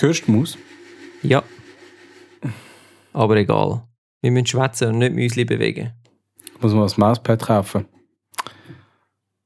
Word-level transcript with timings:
Hörst 0.00 0.28
du 0.28 0.32
Maus? 0.32 0.56
Ja. 1.22 1.42
Aber 3.12 3.36
egal. 3.36 3.82
Wir 4.20 4.30
müssen 4.30 4.46
schwätzen 4.46 4.88
und 4.88 4.98
nicht 4.98 5.14
Müsli 5.14 5.44
bewegen. 5.44 5.92
Muss 6.60 6.72
man 6.72 6.84
ein 6.84 6.92
Mauspad 6.96 7.42
kaufen. 7.42 7.86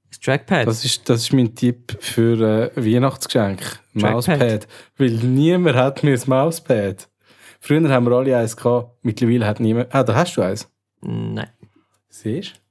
Das 0.09 0.21
Trackpad. 0.21 0.67
Das 0.67 0.85
ist, 0.85 1.09
das 1.09 1.23
ist 1.23 1.33
mein 1.33 1.55
Tipp 1.55 1.97
für 2.01 2.71
äh, 2.77 2.77
Weihnachtsgeschenk. 2.77 3.61
Trackpad. 3.61 4.13
Mauspad. 4.13 4.69
Weil 4.99 5.11
niemand 5.11 5.77
hat 5.77 6.03
mir 6.03 6.15
ein 6.15 6.23
Mauspad. 6.27 7.09
Früher 7.61 7.89
haben 7.89 8.07
wir 8.07 8.13
alle 8.13 8.37
eins 8.37 8.57
gehabt. 8.57 8.99
Mittlerweile 9.03 9.47
hat 9.47 9.61
niemand. 9.61 9.95
Ah, 9.95 10.03
da 10.03 10.15
hast 10.15 10.37
du 10.37 10.43
eins. 10.43 10.69
Nein. 11.01 11.49
Siehst 12.09 12.57
du? 12.57 12.63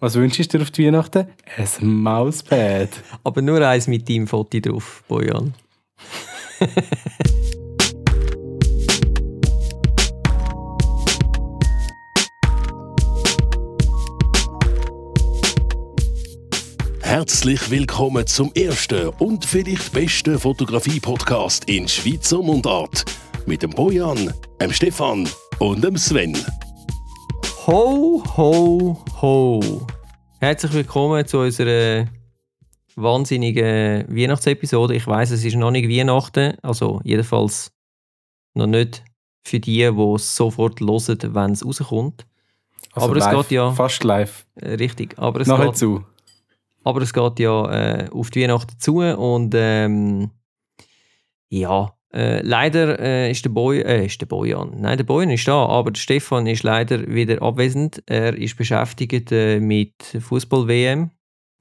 Was 0.00 0.14
wünschst 0.14 0.52
du 0.52 0.58
dir 0.58 0.62
auf 0.62 0.70
die 0.72 0.86
Weihnachten? 0.86 1.28
Ein 1.56 1.86
Mauspad. 1.86 2.90
Aber 3.22 3.42
nur 3.42 3.66
eins 3.66 3.86
mit 3.86 4.08
deinem 4.08 4.26
Foto 4.26 4.58
drauf, 4.58 5.04
Bojan. 5.06 5.54
Herzlich 17.00 17.70
willkommen 17.70 18.26
zum 18.26 18.50
ersten 18.54 19.08
und 19.18 19.44
vielleicht 19.44 19.92
besten 19.92 20.38
Fotografie-Podcast 20.38 21.68
in 21.68 21.86
Schweizer 21.88 22.40
Mundart. 22.42 23.04
Mit 23.46 23.62
dem 23.62 23.70
Bojan, 23.70 24.32
dem 24.60 24.72
Stefan 24.72 25.28
und 25.58 25.84
dem 25.84 25.96
Sven. 25.96 26.36
Ho, 27.66 28.22
ho, 28.36 29.02
ho. 29.22 29.86
Herzlich 30.40 30.72
willkommen 30.72 31.26
zu 31.26 31.38
unserer 31.38 32.06
wahnsinnigen 33.02 34.04
Weihnachtsepisode. 34.08 34.94
Ich 34.94 35.06
weiß, 35.06 35.30
es 35.30 35.44
ist 35.44 35.56
noch 35.56 35.70
nicht 35.70 35.88
Weihnachten, 35.88 36.54
also 36.62 37.00
jedenfalls 37.04 37.72
noch 38.54 38.66
nicht 38.66 39.02
für 39.42 39.60
die, 39.60 39.88
die 39.90 40.12
es 40.14 40.36
sofort 40.36 40.80
hören, 40.80 41.18
wenn 41.34 41.52
es 41.52 41.64
rauskommt. 41.64 42.26
Also 42.92 43.08
Aber 43.08 43.16
es 43.18 43.24
live, 43.24 43.36
geht 43.48 43.50
ja- 43.52 43.70
Fast 43.72 44.04
live. 44.04 44.46
Äh, 44.56 44.74
Richtig, 44.74 45.18
aber 45.18 45.40
es, 45.40 45.48
geht, 45.48 45.76
zu. 45.76 46.04
aber 46.84 47.02
es 47.02 47.12
geht 47.12 47.38
ja 47.38 47.70
äh, 48.04 48.08
auf 48.10 48.30
die 48.30 48.42
Weihnachten 48.42 48.78
zu 48.78 48.98
und 48.98 49.54
ähm, 49.56 50.30
ja, 51.50 51.94
äh, 52.12 52.40
leider 52.42 52.98
äh, 52.98 53.30
ist 53.30 53.44
der 53.44 53.50
Boy, 53.50 53.80
äh, 53.80 54.06
ist 54.06 54.20
der 54.20 54.26
Bojan, 54.26 54.72
nein, 54.80 54.96
der 54.96 55.04
Bojan 55.04 55.30
ist 55.30 55.46
da, 55.46 55.66
aber 55.66 55.90
der 55.90 56.00
Stefan 56.00 56.46
ist 56.46 56.62
leider 56.62 57.06
wieder 57.06 57.40
abwesend. 57.42 58.02
Er 58.06 58.34
ist 58.36 58.56
beschäftigt 58.56 59.30
äh, 59.32 59.60
mit 59.60 59.94
Fußball-WM. 60.18 61.10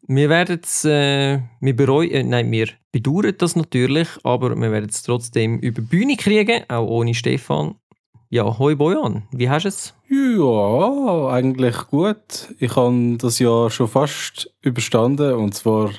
Wir 0.10 0.30
werden 0.30 0.62
es, 0.64 0.86
äh, 0.86 1.40
wir 1.60 1.76
bereuen, 1.76 2.12
äh, 2.12 2.24
nein, 2.24 2.50
wir 2.50 2.70
bedauern 2.94 3.34
das 3.38 3.58
natürlich, 3.58 4.08
aber 4.24 4.56
wir 4.56 4.72
werden 4.72 4.90
es 4.90 5.04
trotzdem 5.04 5.60
über 5.60 5.82
die 5.82 5.88
Bühne 5.88 6.16
kriegen, 6.16 6.64
auch 6.70 6.88
ohne 6.88 7.14
Stefan. 7.14 7.76
Ja, 8.30 8.58
hoi 8.58 8.76
Bojan, 8.76 9.24
wie 9.32 9.50
hast 9.50 9.64
du 9.64 9.68
es? 9.68 9.94
Ja, 10.10 11.28
eigentlich 11.28 11.76
gut. 11.88 12.54
Ich 12.58 12.74
habe 12.78 13.18
das 13.18 13.40
Jahr 13.40 13.70
schon 13.70 13.90
fast 13.90 14.50
überstanden 14.62 15.34
und 15.34 15.54
zwar 15.56 15.92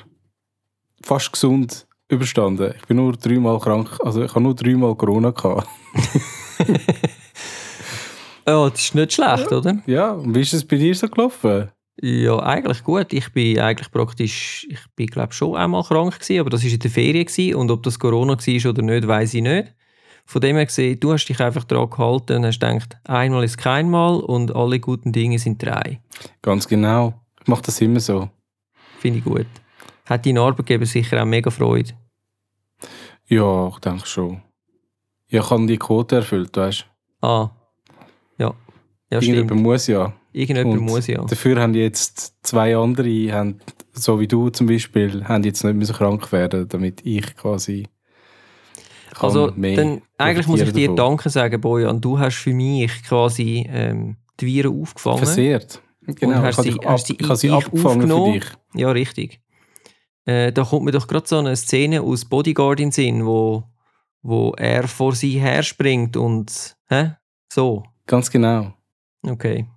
fast 1.03 1.31
gesund 1.31 1.87
überstanden. 2.07 2.73
Ich 2.79 2.87
bin 2.87 2.97
nur 2.97 3.13
dreimal 3.13 3.59
krank, 3.59 3.95
also 4.03 4.23
ich 4.23 4.31
habe 4.31 4.41
nur 4.41 4.55
dreimal 4.55 4.95
Corona 4.95 5.29
gehabt. 5.29 5.67
Ja, 8.47 8.69
das 8.69 8.81
ist 8.81 8.95
nicht 8.95 9.13
schlecht, 9.13 9.51
oder? 9.51 9.83
Ja, 9.85 10.13
und 10.13 10.33
wie 10.33 10.41
ist 10.41 10.53
es 10.53 10.65
bei 10.65 10.77
dir 10.77 10.95
so 10.95 11.07
gelaufen? 11.07 11.69
Ja, 12.01 12.39
eigentlich 12.39 12.83
gut. 12.83 13.11
Ich 13.11 13.31
bin 13.33 13.59
eigentlich 13.59 13.91
praktisch, 13.91 14.65
ich 14.69 14.79
bin 14.95 15.07
glaube 15.07 15.33
schon 15.33 15.55
einmal 15.55 15.83
krank 15.83 16.19
gewesen, 16.19 16.39
aber 16.39 16.49
das 16.49 16.63
war 16.63 16.71
in 16.71 16.79
der 16.79 16.91
Ferien 16.91 17.25
gewesen. 17.25 17.55
und 17.55 17.71
ob 17.71 17.83
das 17.83 17.99
Corona 17.99 18.37
war 18.37 18.69
oder 18.71 18.81
nicht, 18.81 19.07
weiß 19.07 19.33
ich 19.33 19.41
nicht. 19.41 19.73
Von 20.25 20.41
dem 20.41 20.55
her 20.57 20.65
gesehen, 20.65 20.99
du 20.99 21.11
hast 21.11 21.25
dich 21.25 21.39
einfach 21.39 21.63
daran 21.63 21.89
gehalten 21.89 22.37
und 22.37 22.45
hast 22.45 22.59
gedacht, 22.59 22.97
einmal 23.03 23.43
ist 23.43 23.57
kein 23.57 23.89
Mal 23.89 24.19
und 24.19 24.55
alle 24.55 24.79
guten 24.79 25.11
Dinge 25.11 25.39
sind 25.39 25.61
drei. 25.61 25.99
Ganz 26.41 26.67
genau. 26.67 27.19
Ich 27.41 27.47
mache 27.47 27.63
das 27.63 27.81
immer 27.81 27.99
so. 27.99 28.29
Finde 28.99 29.19
ich 29.19 29.23
gut. 29.23 29.47
Hat 30.05 30.25
dein 30.25 30.37
Arbeitgeber 30.37 30.85
sicher 30.85 31.21
auch 31.21 31.25
mega 31.25 31.49
Freude. 31.49 31.93
Ja, 33.27 33.67
ich 33.69 33.79
denke 33.79 34.05
schon. 34.05 34.41
Ja, 35.29 35.41
ich 35.41 35.49
habe 35.49 35.65
die 35.65 35.77
Quote 35.77 36.17
erfüllt, 36.17 36.55
weißt 36.55 36.85
Ah, 37.21 37.49
ja. 38.37 38.53
Ja, 39.11 39.19
du? 39.19 39.23
stimmt. 39.25 39.37
Irgendjemand 39.37 39.63
muss 39.63 39.87
ja. 39.87 40.13
Irgendjemand 40.31 40.79
Und 40.81 40.85
muss 40.85 41.07
ja. 41.07 41.23
Dafür 41.23 41.59
haben 41.61 41.73
jetzt 41.73 42.35
zwei 42.43 42.75
andere, 42.77 43.31
haben, 43.33 43.59
so 43.93 44.19
wie 44.19 44.27
du 44.27 44.49
zum 44.49 44.67
Beispiel, 44.67 45.23
haben 45.25 45.43
jetzt 45.43 45.63
nicht 45.63 45.75
müssen 45.75 45.95
krank 45.95 46.31
werden, 46.31 46.67
damit 46.69 47.01
ich 47.05 47.35
quasi. 47.35 47.87
Also, 49.19 49.51
mehr 49.55 49.75
dann, 49.75 50.01
eigentlich 50.17 50.47
muss 50.47 50.59
ich 50.59 50.65
dir 50.67 50.71
profitieren 50.71 50.95
Danke 50.95 51.29
sagen, 51.29 51.59
Bojan. 51.59 51.99
Du 51.99 52.19
hast 52.19 52.35
für 52.37 52.53
mich 52.53 53.03
quasi 53.03 53.67
ähm, 53.69 54.17
die 54.39 54.45
Viren 54.45 54.79
aufgefangen. 54.81 55.17
davon. 55.19 55.33
Versehrt. 55.33 55.81
Genau, 56.05 56.37
Und 56.37 56.43
hast 56.43 56.59
ich 56.59 56.73
sie- 56.73 56.79
habe 56.79 56.87
hast 56.93 57.07
sie 57.07 57.13
ab, 57.19 57.19
ich 57.31 57.35
sie 57.39 57.49
abgefangen 57.51 58.07
für 58.07 58.31
dich. 58.31 58.43
Ja, 58.75 58.91
richtig. 58.91 59.41
Äh, 60.25 60.51
da 60.53 60.63
kommt 60.63 60.85
mir 60.85 60.91
doch 60.91 61.07
gerade 61.07 61.27
so 61.27 61.37
eine 61.39 61.55
Szene 61.55 62.01
aus 62.01 62.25
Bodyguard 62.25 62.79
in 62.79 62.91
Sinn, 62.91 63.25
wo, 63.25 63.63
wo 64.21 64.53
er 64.57 64.87
vor 64.87 65.13
sie 65.15 65.39
her 65.39 65.63
springt 65.63 66.15
und. 66.15 66.75
Hä? 66.87 67.15
So. 67.51 67.83
Ganz 68.05 68.29
genau. 68.31 68.73
Okay. 69.21 69.67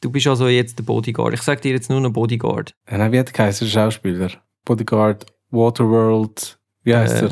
Du 0.00 0.10
bist 0.10 0.26
also 0.26 0.48
jetzt 0.48 0.78
der 0.78 0.84
Bodyguard. 0.84 1.34
Ich 1.34 1.42
sag 1.42 1.62
dir 1.62 1.72
jetzt 1.72 1.88
nur 1.88 2.00
noch 2.00 2.12
Bodyguard. 2.12 2.74
Ja, 2.90 2.98
nein, 2.98 3.12
wie 3.12 3.18
hat 3.18 3.36
der 3.36 3.52
Schauspieler? 3.52 4.30
Bodyguard, 4.64 5.26
Waterworld, 5.50 6.58
wie 6.82 6.96
heißt 6.96 7.22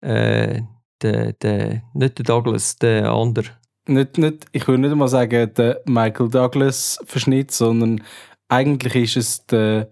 er? 0.00 0.56
Äh, 0.56 0.62
der, 1.00 1.32
der, 1.34 1.82
nicht 1.94 2.18
der 2.18 2.24
Douglas, 2.24 2.76
der 2.76 3.10
andere. 3.12 3.50
Nicht, 3.86 4.18
nicht, 4.18 4.46
ich 4.52 4.66
würde 4.66 4.82
nicht 4.82 4.96
mal 4.96 5.08
sagen, 5.08 5.52
der 5.54 5.82
Michael 5.84 6.30
Douglas-Verschnitt, 6.30 7.50
sondern 7.50 8.02
eigentlich 8.48 8.96
ist 8.96 9.16
es 9.16 9.46
der 9.46 9.90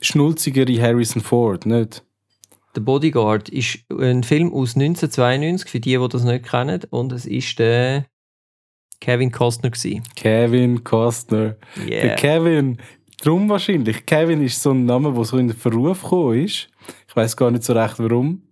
schnulzigere 0.00 0.80
Harrison 0.80 1.22
Ford, 1.22 1.66
nicht? 1.66 2.04
Der 2.74 2.80
Bodyguard 2.80 3.48
ist 3.48 3.78
ein 3.90 4.22
Film 4.22 4.52
aus 4.52 4.76
1992, 4.76 5.70
für 5.70 5.80
die, 5.80 5.98
die 5.98 6.08
das 6.08 6.24
nicht 6.24 6.48
kennen. 6.48 6.82
Und 6.90 7.12
es 7.12 7.26
ist 7.26 7.58
der 7.58 8.06
Kevin 9.02 9.32
Costner. 9.32 9.70
Gewesen. 9.70 10.04
Kevin 10.14 10.84
Costner. 10.84 11.56
Der 11.76 12.04
Yeah. 12.04 12.14
Kevin, 12.14 12.78
drum 13.20 13.48
wahrscheinlich. 13.48 14.06
Kevin 14.06 14.40
ist 14.44 14.62
so 14.62 14.70
ein 14.70 14.86
Name, 14.86 15.12
der 15.12 15.24
so 15.24 15.38
in 15.38 15.48
den 15.48 15.56
Verruf 15.56 16.02
gekommen 16.04 16.44
ist. 16.44 16.68
Ich 17.08 17.16
weiß 17.16 17.36
gar 17.36 17.50
nicht 17.50 17.64
so 17.64 17.72
recht 17.72 17.98
warum. 17.98 18.42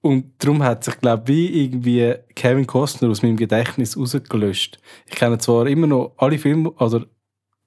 Und 0.00 0.32
darum 0.38 0.64
hat 0.64 0.82
sich, 0.82 0.98
glaube 0.98 1.22
ich, 1.22 1.28
wie 1.28 1.64
irgendwie 1.64 2.14
Kevin 2.34 2.66
Costner 2.66 3.08
aus 3.08 3.22
meinem 3.22 3.36
Gedächtnis 3.36 3.96
rausgelöscht. 3.96 4.80
Ich 5.06 5.14
kenne 5.14 5.38
zwar 5.38 5.68
immer 5.68 5.86
noch 5.86 6.14
alle 6.16 6.38
Filme, 6.38 6.72
also 6.76 7.04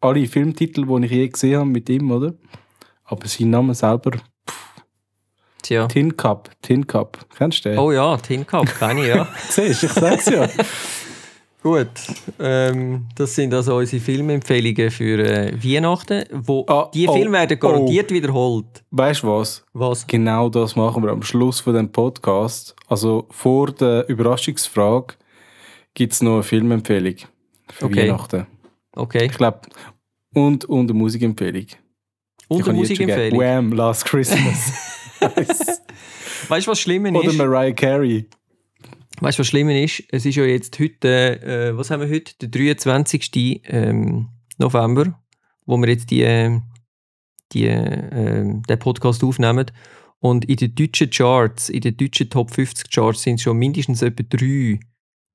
alle 0.02 0.28
Filmtitel, 0.28 0.86
die 0.86 1.06
ich 1.06 1.12
je 1.12 1.28
gesehen 1.30 1.59
habe 1.59 1.70
mit 1.70 1.90
ihm, 1.90 2.12
oder? 2.12 2.34
Aber 3.06 3.25
sein 3.28 3.52
Name 3.52 3.74
selber, 3.74 4.12
Tja. 5.62 5.88
Tin 5.88 6.18
Cup, 6.18 6.50
Tin 6.62 6.86
Cup. 6.88 7.25
Kennst 7.38 7.64
du 7.64 7.70
den? 7.70 7.78
Oh 7.78 7.91
ja, 7.91 8.18
Tin 8.18 8.46
Cup, 8.46 8.66
kenne 8.80 9.02
ich, 9.02 9.08
ja. 9.08 9.28
Siehst 9.50 9.84
du, 9.84 9.88
ich 9.88 9.94
sag's 9.94 10.25
ja. 10.25 10.50
Gut, 11.63 11.89
ähm, 12.39 13.05
das 13.16 13.35
sind 13.35 13.53
also 13.53 13.75
unsere 13.75 14.01
Filmempfehlungen 14.01 14.89
für 14.89 15.19
äh, 15.19 15.53
Weihnachten. 15.63 16.23
Wo 16.31 16.66
Ah, 16.67 16.89
die 16.91 17.07
oh, 17.07 17.13
Filme 17.13 17.33
werden 17.38 17.59
garantiert 17.59 18.09
wiederholt. 18.11 18.83
weißt 18.89 19.22
du 19.22 19.27
was? 19.27 19.63
Was? 19.73 20.07
Genau 20.07 20.49
das 20.49 20.75
machen 20.75 21.03
wir 21.03 21.11
am 21.11 21.22
Schluss 21.22 21.59
von 21.59 21.75
dem 21.75 21.91
Podcast. 21.91 22.75
Also 22.88 23.27
vor 23.29 23.72
der 23.73 24.09
Überraschungsfrage 24.09 25.13
gibt 25.94 26.13
es 26.13 26.23
noch 26.23 26.33
eine 26.35 26.44
Filmempfehlung 26.44 27.16
für 27.72 27.85
Okay. 27.85 28.07
Weihnachten. 28.07 28.47
Okay. 28.95 29.25
Ich 29.25 29.38
glaube, 29.38 29.59
und, 30.33 30.66
und 30.66 30.89
eine 30.89 30.97
Musikempfehlung. 30.97 31.67
Und 32.47 32.63
eine. 32.67 32.73
Musikempfehlung. 32.78 33.39
Wham! 33.39 33.72
Last 33.73 34.05
Christmas. 34.05 34.73
Weißt 36.47 36.66
du, 36.66 36.72
was 36.72 36.79
Schlimmer 36.79 37.11
Oder 37.17 37.29
ist? 37.29 37.37
Mariah 37.37 37.72
Carey. 37.73 38.25
Weißt 39.22 39.38
du, 39.38 39.41
was 39.41 39.47
Schlimmer 39.47 39.79
ist? 39.79 40.03
Es 40.09 40.26
ist 40.26 40.35
ja 40.35 40.44
jetzt 40.46 40.79
heute, 40.79 41.41
äh, 41.44 41.78
was 41.78 41.91
haben 41.91 42.02
wir 42.02 42.09
heute? 42.09 42.34
Der 42.41 42.50
23. 42.50 43.62
Ähm, 43.66 44.29
November, 44.58 45.22
wo 45.68 45.78
wir 45.78 45.90
jetzt 45.90 46.09
die, 46.09 46.23
äh, 46.23 46.59
die, 47.52 47.68
äh, 47.68 48.44
den 48.68 48.79
Podcast 48.79 49.23
aufnehmen. 49.23 49.68
Und 50.20 50.46
in 50.46 50.56
den 50.56 50.73
deutschen 50.73 51.12
Charts, 51.12 51.70
in 51.70 51.82
den 51.82 51.97
deutschen 51.97 52.32
Top 52.32 52.50
50 52.50 52.90
Charts 52.90 53.22
sind 53.22 53.40
schon 53.40 53.58
mindestens 53.58 54.02
etwa 54.02 54.23
drei 54.28 54.79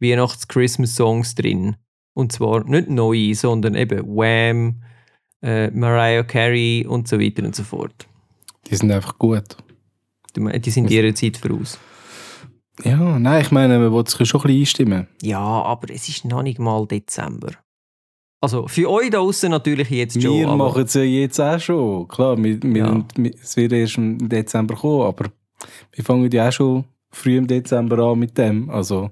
Weihnachts-Christmas-Songs 0.00 1.36
drin. 1.36 1.76
Und 2.12 2.32
zwar 2.32 2.64
nicht 2.64 2.88
neue, 2.88 3.36
sondern 3.36 3.76
eben 3.76 4.04
Wham, 4.04 4.82
äh, 5.42 5.70
Mariah 5.70 6.24
Carey 6.24 6.84
und 6.88 7.06
so 7.06 7.20
weiter 7.20 7.44
und 7.44 7.54
so 7.54 7.62
fort. 7.62 8.08
Die 8.68 8.74
sind 8.74 8.90
einfach 8.90 9.16
gut. 9.16 9.56
Die 10.34 10.60
die 10.60 10.70
sind 10.70 10.90
ihrer 10.90 11.14
Zeit 11.14 11.36
voraus. 11.36 11.78
Ja, 12.84 13.18
nein, 13.18 13.40
ich 13.42 13.50
meine, 13.50 13.78
man 13.78 13.92
will 13.92 14.06
sich 14.06 14.28
schon 14.28 14.40
ein 14.40 14.46
bisschen 14.46 14.60
einstimmen. 14.60 15.06
Ja, 15.22 15.40
aber 15.40 15.90
es 15.92 16.08
ist 16.08 16.24
noch 16.24 16.42
nicht 16.42 16.58
mal 16.58 16.86
Dezember. 16.86 17.52
Also 18.40 18.68
für 18.68 18.90
euch 18.90 19.10
da 19.10 19.18
draußen 19.18 19.50
natürlich 19.50 19.88
jetzt 19.90 20.20
schon. 20.20 20.34
Wir 20.34 20.46
machen 20.48 20.84
es 20.84 20.94
ja 20.94 21.02
jetzt 21.02 21.40
auch 21.40 21.58
schon. 21.58 22.06
Klar, 22.06 22.36
wir, 22.36 22.62
wir, 22.62 22.76
Ja. 23.16 23.32
es 23.42 23.56
wird 23.56 23.72
erst 23.72 23.96
im 23.96 24.28
Dezember 24.28 24.74
kommen, 24.76 25.06
aber 25.06 25.30
wir 25.92 26.04
fangen 26.04 26.30
ja 26.30 26.48
auch 26.48 26.52
schon 26.52 26.84
früh 27.10 27.38
im 27.38 27.46
Dezember 27.46 27.98
an 27.98 28.18
mit 28.18 28.36
dem. 28.36 28.68
Also, 28.68 29.10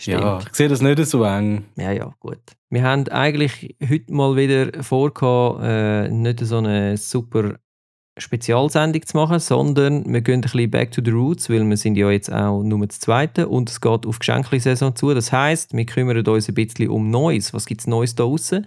ja, 0.00 0.18
Stimmt. 0.38 0.50
ich 0.50 0.54
sehe 0.56 0.68
das 0.68 0.82
nicht 0.82 1.04
so 1.06 1.24
eng. 1.24 1.64
Ja, 1.76 1.90
ja, 1.92 2.14
gut. 2.20 2.38
Wir 2.68 2.82
haben 2.82 3.08
eigentlich 3.08 3.74
heute 3.88 4.12
mal 4.12 4.36
wieder 4.36 4.82
vor, 4.82 5.58
äh, 5.62 6.08
nicht 6.10 6.40
so 6.40 6.58
eine 6.58 6.98
super 6.98 7.54
Spezialsendung 8.18 9.04
zu 9.04 9.16
machen, 9.16 9.38
sondern 9.38 10.10
wir 10.10 10.22
gehen 10.22 10.36
ein 10.36 10.40
bisschen 10.40 10.70
back 10.70 10.90
to 10.90 11.02
the 11.04 11.10
roots, 11.10 11.50
weil 11.50 11.68
wir 11.68 11.76
sind 11.76 11.96
ja 11.96 12.10
jetzt 12.10 12.32
auch 12.32 12.62
nur 12.62 12.86
das 12.86 12.98
Zweite 12.98 13.48
und 13.48 13.68
es 13.68 13.80
geht 13.80 14.06
auf 14.06 14.18
Geschenkli-Saison 14.18 14.96
zu. 14.96 15.12
Das 15.12 15.32
heisst, 15.32 15.74
wir 15.74 15.84
kümmern 15.84 16.26
uns 16.26 16.48
ein 16.48 16.54
bisschen 16.54 16.88
um 16.88 17.10
Neues. 17.10 17.52
Was 17.52 17.66
gibt 17.66 17.82
es 17.82 17.86
Neues 17.86 18.14
da 18.14 18.24
draussen? 18.24 18.66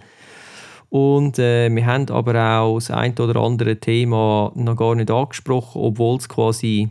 Und 0.89 1.39
äh, 1.39 1.73
wir 1.73 1.85
haben 1.85 2.09
aber 2.09 2.59
auch 2.59 2.75
das 2.75 2.91
ein 2.91 3.17
oder 3.17 3.39
andere 3.41 3.77
Thema 3.77 4.51
noch 4.55 4.75
gar 4.75 4.95
nicht 4.95 5.11
angesprochen, 5.11 5.81
obwohl 5.81 6.17
es 6.17 6.29
quasi 6.29 6.89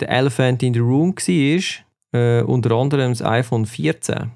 der 0.00 0.10
Elephant 0.10 0.62
in 0.62 0.74
the 0.74 0.80
Room 0.80 1.14
war. 1.14 2.20
Äh, 2.20 2.42
unter 2.42 2.70
anderem 2.72 3.12
das 3.12 3.22
iPhone 3.22 3.66
14. 3.66 4.30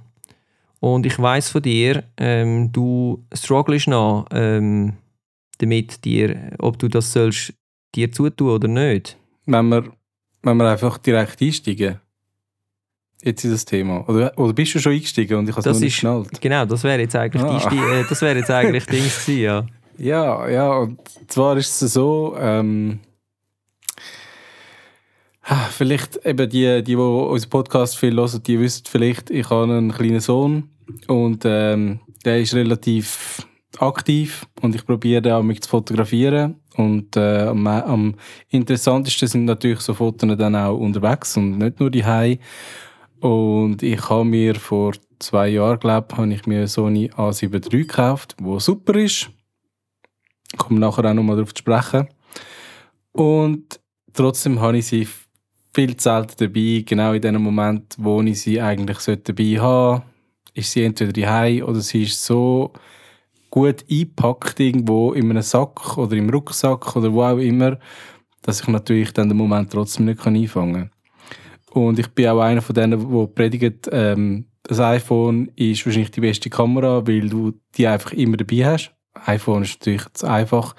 Und 0.80 1.06
ich 1.06 1.18
weiß 1.18 1.50
von 1.50 1.62
dir, 1.62 2.04
ähm, 2.18 2.70
du 2.72 3.24
strugglest 3.32 3.88
noch 3.88 4.26
ähm, 4.32 4.94
damit, 5.58 6.04
dir, 6.04 6.52
ob 6.58 6.78
du 6.78 6.88
das 6.88 7.12
sollst 7.12 7.54
dir 7.94 8.10
zutun 8.12 8.48
oder 8.50 8.68
nicht. 8.68 9.16
Wenn 9.46 9.68
wir, 9.68 9.84
wenn 10.42 10.56
wir 10.56 10.70
einfach 10.70 10.98
direkt 10.98 11.40
einsteigen. 11.42 12.00
Jetzt 13.24 13.44
in 13.44 13.52
das 13.52 13.64
Thema. 13.64 14.08
Oder, 14.08 14.36
oder 14.36 14.52
bist 14.52 14.74
du 14.74 14.80
schon 14.80 14.92
eingestiegen 14.92 15.38
und 15.38 15.48
ich 15.48 15.54
habe 15.56 15.68
es 15.70 15.78
nicht 15.78 15.88
ist- 15.88 15.94
geschnallt? 15.94 16.40
Genau, 16.40 16.64
das 16.64 16.82
wäre 16.82 17.00
jetzt 17.00 17.14
eigentlich 17.14 17.42
Ah. 17.42 17.68
die 17.70 17.76
äh, 17.78 18.04
das 18.08 18.20
wäre 18.20 18.38
jetzt 18.38 18.50
eigentlich 18.50 18.84
Dings 18.86 19.24
gewesen, 19.26 19.40
ja. 19.42 19.66
Ja, 19.98 20.48
ja, 20.48 20.72
und 20.78 20.98
zwar 21.28 21.56
ist 21.56 21.80
es 21.82 21.92
so, 21.92 22.34
ähm, 22.38 22.98
vielleicht 25.70 26.24
eben 26.24 26.48
die, 26.48 26.66
die, 26.76 26.82
die 26.82 26.96
unseren 26.96 27.50
Podcast 27.50 27.98
viel 27.98 28.16
hören, 28.16 28.42
die 28.42 28.58
wissen 28.58 28.84
vielleicht, 28.88 29.30
ich 29.30 29.48
habe 29.50 29.64
einen 29.64 29.92
kleinen 29.92 30.20
Sohn 30.20 30.70
und 31.08 31.42
ähm, 31.44 32.00
der 32.24 32.40
ist 32.40 32.54
relativ 32.54 33.46
aktiv 33.78 34.46
und 34.60 34.74
ich 34.74 34.84
probiere 34.86 35.36
auch 35.36 35.42
mich 35.42 35.62
zu 35.62 35.68
fotografieren 35.68 36.56
und 36.76 37.16
äh, 37.16 37.46
am, 37.46 37.66
am 37.66 38.14
interessantesten 38.48 39.28
sind 39.28 39.44
natürlich 39.44 39.80
so 39.80 39.94
Fotos 39.94 40.36
dann 40.36 40.56
auch 40.56 40.76
unterwegs 40.76 41.36
und 41.36 41.58
nicht 41.58 41.80
nur 41.80 41.90
die 41.90 42.38
und 43.20 43.82
ich 43.82 44.10
habe 44.10 44.24
mir 44.24 44.54
vor 44.56 44.94
zwei 45.18 45.48
Jahren, 45.48 45.78
glaube 45.78 46.16
habe 46.16 46.32
ich 46.32 46.46
mir 46.46 46.58
eine 46.58 46.68
Sony 46.68 47.10
A7 47.10 47.72
III 47.72 47.82
gekauft, 47.82 48.34
wo 48.40 48.58
super 48.58 48.96
ist. 48.96 49.30
Ich 50.52 50.58
komme 50.58 50.80
nachher 50.80 51.04
auch 51.04 51.14
nochmal 51.14 51.36
darauf 51.36 51.54
zu 51.54 51.60
sprechen. 51.60 52.08
Und 53.12 53.78
trotzdem 54.12 54.60
habe 54.60 54.78
ich 54.78 54.86
sie 54.86 55.06
viel 55.72 55.96
zu 55.96 56.02
selten 56.02 56.34
dabei. 56.36 56.82
Genau 56.84 57.12
in 57.12 57.22
dem 57.22 57.40
Moment, 57.40 57.94
wo 57.96 58.20
ich 58.22 58.40
sie 58.40 58.60
eigentlich 58.60 58.98
sollte 58.98 59.32
dabei 59.32 59.60
haben 59.60 60.02
ist 60.54 60.72
sie 60.72 60.84
entweder 60.84 61.12
daheim 61.12 61.62
oder 61.62 61.80
sie 61.80 62.04
ist 62.04 62.24
so 62.24 62.72
gut 63.52 63.84
eingepackt 63.90 64.58
irgendwo 64.58 65.12
in 65.12 65.30
einem 65.30 65.42
Sack 65.42 65.98
oder 65.98 66.16
im 66.16 66.30
Rucksack 66.30 66.96
oder 66.96 67.12
wo 67.12 67.22
auch 67.22 67.36
immer, 67.36 67.78
dass 68.40 68.62
ich 68.62 68.66
natürlich 68.66 69.12
dann 69.12 69.28
den 69.28 69.36
Moment 69.36 69.70
trotzdem 69.70 70.06
nicht 70.06 70.26
einfangen 70.26 70.90
kann. 71.72 71.82
Und 71.84 71.98
ich 71.98 72.08
bin 72.08 72.28
auch 72.28 72.40
einer 72.40 72.62
von 72.62 72.74
denen, 72.74 73.12
der 73.12 73.26
predigt, 73.26 73.88
ähm, 73.92 74.46
das 74.62 74.80
iPhone 74.80 75.50
ist 75.54 75.84
wahrscheinlich 75.84 76.12
die 76.12 76.22
beste 76.22 76.48
Kamera, 76.48 77.06
weil 77.06 77.28
du 77.28 77.52
die 77.76 77.86
einfach 77.86 78.12
immer 78.12 78.38
dabei 78.38 78.64
hast. 78.64 78.94
iPhone 79.26 79.64
ist 79.64 79.80
natürlich 79.80 80.06
zu 80.14 80.26
einfach. 80.26 80.74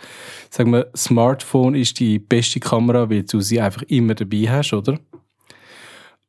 Sagen 0.50 0.72
wir, 0.72 0.90
Smartphone 0.96 1.76
ist 1.76 2.00
die 2.00 2.18
beste 2.18 2.60
Kamera, 2.60 3.08
weil 3.10 3.24
du 3.24 3.40
sie 3.40 3.62
einfach 3.62 3.84
immer 3.84 4.16
dabei 4.16 4.48
hast, 4.50 4.74
oder? 4.74 4.98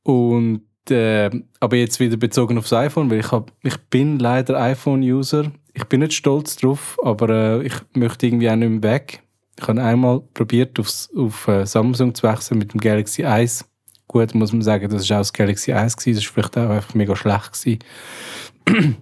Und 0.03 0.63
äh, 0.91 1.31
aber 1.61 1.77
jetzt 1.77 2.01
wieder 2.01 2.19
bezogen 2.19 2.59
aufs 2.59 2.75
iPhone, 2.75 3.11
weil 3.11 3.21
ich, 3.21 3.33
hab, 3.33 3.51
ich 3.63 3.79
bin 3.89 4.19
leider 4.19 4.61
iPhone-User. 4.61 5.51
Ich 5.75 5.85
bin 5.85 6.01
nicht 6.01 6.13
stolz 6.13 6.57
drauf, 6.57 6.99
aber 7.03 7.29
äh, 7.31 7.67
ich 7.67 7.75
möchte 7.95 8.27
irgendwie 8.27 8.49
auch 8.49 8.57
nicht 8.57 8.71
mehr 8.71 8.93
weg. 8.95 9.23
Ich 9.59 9.67
habe 9.67 9.83
einmal 9.83 10.21
probiert, 10.21 10.79
aufs, 10.79 11.11
auf 11.17 11.49
äh, 11.49 11.67
Samsung 11.67 12.15
zu 12.15 12.23
wechseln 12.23 12.59
mit 12.59 12.73
dem 12.73 12.81
Galaxy 12.81 13.25
1. 13.25 13.65
Gut, 14.07 14.35
muss 14.35 14.53
man 14.53 14.63
sagen, 14.63 14.89
das 14.89 15.11
war 15.11 15.17
auch 15.17 15.21
das 15.21 15.33
Galaxy 15.33 15.73
1 15.73 15.97
gewesen. 15.97 16.17
Das 16.17 16.27
war 16.27 16.33
vielleicht 16.33 16.59
auch 16.59 16.71
einfach 16.71 16.95
mega 16.95 17.17
schlecht 17.17 17.53
gewesen. 17.53 18.97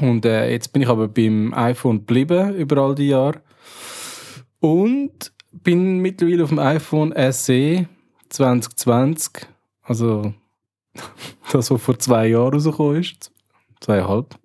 Und 0.00 0.24
äh, 0.24 0.50
jetzt 0.50 0.72
bin 0.72 0.82
ich 0.82 0.88
aber 0.88 1.08
beim 1.08 1.52
iPhone 1.52 1.98
geblieben 1.98 2.54
über 2.54 2.78
all 2.78 2.94
die 2.94 3.08
Jahre. 3.08 3.42
Und 4.60 5.32
bin 5.52 5.98
mittlerweile 5.98 6.44
auf 6.44 6.50
dem 6.50 6.58
iPhone 6.58 7.12
SE 7.32 7.86
2020. 8.30 9.46
Also 9.82 10.32
das, 11.52 11.70
was 11.70 11.82
vor 11.82 11.98
zwei 11.98 12.28
Jahren 12.28 12.54
rausgekommen 12.54 13.00
ist. 13.00 13.30
Zweieinhalb. 13.80 14.39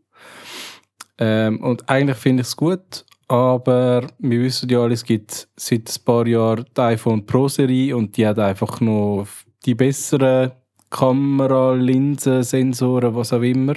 Ähm, 1.17 1.61
und 1.61 1.87
eigentlich 1.89 2.17
finde 2.17 2.41
ich 2.41 2.47
es 2.47 2.55
gut, 2.55 3.05
aber 3.27 4.07
wir 4.19 4.41
wissen 4.41 4.69
ja 4.69 4.81
alle, 4.81 4.93
es 4.93 5.03
gibt 5.03 5.47
seit 5.55 5.89
ein 5.89 6.03
paar 6.03 6.27
Jahren 6.27 6.65
die 6.75 6.81
iPhone 6.81 7.25
Pro 7.25 7.47
Serie 7.47 7.95
und 7.95 8.15
die 8.17 8.27
hat 8.27 8.39
einfach 8.39 8.81
noch 8.81 9.27
die 9.65 9.75
besseren 9.75 10.51
Kamera, 10.89 11.73
Linsen, 11.73 12.43
Sensoren, 12.43 13.15
was 13.15 13.33
auch 13.33 13.41
immer. 13.41 13.75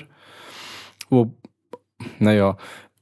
Wo, 1.08 1.32
naja, 2.18 2.56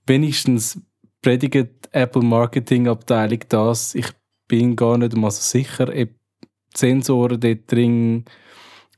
wenigstens 0.06 0.80
predigt 1.20 1.88
Apple 1.92 2.22
Marketing 2.22 2.88
Abteilung 2.88 3.40
das. 3.48 3.94
Ich 3.94 4.06
bin 4.46 4.76
gar 4.76 4.96
nicht 4.98 5.16
mal 5.16 5.30
so 5.30 5.40
sicher, 5.40 5.88
ob 5.88 5.94
die 5.94 6.08
Sensoren 6.74 7.40
dort 7.40 7.70
drin 7.72 8.24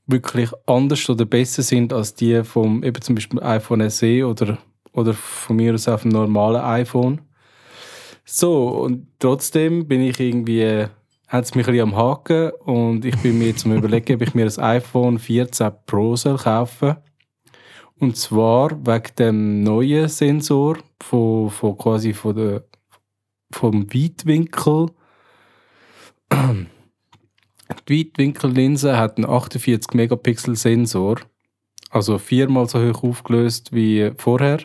wirklich 0.07 0.51
anders 0.67 1.09
oder 1.09 1.25
besser 1.25 1.63
sind 1.63 1.93
als 1.93 2.15
die 2.15 2.43
vom 2.43 2.83
eben 2.83 3.01
zum 3.01 3.15
Beispiel 3.15 3.43
iPhone 3.43 3.89
SE 3.91 4.27
oder, 4.27 4.59
oder 4.93 5.15
von 5.15 5.57
mir 5.57 5.75
aus 5.75 5.89
auf 5.89 6.03
dem 6.03 6.11
normalen 6.11 6.63
iPhone. 6.63 7.21
So, 8.25 8.69
und 8.69 9.07
trotzdem 9.19 9.89
bin 9.89 10.03
ich 10.03 10.21
irgendwie, 10.21 10.87
hat 11.29 11.45
es 11.45 11.55
mich 11.55 11.67
ein 11.67 11.81
am 11.81 11.97
Haken 11.97 12.51
und 12.65 13.07
ich 13.07 13.17
bin 13.23 13.39
mir 13.39 13.55
am 13.65 13.73
überlegen, 13.73 14.17
ob 14.17 14.23
ich 14.23 14.35
mir 14.35 14.45
das 14.45 14.59
iPhone 14.59 15.19
14 15.19 15.73
Pro 15.87 16.15
soll 16.15 16.37
kaufen 16.37 16.97
Und 17.99 18.19
zwar 18.19 18.71
wegen 18.87 19.15
dem 19.19 19.63
neuen 19.63 20.09
Sensor 20.09 20.77
von, 21.01 21.49
von 21.51 21.79
quasi 21.79 22.13
von 22.13 22.37
der, 22.37 22.65
vom 23.51 23.93
Weitwinkel. 23.95 24.91
Die 27.89 27.99
Weitwinkellinse 27.99 28.99
hat 28.99 29.17
einen 29.17 29.29
48 29.29 29.95
Megapixel 29.95 30.55
Sensor, 30.55 31.17
also 31.89 32.19
viermal 32.19 32.69
so 32.69 32.79
hoch 32.79 33.03
aufgelöst 33.03 33.73
wie 33.73 34.13
vorher. 34.19 34.59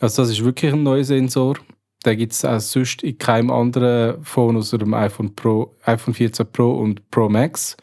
Also 0.00 0.22
das 0.22 0.30
ist 0.30 0.44
wirklich 0.44 0.72
ein 0.72 0.82
neuer 0.82 1.04
Sensor. 1.04 1.56
Den 2.04 2.18
gibt 2.18 2.32
es 2.32 2.44
auch 2.44 2.60
sonst 2.60 3.02
in 3.02 3.18
keinem 3.18 3.50
anderen 3.50 4.22
Phone 4.22 4.56
außer 4.56 4.78
dem 4.78 4.94
iPhone, 4.94 5.34
Pro, 5.34 5.74
iPhone 5.84 6.14
14 6.14 6.46
Pro 6.52 6.72
und 6.72 7.10
Pro 7.10 7.28
Max. 7.28 7.76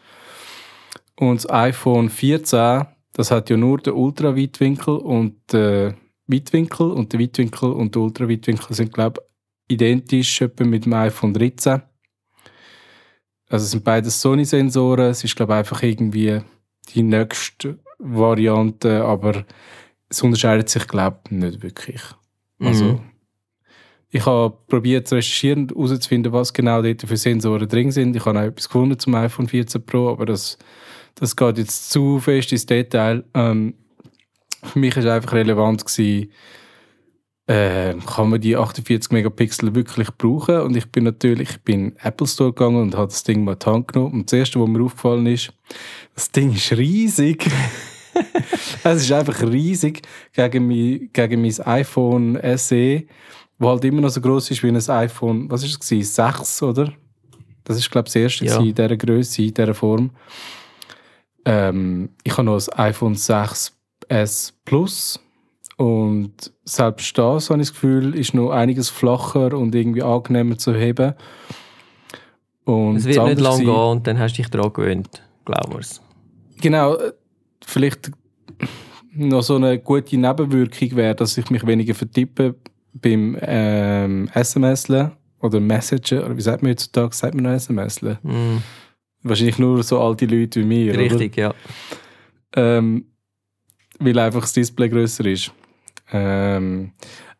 Und 1.16 1.44
das 1.44 1.50
iPhone 1.50 2.10
14, 2.10 2.86
das 3.14 3.32
hat 3.32 3.50
ja 3.50 3.58
nur 3.58 3.80
den 3.80 3.94
Ultraweitwinkel 3.94 4.96
und 4.98 5.52
den 5.52 5.96
Weitwinkel. 6.28 6.92
Und 6.92 7.14
der 7.14 7.20
Weitwinkel 7.20 7.72
und 7.72 7.96
der 7.96 8.02
Ultraweitwinkel 8.02 8.76
sind, 8.76 8.94
glaube 8.94 9.22
ich, 9.68 9.76
identisch 9.76 10.42
mit 10.60 10.86
dem 10.86 10.94
iPhone 10.94 11.34
13. 11.34 11.82
Also 13.50 13.66
es 13.66 13.72
sind 13.72 13.84
beides 13.84 14.22
Sony-Sensoren. 14.22 15.12
Es 15.12 15.24
ist, 15.24 15.36
glaube 15.36 15.54
ich, 15.54 15.60
einfach 15.60 15.84
irgendwie 15.84 16.42
die 16.94 17.04
nächste 17.04 17.80
Variante, 18.00 19.04
aber 19.04 19.46
es 20.14 20.22
unterscheidet 20.22 20.70
sich, 20.70 20.88
glaube 20.88 21.18
ich, 21.26 21.32
nicht 21.32 21.64
wirklich. 21.64 22.02
Also, 22.60 22.86
Mhm. 22.86 23.00
ich 24.12 24.26
habe 24.26 24.56
probiert 24.68 25.08
zu 25.08 25.16
recherchieren, 25.16 25.68
herauszufinden, 25.70 26.32
was 26.32 26.54
genau 26.54 26.82
dort 26.82 27.02
für 27.02 27.18
Sensoren 27.18 27.68
drin 27.68 27.92
sind. 27.92 28.16
Ich 28.16 28.26
habe 28.26 28.40
auch 28.40 28.44
etwas 28.44 28.70
gefunden 28.70 29.00
zum 29.00 29.16
iPhone 29.16 29.48
14 29.48 29.84
Pro, 29.86 30.10
aber 30.10 30.26
das, 30.26 30.58
das 31.16 31.36
geht 31.36 31.58
jetzt 31.58 31.90
zu 31.90 32.20
fest 32.20 32.52
ins 32.52 32.66
Detail. 32.66 33.24
Ähm, 33.34 33.74
für 34.62 34.80
mich 34.80 34.96
war 34.96 35.16
einfach 35.16 35.34
relevant, 35.34 35.84
gewesen, 35.86 36.32
äh, 37.48 37.96
kann 38.06 38.30
man 38.30 38.40
die 38.40 38.56
48 38.56 39.12
Megapixel 39.12 39.76
wirklich 39.76 40.10
brauchen? 40.18 40.62
Und 40.62 40.78
ich 40.78 40.90
bin 40.92 41.04
natürlich 41.04 41.50
ich 41.50 41.62
bin 41.62 41.88
in 41.90 41.96
Apple 41.98 42.28
Store 42.28 42.54
gegangen 42.54 42.82
und 42.82 42.96
habe 42.96 43.08
das 43.08 43.24
Ding 43.24 43.44
mal 43.44 43.54
in 43.54 43.60
die 43.60 43.66
Hand 43.66 43.88
genommen. 43.90 44.14
Und 44.14 44.32
das 44.32 44.40
Erste, 44.40 44.62
was 44.62 44.70
mir 44.70 44.82
aufgefallen 44.82 45.26
ist, 45.26 45.52
das 46.16 46.32
Ding 46.32 46.54
ist 46.54 46.72
riesig. 46.72 47.50
es 48.84 49.02
ist 49.04 49.12
einfach 49.12 49.42
riesig 49.44 50.02
gegen 50.34 50.68
mein, 50.68 51.10
gegen 51.14 51.42
mein 51.42 51.60
iPhone 51.66 52.40
SE, 52.58 53.04
wo 53.60 53.70
halt 53.70 53.86
immer 53.86 54.02
noch 54.02 54.10
so 54.10 54.22
groß 54.22 54.52
ist 54.52 54.64
wie 54.64 54.68
ein 54.70 54.78
iPhone, 54.90 55.50
was 55.50 55.64
ist 55.64 55.72
es 55.72 55.80
gewesen, 55.80 56.12
6, 56.14 56.64
oder? 56.64 56.94
Das 57.64 57.78
ist 57.78 57.90
glaube 57.90 58.08
ich 58.08 58.14
das 58.14 58.22
erste 58.22 58.46
Ja. 58.46 58.60
in 58.60 58.74
dieser 58.76 58.98
Größe, 58.98 59.42
in 59.44 59.54
dieser 59.54 59.74
Form. 59.74 60.12
Ähm, 61.46 62.10
ich 62.24 62.34
habe 62.34 62.44
noch 62.44 62.56
das 62.56 62.78
iPhone 62.78 63.16
6S 63.16 64.54
Plus 64.66 65.20
Und 65.78 66.52
selbst 66.66 67.18
das, 67.18 67.50
habe 67.50 67.62
ich 67.62 67.68
das 67.70 67.74
Gefühl, 67.74 68.16
ist 68.16 68.34
noch 68.34 68.52
einiges 68.52 68.90
flacher 68.90 69.54
und 69.58 69.74
irgendwie 69.76 70.04
angenehmer 70.04 70.58
zu 70.58 70.74
heben. 70.74 71.14
Und 72.66 72.98
Es 72.98 73.06
wird 73.06 73.16
nicht 73.18 73.20
andere 73.20 73.42
lang 73.42 73.68
war- 73.68 73.76
gehen 73.76 73.92
und 73.98 74.08
dann 74.08 74.20
hast 74.20 74.34
du 74.38 74.42
dich 74.42 74.50
daran 74.52 74.72
gewöhnt. 74.72 75.22
Glauben 75.46 75.74
wir 75.74 75.80
es. 75.80 76.02
Genau, 76.62 76.96
vielleicht 77.66 78.12
noch 79.16 79.42
so 79.42 79.56
eine 79.56 79.80
gute 79.80 80.18
Nebenwirkung 80.18 80.96
wäre, 80.96 81.16
dass 81.16 81.38
ich 81.38 81.50
mich 81.50 81.66
weniger 81.66 81.94
vertippe 81.94 82.56
beim 82.94 83.38
ähm, 83.42 84.30
SMSlen 84.34 85.12
oder 85.40 85.60
Messagen, 85.60 86.24
oder 86.24 86.38
wie 86.38 86.42
sagt 86.42 86.64
man 86.64 86.72
heutzutage, 86.72 87.14
sagt 87.16 87.36
man 87.36 87.46
noch 87.46 87.60
SMSlen? 87.60 88.18
Mm, 88.24 88.58
Wahrscheinlich 89.24 89.60
nur 89.60 89.84
so 89.84 90.02
alte 90.02 90.26
Leute 90.26 90.62
wie 90.62 90.66
mir, 90.66 90.98
richtig, 90.98 91.38
ja. 91.38 91.50
oder? 91.50 91.56
Ähm, 92.56 93.06
weil 94.00 94.20
einfach 94.20 94.42
das 94.42 94.54
Display 94.54 94.90
grösser 94.90 95.26
ist. 95.26 95.52
Ähm, 96.12 96.92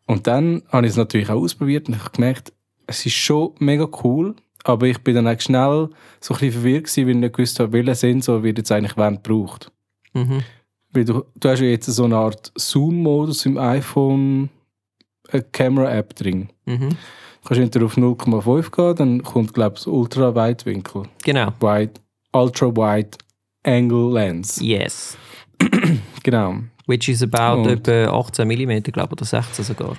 und 0.06 0.28
dann 0.28 0.64
habe 0.70 0.86
ich 0.86 0.92
es 0.92 0.98
natürlich 0.98 1.30
auch 1.30 1.42
ausprobiert 1.42 1.88
und 1.88 1.96
ich 1.96 2.02
habe 2.02 2.12
gemerkt, 2.12 2.54
es 2.88 3.06
ist 3.06 3.14
schon 3.16 3.54
mega 3.60 3.88
cool, 4.04 4.36
aber 4.64 4.88
ich 4.88 5.00
bin 5.00 5.16
dann 5.16 5.28
auch 5.28 5.40
schnell 5.40 5.90
so 6.20 6.34
ein 6.34 6.40
bisschen 6.40 6.52
verwirrt 6.52 6.86
gewesen, 6.86 7.06
weil 7.06 7.16
ich 7.16 7.22
nicht 7.22 7.36
gewusst 7.36 7.60
habe, 7.60 7.74
welcher 7.74 7.96
Sensor 7.96 8.44
wird 8.44 8.58
jetzt 8.58 8.72
eigentlich 8.72 8.98
wann 8.98 9.22
gebraucht. 9.22 9.73
Mhm. 10.14 10.44
Weil 10.92 11.06
du, 11.06 11.26
du 11.36 11.50
hast 11.50 11.60
ja 11.60 11.66
jetzt 11.68 11.88
so 11.88 12.04
eine 12.06 12.18
Art 12.18 12.52
Zoom-Modus 12.56 13.46
im 13.46 13.58
iPhone 13.58 14.50
eine 15.32 15.42
Camera-App 15.44 16.16
drin. 16.16 16.50
Mhm. 16.66 16.90
Du 16.90 17.48
kannst 17.50 17.62
entweder 17.62 17.86
auf 17.86 17.98
0,5 17.98 18.72
gehen, 18.72 18.96
dann 18.96 19.24
kommt, 19.24 19.54
glaube 19.54 19.74
ich, 19.76 19.84
das 19.84 19.88
Ultra-Weitwinkel. 19.88 21.04
Genau. 21.24 21.52
Wide, 21.60 21.94
Ultra-Wide 22.32 23.18
Angle 23.66 24.14
Lens. 24.14 24.60
Yes. 24.62 25.18
Genau. 26.24 26.56
Which 26.88 27.10
is 27.10 27.22
about 27.22 27.64
Und- 27.64 27.88
etwa 27.88 28.18
18 28.18 28.48
mm, 28.48 28.84
glaube 28.84 29.10
ich, 29.10 29.12
oder 29.12 29.26
16 29.26 29.66
sogar. 29.66 29.98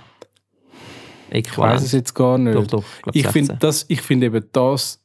Ich 1.30 1.58
weiß 1.58 1.82
es 1.82 1.92
jetzt 1.92 2.14
gar 2.14 2.38
nicht. 2.38 2.54
Doch, 2.54 2.66
doch, 2.66 2.84
glaub 3.02 3.14
ich 3.14 3.24
16. 3.24 3.32
finde 3.32 3.58
finde 4.00 4.26
eben 4.26 4.46
das 4.52 5.02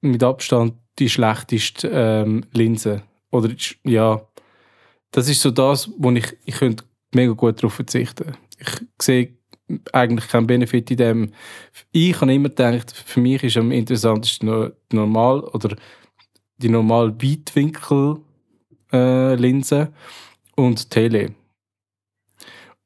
mit 0.00 0.22
Abstand 0.22 0.74
die 0.98 1.10
schlechteste 1.10 1.88
ähm, 1.88 2.44
Linse. 2.52 3.02
Oder 3.30 3.50
ja, 3.84 4.20
das 5.10 5.28
ist 5.28 5.40
so 5.40 5.50
das, 5.50 5.90
wo 5.96 6.10
ich, 6.12 6.36
ich 6.44 6.56
könnte 6.56 6.84
mega 7.14 7.32
gut 7.32 7.58
darauf 7.58 7.74
verzichten. 7.74 8.36
Ich 8.58 8.68
sehe 9.00 9.34
eigentlich 9.92 10.28
keinen 10.28 10.46
Benefit 10.46 10.90
in 10.90 10.96
dem. 10.96 11.32
Ich 11.92 12.20
habe 12.20 12.34
immer 12.34 12.48
gedacht, 12.48 12.90
für 12.92 13.20
mich 13.20 13.42
ist 13.44 13.56
am 13.56 13.70
interessantesten 13.70 14.72
die 14.90 14.96
normal 14.96 15.40
oder 15.40 15.76
die 16.58 16.68
normal 16.68 17.14
Weitwinkel 17.22 18.18
äh, 18.92 19.34
Linse 19.34 19.92
und 20.56 20.90
Tele. 20.90 21.34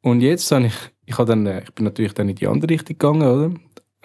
Und 0.02 0.20
jetzt 0.20 0.50
habe 0.52 0.66
ich, 0.66 0.74
ich, 1.06 1.18
habe 1.18 1.28
dann, 1.28 1.46
äh, 1.46 1.62
ich 1.62 1.72
bin 1.72 1.84
natürlich 1.84 2.12
dann 2.12 2.28
in 2.28 2.36
die 2.36 2.46
andere 2.46 2.70
Richtung 2.70 2.98
gegangen, 2.98 3.22
oder? 3.22 3.54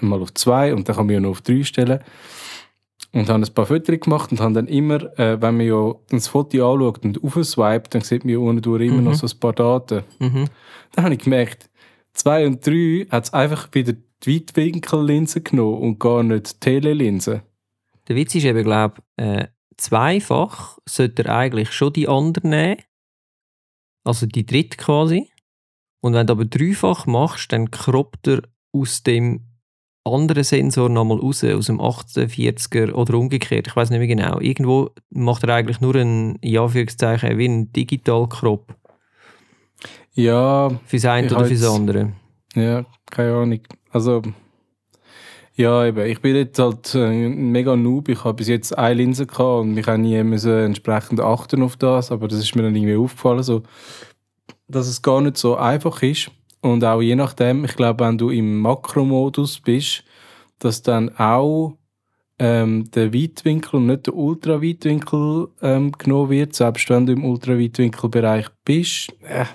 Mal 0.01 0.21
auf 0.21 0.33
zwei 0.33 0.73
und 0.73 0.87
dann 0.87 0.95
kann 0.95 1.07
man 1.07 1.15
ja 1.15 1.19
noch 1.19 1.31
auf 1.31 1.41
drei 1.41 1.63
stellen. 1.63 1.99
Und 3.11 3.27
habe 3.27 3.43
ein 3.43 3.53
paar 3.53 3.65
Fotos 3.65 3.99
gemacht 3.99 4.31
und 4.31 4.39
habe 4.39 4.53
dann 4.53 4.67
immer, 4.67 5.01
äh, 5.19 5.41
wenn 5.41 5.57
man 5.57 5.65
ja 5.65 5.93
das 6.09 6.27
Foto 6.27 6.71
anschaut 6.73 7.03
und 7.03 7.23
aufswipet, 7.23 7.95
dann 7.95 8.01
sieht 8.01 8.23
man 8.23 8.33
ja 8.33 8.39
unten 8.39 8.61
durch 8.61 8.83
immer 8.83 8.97
Mhm. 8.97 9.03
noch 9.05 9.15
so 9.15 9.25
ein 9.25 9.39
paar 9.39 9.53
Daten. 9.53 10.03
Mhm. 10.19 10.45
Dann 10.93 11.05
habe 11.05 11.15
ich 11.15 11.21
gemerkt, 11.21 11.69
zwei 12.13 12.45
und 12.45 12.65
drei 12.65 13.07
hat 13.09 13.25
es 13.25 13.33
einfach 13.33 13.67
wieder 13.71 13.93
die 14.23 14.35
Weitwinkellinse 14.35 15.41
genommen 15.41 15.79
und 15.81 15.99
gar 15.99 16.21
nicht 16.21 16.53
die 16.55 16.59
Telelinse. 16.59 17.41
Der 18.07 18.15
Witz 18.15 18.35
ist 18.35 18.43
eben, 18.45 18.63
glaube 18.63 18.95
ich, 19.17 19.23
äh, 19.25 19.47
zweifach 19.77 20.77
sollte 20.87 21.25
er 21.25 21.35
eigentlich 21.35 21.71
schon 21.71 21.93
die 21.93 22.07
andere 22.07 22.47
nehmen. 22.47 22.81
Also 24.03 24.25
die 24.27 24.45
dritte 24.45 24.77
quasi. 24.77 25.29
Und 26.01 26.13
wenn 26.13 26.27
du 26.27 26.33
aber 26.33 26.45
dreifach 26.45 27.05
machst, 27.07 27.51
dann 27.53 27.71
kroppt 27.71 28.27
er 28.27 28.41
aus 28.71 29.03
dem 29.03 29.45
anderen 30.05 30.43
Sensor 30.43 30.89
nochmal 30.89 31.17
raus, 31.19 31.43
aus 31.43 31.67
dem 31.67 31.79
48er 31.79 32.93
oder 32.93 33.15
umgekehrt. 33.17 33.67
Ich 33.67 33.75
weiß 33.75 33.89
nicht 33.89 33.99
mehr 33.99 34.07
genau. 34.07 34.39
Irgendwo 34.39 34.89
macht 35.09 35.43
er 35.43 35.53
eigentlich 35.55 35.81
nur 35.81 35.95
einen, 35.95 36.35
in 36.37 36.57
Anführungszeichen, 36.57 37.37
wie 37.37 37.45
einen 37.45 37.71
Digital-Crop. 37.73 38.73
Ja, 40.13 40.69
Fürs 40.85 41.05
eine 41.05 41.27
oder 41.27 41.37
halt- 41.37 41.47
fürs 41.47 41.63
andere. 41.69 42.13
Ja, 42.55 42.85
keine 43.09 43.35
Ahnung. 43.35 43.59
Also, 43.91 44.21
ja, 45.55 45.85
eben. 45.85 46.05
Ich 46.07 46.21
bin 46.21 46.35
jetzt 46.35 46.57
halt 46.59 46.95
äh, 46.95 47.05
ein 47.05 47.51
mega 47.51 47.75
Noob. 47.75 48.09
Ich 48.09 48.23
habe 48.23 48.35
bis 48.35 48.47
jetzt 48.47 48.77
eine 48.77 48.95
Linse 48.95 49.25
gehabt 49.27 49.61
und 49.61 49.73
mich 49.73 49.87
auch 49.87 49.97
nie 49.97 50.21
müssen 50.23 50.51
entsprechend 50.57 51.19
achten 51.19 51.61
auf 51.61 51.75
das. 51.77 52.11
Aber 52.11 52.27
das 52.27 52.39
ist 52.39 52.55
mir 52.55 52.63
dann 52.63 52.75
irgendwie 52.75 52.95
aufgefallen, 52.95 53.43
so, 53.43 53.63
dass 54.67 54.87
es 54.87 55.01
gar 55.01 55.21
nicht 55.21 55.37
so 55.37 55.55
einfach 55.55 56.01
ist. 56.01 56.31
Und 56.61 56.83
auch 56.83 57.01
je 57.01 57.15
nachdem, 57.15 57.65
ich 57.65 57.75
glaube, 57.75 58.05
wenn 58.05 58.17
du 58.17 58.29
im 58.29 58.59
Makromodus 58.59 59.59
bist, 59.59 60.03
dass 60.59 60.81
dann 60.81 61.09
auch 61.17 61.77
ähm, 62.37 62.89
der 62.91 63.13
Weitwinkel 63.13 63.77
und 63.77 63.87
nicht 63.87 64.07
der 64.07 64.15
Ultraweitwinkel 64.15 65.49
ähm, 65.61 65.91
genommen 65.91 66.29
wird, 66.29 66.55
selbst 66.55 66.89
wenn 66.89 67.05
du 67.05 67.13
im 67.13 67.25
Ultraweitwinkelbereich 67.25 68.47
bist. 68.63 69.13
Äh, 69.23 69.45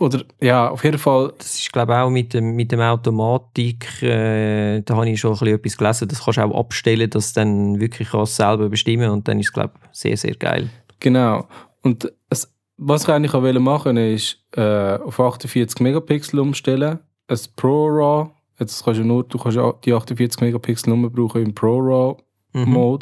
oder 0.00 0.22
ja, 0.40 0.70
auf 0.70 0.82
jeden 0.82 0.96
Fall 0.96 1.34
Das 1.36 1.58
ist, 1.58 1.72
glaube 1.72 1.92
ich, 1.92 1.98
auch 1.98 2.08
mit 2.08 2.32
dem, 2.32 2.56
mit 2.56 2.72
dem 2.72 2.80
Automatik, 2.80 4.02
äh, 4.02 4.80
da 4.80 4.96
habe 4.96 5.10
ich 5.10 5.20
schon 5.20 5.32
ein 5.32 5.38
bisschen 5.38 5.54
etwas 5.54 5.76
gelesen, 5.76 6.08
das 6.08 6.24
kannst 6.24 6.38
du 6.38 6.42
auch 6.42 6.58
abstellen, 6.58 7.10
dass 7.10 7.34
du 7.34 7.40
dann 7.40 7.80
wirklich 7.80 8.08
kannst 8.10 8.36
selber 8.36 8.70
bestimmen 8.70 9.10
und 9.10 9.28
dann 9.28 9.38
ist 9.38 9.48
es, 9.48 9.52
glaube 9.52 9.74
ich, 9.82 9.98
sehr, 9.98 10.16
sehr 10.16 10.34
geil. 10.36 10.70
Genau. 11.00 11.46
Und 11.82 12.10
es, 12.30 12.50
was 12.82 13.02
ich 13.02 13.08
eigentlich 13.10 13.34
auch 13.34 13.42
wollte 13.42 13.60
machen 13.60 13.96
ist 13.98 14.38
äh, 14.56 14.96
auf 14.96 15.20
48 15.20 15.80
Megapixel 15.80 16.40
umstellen. 16.40 16.98
Ein 17.28 17.38
Pro 17.54 17.86
RAW. 17.88 18.30
Jetzt 18.58 18.84
kannst 18.84 19.00
du 19.00 19.04
nur, 19.04 19.24
du 19.24 19.38
kannst 19.38 19.58
die 19.84 19.92
48 19.92 20.40
Megapixel 20.40 20.94
nur 20.94 21.10
brauchen 21.10 21.42
im 21.42 21.54
Pro 21.54 21.78
RAW 21.78 22.16
Mhm. 22.52 22.98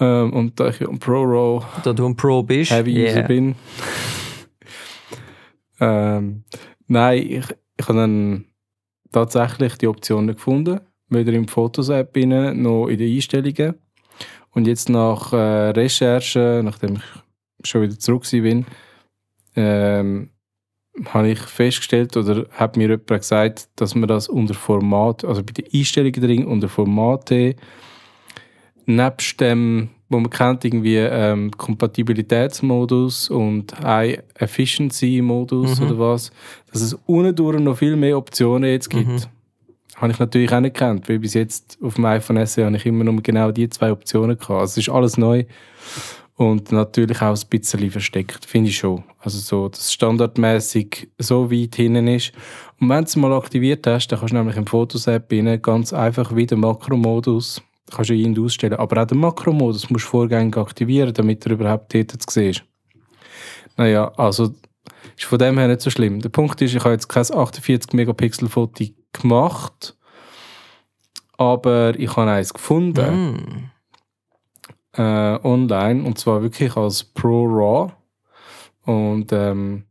Ähm, 0.00 0.32
und 0.32 0.58
da 0.58 0.68
ich 0.68 0.80
ein 0.80 0.98
Pro 0.98 1.22
RAW 1.22 1.66
Da 1.82 1.92
du 1.92 2.06
ein 2.06 2.16
Pro 2.16 2.42
bist, 2.42 2.70
Heavy 2.70 3.04
User 3.04 3.18
yeah. 3.18 3.26
bin. 3.26 3.54
ähm, 5.80 6.44
nein, 6.86 7.18
ich, 7.18 7.44
ich 7.76 7.88
habe 7.88 7.98
dann 7.98 8.44
tatsächlich 9.12 9.74
die 9.76 9.88
Option 9.88 10.26
nicht 10.26 10.36
gefunden. 10.36 10.80
Weder 11.10 11.32
im 11.32 11.48
Fotos-App 11.48 12.16
noch 12.16 12.86
in 12.86 12.98
den 12.98 13.14
Einstellungen. 13.14 13.74
Und 14.52 14.66
jetzt 14.66 14.88
nach 14.88 15.32
äh, 15.32 15.70
Recherche, 15.70 16.62
nachdem 16.64 16.96
ich 16.96 17.02
schon 17.64 17.82
wieder 17.82 17.98
zurück 17.98 18.24
bin, 18.30 18.66
ähm, 19.56 20.30
habe 21.06 21.30
ich 21.30 21.38
festgestellt 21.38 22.16
oder 22.16 22.46
hat 22.52 22.76
mir 22.76 22.88
jemand 22.88 23.06
gesagt, 23.06 23.68
dass 23.76 23.94
man 23.94 24.08
das 24.08 24.28
unter 24.28 24.54
Format, 24.54 25.24
also 25.24 25.42
bei 25.42 25.52
den 25.52 25.66
Einstellungen 25.72 26.20
drin, 26.20 26.46
unter 26.46 26.68
Formate, 26.68 27.54
nebst 28.86 29.40
dem, 29.40 29.90
wo 30.08 30.18
man 30.18 30.30
kennt, 30.30 30.64
irgendwie 30.64 30.96
ähm, 30.96 31.50
Kompatibilitätsmodus 31.52 33.30
und 33.30 33.78
High 33.80 34.20
Efficiency 34.34 35.20
Modus 35.22 35.78
Mhm. 35.78 35.86
oder 35.86 35.98
was, 35.98 36.32
dass 36.72 36.80
es 36.80 36.94
unten 37.06 37.34
durch 37.36 37.60
noch 37.60 37.76
viel 37.78 37.96
mehr 37.96 38.16
Optionen 38.16 38.70
jetzt 38.70 38.88
gibt. 38.90 39.06
Mhm. 39.06 39.20
Habe 39.96 40.12
ich 40.12 40.18
natürlich 40.18 40.52
auch 40.52 40.60
nicht 40.60 40.74
gekannt, 40.74 41.08
weil 41.08 41.18
bis 41.18 41.34
jetzt 41.34 41.76
auf 41.82 41.94
dem 41.96 42.04
iPhone 42.06 42.44
SE 42.46 42.64
habe 42.64 42.76
ich 42.76 42.86
immer 42.86 43.04
nur 43.04 43.20
genau 43.20 43.50
die 43.50 43.68
zwei 43.68 43.90
Optionen 43.92 44.38
gehabt. 44.38 44.60
Also 44.60 44.72
es 44.80 44.86
ist 44.86 44.88
alles 44.88 45.18
neu 45.18 45.44
und 46.38 46.70
natürlich 46.70 47.20
auch 47.20 47.36
ein 47.36 47.48
bisschen 47.50 47.90
versteckt, 47.90 48.44
finde 48.44 48.70
ich 48.70 48.78
schon. 48.78 49.02
Also 49.18 49.38
so, 49.38 49.68
dass 49.68 49.92
standardmäßig 49.92 51.10
so 51.18 51.50
weit 51.50 51.74
hinten 51.74 52.06
ist. 52.06 52.32
Und 52.80 52.88
wenn 52.88 52.98
du 52.98 53.04
es 53.04 53.16
mal 53.16 53.32
aktiviert 53.32 53.84
hast, 53.88 54.06
dann 54.06 54.20
kannst 54.20 54.32
du 54.32 54.36
nämlich 54.36 54.56
im 54.56 54.66
Fotos-App 54.66 55.28
ganz 55.60 55.92
einfach 55.92 56.34
wieder 56.36 56.56
Makromodus 56.56 57.60
kannst 57.90 58.10
du 58.10 58.24
und 58.24 58.38
ausstellen. 58.38 58.78
Aber 58.78 59.02
auch 59.02 59.06
den 59.06 59.18
Makromodus 59.18 59.90
musst 59.90 60.04
du 60.04 60.10
vorgängig 60.10 60.56
aktivieren, 60.56 61.12
damit 61.12 61.44
er 61.44 61.52
überhaupt 61.52 61.92
dort 61.92 62.10
zu 62.12 62.26
sehen 62.30 62.50
ist. 62.50 62.64
Naja, 63.76 64.12
also 64.16 64.54
ist 65.16 65.24
von 65.24 65.40
dem 65.40 65.58
her 65.58 65.66
nicht 65.66 65.80
so 65.80 65.90
schlimm. 65.90 66.20
Der 66.20 66.28
Punkt 66.28 66.60
ist, 66.62 66.72
ich 66.72 66.84
habe 66.84 66.92
jetzt 66.92 67.08
kein 67.08 67.22
48 67.22 67.94
Megapixel 67.94 68.48
Foto 68.48 68.84
gemacht, 69.12 69.96
aber 71.36 71.98
ich 71.98 72.16
habe 72.16 72.30
eins 72.30 72.54
gefunden 72.54 73.32
Mm. 73.34 73.70
Äh, 74.98 75.38
online 75.46 76.02
und 76.02 76.18
zwar 76.18 76.42
wirklich 76.42 76.76
als 76.76 77.04
Pro 77.04 77.46
RAW 77.46 77.92
und 78.84 79.32
ähm, 79.32 79.84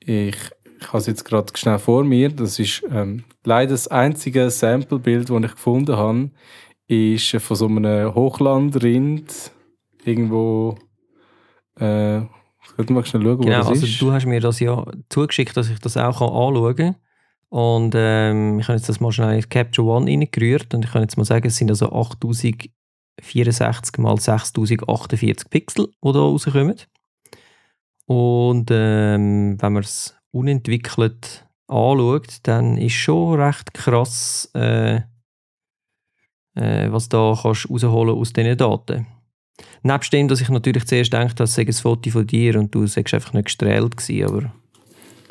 ich, 0.00 0.36
ich 0.80 0.88
habe 0.88 0.98
es 0.98 1.06
jetzt 1.06 1.24
gerade 1.24 1.52
schnell 1.56 1.78
vor 1.78 2.04
mir. 2.04 2.30
Das 2.30 2.58
ist 2.58 2.82
ähm, 2.90 3.24
leider 3.44 3.72
das 3.72 3.88
einzige 3.88 4.48
Sample-Bild, 4.50 5.28
das 5.28 5.42
ich 5.42 5.50
gefunden 5.52 5.96
habe, 5.96 6.30
ist 6.86 7.30
von 7.36 7.56
so 7.56 7.66
einem 7.66 8.14
Hochlandrind 8.14 9.52
irgendwo. 10.04 10.78
Äh, 11.78 12.22
könnte 12.78 12.92
mal 12.92 13.04
schnell 13.04 13.22
schauen, 13.22 13.38
wo 13.38 13.42
Genau, 13.42 13.58
das 13.58 13.68
also 13.68 13.86
ist. 13.86 14.00
du 14.00 14.12
hast 14.12 14.26
mir 14.26 14.40
das 14.40 14.60
ja 14.60 14.84
zugeschickt, 15.08 15.56
dass 15.56 15.68
ich 15.68 15.80
das 15.80 15.96
auch 15.96 16.20
kann 16.20 16.28
anschauen 16.28 16.76
kann. 16.76 16.96
Und 17.50 17.94
ähm, 17.96 18.60
ich 18.60 18.68
habe 18.68 18.76
jetzt 18.76 18.88
das 18.88 19.00
mal 19.00 19.10
schnell 19.10 19.36
in 19.36 19.48
Capture 19.48 19.88
One 19.88 20.06
reingerührt 20.06 20.72
und 20.74 20.84
ich 20.84 20.92
kann 20.92 21.02
jetzt 21.02 21.16
mal 21.16 21.24
sagen, 21.24 21.46
es 21.48 21.56
sind 21.56 21.70
also 21.70 21.86
8064 23.18 23.98
mal 23.98 24.18
6048 24.18 25.50
Pixel, 25.50 25.88
die 26.04 26.12
da 26.12 26.18
rauskommen. 26.18 26.76
Und 28.06 28.70
ähm, 28.70 29.56
wenn 29.60 29.72
man 29.72 29.82
es 29.82 30.16
unentwickelt 30.30 31.46
anschaut, 31.66 32.38
dann 32.44 32.78
ist 32.78 32.94
schon 32.94 33.40
recht 33.40 33.74
krass, 33.74 34.50
äh, 34.54 35.02
äh, 36.54 36.90
was 36.90 37.08
da 37.08 37.38
kannst 37.40 37.70
rausholen 37.70 38.14
aus 38.14 38.32
diesen 38.32 38.56
Daten. 38.56 39.06
Nebst 39.82 40.12
dem, 40.12 40.28
dass 40.28 40.40
ich 40.40 40.48
natürlich 40.48 40.86
zuerst 40.86 41.12
denke, 41.12 41.34
das 41.34 41.54
sei 41.54 41.62
ein 41.62 41.72
Foto 41.72 42.10
von 42.10 42.26
dir 42.26 42.58
und 42.58 42.74
du 42.74 42.86
sagst 42.86 43.14
einfach 43.14 43.32
nicht 43.32 43.46
gestrahlt 43.46 43.96
gewesen, 43.96 44.24
aber... 44.24 44.52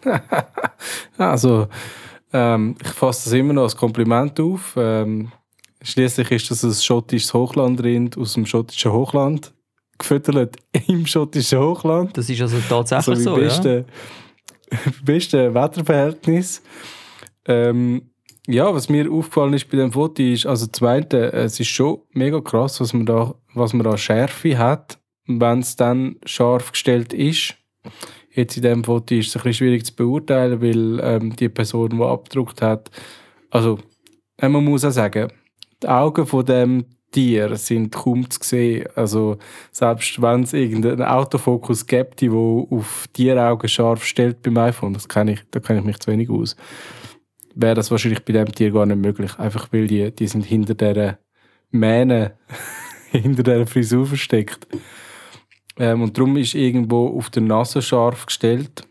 also, 1.17 1.67
ähm, 2.32 2.75
ich 2.82 2.89
fasse 2.89 3.25
das 3.25 3.34
immer 3.34 3.53
noch 3.53 3.63
als 3.63 3.75
Kompliment 3.75 4.39
auf. 4.39 4.75
Ähm, 4.77 5.32
Schließlich 5.81 6.31
ist 6.31 6.51
das 6.51 6.63
ein 6.63 6.74
schottisches 6.74 7.34
Hochlandrind 7.34 8.17
aus 8.17 8.34
dem 8.34 8.46
schottischen 8.46 8.91
Hochland 8.91 9.53
gefüttert 9.98 10.57
im 10.88 11.05
schottischen 11.05 11.60
Hochland. 11.60 12.17
Das 12.17 12.29
ist 12.29 12.41
also 12.41 12.57
tatsächlich 12.67 13.17
also 13.17 13.36
so, 13.36 13.36
beste, 13.36 13.86
ja? 14.72 14.77
beste 15.03 15.53
Wetterverhältnis. 15.53 16.62
Ähm, 17.46 18.10
ja, 18.48 18.74
was 18.74 18.89
mir 18.89 19.12
aufgefallen 19.12 19.53
ist 19.53 19.69
bei 19.69 19.77
dem 19.77 19.91
Foto 19.91 20.24
ist, 20.24 20.46
also 20.46 20.67
zweite, 20.67 21.34
es 21.34 21.60
ist 21.60 21.67
schon 21.67 22.00
mega 22.12 22.39
krass, 22.39 22.79
was 22.79 22.93
man 22.93 23.05
da, 23.05 23.36
was 23.53 23.74
man 23.74 23.84
da 23.84 23.98
Schärfe 23.98 24.57
hat, 24.57 25.00
wenn 25.25 25.60
es 25.60 25.75
dann 25.75 26.15
scharf 26.25 26.72
gestellt 26.72 27.13
ist. 27.13 27.55
Jetzt 28.31 28.55
in 28.55 28.63
dem 28.63 28.84
Foto 28.84 29.15
ist 29.15 29.29
es 29.29 29.36
ein 29.36 29.43
bisschen 29.43 29.53
schwierig 29.53 29.86
zu 29.86 29.96
beurteilen, 29.96 30.62
weil 30.62 31.00
ähm, 31.03 31.36
die 31.36 31.50
Person, 31.50 31.89
die 31.89 32.03
abgedruckt 32.03 32.62
hat, 32.62 32.89
also 33.50 33.79
äh, 34.38 34.48
man 34.48 34.63
muss 34.63 34.86
auch 34.86 34.91
sagen, 34.91 35.29
die 35.84 35.88
Augen 35.88 36.25
von 36.25 36.46
dem 36.46 36.86
Tier 37.12 37.55
sind 37.55 37.93
kaum 37.93 38.29
zu 38.29 38.39
sehen. 38.43 38.88
Also 38.96 39.38
selbst 39.72 40.22
wenn 40.22 40.43
es 40.43 40.53
irgendeinen 40.53 41.03
Autofokus 41.03 41.86
gibt, 41.86 42.22
der 42.22 42.34
auf 42.34 43.07
Tieraugen 43.13 43.69
scharf 43.69 44.03
stellt 44.03 44.41
beim 44.41 44.57
iPhone, 44.57 44.93
das 44.93 45.07
kann 45.07 45.27
ich, 45.27 45.41
da 45.51 45.60
kenne 45.60 45.79
ich 45.79 45.86
mich 45.86 46.00
zu 46.00 46.12
wenig 46.12 46.29
aus, 46.29 46.55
wäre 47.55 47.75
das 47.75 47.91
wahrscheinlich 47.91 48.24
bei 48.25 48.34
dem 48.34 48.51
Tier 48.51 48.72
gar 48.72 48.86
nicht 48.86 48.98
möglich. 48.98 49.38
Einfach 49.39 49.72
weil 49.72 49.88
die, 49.88 50.12
die 50.12 50.27
sind 50.27 50.46
hinter 50.46 50.75
dieser 50.75 51.17
Mähne, 51.72 52.38
hinter 53.12 53.43
dieser 53.43 53.67
Frisur 53.67 54.05
versteckt. 54.05 54.67
Ähm, 55.79 56.01
und 56.01 56.17
darum 56.17 56.36
ist 56.38 56.55
irgendwo 56.55 57.17
auf 57.17 57.29
der 57.29 57.43
Nase 57.43 57.81
scharf 57.81 58.25
gestellt. 58.25 58.88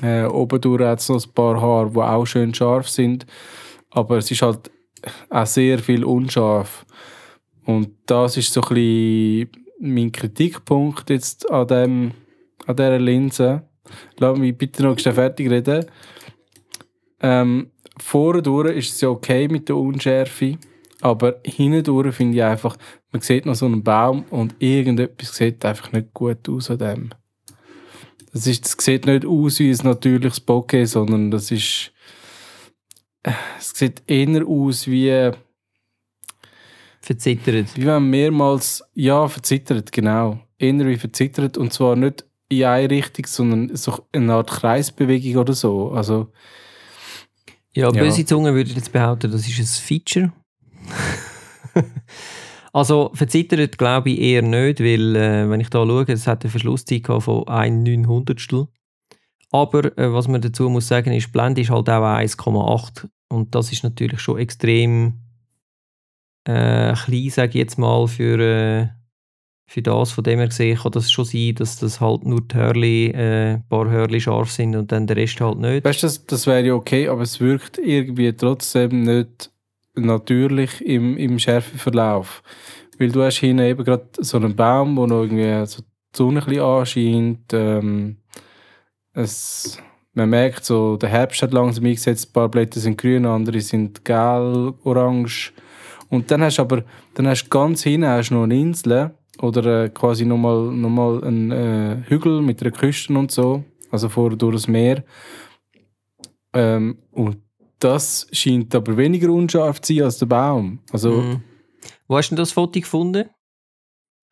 Äh, 0.00 0.24
oben 0.24 0.84
hat 0.84 1.00
es 1.00 1.08
noch 1.08 1.22
ein 1.22 1.32
paar 1.34 1.60
Haare, 1.60 1.90
die 1.90 1.98
auch 1.98 2.24
schön 2.24 2.54
scharf 2.54 2.88
sind. 2.88 3.26
Aber 3.90 4.16
es 4.16 4.30
ist 4.30 4.42
halt 4.42 4.70
auch 5.30 5.46
sehr 5.46 5.78
viel 5.78 6.04
unscharf. 6.04 6.86
Und 7.64 7.90
das 8.06 8.36
ist 8.36 8.52
so 8.52 8.60
ein 8.62 8.68
bisschen 8.74 9.50
mein 9.80 10.12
Kritikpunkt 10.12 11.10
jetzt 11.10 11.50
an, 11.50 11.66
dem, 11.66 12.12
an 12.66 12.76
dieser 12.76 12.98
Linse. 12.98 13.62
Lass 14.18 14.38
mich 14.38 14.56
bitte 14.56 14.82
noch 14.84 14.98
schnell 14.98 15.14
fertig 15.14 15.50
reden. 15.50 15.86
Ähm, 17.20 17.70
vorne 17.98 18.70
ist 18.70 18.94
es 18.94 19.00
ja 19.00 19.08
okay 19.08 19.48
mit 19.48 19.68
der 19.68 19.76
Unschärfe, 19.76 20.58
aber 21.00 21.40
hinten 21.44 22.12
finde 22.12 22.36
ich 22.36 22.42
einfach, 22.42 22.76
man 23.10 23.22
sieht 23.22 23.46
noch 23.46 23.54
so 23.54 23.66
einen 23.66 23.82
Baum 23.82 24.24
und 24.30 24.54
irgendetwas 24.58 25.36
sieht 25.36 25.64
einfach 25.64 25.92
nicht 25.92 26.12
gut 26.14 26.48
aus 26.48 26.70
an 26.70 26.78
dem. 26.78 27.10
Das, 28.32 28.46
ist, 28.46 28.64
das 28.64 28.84
sieht 28.84 29.06
nicht 29.06 29.26
aus 29.26 29.58
wie 29.58 29.70
ein 29.70 29.78
natürliches 29.84 30.40
Bokeh, 30.40 30.84
sondern 30.86 31.30
das 31.30 31.50
ist 31.50 31.92
es 33.22 33.70
sieht 33.74 34.02
eher 34.06 34.46
aus 34.46 34.86
wie. 34.86 35.30
Verzittert. 37.00 37.76
Wie 37.76 37.86
wenn 37.86 38.10
mehrmals. 38.10 38.84
Ja, 38.94 39.26
verzittert, 39.28 39.90
genau. 39.92 40.40
Eher 40.58 40.86
wie 40.86 40.96
verzittert. 40.96 41.58
Und 41.58 41.72
zwar 41.72 41.96
nicht 41.96 42.24
in 42.48 42.64
eine 42.64 42.90
Richtung, 42.90 43.26
sondern 43.26 43.76
so 43.76 44.06
eine 44.12 44.34
Art 44.34 44.50
Kreisbewegung 44.50 45.40
oder 45.40 45.52
so. 45.54 45.90
Also. 45.92 46.32
Ja, 47.74 47.90
böse 47.90 48.20
ja. 48.20 48.26
Zunge 48.26 48.54
würde 48.54 48.70
jetzt 48.70 48.92
behaupten, 48.92 49.32
das 49.32 49.48
ist 49.48 49.58
ein 49.58 49.64
Feature. 49.64 50.32
also 52.72 53.10
verzittert 53.14 53.78
glaube 53.78 54.10
ich 54.10 54.20
eher 54.20 54.42
nicht, 54.42 54.80
weil 54.80 55.16
äh, 55.16 55.48
wenn 55.48 55.60
ich 55.60 55.70
da 55.70 55.86
schaue, 55.86 56.04
es 56.08 56.26
hat 56.26 56.44
eine 56.44 56.50
Verschlusszeit 56.50 57.06
von 57.06 57.48
1 57.48 57.88
900 57.88 58.38
aber 59.52 59.96
äh, 59.98 60.12
was 60.12 60.28
man 60.28 60.40
dazu 60.40 60.68
muss 60.68 60.88
sagen, 60.88 61.12
ist, 61.12 61.30
Blende 61.32 61.60
ist 61.60 61.70
halt 61.70 61.88
auch 61.88 62.02
1,8 62.02 63.06
und 63.28 63.54
das 63.54 63.70
ist 63.70 63.84
natürlich 63.84 64.20
schon 64.20 64.38
extrem 64.38 65.20
äh, 66.44 66.94
klein, 66.94 67.30
sage 67.30 67.50
ich 67.50 67.54
jetzt 67.56 67.78
mal, 67.78 68.08
für, 68.08 68.38
äh, 68.40 68.88
für 69.66 69.82
das. 69.82 70.10
Von 70.12 70.24
dem 70.24 70.38
her 70.38 70.48
gesehen 70.48 70.78
kann 70.78 70.92
das 70.92 71.10
schon 71.10 71.26
sein, 71.26 71.54
dass 71.54 71.78
das 71.78 72.00
halt 72.00 72.24
nur 72.24 72.40
die 72.40 72.54
Hörli, 72.54 73.06
äh, 73.08 73.54
ein 73.54 73.68
paar 73.68 73.90
Hörli 73.90 74.20
scharf 74.20 74.50
sind 74.50 74.74
und 74.74 74.90
dann 74.90 75.06
der 75.06 75.16
Rest 75.16 75.40
halt 75.40 75.58
nicht. 75.58 75.84
Weißt 75.84 76.02
du, 76.02 76.06
das, 76.06 76.26
das 76.26 76.46
wäre 76.46 76.66
ja 76.66 76.74
okay, 76.74 77.08
aber 77.08 77.22
es 77.22 77.38
wirkt 77.38 77.78
irgendwie 77.78 78.32
trotzdem 78.32 79.02
nicht 79.02 79.50
natürlich 79.94 80.80
im, 80.80 81.18
im 81.18 81.38
Schärfeverlauf. 81.38 82.42
Weil 82.98 83.12
du 83.12 83.22
hast 83.22 83.38
hinten 83.38 83.64
eben 83.64 83.84
gerade 83.84 84.08
so 84.18 84.38
einen 84.38 84.56
Baum, 84.56 84.96
wo 84.96 85.06
noch 85.06 85.22
irgendwie 85.22 85.66
so 85.66 85.82
die 85.82 86.16
Sonne 86.16 86.40
ein 86.40 86.46
bisschen 86.46 86.62
anscheint. 86.62 87.52
Ähm, 87.52 88.16
es, 89.14 89.78
man 90.14 90.30
merkt 90.30 90.64
so, 90.64 90.96
der 90.96 91.08
Herbst 91.08 91.42
hat 91.42 91.52
langsam 91.52 91.84
eingesetzt, 91.84 92.28
ein 92.28 92.32
paar 92.32 92.48
Blätter 92.48 92.80
sind 92.80 92.98
grün, 92.98 93.26
andere 93.26 93.60
sind 93.60 94.04
gelb, 94.04 94.74
orange. 94.84 95.52
Und 96.08 96.30
dann 96.30 96.42
hast 96.42 96.58
du 96.58 96.62
aber, 96.62 96.84
dann 97.14 97.26
hast 97.26 97.50
ganz 97.50 97.82
hinten 97.82 98.06
hast 98.06 98.30
noch 98.30 98.42
eine 98.42 98.58
Insel 98.58 99.12
oder 99.40 99.84
äh, 99.84 99.88
quasi 99.88 100.24
nochmal 100.24 100.70
noch 100.72 100.90
mal 100.90 101.24
einen 101.24 101.50
äh, 101.50 102.02
Hügel 102.06 102.42
mit 102.42 102.60
einer 102.62 102.70
Küste 102.70 103.14
und 103.14 103.30
so, 103.30 103.64
also 103.90 104.08
vor 104.08 104.30
durch 104.36 104.54
das 104.54 104.68
Meer. 104.68 105.04
Ähm, 106.52 106.98
und 107.10 107.38
das 107.78 108.28
scheint 108.32 108.74
aber 108.74 108.96
weniger 108.96 109.30
unscharf 109.30 109.80
zu 109.80 109.94
sein 109.94 110.04
als 110.04 110.18
der 110.18 110.26
Baum. 110.26 110.80
Also, 110.92 111.12
mhm. 111.12 111.42
Wo 112.06 112.16
hast 112.16 112.30
du 112.30 112.36
das 112.36 112.52
Foto 112.52 112.78
gefunden? 112.78 113.30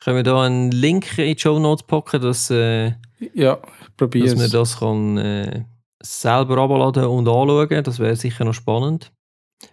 Können 0.01 0.17
wir 0.17 0.23
da 0.23 0.43
einen 0.43 0.71
Link 0.71 1.19
in 1.19 1.35
die 1.35 1.41
Show 1.41 1.59
Notes 1.59 1.87
packen, 1.87 2.23
dass, 2.23 2.51
äh, 2.51 2.93
ja, 3.35 3.59
dass 3.99 4.35
man 4.35 4.51
das 4.51 4.79
kann, 4.79 5.19
äh, 5.19 5.65
selber 6.03 6.59
abladen 6.59 7.05
und 7.05 7.29
anschauen 7.29 7.85
Das 7.85 7.99
wäre 7.99 8.17
sicher 8.17 8.45
noch 8.45 8.55
spannend. 8.55 9.13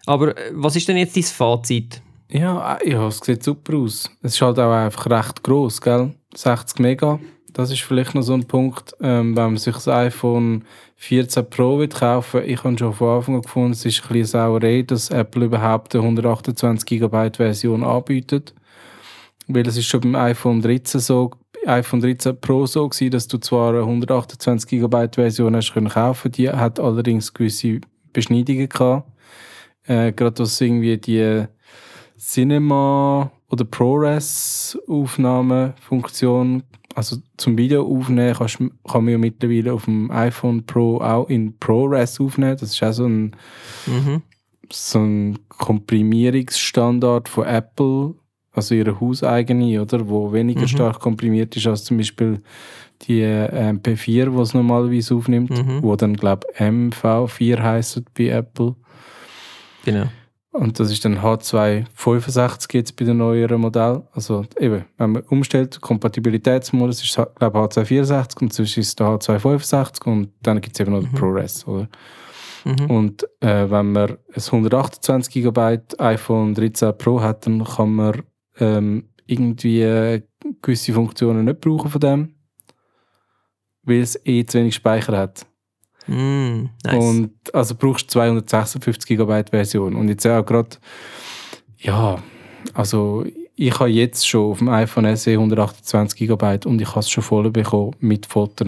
Aber 0.05 0.37
äh, 0.37 0.51
was 0.53 0.75
ist 0.75 0.87
denn 0.87 0.97
jetzt 0.97 1.15
dein 1.15 1.23
Fazit? 1.23 2.01
Ja, 2.29 2.75
äh, 2.75 2.91
ja, 2.91 3.07
es 3.07 3.19
sieht 3.19 3.43
super 3.43 3.77
aus. 3.77 4.09
Es 4.21 4.35
ist 4.35 4.41
halt 4.41 4.59
auch 4.59 4.71
einfach 4.71 5.09
recht 5.09 5.43
groß, 5.43 5.81
gell? 5.81 6.13
60 6.35 6.79
Mega. 6.79 7.19
Das 7.53 7.71
ist 7.71 7.81
vielleicht 7.81 8.13
noch 8.13 8.21
so 8.21 8.33
ein 8.33 8.45
Punkt, 8.45 8.93
ähm, 9.01 9.35
wenn 9.35 9.45
man 9.45 9.57
sich 9.57 9.73
das 9.73 9.87
iPhone 9.87 10.65
14 10.97 11.49
Pro 11.49 11.79
will 11.79 11.87
kaufen 11.87 12.43
Ich 12.45 12.63
habe 12.63 12.77
schon 12.77 12.93
von 12.93 13.17
Anfang 13.17 13.35
an 13.35 13.41
gefunden, 13.41 13.71
es 13.71 13.85
ist 13.85 14.01
ein 14.03 14.07
bisschen 14.09 14.25
Sauerei, 14.25 14.81
dass 14.81 15.09
Apple 15.09 15.45
überhaupt 15.45 15.95
eine 15.95 16.03
128 16.03 16.85
GB 16.85 17.31
Version 17.37 17.83
anbietet. 17.83 18.53
Weil 19.47 19.67
es 19.67 19.77
ist 19.77 19.88
schon 19.88 20.01
beim 20.01 20.15
iPhone 20.15 20.62
13 20.62 20.99
so, 20.99 21.31
iPhone 21.65 22.01
13 22.01 22.39
Pro 22.39 22.65
so 22.65 22.88
gewesen, 22.88 23.12
dass 23.12 23.27
du 23.27 23.38
zwar 23.38 23.69
eine 23.69 23.79
128 23.79 24.69
GB 24.69 25.07
Version 25.13 25.55
hast 25.55 25.73
können 25.73 25.89
kaufen, 25.89 26.31
die 26.31 26.49
hat 26.49 26.79
allerdings 26.79 27.33
gewisse 27.33 27.79
Beschneidungen 28.12 28.67
gehabt. 28.67 29.10
Äh, 29.86 30.12
Gerade 30.12 30.39
was 30.39 30.60
irgendwie 30.60 30.97
die 30.97 31.45
Cinema 32.17 33.31
oder 33.49 33.63
ProRes 33.63 34.77
Aufnahmefunktion, 34.88 36.63
also 36.95 37.17
zum 37.38 37.57
Video 37.57 37.86
aufnehmen, 37.86 38.33
kannst, 38.33 38.57
kann 38.57 39.03
man 39.05 39.10
ja 39.10 39.17
mittlerweile 39.17 39.73
auf 39.73 39.86
dem 39.86 40.12
iPhone 40.12 40.65
Pro 40.65 40.97
auch 40.99 41.29
in 41.29 41.57
ProRes 41.57 42.19
aufnehmen. 42.19 42.57
Das 42.60 42.73
ist 42.73 42.83
auch 42.83 42.91
so 42.91 43.05
ein, 43.05 43.36
mhm. 43.86 44.23
so 44.71 44.99
ein 44.99 45.39
Komprimierungsstandard 45.47 47.29
von 47.29 47.45
Apple 47.45 48.15
also 48.57 48.75
ihre 48.75 48.99
hauseigene, 48.99 49.81
oder, 49.81 50.07
wo 50.07 50.33
weniger 50.33 50.61
mhm. 50.61 50.67
stark 50.67 50.99
komprimiert 50.99 51.55
ist 51.55 51.67
als 51.67 51.83
zum 51.83 51.97
Beispiel 51.97 52.41
die 53.03 53.21
äh, 53.21 53.71
MP4, 53.71 54.31
die 54.31 54.41
es 54.41 54.53
normalerweise 54.53 55.15
aufnimmt, 55.15 55.51
mhm. 55.51 55.81
wo 55.81 55.95
dann 55.95 56.15
glaube 56.15 56.47
MV4 56.57 57.61
heißt 57.61 58.03
bei 58.15 58.29
Apple. 58.29 58.75
Genau. 59.85 60.07
Und 60.51 60.79
das 60.79 60.91
ist 60.91 61.05
dann 61.05 61.19
H265 61.19 62.73
jetzt 62.73 62.95
bei 62.95 63.05
den 63.05 63.17
neueren 63.17 63.61
Modellen. 63.61 64.03
Also 64.13 64.43
eben, 64.59 64.85
wenn 64.97 65.11
man 65.11 65.21
umstellt, 65.23 65.79
Kompatibilitätsmodus 65.79 67.03
ist 67.03 67.15
glaube 67.15 67.59
H264 67.59 68.41
und 68.41 68.53
sonst 68.53 68.77
ist 68.77 68.99
der 68.99 69.07
H265 69.07 70.05
und 70.05 70.29
dann 70.41 70.59
gibt 70.59 70.75
es 70.75 70.79
eben 70.79 70.93
noch 70.93 71.01
mhm. 71.01 71.05
den 71.05 71.13
ProRes, 71.13 71.67
oder? 71.67 71.87
Mhm. 72.65 72.89
Und 72.89 73.23
äh, 73.39 73.69
wenn 73.69 73.91
man 73.91 74.09
ein 74.09 74.17
128 74.35 75.43
GB 75.43 75.79
iPhone 75.99 76.55
13 76.55 76.97
Pro 76.97 77.21
hat, 77.21 77.45
dann 77.45 77.63
kann 77.63 77.93
man 77.93 78.23
ähm, 78.59 79.09
irgendwie 79.25 79.81
äh, 79.81 80.21
gewisse 80.61 80.93
Funktionen 80.93 81.45
nicht 81.45 81.61
brauchen 81.61 81.91
von 81.91 82.01
dem, 82.01 82.35
weil 83.83 84.01
es 84.01 84.19
eh 84.25 84.45
zu 84.45 84.59
wenig 84.59 84.75
Speicher 84.75 85.17
hat. 85.17 85.45
Mm, 86.07 86.69
nice. 86.83 87.03
Und 87.03 87.31
also 87.53 87.75
brauchst 87.75 88.05
du 88.07 88.13
256 88.13 89.17
GB 89.17 89.43
Version. 89.51 89.95
Und 89.95 90.07
jetzt 90.09 90.25
auch 90.25 90.45
gerade, 90.45 90.77
ja, 91.77 92.21
also 92.73 93.25
ich 93.55 93.79
habe 93.79 93.89
jetzt 93.89 94.27
schon 94.27 94.51
auf 94.51 94.59
dem 94.59 94.69
iPhone 94.69 95.15
SE 95.17 95.31
128 95.31 96.27
GB 96.27 96.59
und 96.65 96.81
ich 96.81 96.89
habe 96.89 96.99
es 96.99 97.09
schon 97.09 97.23
voll 97.23 97.49
bekommen 97.51 97.95
mit 97.99 98.25
Fotos. 98.25 98.67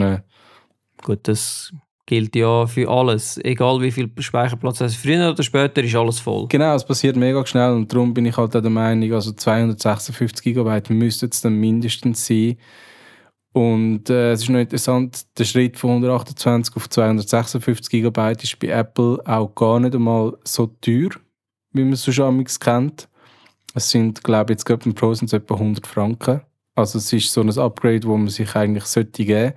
Gut, 1.04 1.20
das 1.28 1.74
gilt 2.10 2.36
ja 2.36 2.66
für 2.66 2.90
alles. 2.90 3.40
Egal 3.44 3.80
wie 3.82 3.92
viel 3.92 4.10
Speicherplatz 4.18 4.82
hast. 4.82 4.96
Früher 4.96 5.30
oder 5.30 5.44
später 5.44 5.84
ist 5.84 5.96
alles 5.96 6.20
voll. 6.20 6.48
Genau, 6.50 6.74
es 6.74 6.84
passiert 6.84 7.16
mega 7.16 7.46
schnell 7.46 7.74
und 7.74 7.94
darum 7.94 8.16
bin 8.16 8.26
ich 8.26 8.36
halt 8.36 8.56
auch 8.56 8.62
der 8.62 8.72
Meinung, 8.72 9.14
also 9.14 9.32
256 9.32 10.56
GB 10.56 10.82
müssten 10.90 11.30
es 11.32 11.42
dann 11.42 11.54
mindestens 11.54 12.26
sein. 12.26 12.58
Und 13.54 14.10
äh, 14.10 14.32
es 14.32 14.42
ist 14.42 14.50
noch 14.50 14.60
interessant, 14.60 15.26
der 15.38 15.44
Schritt 15.44 15.78
von 15.78 15.92
128 15.92 16.76
auf 16.76 16.90
256 16.90 17.90
GB 18.02 18.32
ist 18.42 18.60
bei 18.60 18.70
Apple 18.70 19.20
auch 19.26 19.54
gar 19.54 19.80
nicht 19.80 19.94
einmal 19.94 20.36
so 20.44 20.66
teuer, 20.82 21.10
wie 21.74 21.84
man 21.84 21.94
es 21.94 22.02
so 22.02 22.12
schon 22.12 22.44
kennt. 22.44 23.08
Es 23.76 23.92
sind, 23.92 24.24
glaube 24.24 24.52
ich, 24.52 24.56
jetzt 24.56 24.66
gerade 24.66 24.84
beim 24.84 24.96
Pro 24.96 25.14
sind 25.14 25.28
es 25.28 25.34
etwa 25.34 25.54
100 25.54 25.86
Franken. 25.86 26.42
Also 26.80 26.98
es 26.98 27.12
ist 27.14 27.32
so 27.32 27.42
ein 27.42 27.58
Upgrade, 27.58 28.04
wo 28.08 28.18
man 28.18 28.28
sich 28.28 28.56
eigentlich 28.56 28.86
sollte 28.86 29.26
geben. 29.26 29.54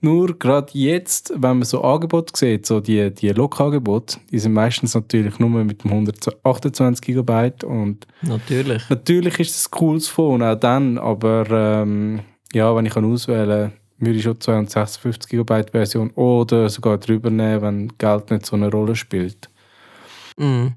Nur 0.00 0.38
gerade 0.38 0.68
jetzt, 0.72 1.32
wenn 1.34 1.58
man 1.58 1.62
so 1.62 1.82
Angebote 1.82 2.32
sieht, 2.36 2.66
so 2.66 2.80
die, 2.80 3.12
die 3.14 3.30
Log-Angebote, 3.30 4.18
die 4.30 4.38
sind 4.38 4.52
meistens 4.52 4.94
natürlich 4.94 5.38
nur 5.38 5.48
mit 5.48 5.82
dem 5.82 5.92
128 5.92 7.00
GB 7.00 7.52
und 7.64 8.06
Natürlich. 8.22 8.82
natürlich 8.90 9.40
ist 9.40 9.56
es 9.56 9.66
ein 9.66 9.70
cooles 9.70 10.08
Phone, 10.08 10.42
auch 10.42 10.56
dann, 10.56 10.98
aber 10.98 11.46
ähm, 11.50 12.20
ja, 12.52 12.74
wenn 12.76 12.84
ich 12.84 12.92
kann 12.92 13.10
auswählen 13.10 13.70
kann, 13.70 13.80
würde 13.98 14.18
ich 14.18 14.24
schon 14.24 14.40
256 14.40 15.30
GB 15.30 15.64
Version 15.70 16.10
oder 16.10 16.68
sogar 16.68 16.98
drüber 16.98 17.30
nehmen, 17.30 17.62
wenn 17.62 17.98
Geld 17.98 18.30
nicht 18.30 18.46
so 18.46 18.56
eine 18.56 18.70
Rolle 18.70 18.96
spielt. 18.96 19.48
Mhm. 20.36 20.74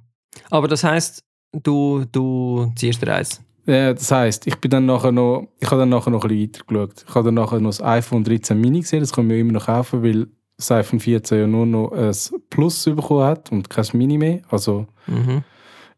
Aber 0.49 0.67
das 0.67 0.83
heißt, 0.83 1.23
du, 1.51 2.05
du 2.11 2.71
ziehst 2.75 3.01
dir 3.01 3.13
eins. 3.13 3.41
Ja, 3.67 3.93
das 3.93 4.09
heisst, 4.11 4.47
ich 4.47 4.55
bin 4.57 4.71
dann 4.71 4.85
nachher 4.85 5.11
noch, 5.11 5.49
ich 5.59 5.69
habe 5.69 5.81
dann 5.81 5.89
nachher 5.89 6.09
noch 6.09 6.23
ein 6.23 6.29
bisschen 6.29 6.53
weitergeschaut. 6.67 7.05
Ich 7.07 7.13
habe 7.15 7.25
dann 7.25 7.33
nachher 7.35 7.59
noch 7.59 7.69
das 7.69 7.83
iPhone 7.83 8.23
13 8.23 8.59
Mini 8.59 8.79
gesehen, 8.79 9.01
das 9.01 9.11
können 9.11 9.29
wir 9.29 9.37
immer 9.37 9.51
noch 9.51 9.65
kaufen, 9.65 10.03
weil 10.03 10.27
das 10.55 10.71
iPhone 10.71 10.99
14 11.01 11.39
ja 11.39 11.47
nur 11.47 11.65
noch 11.65 11.91
ein 11.91 12.15
Plus 12.49 12.85
bekommen 12.85 13.25
hat 13.25 13.51
und 13.51 13.69
kein 13.69 13.85
Mini 13.93 14.17
mehr. 14.17 14.41
Also 14.49 14.87
Mhm. 15.05 15.43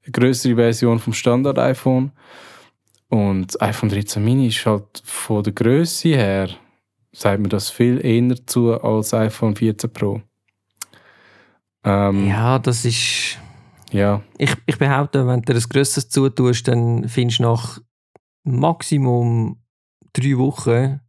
eine 0.04 0.12
größere 0.12 0.56
Version 0.56 1.00
vom 1.00 1.14
Standard-iPhone. 1.14 2.12
Und 3.08 3.48
das 3.54 3.62
iPhone 3.62 3.90
13 3.90 4.24
Mini 4.24 4.48
ist 4.48 4.66
halt 4.66 5.02
von 5.04 5.44
der 5.44 5.54
Größe 5.54 6.10
her, 6.10 6.50
sagt 7.12 7.40
mir 7.40 7.50
das 7.50 7.70
viel 7.70 8.04
eher 8.06 8.36
zu 8.46 8.74
als 8.82 9.14
iPhone 9.14 9.56
14 9.56 9.92
Pro. 9.94 10.22
Ähm. 11.84 12.28
Ja, 12.28 12.60
das 12.60 12.84
ist. 12.86 13.38
Ja. 13.92 14.22
Ich, 14.38 14.56
ich 14.66 14.78
behaupte, 14.78 15.26
wenn 15.28 15.42
du 15.42 15.54
dir 15.54 15.60
ein 15.60 15.70
grösseres 15.70 16.10
zutust, 16.10 16.68
dann 16.68 17.08
findest 17.08 17.40
du 17.40 17.44
nach 17.44 17.80
Maximum 18.44 19.62
drei 20.14 20.38
Wochen, 20.38 21.00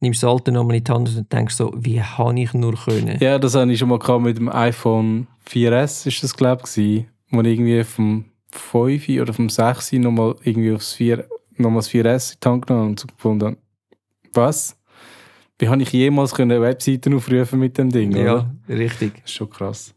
nimmst 0.00 0.22
du 0.22 0.26
das 0.26 0.32
alte 0.32 0.52
nochmal 0.52 0.76
in 0.76 0.84
die 0.84 0.92
Hand 0.92 1.16
und 1.16 1.32
denkst 1.32 1.54
so, 1.54 1.72
wie 1.76 2.02
habe 2.02 2.38
ich 2.40 2.54
nur 2.54 2.74
können? 2.74 3.18
Ja, 3.20 3.38
das 3.38 3.54
hatte 3.54 3.72
ich 3.72 3.78
schon 3.78 3.88
mal 3.88 3.98
gehabt 3.98 4.22
mit 4.22 4.38
dem 4.38 4.48
iPhone 4.48 5.26
4S, 5.48 6.06
ist 6.06 6.22
das 6.22 6.34
glaube 6.34 6.62
ich, 6.76 7.04
wo 7.30 7.40
ich 7.40 7.46
irgendwie 7.46 7.84
vom 7.84 8.26
5 8.50 9.08
oder 9.20 9.32
vom 9.32 9.48
6 9.48 9.92
nochmal 9.94 10.36
irgendwie 10.42 10.72
aufs 10.72 10.94
4, 10.94 11.26
nochmal 11.56 11.80
das 11.80 11.90
4S 11.90 12.32
in 12.32 12.38
die 12.42 12.48
Hand 12.48 12.66
genommen 12.66 12.88
und 12.90 13.00
so 13.00 13.06
gefunden 13.06 13.56
was? 14.32 14.76
Wie 15.58 15.68
habe 15.68 15.82
ich 15.82 15.92
jemals 15.92 16.34
können 16.34 16.60
Webseiten 16.60 17.14
aufrufen 17.14 17.58
mit 17.58 17.76
dem 17.78 17.90
Ding? 17.90 18.12
oder? 18.12 18.52
Ja, 18.68 18.74
richtig. 18.74 19.14
Das 19.14 19.24
ist 19.24 19.32
schon 19.32 19.50
krass. 19.50 19.94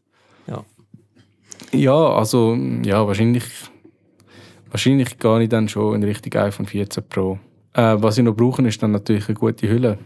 Ja. 1.73 2.13
Also, 2.13 2.55
ja, 2.83 3.05
wahrscheinlich, 3.05 3.43
wahrscheinlich 4.69 5.17
gehe 5.17 5.43
ich 5.43 5.49
dann 5.49 5.69
schon 5.69 5.95
in 5.95 6.03
Richtung 6.03 6.33
iPhone 6.39 6.65
14 6.65 7.03
Pro. 7.07 7.39
Äh, 7.73 7.95
was 7.99 8.17
ich 8.17 8.23
noch 8.23 8.35
brauche, 8.35 8.61
ist 8.67 8.81
dann 8.83 8.91
natürlich 8.91 9.27
eine 9.27 9.37
gute 9.37 9.69
Hülle. 9.69 9.97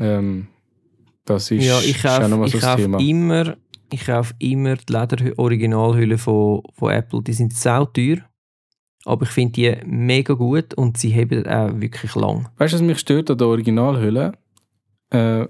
Ähm, 0.00 0.48
das 1.24 1.50
ist, 1.50 1.64
ja, 1.64 1.78
ich 1.80 1.98
auch 1.98 2.18
kaufe, 2.18 2.28
nochmal 2.28 2.46
ich 2.46 2.52
so 2.52 2.58
das 2.58 2.70
kaufe 2.70 2.82
Thema. 2.82 2.98
immer, 2.98 3.56
ich 3.92 4.06
kaufe 4.06 4.34
immer 4.38 4.76
die 4.76 4.92
Leder-Originalhülle 4.92 6.18
von, 6.18 6.62
von 6.74 6.90
Apple. 6.90 7.22
Die 7.22 7.32
sind 7.32 7.52
sau 7.52 7.84
teuer, 7.84 8.18
aber 9.04 9.24
ich 9.24 9.30
finde 9.30 9.52
die 9.52 9.76
mega 9.86 10.34
gut 10.34 10.74
und 10.74 10.96
sie 10.96 11.10
heben 11.10 11.46
auch 11.46 11.80
wirklich 11.80 12.14
lang. 12.14 12.48
Weißt 12.56 12.72
du, 12.72 12.78
was 12.78 12.82
mich 12.82 12.98
stört 12.98 13.30
an 13.30 13.38
der 13.38 13.46
Originalhülle? 13.48 14.32
Äh, 15.10 15.46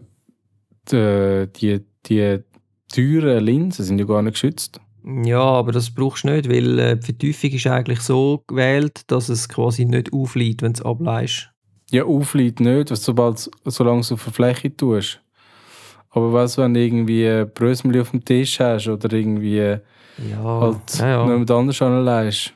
die, 0.90 1.46
die, 1.56 1.80
die 2.06 2.38
teuren 2.92 3.44
Linsen 3.44 3.84
sind 3.84 3.98
ja 3.98 4.04
gar 4.04 4.22
nicht 4.22 4.34
geschützt. 4.34 4.80
Ja, 5.04 5.40
aber 5.40 5.72
das 5.72 5.90
brauchst 5.90 6.24
du 6.24 6.28
nicht, 6.28 6.48
weil 6.48 6.78
äh, 6.78 6.96
die 6.96 7.06
Vertiefung 7.06 7.50
ist 7.50 7.66
eigentlich 7.66 8.00
so 8.00 8.42
gewählt, 8.46 9.02
dass 9.06 9.28
es 9.28 9.48
quasi 9.48 9.84
nicht 9.84 10.12
aufliegt, 10.12 10.62
wenn 10.62 10.72
du 10.72 10.80
es 10.80 10.84
ableihst. 10.84 11.50
Ja, 11.90 12.04
aufliegt 12.04 12.60
nicht, 12.60 12.88
sobald, 12.96 13.50
solange 13.64 14.02
du 14.02 14.14
auf 14.14 14.24
der 14.24 14.32
Fläche 14.32 14.76
tust. 14.76 15.20
Aber 16.10 16.32
was, 16.32 16.58
wenn 16.58 16.74
du 16.74 16.80
irgendwie 16.80 17.26
ein 17.26 17.50
Brösmeli 17.52 18.00
auf 18.00 18.10
dem 18.10 18.24
Tisch 18.24 18.60
hast 18.60 18.88
oder 18.88 19.12
irgendwie 19.12 19.58
Ja, 19.58 19.80
halt 20.42 20.98
ja, 20.98 21.08
ja. 21.08 21.24
jemand 21.24 21.50
anders 21.50 21.80
anlegst. 21.82 22.52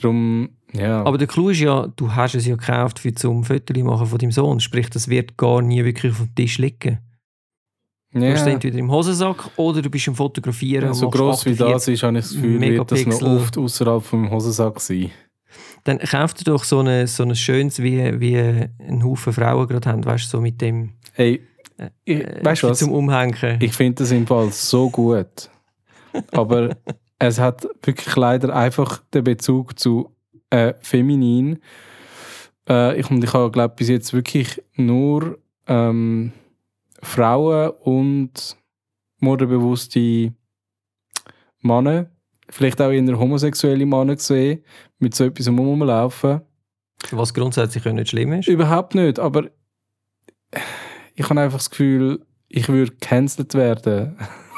Darum, 0.00 0.50
ja. 0.72 1.02
Aber 1.02 1.18
der 1.18 1.26
Clou 1.26 1.48
ist 1.48 1.60
ja, 1.60 1.86
du 1.96 2.14
hast 2.14 2.34
es 2.34 2.46
ja 2.46 2.56
gekauft 2.56 2.98
für 2.98 3.14
zum 3.14 3.44
Fotos 3.44 3.82
machen 3.82 4.06
von 4.06 4.18
deinem 4.18 4.32
Sohn. 4.32 4.60
Sprich, 4.60 4.90
das 4.90 5.08
wird 5.08 5.36
gar 5.36 5.62
nie 5.62 5.84
wirklich 5.84 6.12
auf 6.12 6.18
dem 6.18 6.34
Tisch 6.34 6.58
liegen. 6.58 6.98
Du 8.20 8.30
hast 8.30 8.40
es 8.40 8.46
ja. 8.46 8.52
entweder 8.52 8.78
im 8.78 8.90
Hosensack 8.90 9.50
oder 9.56 9.82
du 9.82 9.90
bist 9.90 10.08
am 10.08 10.14
Fotografieren. 10.14 10.88
und 10.88 10.94
so 10.94 11.10
gross 11.10 11.44
wie 11.44 11.50
48. 11.50 11.72
das 11.74 11.88
ist, 11.88 12.02
habe 12.02 12.18
ich 12.18 12.24
das 12.24 12.34
Gefühl, 12.34 12.60
wird 12.60 12.90
das 12.90 13.06
noch 13.06 13.22
oft 13.22 13.58
außerhalb 13.58 14.02
vom 14.02 14.30
Hosensack 14.30 14.80
sein. 14.80 15.10
Dann 15.84 15.98
kauf 15.98 16.32
dir 16.32 16.44
doch 16.44 16.64
so 16.64 16.80
ein 16.80 17.06
so 17.06 17.22
eine 17.22 17.36
schönes, 17.36 17.82
wie, 17.82 18.18
wie 18.18 18.38
ein 18.38 19.04
Haufen 19.04 19.32
Frauen 19.32 19.68
gerade 19.68 19.90
haben, 19.90 20.04
weißt 20.04 20.24
du, 20.24 20.38
so 20.38 20.40
mit 20.40 20.60
dem. 20.60 20.94
Hey, 21.12 21.42
ich, 22.04 22.20
äh, 22.20 22.40
weißt 22.42 22.62
du 22.62 22.68
was? 22.68 22.78
Zum 22.78 22.92
Umhängen. 22.92 23.58
Ich 23.60 23.72
finde 23.72 24.02
das 24.02 24.10
im 24.10 24.26
Fall 24.26 24.50
so 24.50 24.88
gut. 24.88 25.50
Aber 26.32 26.70
es 27.18 27.38
hat 27.38 27.68
wirklich 27.82 28.16
leider 28.16 28.54
einfach 28.54 29.02
den 29.12 29.24
Bezug 29.24 29.78
zu 29.78 30.10
äh, 30.48 30.72
feminin. 30.80 31.58
Äh, 32.68 32.98
ich, 32.98 33.10
und 33.10 33.22
ich 33.22 33.32
habe, 33.32 33.50
glaube 33.50 33.74
bis 33.76 33.88
jetzt 33.88 34.12
wirklich 34.14 34.62
nur 34.74 35.38
ähm, 35.66 36.32
Frauen 37.06 37.70
und 37.82 38.56
modebewusste 39.20 40.34
Männer, 41.62 42.10
vielleicht 42.50 42.80
auch 42.80 42.90
eher 42.90 43.18
homosexuelle 43.18 43.86
Männer 43.86 44.16
gesehen, 44.16 44.64
mit 44.98 45.14
so 45.14 45.24
etwas 45.24 45.48
rumlaufen. 45.48 46.40
Was 47.12 47.34
grundsätzlich 47.34 47.84
ja 47.84 47.92
nicht 47.92 48.10
schlimm 48.10 48.32
ist. 48.32 48.48
Überhaupt 48.48 48.94
nicht, 48.94 49.18
aber 49.18 49.50
ich 51.14 51.28
habe 51.28 51.40
einfach 51.40 51.58
das 51.58 51.70
Gefühl, 51.70 52.24
ich 52.48 52.68
würde 52.68 52.92
gecancelt 52.92 53.54
werden. 53.54 54.16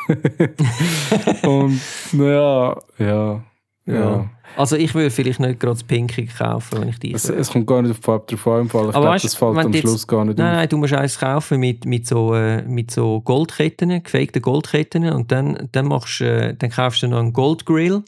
Und 1.42 1.80
ja, 2.12 2.76
ja, 2.98 3.44
ja. 3.86 3.94
Ja. 3.94 4.30
Also 4.56 4.76
ich 4.76 4.94
würde 4.94 5.10
vielleicht 5.10 5.40
nicht 5.40 5.60
gerade 5.60 5.74
das 5.74 5.84
Pinky 5.84 6.26
kaufen, 6.26 6.80
wenn 6.80 6.88
ich 6.88 6.98
dich 6.98 7.14
Es, 7.14 7.28
es 7.28 7.50
kommt 7.50 7.66
gar 7.66 7.82
nicht 7.82 8.08
auf 8.08 8.26
die 8.26 8.36
Farbe 8.36 8.36
drauf 8.36 8.54
an. 8.54 8.60
Im 8.62 8.68
Fall. 8.68 8.86
Ich 8.86 8.92
glaube, 8.92 9.20
das 9.20 9.34
fällt 9.34 9.58
am 9.58 9.74
Schluss 9.74 10.06
gar 10.06 10.24
nicht 10.24 10.38
Nein, 10.38 10.46
auf. 10.48 10.56
nein, 10.56 10.68
du 10.68 10.76
musst 10.78 10.94
eins 10.94 11.18
kaufen 11.18 11.60
mit, 11.60 11.84
mit, 11.84 12.06
so, 12.06 12.34
äh, 12.34 12.62
mit 12.62 12.90
so 12.90 13.20
Goldketten, 13.20 14.02
gefakten 14.02 14.42
Goldketten 14.42 15.12
und 15.12 15.30
dann, 15.30 15.68
dann, 15.72 15.86
machst, 15.86 16.20
äh, 16.20 16.54
dann 16.54 16.70
kaufst 16.70 17.02
du 17.02 17.08
noch 17.08 17.18
einen 17.18 17.32
Goldgrill 17.32 18.02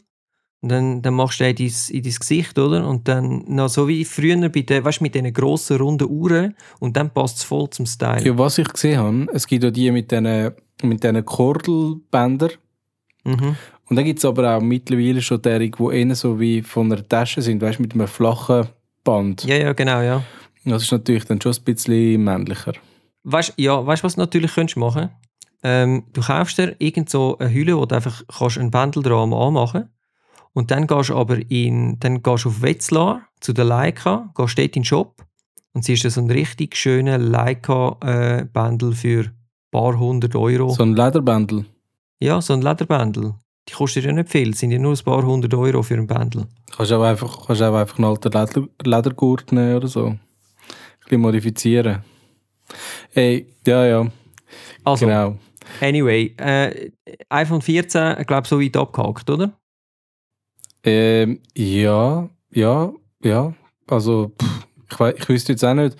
und 0.61 0.69
dann, 0.69 1.01
dann 1.01 1.13
machst 1.15 1.39
du 1.39 1.45
den 1.45 1.55
in 1.55 1.73
dein, 1.73 1.95
in 1.95 2.03
dein 2.03 2.13
Gesicht, 2.13 2.59
oder? 2.59 2.87
Und 2.87 3.07
dann 3.07 3.43
noch 3.47 3.69
so 3.69 3.87
wie 3.87 4.05
früher 4.05 4.37
bei 4.49 4.61
den, 4.61 4.83
weißt, 4.83 5.01
mit 5.01 5.15
diesen 5.15 5.33
grossen, 5.33 5.77
runden 5.77 6.07
Uhren 6.09 6.55
und 6.79 6.95
dann 6.97 7.09
passt 7.09 7.37
es 7.37 7.43
voll 7.43 7.69
zum 7.69 7.85
Style. 7.85 8.23
Ja, 8.23 8.37
was 8.37 8.57
ich 8.57 8.67
gesehen 8.67 8.99
habe, 8.99 9.27
es 9.33 9.47
gibt 9.47 9.63
ja 9.63 9.71
die 9.71 9.89
mit 9.91 10.11
diesen 10.11 10.51
mit 10.83 11.03
diesen 11.03 11.25
Kordelbändern. 11.25 12.51
Mhm. 13.23 13.55
Und 13.91 13.97
dann 13.97 14.05
gibt 14.05 14.19
es 14.19 14.25
aber 14.25 14.55
auch 14.55 14.61
mittlerweile 14.61 15.21
schon 15.21 15.41
derige, 15.41 15.77
die 15.77 15.97
eher 15.97 16.15
so 16.15 16.39
wie 16.39 16.61
von 16.61 16.89
einer 16.89 17.05
Tasche 17.05 17.41
sind, 17.41 17.61
weißt 17.61 17.77
du, 17.77 17.81
mit 17.81 17.93
einem 17.93 18.07
flachen 18.07 18.69
Band. 19.03 19.43
Ja, 19.43 19.57
ja, 19.57 19.73
genau, 19.73 19.99
ja. 19.99 20.23
Das 20.63 20.83
ist 20.83 20.93
natürlich 20.93 21.25
dann 21.25 21.41
schon 21.41 21.51
ein 21.51 21.63
bisschen 21.65 22.23
männlicher. 22.23 22.71
Weißt 23.23 23.51
ja, 23.57 23.85
weißt, 23.85 24.05
was 24.05 24.15
du 24.15 24.21
natürlich 24.21 24.53
könntest 24.55 24.77
machen 24.77 25.09
ähm, 25.61 26.05
Du 26.13 26.21
kaufst 26.21 26.57
dir 26.57 26.73
irgend 26.79 27.09
so 27.09 27.37
eine 27.37 27.53
Hülle, 27.53 27.75
wo 27.75 27.85
du 27.85 27.93
einfach 27.93 28.23
kannst 28.29 28.57
einen 28.59 28.71
Bändel 28.71 29.03
dran 29.03 29.33
anmachen 29.33 29.89
und 30.53 30.71
dann 30.71 30.87
gehst 30.87 31.09
du 31.09 31.17
aber 31.17 31.39
in, 31.51 31.99
dann 31.99 32.23
gehst 32.23 32.45
du 32.45 32.49
auf 32.49 32.61
Wetzlar 32.61 33.23
zu 33.41 33.51
der 33.51 33.65
Leica, 33.65 34.31
gehst 34.37 34.57
dort 34.57 34.67
in 34.67 34.71
den 34.71 34.85
Shop 34.85 35.21
und 35.73 35.83
siehst 35.83 36.09
so 36.09 36.21
einen 36.21 36.31
richtig 36.31 36.77
schönen 36.77 37.21
Leica-Bändel 37.21 38.93
für 38.93 39.23
ein 39.25 39.35
paar 39.69 39.99
hundert 39.99 40.33
Euro. 40.37 40.69
So 40.69 40.83
ein 40.83 40.95
Lederbändel. 40.95 41.65
Ja, 42.21 42.41
so 42.41 42.53
ein 42.53 42.61
Lederbändel. 42.61 43.33
Die 43.71 43.75
kostet 43.77 44.03
ja 44.03 44.11
nicht 44.11 44.29
viel, 44.29 44.53
sind 44.53 44.71
ja 44.71 44.79
nur 44.79 44.91
ein 44.93 45.03
paar 45.03 45.23
hundert 45.25 45.53
Euro 45.53 45.81
für 45.81 45.93
ein 45.93 46.05
Bändel. 46.05 46.45
Kannst 46.75 46.91
auch 46.91 47.03
einfach, 47.03 47.47
kannst 47.47 47.61
auch 47.61 47.73
einfach 47.73 47.97
einen 47.97 48.05
alten 48.05 48.29
Leder, 48.29 48.67
Ledergurt 48.83 49.51
nehmen 49.53 49.77
oder 49.77 49.87
so. 49.87 50.07
Ein 50.07 50.19
bisschen 51.05 51.21
modifizieren. 51.21 52.03
Ey, 53.13 53.47
ja, 53.65 53.85
ja, 53.85 54.07
Also, 54.83 55.05
genau. 55.05 55.37
anyway, 55.79 56.33
äh, 56.37 56.91
iPhone 57.29 57.61
14, 57.61 58.17
ich 58.19 58.27
glaube, 58.27 58.45
so 58.47 58.59
weit 58.59 58.75
abgehakt, 58.75 59.29
oder? 59.29 59.53
Ähm, 60.83 61.39
ja, 61.55 62.29
ja, 62.51 62.91
ja, 63.23 63.53
Also, 63.87 64.33
pff, 64.41 64.65
ich, 65.15 65.21
ich 65.21 65.29
wüsste 65.29 65.53
jetzt 65.53 65.63
auch 65.63 65.73
nicht. 65.73 65.95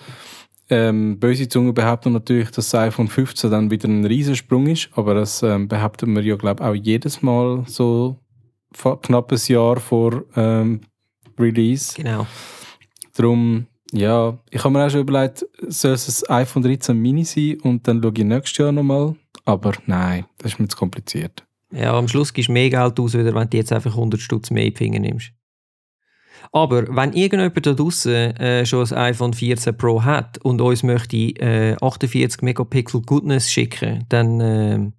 Ähm, 0.74 1.18
böse 1.18 1.48
Zungen 1.48 1.74
behaupten 1.74 2.14
natürlich, 2.14 2.50
dass 2.50 2.70
das 2.70 2.80
iPhone 2.80 3.08
15 3.08 3.50
dann 3.50 3.70
wieder 3.70 3.88
ein 3.88 4.06
Riesensprung 4.06 4.66
ist, 4.68 4.88
aber 4.94 5.12
das 5.14 5.42
ähm, 5.42 5.68
behaupten 5.68 6.14
wir 6.14 6.22
ja, 6.22 6.34
glaube 6.36 6.62
ich, 6.62 6.68
auch 6.70 6.74
jedes 6.74 7.20
Mal 7.20 7.64
so 7.66 8.16
fa- 8.72 8.96
knapp 8.96 9.30
ein 9.32 9.38
Jahr 9.48 9.78
vor 9.80 10.22
ähm, 10.34 10.80
Release. 11.38 11.92
Genau. 11.94 12.26
Darum, 13.14 13.66
ja, 13.92 14.38
ich 14.50 14.64
habe 14.64 14.72
mir 14.72 14.86
auch 14.86 14.90
schon 14.90 15.00
überlegt, 15.02 15.44
soll 15.68 15.92
es 15.92 16.24
ein 16.24 16.36
iPhone 16.36 16.62
13 16.62 16.96
Mini 16.96 17.24
sein 17.24 17.58
und 17.62 17.86
dann 17.86 18.02
schaue 18.02 18.12
ich 18.16 18.24
nächstes 18.24 18.56
Jahr 18.56 18.72
nochmal. 18.72 19.14
Aber 19.44 19.72
nein, 19.86 20.24
das 20.38 20.52
ist 20.52 20.58
mir 20.58 20.68
zu 20.68 20.76
kompliziert. 20.78 21.44
Ja, 21.70 21.92
am 21.98 22.08
Schluss 22.08 22.32
gibst 22.32 22.48
du 22.48 22.52
mehr 22.52 22.70
Geld 22.70 22.98
aus, 22.98 23.12
wenn 23.12 23.26
du 23.26 23.56
jetzt 23.56 23.72
einfach 23.72 23.92
100 23.92 24.20
Stutz 24.20 24.50
mehr 24.50 24.64
in 24.64 24.70
die 24.72 24.76
Finger 24.76 25.00
nimmst. 25.00 25.32
Aber 26.52 26.86
wenn 26.94 27.14
irgendjemand 27.14 27.66
da 27.66 27.72
draußen 27.72 28.12
äh, 28.12 28.64
schon 28.66 28.86
ein 28.86 28.98
iPhone 28.98 29.32
14 29.32 29.74
Pro 29.76 30.04
hat 30.04 30.36
und 30.38 30.60
uns 30.60 30.82
möchte 30.82 31.16
äh, 31.16 31.76
48 31.80 32.42
Megapixel 32.42 33.00
Goodness 33.00 33.50
schicken, 33.50 34.04
dann 34.10 34.38
ähm, 34.40 34.92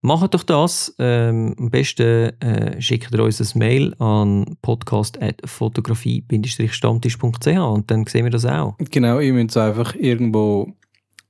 macht 0.00 0.34
doch 0.34 0.42
das. 0.42 0.92
Ähm, 0.98 1.54
am 1.56 1.70
besten 1.70 2.32
äh, 2.40 2.82
schickt 2.82 3.14
ihr 3.14 3.22
uns 3.22 3.40
ein 3.40 3.56
Mail 3.58 3.94
an 4.00 4.56
podcast.fotografie-stammtisch.ch 4.60 7.46
und 7.46 7.90
dann 7.90 8.06
sehen 8.06 8.24
wir 8.24 8.30
das 8.30 8.44
auch. 8.44 8.76
Genau, 8.78 9.20
ihr 9.20 9.32
müsst 9.32 9.56
einfach 9.56 9.94
irgendwo, 9.94 10.72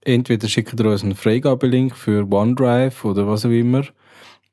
entweder 0.01 0.49
schickt 0.49 0.81
ihr 0.81 0.87
uns 0.87 1.05
einen 1.05 1.15
Freigabelink 1.15 1.95
für 1.95 2.27
OneDrive 2.27 3.05
oder 3.05 3.29
was 3.29 3.45
auch 3.45 3.51
immer, 3.51 3.83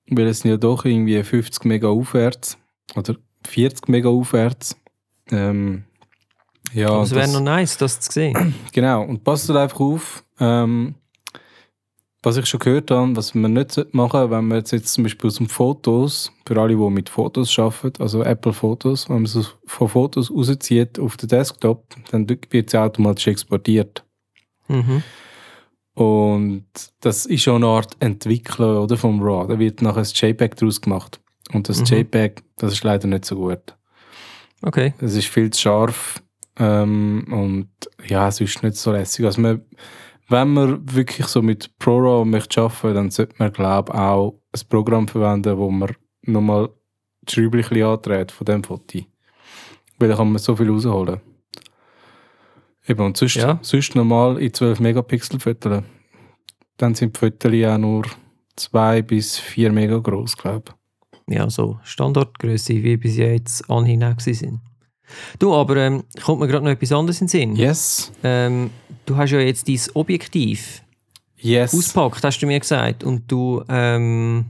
weil 0.10 0.28
es 0.28 0.42
sind 0.42 0.52
ja 0.52 0.58
doch 0.58 0.84
irgendwie 0.84 1.24
50 1.24 1.64
Mega 1.64 1.88
aufwärts 1.88 2.58
oder 2.98 3.16
40 3.48 3.88
Mega 3.88 4.10
aufwärts. 4.10 4.76
Ähm, 5.32 5.84
ja, 6.74 6.90
Aber 6.90 7.04
es 7.04 7.16
wäre 7.16 7.32
noch 7.32 7.42
nice, 7.42 7.78
das 7.78 8.00
zu 8.00 8.12
sehen. 8.12 8.56
Genau, 8.72 9.04
und 9.04 9.24
passt 9.24 9.50
einfach 9.50 9.80
auf, 9.80 10.24
ähm, 10.40 10.96
was 12.22 12.38
ich 12.38 12.46
schon 12.46 12.60
gehört 12.60 12.92
habe, 12.92 13.16
was 13.16 13.34
man 13.34 13.54
nicht 13.54 13.94
machen 13.94 14.30
wenn 14.30 14.48
man 14.48 14.58
jetzt, 14.60 14.72
jetzt 14.72 14.94
zum 14.94 15.04
Beispiel 15.06 15.28
aus 15.30 15.38
dem 15.38 15.48
Fotos, 15.48 16.32
für 16.46 16.60
alle, 16.60 16.76
die 16.76 16.90
mit 16.90 17.10
Fotos 17.10 17.58
arbeiten, 17.58 18.02
also 18.02 18.24
Apple 18.24 18.54
Fotos, 18.54 19.08
wenn 19.10 19.18
man 19.18 19.26
es 19.26 19.56
von 19.66 19.88
Fotos 19.88 20.30
rauszieht 20.30 21.00
auf 21.00 21.18
den 21.18 21.30
Desktop, 21.30 21.86
dann 22.12 22.28
wird 22.30 22.68
es 22.68 22.76
automatisch 22.76 23.28
exportiert. 23.28 24.04
Mhm. 24.68 25.02
Und 25.96 26.66
das 27.02 27.26
ist 27.26 27.44
schon 27.44 27.64
eine 27.64 27.68
Art 27.68 27.98
Entwickler 28.00 28.84
oder, 28.84 28.96
vom 28.96 29.22
RAW. 29.22 29.48
Da 29.48 29.60
wird 29.60 29.82
nachher 29.82 30.02
ein 30.02 30.06
JPEG 30.14 30.56
daraus 30.56 30.80
gemacht. 30.80 31.20
Und 31.52 31.68
das 31.68 31.80
Mhm. 31.80 31.98
JPEG, 31.98 32.44
das 32.58 32.74
ist 32.74 32.84
leider 32.84 33.08
nicht 33.08 33.26
so 33.26 33.36
gut. 33.36 33.76
Okay. 34.62 34.94
Es 35.00 35.16
ist 35.16 35.28
viel 35.28 35.50
zu 35.52 35.62
scharf 35.62 36.22
ähm, 36.58 37.26
und 37.32 37.70
ja, 38.06 38.28
es 38.28 38.42
ist 38.42 38.62
nicht 38.64 38.76
so 38.76 38.92
lässig. 38.92 39.26
Also 39.26 39.42
man, 39.42 39.62
wenn 40.28 40.54
man 40.54 40.94
wirklich 40.94 41.28
so 41.28 41.42
mit 41.42 41.78
ProRAW 41.80 42.26
möchte 42.26 42.62
arbeiten, 42.62 42.96
dann 42.96 43.12
sollte 43.12 43.36
man 43.38 43.54
glaube 43.54 43.94
auch 43.94 44.40
ein 44.54 44.62
Programm 44.70 45.08
verwenden, 45.08 45.58
wo 45.58 45.72
man 45.72 45.96
nochmal 46.24 46.70
die 47.22 47.34
Schräubchen 47.34 47.84
andreht 47.84 48.32
von 48.32 48.46
dem 48.46 48.64
Foto. 48.64 49.00
Weil 49.98 50.10
da 50.10 50.16
kann 50.16 50.32
man 50.32 50.40
so 50.40 50.56
viel 50.56 50.70
rausholen. 50.70 51.22
Eben, 52.88 53.06
und 53.06 53.18
sonst, 53.18 53.36
Ja. 53.36 53.60
sonst 53.62 53.96
normal 53.96 54.40
in 54.42 54.54
12 54.54 54.80
Megapixel 54.80 55.40
Fotos. 55.40 55.84
Dann 56.78 56.96
sind 56.96 57.16
die 57.16 57.20
Fotos 57.20 57.54
auch 57.66 57.78
nur 57.78 58.06
2 58.56 59.02
bis 59.04 59.38
4 59.38 59.72
Mega 59.72 59.98
groß, 60.00 60.36
glaube 60.38 60.74
ja, 61.30 61.50
so 61.50 61.80
Standardgröße, 61.84 62.74
wie 62.74 62.98
bis 62.98 63.18
jetzt 63.18 63.70
anhin 63.70 64.06
sind. 64.18 64.60
Du, 65.40 65.54
aber 65.54 65.78
ähm, 65.78 66.04
kommt 66.24 66.40
mir 66.40 66.48
gerade 66.48 66.64
noch 66.66 66.72
etwas 66.72 66.92
anderes 66.92 67.22
in 67.22 67.28
den 67.28 67.30
Sinn. 67.30 67.56
Yes. 67.56 68.12
Ähm, 68.24 68.70
du 69.06 69.18
hast 69.18 69.32
ja 69.32 69.40
jetzt 69.40 69.68
dein 69.68 69.80
Objektiv 69.94 70.84
Yes. 71.42 71.74
auspackt, 71.74 72.24
hast 72.24 72.40
du 72.40 72.48
mir 72.48 72.60
gesagt, 72.60 73.04
und 73.04 73.32
du 73.32 73.64
ähm, 73.70 74.46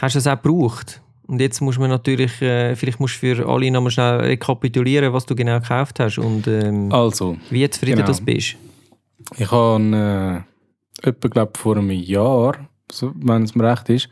hast 0.00 0.14
es 0.14 0.26
auch 0.26 0.40
gebraucht. 0.40 1.02
Und 1.26 1.40
jetzt 1.40 1.60
muss 1.60 1.78
man 1.78 1.90
natürlich, 1.90 2.40
äh, 2.42 2.76
vielleicht 2.76 3.00
musst 3.00 3.16
du 3.16 3.34
für 3.34 3.48
alle 3.48 3.70
nochmal 3.70 3.90
schnell 3.90 4.20
rekapitulieren, 4.20 5.12
was 5.12 5.26
du 5.26 5.34
genau 5.34 5.58
gekauft 5.60 5.98
hast 6.00 6.18
und 6.18 6.46
ähm, 6.46 6.92
Also, 6.92 7.36
wie 7.50 7.68
zufrieden 7.68 7.96
genau. 7.96 8.06
das 8.08 8.20
bist. 8.20 8.56
Ich 9.36 9.50
habe 9.50 10.44
äh, 11.02 11.08
etwa, 11.08 11.28
glaub, 11.28 11.56
vor 11.56 11.76
einem 11.76 11.90
Jahr, 11.90 12.68
wenn 13.00 13.42
es 13.42 13.54
mir 13.54 13.70
recht 13.70 13.88
ist, 13.88 14.08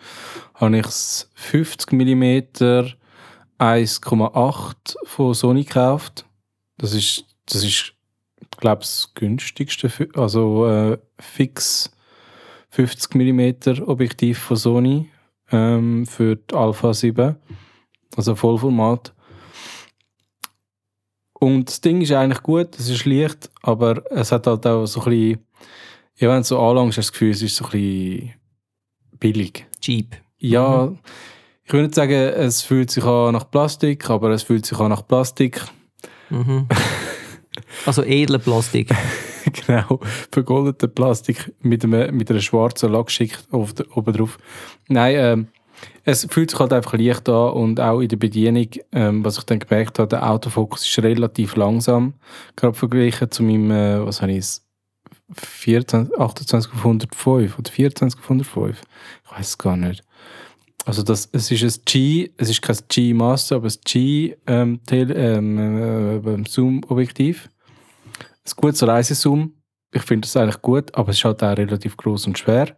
habe 0.55 0.77
ich 0.77 0.85
das 0.85 1.31
50 1.35 1.93
mm 1.93 2.25
1,8 3.59 4.97
von 5.05 5.35
Sony 5.35 5.65
gekauft. 5.65 6.25
Das 6.79 6.95
ist, 6.95 7.25
das 7.47 7.63
ist 7.63 7.95
glaube 8.61 8.81
das 8.81 9.13
günstigste, 9.15 9.91
also 10.15 10.67
äh, 10.67 10.99
fix 11.19 11.91
50 12.71 13.15
mm 13.15 13.83
Objektiv 13.89 14.39
von 14.39 14.57
Sony 14.57 15.11
ähm, 15.51 16.07
für 16.07 16.37
die 16.37 16.55
Alpha 16.55 16.95
7, 16.95 17.37
also 18.17 18.35
Vollformat. 18.37 19.13
Und 21.33 21.69
das 21.69 21.81
Ding 21.81 22.03
ist 22.03 22.13
eigentlich 22.13 22.43
gut, 22.43 22.79
es 22.79 22.91
ist 22.91 23.07
leicht, 23.07 23.51
aber 23.63 24.05
es 24.13 24.31
hat 24.31 24.47
halt 24.47 24.67
auch 24.67 24.87
so 24.87 25.01
ein 25.01 25.05
bisschen, 25.11 25.47
ja, 26.17 26.29
wenn 26.29 26.43
du 26.43 26.45
so 26.45 26.61
anlangst, 26.61 26.99
hast 26.99 27.09
du 27.09 27.11
das 27.11 27.13
Gefühl, 27.13 27.31
es 27.31 27.43
ist 27.43 27.57
so 27.57 27.65
ein 27.65 27.71
bisschen 27.71 28.35
billig. 29.21 29.67
Cheap. 29.81 30.17
Ja, 30.39 30.93
ich 31.65 31.73
würde 31.73 31.85
nicht 31.85 31.95
sagen, 31.95 32.13
es 32.13 32.63
fühlt 32.63 32.91
sich 32.91 33.05
an 33.05 33.35
nach 33.35 33.49
Plastik, 33.51 34.11
aber 34.11 34.31
es 34.31 34.43
fühlt 34.43 34.67
sich 34.67 34.79
an 34.79 34.89
nach 34.89 35.07
Plastik. 35.07 35.63
Mhm. 36.31 36.67
also 37.87 38.03
edle 38.03 38.39
Plastik. 38.39 38.91
genau, 39.67 40.01
vergoldete 40.33 40.89
Plastik 40.89 41.53
mit, 41.61 41.85
einem, 41.85 42.17
mit 42.17 42.31
einer 42.31 42.41
schwarzen 42.41 42.91
Lackschicht 42.91 43.47
oben 43.53 44.13
drauf. 44.13 44.39
Nein, 44.89 45.15
ähm, 45.17 45.49
es 46.05 46.27
fühlt 46.29 46.51
sich 46.51 46.59
halt 46.59 46.73
einfach 46.73 46.95
leicht 46.95 47.29
an 47.29 47.53
und 47.53 47.81
auch 47.81 48.01
in 48.01 48.09
der 48.09 48.17
Bedienung, 48.17 48.69
ähm, 48.93 49.25
was 49.25 49.39
ich 49.39 49.45
dann 49.45 49.61
gemerkt 49.61 49.99
habe, 49.99 50.09
der 50.09 50.29
Autofokus 50.29 50.87
ist 50.87 51.03
relativ 51.03 51.57
langsam, 51.57 52.15
gerade 52.57 52.75
verglichen 52.75 53.31
zu 53.31 53.43
meinem, 53.43 53.71
äh, 53.71 54.05
was 54.05 54.23
habe 54.23 54.33
ich, 54.33 54.61
24, 55.35 56.19
28 56.19 56.73
auf 56.73 56.79
105 56.79 57.59
oder 57.59 57.71
24 57.71 58.19
auf 58.19 58.25
105, 58.25 58.83
ich 59.25 59.33
weiß 59.33 59.49
es 59.49 59.59
gar 59.59 59.77
nicht. 59.77 60.03
Also 60.87 61.03
das, 61.03 61.29
es 61.33 61.51
ist 61.51 61.63
ein 61.63 61.83
G, 61.85 62.31
es 62.37 62.49
ist 62.49 62.63
kein 62.63 62.79
G 62.89 63.13
Master, 63.15 63.57
aber 63.57 63.69
ein 63.69 63.75
G 63.85 64.35
ähm, 64.47 64.81
Tele- 64.87 65.15
ähm, 65.15 66.25
äh, 66.27 66.49
Zoom-Objektiv. 66.49 67.49
Ein 68.19 68.53
gutes 68.57 68.87
Reisezoom. 68.87 69.53
Ich 69.93 70.03
finde 70.03 70.27
das 70.27 70.37
eigentlich 70.37 70.63
gut, 70.63 70.95
aber 70.95 71.11
es 71.11 71.19
ist 71.19 71.25
halt 71.25 71.43
auch 71.43 71.57
relativ 71.57 71.97
groß 71.97 72.29
und 72.29 72.39
schwer. 72.39 72.77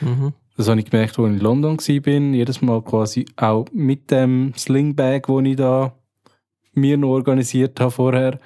Mhm. 0.00 0.32
Das 0.56 0.68
habe 0.68 0.80
ich 0.80 0.90
gemerkt, 0.90 1.18
als 1.18 1.28
ich 1.28 1.34
in 1.34 1.40
London 1.40 1.76
war. 1.78 2.34
Jedes 2.34 2.62
Mal 2.62 2.82
quasi 2.82 3.26
auch 3.36 3.66
mit 3.72 4.10
dem 4.10 4.54
Slingbag, 4.56 5.22
den 5.26 5.44
ich 5.44 5.56
da 5.56 5.94
mir 6.72 6.96
noch 6.96 7.10
organisiert 7.10 7.78
habe 7.80 7.90
vorher. 7.90 8.40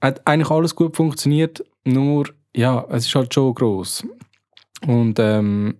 Hat 0.00 0.26
eigentlich 0.26 0.50
alles 0.50 0.74
gut 0.74 0.96
funktioniert, 0.96 1.64
nur 1.84 2.26
ja, 2.54 2.84
es 2.90 3.06
ist 3.06 3.14
halt 3.14 3.32
schon 3.32 3.54
groß. 3.54 4.06
Und 4.86 5.18
ähm, 5.18 5.78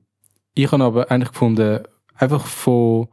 ich 0.54 0.70
habe 0.70 0.84
aber 0.84 1.10
eigentlich 1.10 1.32
gefunden, 1.32 1.80
einfach 2.16 2.46
von, 2.46 3.08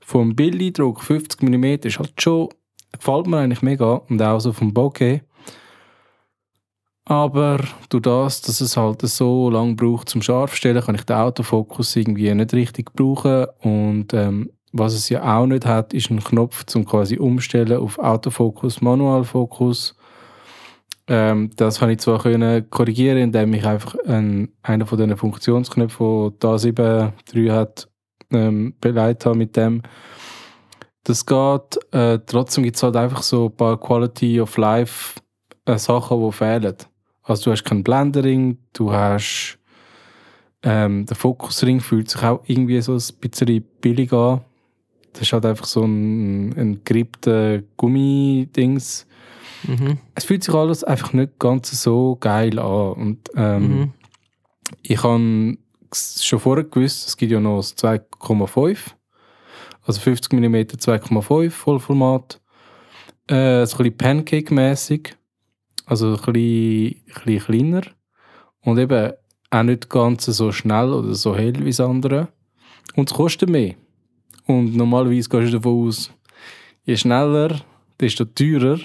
vom 0.00 0.34
Bildeindruck 0.34 1.02
50 1.02 1.42
mm 1.42 1.64
ist 1.84 1.98
halt 1.98 2.20
schon, 2.20 2.48
gefällt 2.92 3.26
mir 3.26 3.38
eigentlich 3.38 3.62
mega 3.62 3.94
und 4.08 4.20
auch 4.22 4.40
so 4.40 4.52
vom 4.52 4.72
Bokeh. 4.74 5.22
Aber 7.04 7.58
durch 7.88 8.02
das, 8.02 8.42
dass 8.42 8.60
es 8.60 8.76
halt 8.76 9.00
so 9.00 9.48
lange 9.48 9.74
braucht 9.74 10.10
zum 10.10 10.20
Scharfstellen, 10.20 10.82
kann 10.82 10.94
ich 10.94 11.04
den 11.04 11.16
Autofokus 11.16 11.96
irgendwie 11.96 12.34
nicht 12.34 12.52
richtig 12.52 12.92
brauchen. 12.92 13.46
Und 13.60 14.12
ähm, 14.12 14.50
was 14.72 14.92
es 14.92 15.08
ja 15.08 15.38
auch 15.38 15.46
nicht 15.46 15.64
hat, 15.64 15.94
ist 15.94 16.10
ein 16.10 16.22
Knopf 16.22 16.64
zum 16.64 16.84
quasi 16.84 17.16
umstellen 17.16 17.78
auf 17.78 17.98
Autofokus, 17.98 18.82
Manualfokus. 18.82 19.97
Ähm, 21.08 21.50
das 21.56 21.80
habe 21.80 21.92
ich 21.92 21.98
zwar 21.98 22.22
können 22.22 22.68
korrigieren, 22.68 23.18
indem 23.18 23.54
ich 23.54 23.64
einfach 23.66 23.96
einen, 24.06 24.52
einen 24.62 24.86
von 24.86 24.98
diesen 24.98 25.16
Funktionsknöpfen, 25.16 26.30
die 26.30 26.38
da 26.38 26.54
7.3 26.54 27.50
hat, 27.50 27.88
ähm, 28.30 28.74
beleidigt 28.80 29.24
habe 29.24 29.38
mit 29.38 29.56
dem. 29.56 29.82
Das 31.04 31.24
geht. 31.24 31.78
Äh, 31.92 32.18
trotzdem 32.26 32.64
gibt 32.64 32.76
es 32.76 32.82
halt 32.82 32.96
einfach 32.96 33.22
so 33.22 33.46
ein 33.46 33.56
paar 33.56 33.80
Quality 33.80 34.40
of 34.42 34.56
Life 34.58 35.18
äh, 35.64 35.78
Sachen, 35.78 36.22
die 36.22 36.32
fehlen. 36.32 36.76
Also 37.22 37.44
du 37.44 37.52
hast 37.52 37.64
kein 37.64 37.82
Blendering, 37.82 38.58
du 38.74 38.92
hast 38.92 39.58
ähm, 40.62 41.06
der 41.06 41.16
Fokusring 41.16 41.80
fühlt 41.80 42.10
sich 42.10 42.22
auch 42.22 42.42
irgendwie 42.46 42.80
so 42.80 42.94
ein 42.94 43.02
bisschen 43.20 43.64
billig 43.80 44.12
an. 44.12 44.40
Das 45.12 45.22
ist 45.22 45.32
halt 45.32 45.46
einfach 45.46 45.64
so 45.64 45.84
ein, 45.84 46.52
ein 46.58 46.80
gerippter 46.84 47.62
Gummidings. 47.76 49.06
Mhm. 49.66 49.98
Es 50.14 50.24
fühlt 50.24 50.44
sich 50.44 50.54
alles 50.54 50.84
einfach 50.84 51.12
nicht 51.12 51.38
ganz 51.38 51.70
so 51.82 52.16
geil 52.20 52.58
an. 52.58 52.92
Und 52.92 53.30
ähm, 53.36 53.62
Mhm. 53.80 53.92
ich 54.82 55.02
habe 55.02 55.56
schon 55.92 56.38
vorher 56.40 56.64
gewusst, 56.64 57.08
es 57.08 57.16
gibt 57.16 57.32
ja 57.32 57.40
noch 57.40 57.56
das 57.58 57.76
2,5. 57.76 58.94
Also 59.86 60.00
50 60.00 60.32
mm 60.32 60.54
2,5 60.76 61.50
Vollformat. 61.50 62.40
äh, 63.30 63.66
so 63.66 63.76
ein 63.78 63.82
bisschen 63.84 63.96
Pancake-mäßig. 63.96 65.16
Also 65.86 66.08
ein 66.16 66.32
bisschen, 66.32 67.02
ein 67.08 67.24
bisschen 67.24 67.40
kleiner. 67.40 67.82
Und 68.62 68.78
eben 68.78 69.12
auch 69.50 69.62
nicht 69.62 69.88
ganz 69.88 70.26
so 70.26 70.52
schnell 70.52 70.92
oder 70.92 71.14
so 71.14 71.34
hell 71.36 71.54
wie 71.64 71.70
das 71.70 71.80
andere. 71.80 72.28
Und 72.96 73.10
es 73.10 73.16
kostet 73.16 73.48
mehr. 73.50 73.74
Und 74.46 74.74
normalerweise 74.76 75.28
gehst 75.28 75.52
du 75.52 75.58
davon 75.58 75.88
aus, 75.88 76.10
je 76.84 76.96
schneller, 76.96 77.60
desto 78.00 78.24
teurer. 78.26 78.78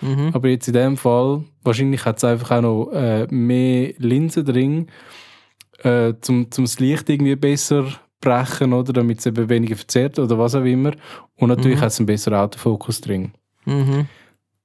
Mhm. 0.00 0.30
Aber 0.32 0.48
jetzt 0.48 0.68
in 0.68 0.74
dem 0.74 0.96
Fall, 0.96 1.44
wahrscheinlich 1.62 2.04
hat 2.04 2.18
es 2.18 2.24
einfach 2.24 2.50
auch 2.58 2.62
noch 2.62 2.90
äh, 2.92 3.26
mehr 3.30 3.94
Linsen 3.98 4.44
drin, 4.44 4.86
äh, 5.82 6.14
zum, 6.20 6.50
zum 6.50 6.64
das 6.64 6.78
Licht 6.78 7.08
irgendwie 7.08 7.36
besser 7.36 7.86
brechen, 8.20 8.72
oder 8.72 8.92
damit 8.92 9.20
es 9.20 9.26
eben 9.26 9.48
weniger 9.48 9.76
verzerrt 9.76 10.18
oder 10.18 10.38
was 10.38 10.54
auch 10.54 10.64
immer. 10.64 10.92
Und 11.36 11.48
natürlich 11.50 11.78
Mhm. 11.78 11.82
hat 11.82 11.88
es 11.92 11.98
einen 12.00 12.06
besseren 12.06 12.38
Autofokus 12.38 13.00
drin. 13.00 13.32
Mhm. 13.64 14.06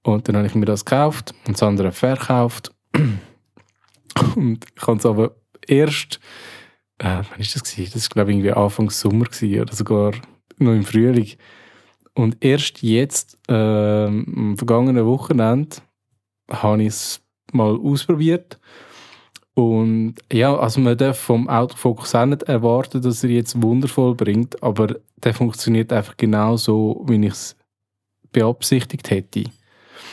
Und 0.04 0.28
dann 0.28 0.36
habe 0.38 0.48
ich 0.48 0.56
mir 0.56 0.66
das 0.66 0.84
gekauft 0.86 1.34
und 1.48 1.56
das 1.56 1.64
andere 1.64 1.92
verkauft. 1.92 2.72
Und 4.36 4.66
ich 4.76 4.88
habe 4.88 4.98
es 4.98 5.06
aber 5.06 5.36
erst, 5.68 6.20
äh, 7.00 7.06
wann 7.06 7.26
war 7.26 7.38
das? 7.38 7.64
Gewesen? 7.64 7.92
Das 7.94 8.04
war, 8.04 8.14
glaube 8.14 8.32
ich, 8.32 8.38
irgendwie 8.38 8.52
Anfang 8.52 8.90
Sommer 8.90 9.26
gewesen, 9.26 9.62
oder 9.62 9.74
sogar 9.74 10.12
noch 10.60 10.74
im 10.74 10.84
Frühling. 10.84 11.30
Und 12.16 12.44
erst 12.44 12.84
jetzt, 12.84 13.38
ähm, 13.48 14.26
am 14.36 14.58
vergangenen 14.58 15.06
Wochenende, 15.06 15.78
habe 16.50 16.84
ich 16.84 16.90
es 16.90 17.22
mal 17.52 17.76
ausprobiert. 17.76 18.60
Und 19.56 20.16
ja, 20.32 20.56
also 20.56 20.80
man 20.80 20.98
darf 20.98 21.20
vom 21.20 21.48
Autofokus 21.48 22.16
auch 22.16 22.26
nicht 22.26 22.44
erwarten, 22.44 23.02
dass 23.02 23.24
er 23.24 23.30
jetzt 23.30 23.62
wundervoll 23.62 24.16
bringt, 24.16 24.62
aber 24.64 24.96
der 25.18 25.34
funktioniert 25.34 25.94
einfach 25.94 26.18
genau 26.18 26.58
so, 26.58 27.04
wie 27.08 27.24
ich 27.26 27.34
es 27.34 27.56
beabsichtigt 28.32 29.12
hätte. 29.12 29.44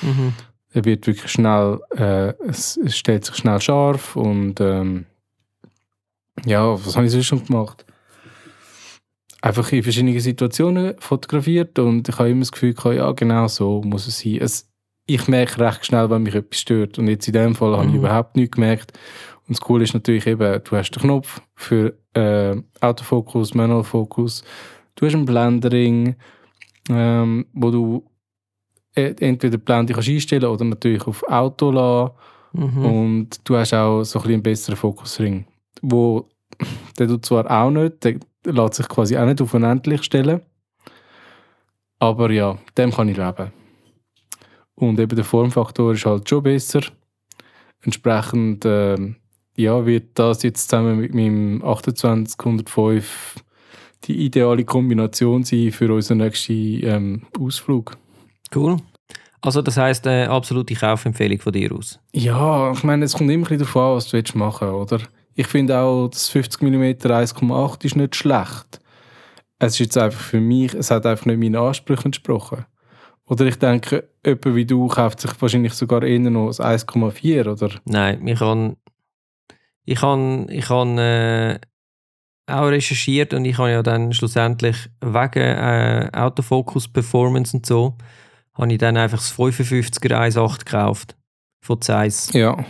Mhm. 0.02 0.34
Er 0.72 0.84
wird 0.84 1.06
wirklich 1.06 1.32
schnell, 1.32 1.80
äh, 1.96 2.34
es, 2.46 2.76
es 2.76 2.96
stellt 2.96 3.24
sich 3.24 3.36
schnell 3.36 3.60
scharf 3.60 4.14
und 4.14 4.60
ähm, 4.60 5.06
ja, 6.44 6.72
was 6.72 6.96
habe 6.96 7.06
ich 7.06 7.12
sonst 7.12 7.26
schon 7.26 7.44
gemacht? 7.44 7.84
Einfach 9.42 9.72
in 9.72 9.82
verschiedenen 9.82 10.20
Situationen 10.20 10.94
fotografiert 10.98 11.78
und 11.78 12.08
ich 12.08 12.18
habe 12.18 12.28
immer 12.30 12.40
das 12.40 12.52
Gefühl 12.52 12.74
gehabt, 12.74 12.96
ja 12.96 13.10
genau 13.12 13.48
so 13.48 13.80
muss 13.82 14.06
es 14.06 14.18
sein. 14.20 14.38
Es, 14.40 14.70
ich 15.06 15.28
merke 15.28 15.60
recht 15.60 15.86
schnell, 15.86 16.10
wenn 16.10 16.22
mich 16.24 16.34
etwas 16.34 16.60
stört 16.60 16.98
und 16.98 17.08
jetzt 17.08 17.26
in 17.26 17.32
dem 17.32 17.54
Fall 17.54 17.72
habe 17.74 17.86
ich 17.86 17.92
Mhm. 17.92 17.98
überhaupt 17.98 18.36
nichts 18.36 18.54
gemerkt. 18.54 18.92
Und 19.48 19.56
das 19.56 19.60
Coole 19.60 19.84
ist 19.84 19.94
natürlich 19.94 20.26
eben, 20.26 20.62
du 20.62 20.76
hast 20.76 20.90
den 20.90 21.02
Knopf 21.02 21.40
für 21.54 21.94
äh, 22.14 22.56
Autofokus, 22.80 23.54
Manual 23.54 23.82
Focus, 23.82 24.44
du 24.94 25.06
hast 25.06 25.14
einen 25.14 25.24
Blendering, 25.24 26.16
ähm, 26.90 27.46
wo 27.54 27.70
du 27.70 28.04
äh, 28.94 29.14
entweder 29.20 29.56
die 29.56 29.64
Blende 29.64 29.94
kannst 29.94 30.08
einstellen 30.08 30.44
oder 30.44 30.64
natürlich 30.64 31.06
auf 31.06 31.22
Auto 31.28 31.70
lassen. 31.70 32.12
Mhm. 32.52 32.84
Und 32.84 33.48
du 33.48 33.56
hast 33.56 33.72
auch 33.72 34.02
so 34.02 34.18
ein 34.18 34.22
bisschen 34.22 34.34
einen 34.34 34.42
besseren 34.42 34.76
Fokusring. 34.76 35.46
Wo, 35.82 36.28
der 36.98 37.08
tut 37.08 37.24
zwar 37.24 37.50
auch 37.50 37.70
nicht, 37.70 38.04
der 38.04 38.16
lässt 38.44 38.74
sich 38.74 38.88
quasi 38.88 39.16
auch 39.16 39.26
nicht 39.26 39.40
auf 39.40 39.54
unendlich 39.54 40.02
stellen. 40.02 40.40
Aber 41.98 42.30
ja, 42.30 42.58
dem 42.78 42.92
kann 42.92 43.08
ich 43.08 43.16
leben. 43.16 43.52
Und 44.74 44.98
eben 44.98 45.14
der 45.14 45.24
Formfaktor 45.24 45.92
ist 45.92 46.06
halt 46.06 46.28
schon 46.28 46.42
besser. 46.42 46.80
Entsprechend 47.82 48.64
ähm, 48.64 49.16
ja, 49.56 49.84
wird 49.84 50.18
das 50.18 50.42
jetzt 50.42 50.70
zusammen 50.70 50.98
mit 50.98 51.14
meinem 51.14 51.60
2805 51.62 53.36
die 54.04 54.24
ideale 54.24 54.64
Kombination 54.64 55.44
sein 55.44 55.72
für 55.72 55.92
unseren 55.92 56.18
nächsten 56.18 56.84
ähm, 56.84 57.22
Ausflug. 57.38 57.96
Cool. 58.54 58.78
Also 59.42 59.62
das 59.62 59.76
heisst, 59.76 60.06
äh, 60.06 60.24
absolute 60.24 60.74
Kaufempfehlung 60.74 61.38
von 61.38 61.52
dir 61.52 61.72
aus. 61.72 61.98
Ja, 62.12 62.72
ich 62.72 62.82
meine, 62.82 63.04
es 63.04 63.14
kommt 63.14 63.30
immer 63.30 63.46
ein 63.46 63.48
bisschen 63.48 63.58
darauf 63.58 63.76
an, 63.76 63.96
was 63.96 64.08
du 64.08 64.12
willst 64.14 64.34
machen 64.34 64.68
oder? 64.68 65.00
Ich 65.40 65.46
finde 65.46 65.78
auch, 65.78 66.08
das 66.08 66.28
50 66.28 66.60
mm 66.60 66.84
1,8 66.84 67.84
ist 67.86 67.96
nicht 67.96 68.14
schlecht. 68.14 68.78
Es 69.58 69.72
ist 69.72 69.78
jetzt 69.78 69.96
einfach 69.96 70.20
für 70.20 70.38
mich, 70.38 70.74
es 70.74 70.90
hat 70.90 71.06
einfach 71.06 71.24
nicht 71.24 71.38
meinen 71.38 71.56
Ansprüchen 71.56 72.08
entsprochen. 72.08 72.66
Oder 73.24 73.46
ich 73.46 73.56
denke, 73.56 74.10
jemand 74.22 74.54
wie 74.54 74.66
du 74.66 74.86
kauft 74.88 75.18
sich 75.20 75.30
wahrscheinlich 75.40 75.72
sogar 75.72 76.02
eher 76.02 76.18
noch 76.18 76.48
das 76.48 76.60
1,4, 76.60 77.52
oder? 77.52 77.70
Nein, 77.86 78.28
ich 78.28 78.38
habe 78.38 78.76
ich 79.86 80.02
han, 80.02 80.46
ich 80.50 80.68
han, 80.68 80.98
äh, 80.98 81.58
auch 82.46 82.66
recherchiert 82.66 83.32
und 83.32 83.46
ich 83.46 83.56
habe 83.56 83.70
ja 83.70 83.82
dann 83.82 84.12
schlussendlich 84.12 84.90
wegen 85.00 85.40
äh, 85.40 86.10
Autofokus 86.12 86.86
Performance 86.86 87.56
und 87.56 87.64
so, 87.64 87.96
habe 88.52 88.70
ich 88.70 88.78
dann 88.78 88.98
einfach 88.98 89.16
das 89.16 89.32
55er 89.32 90.18
1.8 90.18 90.58
gekauft. 90.66 91.16
Von 91.62 91.80
Zeiss. 91.80 92.30
Ja. 92.34 92.62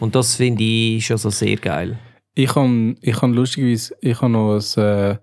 Und 0.00 0.14
das 0.14 0.36
finde 0.36 0.62
ich 0.62 1.06
schon 1.06 1.18
so 1.18 1.30
sehr 1.30 1.56
geil. 1.56 1.98
Ich 2.34 2.54
habe 2.54 2.94
ich 3.00 3.20
hab 3.20 3.30
lustigerweise 3.30 3.96
ich 4.00 4.20
hab 4.20 4.30
noch 4.30 4.54
ein 4.54 4.60
äh, 4.82 5.18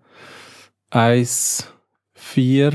1,4 0.91 2.73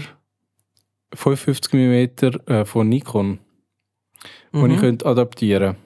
55 1.15 1.73
mm 1.73 2.51
äh, 2.51 2.65
von 2.65 2.89
Nikon. 2.89 3.39
Mhm. 4.53 4.63
die 4.63 4.71
ich 4.73 4.81
könnte 4.81 5.07
adaptieren 5.07 5.77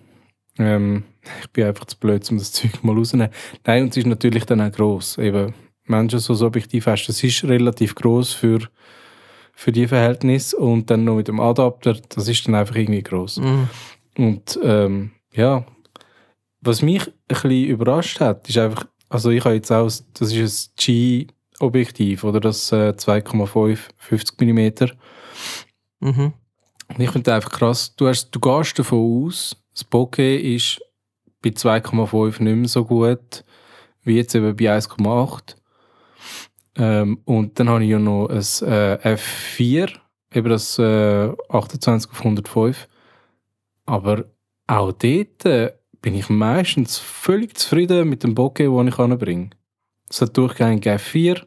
ähm, 0.58 1.04
Ich 1.40 1.50
bin 1.50 1.64
einfach 1.64 1.86
zu 1.86 1.98
blöd, 1.98 2.28
um 2.30 2.38
das 2.38 2.52
Zeug 2.52 2.82
mal 2.82 2.94
rauszunehmen. 2.94 3.32
Nein, 3.64 3.84
und 3.84 3.90
es 3.90 3.96
ist 3.96 4.06
natürlich 4.06 4.44
dann 4.44 4.60
auch 4.60 4.72
gross. 4.72 5.18
Eben, 5.18 5.54
du 6.08 6.18
so 6.18 6.34
ein 6.34 6.42
Objektiv 6.42 6.86
hast, 6.86 7.06
das 7.06 7.22
ist 7.22 7.44
relativ 7.44 7.94
gross 7.94 8.32
für, 8.32 8.60
für 9.52 9.72
die 9.72 9.86
Verhältnisse 9.86 10.56
und 10.56 10.90
dann 10.90 11.04
noch 11.04 11.16
mit 11.16 11.28
dem 11.28 11.40
Adapter, 11.40 11.96
das 12.08 12.28
ist 12.28 12.46
dann 12.46 12.54
einfach 12.54 12.76
irgendwie 12.76 13.02
gross. 13.02 13.38
Mhm. 13.38 13.68
Und 14.16 14.58
ähm, 14.62 15.10
ja, 15.32 15.66
was 16.64 16.82
mich 16.82 17.06
ein 17.06 17.12
bisschen 17.28 17.64
überrascht 17.64 18.20
hat, 18.20 18.48
ist 18.48 18.58
einfach, 18.58 18.86
also 19.08 19.30
ich 19.30 19.44
habe 19.44 19.54
jetzt 19.54 19.70
auch, 19.70 19.84
das 19.84 20.32
ist 20.32 20.70
ein 20.70 20.74
G-Objektiv, 20.76 22.24
oder 22.24 22.40
das 22.40 22.72
äh, 22.72 22.94
2,5, 22.96 23.78
50 23.96 24.40
mm. 24.40 24.86
Mhm. 26.00 26.32
Und 26.88 27.00
ich 27.00 27.10
finde 27.10 27.34
einfach 27.34 27.50
krass, 27.50 27.94
du, 27.96 28.08
hast, 28.08 28.30
du 28.30 28.40
gehst 28.40 28.78
davon 28.78 29.26
aus, 29.26 29.56
das 29.72 29.84
Bokeh 29.84 30.54
ist 30.54 30.80
bei 31.42 31.50
2,5 31.50 32.42
nicht 32.42 32.56
mehr 32.56 32.68
so 32.68 32.84
gut 32.84 33.44
wie 34.04 34.16
jetzt 34.16 34.34
eben 34.34 34.54
bei 34.54 34.64
1,8. 34.64 35.56
Ähm, 36.76 37.20
und 37.24 37.58
dann 37.58 37.68
habe 37.68 37.84
ich 37.84 37.90
ja 37.90 37.98
noch 37.98 38.28
ein 38.28 38.36
äh, 38.36 39.16
F4, 39.16 39.90
eben 40.32 40.48
das 40.48 40.78
äh, 40.78 41.32
28 41.48 42.10
auf 42.10 42.18
105. 42.18 42.88
Aber 43.86 44.24
auch 44.66 44.92
dort 44.92 45.44
äh, 45.44 45.72
bin 46.04 46.14
ich 46.14 46.28
meistens 46.28 46.98
völlig 46.98 47.56
zufrieden 47.56 48.10
mit 48.10 48.24
dem 48.24 48.34
Bokeh, 48.34 48.64
den 48.64 48.88
ich 48.88 48.98
anbringe. 48.98 49.48
Es 50.10 50.20
hat 50.20 50.36
durchgehend 50.36 50.86
F4, 50.86 51.46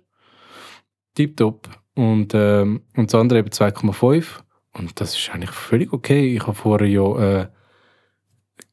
tipptopp. 1.14 1.70
Und, 1.94 2.34
ähm, 2.34 2.82
und 2.96 3.14
das 3.14 3.22
andere 3.22 3.40
eben 3.40 3.52
2,5. 3.52 4.26
Und 4.74 5.00
das 5.00 5.16
ist 5.16 5.30
eigentlich 5.30 5.52
völlig 5.52 5.94
okay. 5.94 6.36
Ich 6.36 6.42
habe 6.42 6.56
vorher 6.56 6.88
ja 6.88 7.42
äh, 7.42 7.48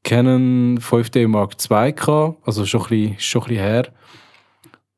Canon 0.04 0.78
5D 0.78 1.28
Mark 1.28 1.52
II 1.70 1.92
gehabt, 1.92 2.38
also 2.46 2.64
schon 2.64 2.80
ein 2.84 2.88
bisschen, 2.88 3.20
schon 3.20 3.42
ein 3.42 3.48
bisschen 3.48 3.62
her. 3.62 3.92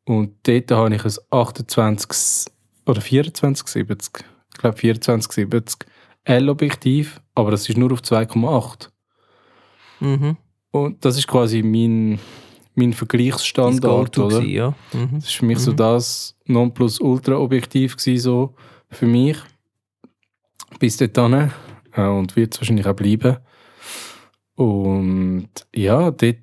Und 0.04 0.36
dort 0.46 0.70
habe 0.70 0.94
ich 0.94 1.04
ein 1.04 1.14
28 1.30 2.52
oder 2.86 3.00
2470, 3.00 4.24
ich 4.52 4.58
glaube 4.58 4.76
2470 4.76 5.88
L-Objektiv, 6.22 7.20
aber 7.34 7.50
das 7.50 7.68
ist 7.68 7.76
nur 7.76 7.92
auf 7.92 8.02
2,8. 8.02 8.88
Mhm. 9.98 10.36
Und 10.84 11.04
das 11.04 11.16
ist 11.16 11.26
quasi 11.26 11.62
mein, 11.62 12.18
mein 12.74 12.92
Vergleichsstandard, 12.92 14.18
oder? 14.18 14.40
gewesen, 14.40 14.50
ja. 14.50 14.74
Mhm. 14.92 15.10
Das 15.14 15.24
war 15.24 15.32
für 15.38 15.44
mich 15.46 15.58
so 15.58 15.72
Mhm. 15.72 15.76
das 15.76 16.36
Nonplusultra-Objektiv 16.46 17.96
so 17.98 18.54
für 18.90 19.06
mich. 19.06 19.38
Bis 20.78 20.96
dorthin. 20.96 21.50
Äh, 21.94 22.02
und 22.06 22.36
wird 22.36 22.54
es 22.54 22.60
wahrscheinlich 22.60 22.86
auch 22.86 22.94
bleiben. 22.94 23.38
Und 24.54 25.48
ja, 25.74 26.10
dort 26.10 26.36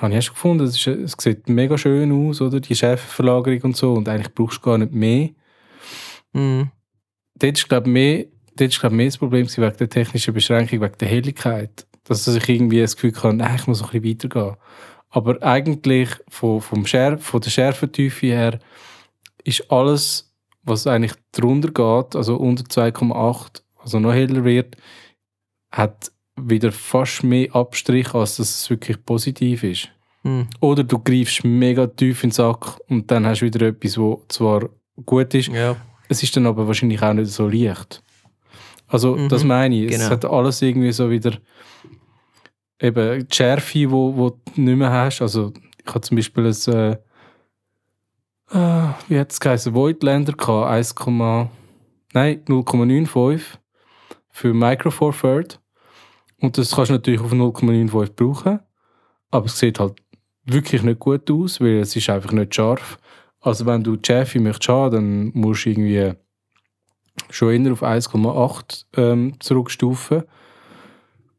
habe 0.00 0.08
ich 0.10 0.14
erst 0.16 0.30
gefunden, 0.30 0.64
es, 0.64 0.76
ist, 0.76 0.86
es 0.86 1.14
sieht 1.18 1.48
mega 1.48 1.76
schön 1.78 2.12
aus, 2.12 2.40
oder? 2.40 2.60
Die 2.60 2.74
Schärfeverlagerung 2.74 3.60
und 3.62 3.76
so. 3.76 3.92
Und 3.94 4.08
eigentlich 4.08 4.34
brauchst 4.34 4.58
du 4.58 4.62
gar 4.62 4.78
nicht 4.78 4.92
mehr. 4.92 5.30
Mhm. 6.32 6.70
Dort 7.36 7.58
ist, 7.58 7.68
glaube 7.68 7.88
ich, 7.88 7.92
mehr, 7.92 8.24
dort 8.56 8.70
ist, 8.70 8.80
glaub 8.80 8.92
mehr 8.92 9.06
das 9.06 9.18
Problem 9.18 9.46
wegen 9.48 9.76
der 9.76 9.88
technischen 9.88 10.34
Beschränkung, 10.34 10.80
wegen 10.80 10.98
der 10.98 11.08
Helligkeit. 11.08 11.86
Dass 12.04 12.26
ich 12.26 12.48
irgendwie 12.48 12.80
das 12.80 12.96
Gefühl 12.96 13.14
hatte, 13.16 13.34
nein, 13.34 13.56
ich 13.56 13.66
muss 13.66 13.80
noch 13.80 13.92
ein 13.94 14.00
bisschen 14.02 14.30
weitergehen. 14.30 14.56
Aber 15.10 15.42
eigentlich 15.42 16.10
von, 16.28 16.60
vom 16.60 16.86
Schärf, 16.86 17.24
von 17.24 17.40
der 17.40 17.50
Schärfentiefe 17.50 18.26
her 18.26 18.58
ist 19.44 19.70
alles, 19.70 20.32
was 20.64 20.86
eigentlich 20.86 21.14
drunter 21.32 21.68
geht, 21.68 22.16
also 22.16 22.36
unter 22.36 22.64
2,8, 22.64 23.62
also 23.78 23.98
noch 24.00 24.12
heller 24.12 24.44
wird, 24.44 24.76
hat 25.70 26.10
wieder 26.36 26.72
fast 26.72 27.22
mehr 27.22 27.54
Abstrich, 27.54 28.12
als 28.14 28.36
dass 28.36 28.50
es 28.62 28.70
wirklich 28.70 29.04
positiv 29.04 29.62
ist. 29.62 29.88
Mhm. 30.24 30.48
Oder 30.60 30.82
du 30.84 30.98
greifst 30.98 31.44
mega 31.44 31.86
tief 31.86 32.24
in 32.24 32.30
den 32.30 32.34
Sack 32.34 32.78
und 32.88 33.10
dann 33.10 33.26
hast 33.26 33.40
du 33.40 33.46
wieder 33.46 33.66
etwas, 33.68 33.96
wo 33.98 34.24
zwar 34.28 34.68
gut 35.06 35.34
ist, 35.34 35.48
Ja. 35.48 35.76
es 36.08 36.22
ist 36.22 36.36
dann 36.36 36.46
aber 36.46 36.66
wahrscheinlich 36.66 37.02
auch 37.02 37.12
nicht 37.12 37.30
so 37.30 37.46
leicht. 37.46 38.02
Also 38.94 39.16
Mhm, 39.16 39.28
das 39.28 39.42
meine 39.42 39.74
ich. 39.74 39.90
Es 39.90 39.98
genau. 39.98 40.10
hat 40.10 40.24
alles 40.24 40.62
irgendwie 40.62 40.92
so 40.92 41.10
wieder 41.10 41.32
eben 42.80 43.26
die 43.26 43.34
Schärfe, 43.34 43.90
wo, 43.90 44.16
wo 44.16 44.30
du 44.30 44.60
nicht 44.60 44.76
mehr 44.76 44.92
hast. 44.92 45.20
Also 45.20 45.52
ich 45.84 45.88
habe 45.88 46.00
zum 46.02 46.14
Beispiel 46.14 46.46
ein 46.46 46.72
äh, 46.72 46.92
äh, 48.52 48.88
wie 49.08 49.18
hat 49.18 49.32
es 49.32 49.40
geheißen, 49.40 49.74
Voigtlander 49.74 50.34
gehabt, 50.34 50.70
1, 50.70 50.94
nein, 52.12 52.44
0,95 52.44 53.40
für 54.30 54.54
Micro 54.54 54.92
Four 54.92 55.12
Third. 55.12 55.60
Und 56.40 56.56
das 56.56 56.70
kannst 56.70 56.90
du 56.90 56.94
natürlich 56.94 57.20
auf 57.20 57.32
0,95 57.32 58.12
brauchen. 58.14 58.60
Aber 59.32 59.46
es 59.46 59.58
sieht 59.58 59.80
halt 59.80 59.94
wirklich 60.44 60.84
nicht 60.84 61.00
gut 61.00 61.28
aus, 61.32 61.60
weil 61.60 61.80
es 61.80 61.96
ist 61.96 62.08
einfach 62.10 62.30
nicht 62.30 62.54
scharf. 62.54 62.98
Also 63.40 63.66
wenn 63.66 63.82
du 63.82 63.96
Schärfe 64.00 64.38
möchtest 64.38 64.68
haben, 64.68 64.94
dann 64.94 65.32
musst 65.34 65.64
du 65.64 65.70
irgendwie 65.70 66.14
schon 67.30 67.64
eher 67.64 67.72
auf 67.72 67.82
1,8 67.82 68.84
ähm, 68.96 69.34
zurückstufen. 69.40 70.22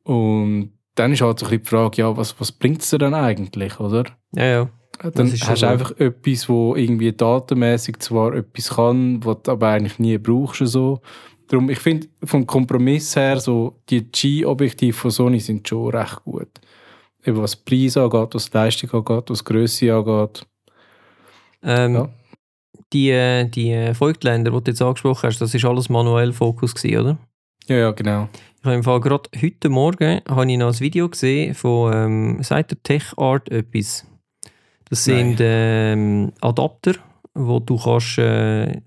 Und 0.03 0.71
dann 0.95 1.11
ist 1.11 1.21
halt 1.21 1.39
so 1.39 1.45
ein 1.45 1.49
bisschen 1.49 1.63
die 1.63 1.69
Frage, 1.69 1.97
ja, 2.01 2.15
was, 2.15 2.39
was 2.39 2.51
bringt 2.51 2.81
es 2.81 2.89
dir 2.89 2.97
dann 2.99 3.13
eigentlich, 3.13 3.79
oder? 3.79 4.05
Ja, 4.35 4.45
ja. 4.45 4.69
Dann 5.11 5.27
ist 5.27 5.39
schon 5.39 5.49
hast 5.49 5.63
du 5.63 5.67
einfach 5.67 5.91
etwas, 5.99 6.47
wo 6.47 6.75
irgendwie 6.75 7.11
datenmäßig 7.11 7.99
zwar 7.99 8.33
etwas 8.33 8.75
kann, 8.75 9.23
was 9.25 9.43
du 9.43 9.51
aber 9.51 9.69
eigentlich 9.69 9.99
nie 9.99 10.17
brauchst. 10.17 10.65
So. 10.65 11.01
Darum, 11.47 11.69
ich 11.69 11.79
finde, 11.79 12.07
vom 12.23 12.47
Kompromiss 12.47 13.15
her, 13.15 13.39
so 13.39 13.77
die 13.89 14.09
G-Objektive 14.09 14.93
von 14.93 15.11
Sony 15.11 15.39
sind 15.39 15.67
schon 15.67 15.93
recht 15.93 16.23
gut. 16.23 16.47
Eben 17.25 17.37
was 17.41 17.55
Preis 17.55 17.97
angeht, 17.97 18.29
was 18.33 18.53
Leistung 18.53 18.91
angeht, 18.91 19.29
was 19.29 19.43
Größe 19.43 19.93
angeht. 19.93 20.45
Ähm, 21.61 21.95
Ja. 21.95 22.09
Die, 22.95 23.09
äh, 23.09 23.49
die 23.49 23.71
äh, 23.71 23.93
Voigtländer, 23.93 24.51
die 24.51 24.63
du 24.63 24.71
jetzt 24.71 24.81
angesprochen 24.81 25.27
hast, 25.27 25.41
das 25.41 25.53
ist 25.53 25.65
alles 25.65 25.89
manuell 25.89 26.31
Fokus 26.31 26.73
gewesen, 26.73 26.97
oder? 26.97 27.17
Ja, 27.67 27.75
ja, 27.75 27.91
genau. 27.91 28.29
Ich 28.57 28.63
habe 28.63 28.75
im 28.75 28.83
Fall 28.83 29.01
gerade 29.01 29.29
heute 29.41 29.67
Morgen 29.67 30.21
habe 30.29 30.49
ich 30.49 30.57
noch 30.57 30.67
ein 30.67 30.79
Video 30.79 31.09
gesehen 31.09 31.55
von 31.55 31.93
ähm, 31.93 32.43
sagt 32.43 32.71
der 32.71 32.81
Tech 32.83 33.17
Art 33.17 33.51
etwas. 33.51 34.07
Das 34.89 35.03
sind 35.03 35.39
ähm, 35.41 36.31
Adapter, 36.39 36.93
wo 37.33 37.59
du 37.59 37.77
kannst 37.77 38.17
äh, 38.17 38.71
äh, 38.71 38.79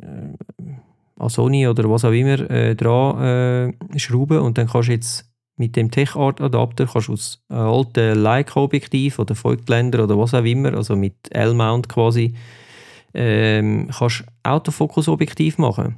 an 1.19 1.29
Sony 1.29 1.69
oder 1.69 1.91
was 1.91 2.07
auch 2.07 2.13
immer 2.13 2.51
äh, 2.51 2.75
dran 2.75 3.77
äh, 3.93 3.99
schrauben 3.99 4.39
und 4.39 4.57
dann 4.57 4.69
kannst 4.69 4.89
du 4.89 4.93
jetzt 4.93 5.31
mit 5.59 5.77
dem 5.77 5.91
Tech 5.91 6.17
Art 6.17 6.41
Adapter 6.41 6.87
kannst 6.87 7.09
du 7.09 7.13
aus 7.13 7.45
einem 7.51 7.61
alten 7.61 8.19
Leica 8.19 8.59
Objektiv 8.59 9.19
oder 9.19 9.35
Voigtländer 9.35 10.05
oder 10.05 10.19
was 10.19 10.33
auch 10.33 10.45
immer, 10.45 10.73
also 10.73 10.97
mit 10.97 11.15
L-Mount 11.31 11.91
quasi, 11.91 12.33
ähm, 13.15 13.89
kannst 13.97 14.25
Autofokus 14.43 15.09
Objektiv 15.09 15.59
machen. 15.59 15.97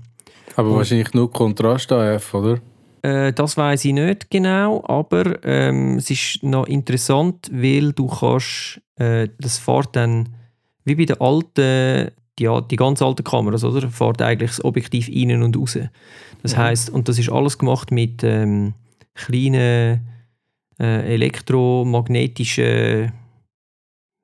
Aber 0.56 0.70
Und- 0.70 0.76
wahrscheinlich 0.76 1.12
nur 1.14 1.30
Kontrast 1.30 1.90
AF, 1.92 2.34
oder? 2.34 2.58
Äh, 3.02 3.32
das 3.32 3.56
weiß 3.56 3.84
ich 3.86 3.92
nicht 3.94 4.30
genau, 4.30 4.82
aber 4.86 5.42
ähm, 5.44 5.96
es 5.96 6.10
ist 6.10 6.42
noch 6.42 6.66
interessant, 6.66 7.50
weil 7.52 7.92
du 7.92 8.08
kannst, 8.08 8.80
äh, 8.96 9.28
das 9.38 9.58
fährt 9.58 9.96
dann 9.96 10.28
wie 10.84 10.94
bei 10.96 11.04
den 11.06 11.20
alten, 11.20 12.10
die, 12.38 12.48
die 12.70 12.76
ganz 12.76 13.00
alten 13.00 13.24
Kameras, 13.24 13.64
oder? 13.64 13.88
Fährt 13.90 14.20
eigentlich 14.20 14.50
das 14.50 14.64
Objektiv 14.64 15.08
innen 15.08 15.42
und 15.42 15.56
raus. 15.56 15.78
Das 16.42 16.54
Mhm. 16.56 16.60
heißt, 16.60 16.90
und 16.90 17.08
das 17.08 17.18
ist 17.18 17.30
alles 17.30 17.56
gemacht 17.58 17.90
mit 17.90 18.22
ähm, 18.22 18.74
kleinen 19.14 20.00
äh, 20.78 21.14
elektromagnetischen 21.14 23.12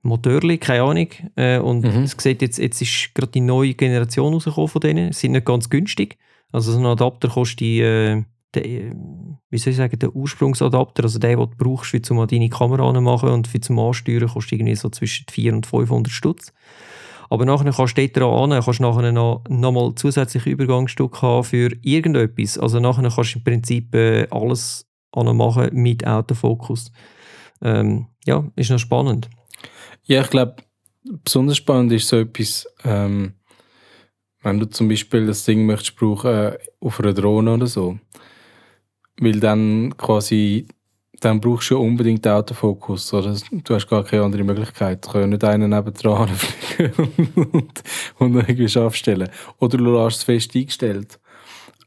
Motorli, 0.06 0.58
keine 0.58 0.82
Ahnung. 0.82 1.08
Äh, 1.36 1.58
und 1.58 1.84
Mhm. 1.84 2.02
es 2.04 2.16
sieht 2.18 2.42
jetzt, 2.42 2.58
jetzt 2.58 2.80
ist 2.80 3.10
gerade 3.14 3.32
die 3.32 3.40
neue 3.40 3.74
Generation 3.74 4.32
rausgekommen 4.32 4.68
von 4.68 4.80
denen. 4.80 5.12
Sie 5.12 5.20
sind 5.20 5.32
nicht 5.32 5.46
ganz 5.46 5.68
günstig. 5.70 6.16
Also 6.52 6.72
so 6.72 6.78
ein 6.78 6.86
Adapter 6.86 7.28
kostet 7.28 7.62
äh, 7.62 8.24
der, 8.54 8.64
äh, 8.64 8.92
wie 9.50 9.58
soll 9.58 9.72
ich 9.72 9.76
sagen, 9.76 9.98
der 9.98 10.14
Ursprungsadapter, 10.14 11.02
also 11.04 11.18
der, 11.18 11.36
den 11.36 11.50
du 11.50 11.56
brauchst, 11.56 11.90
für 11.90 12.00
zum 12.02 12.26
deine 12.26 12.48
Kamera 12.48 12.88
anmachen 12.88 13.28
und 13.30 13.48
für 13.48 13.60
zum 13.60 13.78
Ansteuern, 13.78 14.28
kostet 14.28 14.52
irgendwie 14.52 14.74
so 14.74 14.88
zwischen 14.88 15.26
400 15.30 15.56
und 15.56 15.66
500 15.66 16.12
Stutz. 16.12 16.52
Aber 17.28 17.44
nachher 17.44 17.72
kannst 17.72 17.98
du 17.98 18.02
dort 18.06 18.16
dran 18.16 18.52
an, 18.52 18.62
kannst 18.62 18.80
nachher 18.80 19.10
noch, 19.12 19.42
noch 19.48 19.72
mal 19.72 19.94
zusätzliche 19.96 20.50
Übergangsstücke 20.50 21.22
haben 21.22 21.44
für 21.44 21.70
irgendetwas. 21.82 22.56
Also 22.56 22.78
nachher 22.78 23.10
kannst 23.10 23.34
du 23.34 23.38
im 23.38 23.44
Prinzip 23.44 23.94
äh, 23.94 24.28
alles 24.30 24.86
machen 25.14 25.70
mit 25.72 26.06
Autofokus. 26.06 26.92
Ähm, 27.62 28.06
ja, 28.26 28.44
ist 28.54 28.70
noch 28.70 28.78
spannend. 28.78 29.28
Ja, 30.06 30.22
ich 30.22 30.30
glaube, 30.30 30.56
besonders 31.24 31.56
spannend 31.56 31.92
ist 31.92 32.06
so 32.08 32.18
etwas, 32.18 32.66
ähm, 32.84 33.34
wenn 34.42 34.60
du 34.60 34.66
zum 34.66 34.88
Beispiel 34.88 35.26
das 35.26 35.44
Ding 35.44 35.66
möchtest 35.66 35.96
brauchen 35.96 36.30
äh, 36.30 36.58
auf 36.80 37.00
einer 37.00 37.12
Drohne 37.12 37.54
oder 37.54 37.66
so. 37.66 37.98
Weil 39.18 39.40
dann 39.40 39.96
quasi, 39.96 40.68
dann 41.20 41.40
brauchst 41.40 41.70
du 41.70 41.78
unbedingt 41.78 42.26
Autofokus. 42.28 43.12
Oder? 43.12 43.34
Du 43.50 43.74
hast 43.74 43.88
gar 43.88 44.04
keine 44.04 44.22
andere 44.22 44.44
Möglichkeit. 44.44 45.04
Du 45.04 45.10
kannst 45.10 45.28
nicht 45.28 45.42
einen 45.42 45.70
nebendran 45.70 46.28
fliegen 46.36 47.48
und, 47.52 47.82
und 48.18 48.36
irgendwie 48.36 48.68
scharf 48.68 48.94
stellen. 48.94 49.28
Oder 49.58 49.78
du 49.78 49.98
hast 49.98 50.18
es 50.18 50.22
fest 50.22 50.54
eingestellt. 50.54 51.18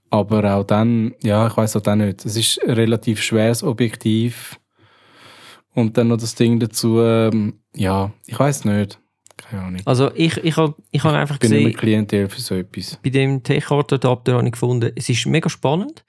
Aber 0.10 0.56
auch 0.56 0.64
dann, 0.66 1.14
ja, 1.22 1.48
ich 1.48 1.56
weiß 1.56 1.78
auch 1.78 1.82
dann 1.82 2.00
nicht. 2.00 2.26
Es 2.26 2.36
ist 2.36 2.62
ein 2.64 2.72
relativ 2.72 3.22
schweres 3.22 3.64
Objektiv. 3.64 4.60
Und 5.74 5.98
dann 5.98 6.08
noch 6.10 6.18
das 6.18 6.36
Ding 6.36 6.60
dazu, 6.60 7.00
ähm, 7.02 7.60
ja, 7.76 8.12
ich 8.26 8.40
weiß 8.40 8.66
nicht. 8.66 9.00
Keine 9.38 9.64
Ahnung. 9.64 9.82
Also 9.86 10.12
ich, 10.16 10.38
ich 10.38 10.58
habe 10.58 10.76
ich 10.92 11.04
hab 11.04 11.14
einfach 11.14 11.36
Ich 11.36 11.42
bin 11.42 11.52
gesehen, 11.52 11.74
Klientel 11.74 12.28
für 12.30 12.42
so 12.42 12.56
etwas. 12.56 13.00
bei 13.02 13.10
dem 13.10 13.42
Tech-Art-Adapter 13.44 14.34
habe 14.34 14.46
ich 14.46 14.52
gefunden, 14.52 14.92
es 14.96 15.08
ist 15.10 15.26
mega 15.26 15.50
spannend. 15.50 16.04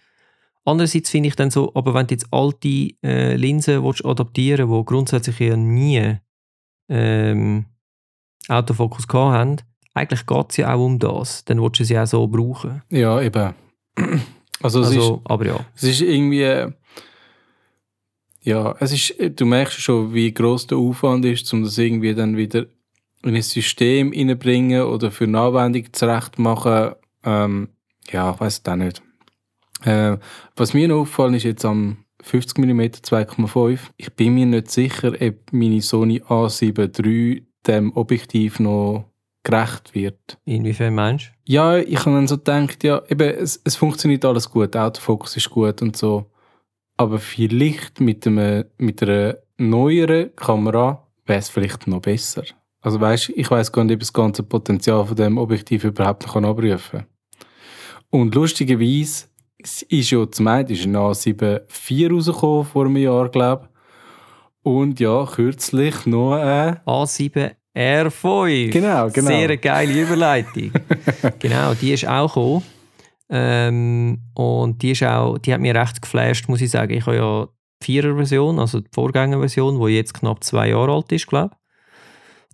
Andererseits 0.64 1.10
finde 1.10 1.28
ich 1.28 1.36
dann 1.36 1.50
so, 1.50 1.72
aber 1.74 1.94
wenn 1.94 2.06
du 2.06 2.14
jetzt 2.14 2.26
alte 2.32 2.90
äh, 3.02 3.36
Linsen 3.36 3.82
willst 3.84 4.04
adaptieren 4.04 4.68
willst, 4.68 4.82
die 4.88 4.92
grundsätzlich 4.92 5.38
ja 5.38 5.56
nie 5.56 6.16
ähm, 6.88 7.66
Autofokus 8.48 9.06
gehabt 9.06 9.32
haben, 9.34 9.56
eigentlich 9.94 10.26
geht 10.26 10.50
es 10.50 10.56
ja 10.56 10.74
auch 10.74 10.84
um 10.84 10.98
das. 10.98 11.44
Dann 11.44 11.62
willst 11.62 11.80
du 11.80 11.84
sie 11.84 11.98
auch 11.98 12.06
so 12.06 12.26
brauchen. 12.26 12.82
Ja, 12.90 13.20
eben. 13.20 13.54
Also, 14.62 14.82
es, 14.82 14.90
ist, 14.90 14.96
Also, 14.96 15.22
aber 15.24 15.46
ja. 15.46 15.60
es 15.74 15.84
ist 15.84 16.02
irgendwie. 16.02 16.66
Äh, 18.44 18.50
Ja, 18.50 18.74
es 18.80 18.92
ist, 18.92 19.14
du 19.40 19.46
merkst 19.46 19.80
schon, 19.80 20.14
wie 20.14 20.32
groß 20.32 20.68
der 20.68 20.78
Aufwand 20.78 21.24
ist, 21.24 21.52
um 21.52 21.62
das 21.62 21.78
irgendwie 21.78 22.14
dann 22.14 22.36
wieder 22.36 22.66
in 23.22 23.36
ein 23.36 23.42
System 23.42 24.12
reinbringen 24.12 24.82
oder 24.82 25.10
für 25.10 25.24
eine 25.24 25.40
Anwendung 25.40 25.92
zurecht 25.92 26.38
machen. 26.38 26.94
Ähm, 27.24 27.68
ja, 28.10 28.32
ich 28.32 28.40
weiß 28.40 28.62
es 28.64 28.68
auch 28.68 28.76
nicht. 28.76 29.02
Äh, 29.84 30.16
was 30.56 30.74
mir 30.74 30.88
noch 30.88 31.00
auffallen 31.00 31.34
ist 31.34 31.44
jetzt 31.44 31.64
am 31.64 31.98
50 32.22 32.58
mm 32.58 32.80
2,5. 32.80 33.78
Ich 33.96 34.12
bin 34.14 34.34
mir 34.34 34.46
nicht 34.46 34.70
sicher, 34.70 35.12
ob 35.20 35.52
meine 35.52 35.80
Sony 35.80 36.20
A7 36.20 37.04
III 37.04 37.46
dem 37.66 37.92
Objektiv 37.96 38.60
noch 38.60 39.06
gerecht 39.42 39.94
wird. 39.94 40.38
Inwiefern 40.44 40.94
meinst 40.94 41.26
du? 41.26 41.52
Ja, 41.52 41.78
ich 41.78 41.98
habe 42.00 42.12
dann 42.12 42.28
so 42.28 42.36
gedacht, 42.36 42.84
ja, 42.84 43.02
eben, 43.08 43.30
es, 43.30 43.60
es 43.64 43.76
funktioniert 43.76 44.24
alles 44.24 44.50
gut, 44.50 44.76
Autofokus 44.76 45.36
ist 45.36 45.50
gut 45.50 45.80
und 45.82 45.96
so. 45.96 46.29
Aber 47.00 47.18
vielleicht 47.18 47.98
mit, 47.98 48.26
einem, 48.26 48.66
mit 48.76 49.02
einer 49.02 49.36
neueren 49.56 50.36
Kamera 50.36 51.02
wäre 51.24 51.38
es 51.38 51.48
vielleicht 51.48 51.86
noch 51.86 52.02
besser. 52.02 52.44
Also 52.82 53.00
weißt, 53.00 53.30
ich 53.36 53.50
weiß 53.50 53.72
gar 53.72 53.84
nicht, 53.84 53.94
ob 53.94 54.02
ich 54.02 54.08
das 54.08 54.12
ganze 54.12 54.42
Potenzial 54.42 55.06
von 55.06 55.16
dem 55.16 55.38
Objektiv 55.38 55.84
überhaupt 55.84 56.26
noch 56.26 56.36
abrufen 56.36 56.78
kann. 56.90 57.06
Und 58.10 58.34
lustigerweise 58.34 59.28
es 59.56 59.80
ist 59.80 60.10
ja 60.10 60.30
zum 60.30 60.46
einen 60.46 60.68
ist 60.68 60.84
ein 60.84 60.94
A7 60.94 61.60
IV 61.70 62.12
rausgekommen 62.12 62.66
vor 62.66 62.84
einem 62.84 62.98
Jahr, 62.98 63.30
glaube 63.30 63.64
ich. 63.64 64.70
Und 64.70 65.00
ja, 65.00 65.24
kürzlich 65.24 66.04
noch 66.04 66.34
ein... 66.34 66.80
A7 66.84 67.52
R5. 67.74 68.72
Genau, 68.72 69.08
genau. 69.08 69.26
Sehr 69.26 69.56
geile 69.56 70.02
Überleitung. 70.02 70.70
genau, 71.38 71.72
die 71.72 71.94
ist 71.94 72.06
auch 72.06 72.28
gekommen. 72.34 72.79
Ähm, 73.30 74.22
und 74.34 74.82
die, 74.82 74.90
ist 74.90 75.04
auch, 75.04 75.38
die 75.38 75.54
hat 75.54 75.60
mich 75.60 75.74
recht 75.74 76.02
geflasht, 76.02 76.48
muss 76.48 76.60
ich 76.60 76.70
sagen. 76.70 76.92
Ich 76.92 77.06
habe 77.06 77.16
ja 77.16 77.48
die 77.80 77.84
Vierer-Version, 77.86 78.58
also 78.58 78.80
die 78.80 78.90
Vorgängerversion, 78.92 79.80
die 79.80 79.94
jetzt 79.94 80.14
knapp 80.14 80.42
zwei 80.42 80.70
Jahre 80.70 80.92
alt 80.94 81.12
ist, 81.12 81.28
glaube 81.28 81.50
ich. 81.52 81.60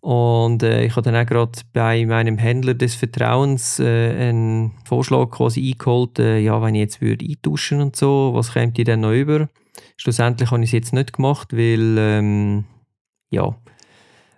Und 0.03 0.63
äh, 0.63 0.85
ich 0.85 0.93
habe 0.93 1.03
dann 1.03 1.17
auch 1.17 1.27
gerade 1.27 1.59
bei 1.73 2.07
meinem 2.07 2.39
Händler 2.39 2.75
des 2.75 2.95
Vertrauens 2.95 3.81
äh, 3.81 4.29
einen 4.29 4.73
Vorschlag 4.85 5.31
quasi 5.31 5.73
eingeholt, 5.73 6.19
äh, 6.19 6.39
ja, 6.39 6.63
wenn 6.63 6.77
ich 6.77 6.81
jetzt 6.81 7.01
würde 7.01 7.27
eintauschen 7.27 7.81
und 7.81 7.97
so, 7.97 8.31
was 8.33 8.53
kommt 8.53 8.79
ihr 8.79 8.85
denn 8.85 9.01
noch 9.01 9.13
über? 9.13 9.49
Schlussendlich 9.97 10.51
habe 10.51 10.63
ich 10.63 10.69
es 10.69 10.73
jetzt 10.73 10.93
nicht 10.93 11.15
gemacht, 11.15 11.53
weil, 11.53 11.97
ähm, 11.99 12.65
ja, 13.31 13.57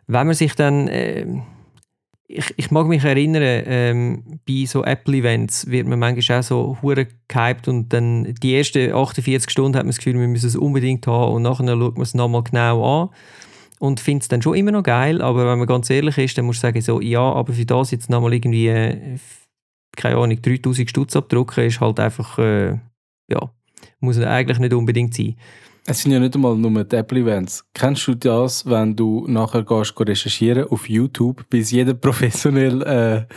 wenn 0.06 0.26
man 0.26 0.34
sich 0.34 0.54
dann, 0.54 0.88
ähm, 0.90 1.42
ich, 2.30 2.52
ich 2.56 2.70
mag 2.70 2.86
mich 2.86 3.04
erinnern, 3.04 3.42
ähm, 3.42 4.40
bei 4.46 4.66
so 4.66 4.84
Apple-Events 4.84 5.70
wird 5.70 5.88
man 5.88 5.98
manchmal 5.98 6.40
auch 6.40 6.42
so 6.42 6.78
hure 6.82 7.08
gehypt 7.26 7.68
und 7.68 7.88
dann 7.92 8.34
die 8.42 8.54
ersten 8.54 8.92
48 8.92 9.50
Stunden 9.50 9.76
hat 9.76 9.84
man 9.84 9.90
das 9.90 9.96
Gefühl, 9.96 10.20
wir 10.20 10.28
müssen 10.28 10.46
es 10.46 10.56
unbedingt 10.56 11.06
haben 11.06 11.32
und 11.32 11.42
nachher 11.42 11.66
schaut 11.66 11.96
man 11.96 12.02
es 12.02 12.12
nochmal 12.12 12.42
genau 12.42 13.02
an 13.02 13.08
und 13.78 14.00
findet 14.00 14.24
es 14.24 14.28
dann 14.28 14.42
schon 14.42 14.56
immer 14.56 14.72
noch 14.72 14.82
geil, 14.82 15.22
aber 15.22 15.50
wenn 15.50 15.58
man 15.58 15.66
ganz 15.66 15.88
ehrlich 15.88 16.18
ist, 16.18 16.36
dann 16.36 16.44
muss 16.44 16.56
ich 16.56 16.60
sagen, 16.60 16.80
so, 16.82 17.00
ja, 17.00 17.20
aber 17.20 17.54
für 17.54 17.64
das 17.64 17.92
jetzt 17.92 18.10
nochmal 18.10 18.34
irgendwie, 18.34 18.68
äh, 18.68 19.16
keine 19.96 20.16
Ahnung, 20.16 20.40
3000 20.42 20.90
Stutz 20.90 21.16
abdrucken, 21.16 21.64
ist 21.64 21.80
halt 21.80 21.98
einfach, 21.98 22.38
äh, 22.38 22.78
ja, 23.30 23.50
muss 24.00 24.18
eigentlich 24.18 24.58
nicht 24.58 24.74
unbedingt 24.74 25.14
sein. 25.14 25.36
Es 25.90 26.02
sind 26.02 26.12
ja 26.12 26.20
nicht 26.20 26.34
einmal 26.34 26.54
nur 26.54 26.84
die 26.84 26.96
Apple-Events. 26.96 27.64
Kennst 27.72 28.06
du 28.08 28.14
das, 28.14 28.66
wenn 28.66 28.94
du 28.94 29.24
nachher 29.26 29.62
gehst, 29.62 29.98
recherchieren 29.98 30.68
auf 30.68 30.86
YouTube, 30.86 31.48
bis 31.48 31.70
jeder 31.70 31.94
professionell 31.94 32.82
äh, 32.82 33.34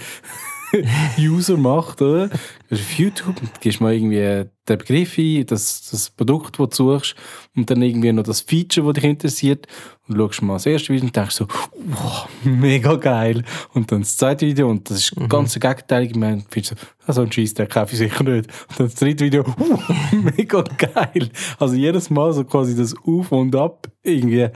User 1.17 1.57
macht, 1.57 2.01
oder? 2.01 2.29
Gehst 2.69 2.81
auf 2.81 2.93
YouTube 2.97 3.35
gehst 3.59 3.81
mal 3.81 3.93
irgendwie 3.93 4.49
den 4.69 4.77
Begriff 4.77 5.17
ein, 5.17 5.45
das, 5.45 5.89
das 5.89 6.09
Produkt, 6.09 6.59
das 6.59 6.69
du 6.69 6.93
suchst, 6.93 7.15
und 7.55 7.69
dann 7.69 7.81
irgendwie 7.81 8.11
noch 8.11 8.23
das 8.23 8.41
Feature, 8.41 8.87
das 8.87 8.95
dich 8.95 9.03
interessiert, 9.03 9.67
und 10.07 10.17
schaust 10.17 10.41
mal 10.41 10.53
das 10.53 10.65
erste 10.65 10.93
Video 10.93 11.05
und 11.07 11.15
denkst 11.15 11.35
so, 11.35 11.47
wow, 11.73 12.27
mega 12.43 12.95
geil. 12.95 13.43
Und 13.73 13.91
dann 13.91 14.01
das 14.01 14.17
zweite 14.17 14.45
Video, 14.45 14.69
und 14.69 14.89
das 14.89 14.99
ist 14.99 15.19
mhm. 15.19 15.29
ganz 15.29 15.53
gegenteilig, 15.53 16.15
man 16.15 16.43
findest 16.49 16.77
so, 16.77 16.85
ah, 17.05 17.13
so 17.13 17.21
ein 17.21 17.31
Scheiß, 17.31 17.53
der 17.55 17.67
kaufe 17.67 17.93
ich 17.93 17.99
sicher 17.99 18.23
nicht. 18.23 18.49
Und 18.69 18.79
dann 18.79 18.87
das 18.87 18.95
dritte 18.95 19.25
Video, 19.25 19.43
uh, 19.43 19.79
mega 20.37 20.61
geil. 20.61 21.29
Also 21.59 21.75
jedes 21.75 22.09
Mal 22.09 22.33
so 22.33 22.43
quasi 22.43 22.75
das 22.75 22.95
Auf 23.05 23.31
und 23.31 23.55
Ab, 23.55 23.87
irgendwie, 24.03 24.49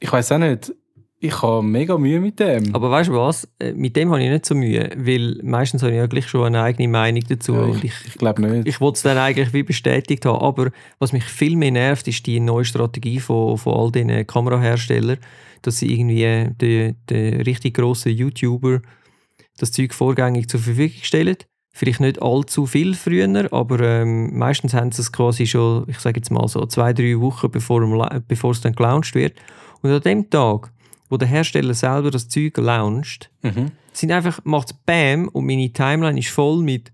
ich 0.00 0.12
weiß 0.12 0.32
auch 0.32 0.38
nicht, 0.38 0.72
ich 1.26 1.42
habe 1.42 1.62
mega 1.62 1.96
Mühe 1.98 2.20
mit 2.20 2.38
dem. 2.40 2.74
Aber 2.74 2.90
weißt 2.90 3.08
du 3.10 3.14
was? 3.14 3.48
Äh, 3.58 3.72
mit 3.72 3.96
dem 3.96 4.10
habe 4.10 4.22
ich 4.22 4.30
nicht 4.30 4.46
so 4.46 4.54
Mühe, 4.54 4.90
weil 4.96 5.38
meistens 5.42 5.82
habe 5.82 5.92
ich 5.92 5.98
ja 5.98 6.06
gleich 6.06 6.28
schon 6.28 6.46
eine 6.46 6.62
eigene 6.62 6.88
Meinung 6.88 7.22
dazu. 7.28 7.54
Ja, 7.54 7.68
ich, 7.68 7.84
ich, 7.84 7.94
ich 8.06 8.14
glaube 8.14 8.42
nicht. 8.42 8.66
Ich 8.66 8.80
wollte 8.80 8.96
es 8.96 9.02
dann 9.02 9.18
eigentlich 9.18 9.52
wie 9.52 9.62
bestätigt 9.62 10.24
haben. 10.24 10.40
Aber 10.40 10.70
was 10.98 11.12
mich 11.12 11.24
viel 11.24 11.56
mehr 11.56 11.70
nervt, 11.70 12.08
ist 12.08 12.26
die 12.26 12.40
neue 12.40 12.64
Strategie 12.64 13.20
von, 13.20 13.58
von 13.58 13.74
all 13.74 13.92
diesen 13.92 14.26
Kameraherstellern, 14.26 15.18
dass 15.62 15.78
sie 15.78 15.92
irgendwie 15.92 16.48
den, 16.60 16.96
den 17.08 17.40
richtig 17.42 17.74
grossen 17.74 18.12
YouTuber 18.12 18.80
das 19.58 19.72
Zeug 19.72 19.94
vorgängig 19.94 20.48
zur 20.48 20.60
Verfügung 20.60 20.98
stellen. 21.02 21.36
Vielleicht 21.72 22.00
nicht 22.00 22.22
allzu 22.22 22.64
viel 22.64 22.94
früher, 22.94 23.52
aber 23.52 23.80
ähm, 23.80 24.36
meistens 24.38 24.72
haben 24.72 24.92
sie 24.92 25.02
es 25.02 25.12
quasi 25.12 25.46
schon, 25.46 25.84
ich 25.88 25.98
sage 25.98 26.20
jetzt 26.20 26.30
mal 26.30 26.48
so, 26.48 26.64
zwei, 26.64 26.94
drei 26.94 27.20
Wochen 27.20 27.50
bevor, 27.50 27.82
bevor 28.26 28.52
es 28.52 28.62
dann 28.62 28.74
gelauncht 28.74 29.14
wird. 29.14 29.34
Und 29.82 29.90
an 29.90 30.00
dem 30.00 30.30
Tag 30.30 30.72
wo 31.08 31.16
der 31.16 31.28
Hersteller 31.28 31.74
selber 31.74 32.10
das 32.10 32.28
Zeug 32.28 32.56
launcht, 32.58 33.30
mhm. 33.42 33.72
sind 33.92 34.12
einfach, 34.12 34.40
macht 34.44 34.74
Bam 34.86 35.28
und 35.28 35.46
meine 35.46 35.72
Timeline 35.72 36.18
ist 36.18 36.28
voll 36.28 36.62
mit 36.62 36.92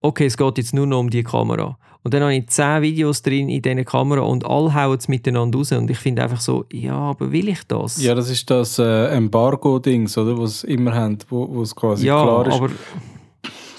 okay, 0.00 0.26
es 0.26 0.36
geht 0.36 0.58
jetzt 0.58 0.74
nur 0.74 0.86
noch 0.86 1.00
um 1.00 1.10
die 1.10 1.22
Kamera. 1.22 1.78
Und 2.04 2.14
dann 2.14 2.22
habe 2.22 2.34
ich 2.34 2.46
zehn 2.48 2.82
Videos 2.82 3.22
drin 3.22 3.48
in 3.48 3.60
dieser 3.60 3.84
Kamera 3.84 4.22
und 4.22 4.46
alle 4.46 4.72
hauen 4.72 4.96
es 4.96 5.08
miteinander 5.08 5.58
raus. 5.58 5.72
Und 5.72 5.90
ich 5.90 5.98
finde 5.98 6.22
einfach 6.22 6.40
so, 6.40 6.64
ja, 6.72 6.94
aber 6.94 7.32
will 7.32 7.48
ich 7.48 7.64
das? 7.66 8.00
Ja, 8.00 8.14
das 8.14 8.30
ist 8.30 8.48
das 8.48 8.78
äh, 8.78 9.08
Embargo-Dings, 9.08 10.16
oder? 10.16 10.38
Was 10.38 10.60
sie 10.60 10.68
immer 10.68 10.94
haben, 10.94 11.18
wo 11.28 11.60
es 11.60 11.74
quasi 11.74 12.06
ja, 12.06 12.22
klar 12.22 12.46
ist. 12.46 12.54
Aber 12.54 12.70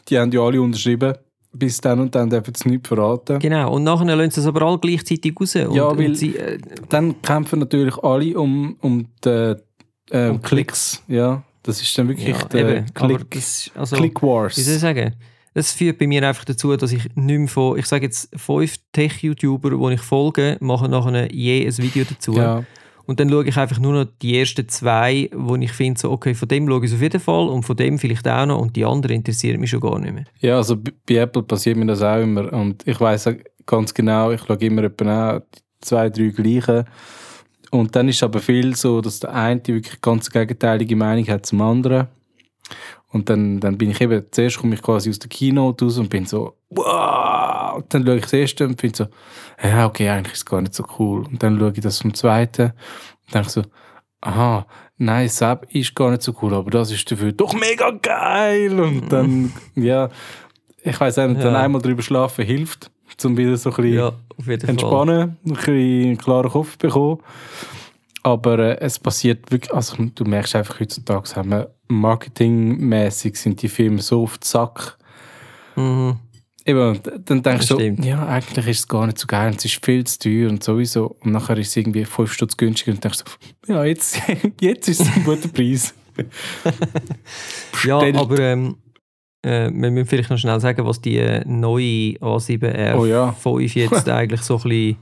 die 0.08 0.20
haben 0.20 0.32
ja 0.32 0.42
alle 0.42 0.62
unterschrieben 0.62 1.14
bis 1.52 1.82
dann 1.82 2.00
und 2.00 2.14
dann 2.14 2.30
dürfen 2.30 2.54
sie 2.54 2.70
nichts 2.70 2.88
verraten. 2.88 3.40
Genau, 3.40 3.74
und 3.74 3.84
nachher 3.84 4.16
lassen 4.16 4.32
sie 4.32 4.42
es 4.42 4.46
aber 4.46 4.62
alle 4.62 4.78
gleichzeitig 4.78 5.34
raus. 5.40 5.56
Und, 5.56 5.74
ja, 5.74 5.98
weil 5.98 6.14
sie, 6.16 6.36
äh, 6.36 6.60
dann 6.90 7.20
kämpfen 7.24 7.60
natürlich 7.60 7.98
alle 8.04 8.40
um, 8.40 8.76
um 8.82 9.08
die 9.26 9.56
ähm, 10.12 10.32
um 10.32 10.42
Klicks. 10.42 11.04
Ja, 11.08 11.44
das 11.64 11.82
ist 11.82 11.98
dann 11.98 12.08
wirklich 12.08 12.28
ja, 12.28 12.44
der 12.46 12.78
eben, 12.78 12.94
Click, 12.94 13.32
das, 13.32 13.72
also, 13.76 13.96
Click 13.96 14.22
Wars. 14.22 14.58
Wie 14.58 14.62
soll 14.62 14.76
ich 14.76 14.82
sagen? 14.82 15.16
Das 15.54 15.74
führt 15.74 15.98
bei 15.98 16.08
mir 16.08 16.26
einfach 16.28 16.46
dazu, 16.46 16.76
dass 16.78 16.92
ich 16.92 17.04
nicht 17.16 17.38
mehr 17.40 17.48
von, 17.48 17.78
ich 17.78 17.86
sage 17.86 18.06
jetzt, 18.06 18.30
fünf 18.40 18.78
Tech-YouTuber, 18.92 19.72
die 19.72 19.94
ich 19.96 20.02
folge, 20.02 20.58
machen 20.60 20.92
nachher 20.92 21.32
je 21.34 21.66
ein 21.66 21.78
Video 21.78 22.06
dazu. 22.08 22.34
Ja. 22.34 22.64
Und 23.10 23.20
dann 23.20 23.28
schaue 23.28 23.48
ich 23.48 23.58
einfach 23.58 23.80
nur 23.80 23.94
noch 23.94 24.12
die 24.22 24.38
ersten 24.38 24.70
zwei, 24.70 25.32
wo 25.34 25.56
ich 25.56 25.72
finde, 25.72 26.00
so, 26.00 26.12
okay, 26.12 26.36
von 26.36 26.48
dem 26.48 26.68
schaue 26.68 26.86
ich 26.86 26.94
auf 26.94 27.02
jeden 27.02 27.20
Fall 27.20 27.48
und 27.48 27.64
von 27.64 27.76
dem 27.76 27.98
vielleicht 27.98 28.28
auch 28.28 28.46
noch 28.46 28.60
und 28.60 28.76
die 28.76 28.86
anderen 28.86 29.16
interessieren 29.16 29.60
mich 29.60 29.72
schon 29.72 29.80
gar 29.80 29.98
nicht 29.98 30.14
mehr. 30.14 30.26
Ja, 30.42 30.58
also 30.58 30.78
bei 30.78 31.16
Apple 31.16 31.42
passiert 31.42 31.76
mir 31.76 31.88
das 31.88 32.04
auch 32.04 32.22
immer 32.22 32.54
und 32.54 32.88
ich 32.88 33.02
weiß 33.02 33.30
ganz 33.66 33.96
genau, 33.96 34.30
ich 34.30 34.42
schaue 34.42 34.58
immer 34.58 34.84
etwa 34.84 35.38
auch 35.38 35.42
zwei, 35.82 36.12
drei 36.12 36.28
gleiche 36.28 36.86
und 37.72 37.96
dann 37.96 38.08
ist 38.08 38.18
es 38.18 38.24
aber 38.24 38.40
viel 38.40 38.76
so, 38.76 39.02
dass 39.02 39.20
der 39.20 39.34
eine 39.34 39.66
wirklich 39.66 40.02
ganz 40.02 40.30
gegenteilige 40.30 40.96
Meinung 40.96 41.28
hat 41.28 41.46
zum 41.46 41.62
anderen. 41.62 42.08
Und 43.12 43.30
dann, 43.30 43.60
dann 43.60 43.78
bin 43.78 43.92
ich 43.92 44.02
eben, 44.02 44.24
zuerst 44.30 44.60
komme 44.60 44.76
ich 44.76 44.82
quasi 44.82 45.10
aus 45.10 45.18
der 45.18 45.30
Keynote 45.30 45.86
raus 45.86 45.98
und 45.98 46.10
bin 46.10 46.26
so, 46.26 46.58
wow! 46.70 47.78
Und 47.78 47.92
dann 47.94 48.06
schaue 48.06 48.18
ich 48.18 48.22
das 48.24 48.34
erste 48.34 48.68
und 48.68 48.80
bin 48.80 48.94
so, 48.94 49.08
ja, 49.64 49.88
okay, 49.88 50.10
eigentlich 50.10 50.34
ist 50.34 50.40
es 50.40 50.46
gar 50.46 50.62
nicht 50.62 50.76
so 50.76 50.86
cool. 51.00 51.26
Und 51.26 51.42
dann 51.42 51.58
schaue 51.58 51.74
ich 51.74 51.82
das 51.82 52.02
vom 52.02 52.14
zweiten 52.14 52.74
und 53.26 53.34
denke 53.34 53.50
so, 53.50 53.64
aha, 54.22 54.68
nein, 54.98 55.28
Sab 55.28 55.74
ist 55.74 55.96
gar 55.96 56.12
nicht 56.12 56.22
so 56.22 56.36
cool, 56.42 56.54
aber 56.54 56.70
das 56.70 56.92
ist 56.92 57.12
dafür 57.12 57.32
doch 57.32 57.54
mega 57.54 57.90
geil! 57.92 58.80
Und 58.80 59.12
dann, 59.12 59.54
ja, 59.76 60.10
ich 60.84 61.00
weiß 61.00 61.20
auch 61.20 61.28
nicht, 61.28 61.44
dann 61.44 61.56
einmal 61.56 61.82
drüber 61.82 62.04
schlafen 62.04 62.46
hilft 62.46 62.92
um 63.26 63.38
wieder 63.38 63.58
so 63.58 63.70
ein 63.72 63.76
bisschen 63.76 63.94
ja, 63.96 64.14
entspannen, 64.68 65.38
ein 65.46 65.54
bisschen 65.54 65.74
einen 65.74 66.18
klaren 66.18 66.50
Kopf 66.50 66.78
bekommen. 66.78 67.20
Aber 68.24 68.60
äh, 68.60 68.78
es 68.80 69.00
passiert 69.00 69.52
wirklich, 69.52 69.74
also 69.74 69.96
du 70.14 70.24
merkst 70.26 70.56
einfach 70.56 70.80
heutzutage, 70.80 71.36
haben 71.36 71.50
wir 71.50 71.74
marketingmäßig 71.88 73.36
sind 73.38 73.62
die 73.62 73.70
Filme 73.70 74.02
so 74.02 74.24
auf 74.24 74.38
den 74.38 74.46
Sack. 74.46 74.98
Mhm. 75.76 76.18
Eben, 76.66 77.00
dann 77.26 77.42
denkst 77.42 77.68
du, 77.68 77.76
so, 77.76 77.80
ja, 77.80 78.28
eigentlich 78.28 78.68
ist 78.68 78.80
es 78.80 78.88
gar 78.88 79.08
nicht 79.08 79.18
so 79.18 79.26
geil, 79.26 79.54
es 79.58 79.66
ist 79.66 79.84
viel 79.84 80.06
zu 80.06 80.20
teuer 80.20 80.50
und 80.50 80.64
sowieso. 80.64 81.16
Und 81.22 81.32
nachher 81.32 81.58
ist 81.58 81.70
es 81.70 81.78
irgendwie 81.78 82.06
5 82.06 82.32
Stutz 82.32 82.58
günstiger 82.58 82.92
und 82.92 83.04
denkst 83.04 83.20
so, 83.20 83.74
ja, 83.74 83.84
jetzt, 83.86 84.22
jetzt 84.62 84.88
ist 84.88 85.02
es 85.02 85.08
ein 85.08 85.24
guter 85.24 85.48
Preis. 85.48 85.96
ja, 87.86 87.98
aber 87.98 88.40
ähm, 88.40 88.76
äh, 89.42 89.70
wir 89.72 89.92
müssen 89.92 90.06
vielleicht 90.06 90.30
noch 90.30 90.38
schnell 90.38 90.60
sagen, 90.60 90.86
was 90.86 91.02
die 91.02 91.18
äh, 91.18 91.44
neue 91.46 92.18
A7R5 92.20 92.96
oh 93.46 93.60
ja. 93.60 93.76
jetzt 93.84 94.10
eigentlich 94.10 94.42
so 94.42 94.58
ein 94.58 94.64
bisschen 94.64 94.98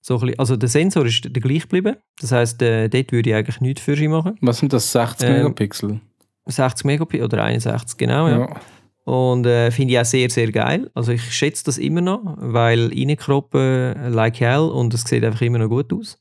so 0.00 0.14
ein 0.14 0.20
bisschen, 0.20 0.38
also 0.38 0.56
der 0.56 0.68
Sensor 0.68 1.04
ist 1.04 1.24
der 1.24 1.42
gleich 1.42 1.62
geblieben. 1.62 1.96
Das 2.20 2.30
heisst, 2.30 2.62
äh, 2.62 2.88
dort 2.88 3.10
würde 3.10 3.30
ich 3.30 3.36
eigentlich 3.36 3.60
nichts 3.60 3.82
für 3.82 3.96
sie 3.96 4.06
machen. 4.06 4.36
Was 4.40 4.58
sind 4.58 4.72
das, 4.72 4.92
60 4.92 5.28
ähm, 5.28 5.34
Megapixel? 5.36 6.00
60 6.46 6.84
Megapixel 6.84 7.24
oder 7.24 7.42
61, 7.42 7.96
genau, 7.98 8.28
ja. 8.28 8.38
ja. 8.38 8.60
Und 9.04 9.46
äh, 9.46 9.70
finde 9.70 9.94
ich 9.94 10.00
auch 10.00 10.04
sehr, 10.04 10.30
sehr 10.30 10.50
geil. 10.52 10.90
Also 10.94 11.12
ich 11.12 11.22
schätze 11.32 11.64
das 11.64 11.78
immer 11.78 12.00
noch, 12.00 12.36
weil 12.38 12.88
reinkroppen 12.88 14.12
like 14.12 14.40
hell 14.40 14.60
und 14.60 14.94
es 14.94 15.02
sieht 15.02 15.24
einfach 15.24 15.42
immer 15.42 15.58
noch 15.58 15.68
gut 15.68 15.92
aus. 15.92 16.20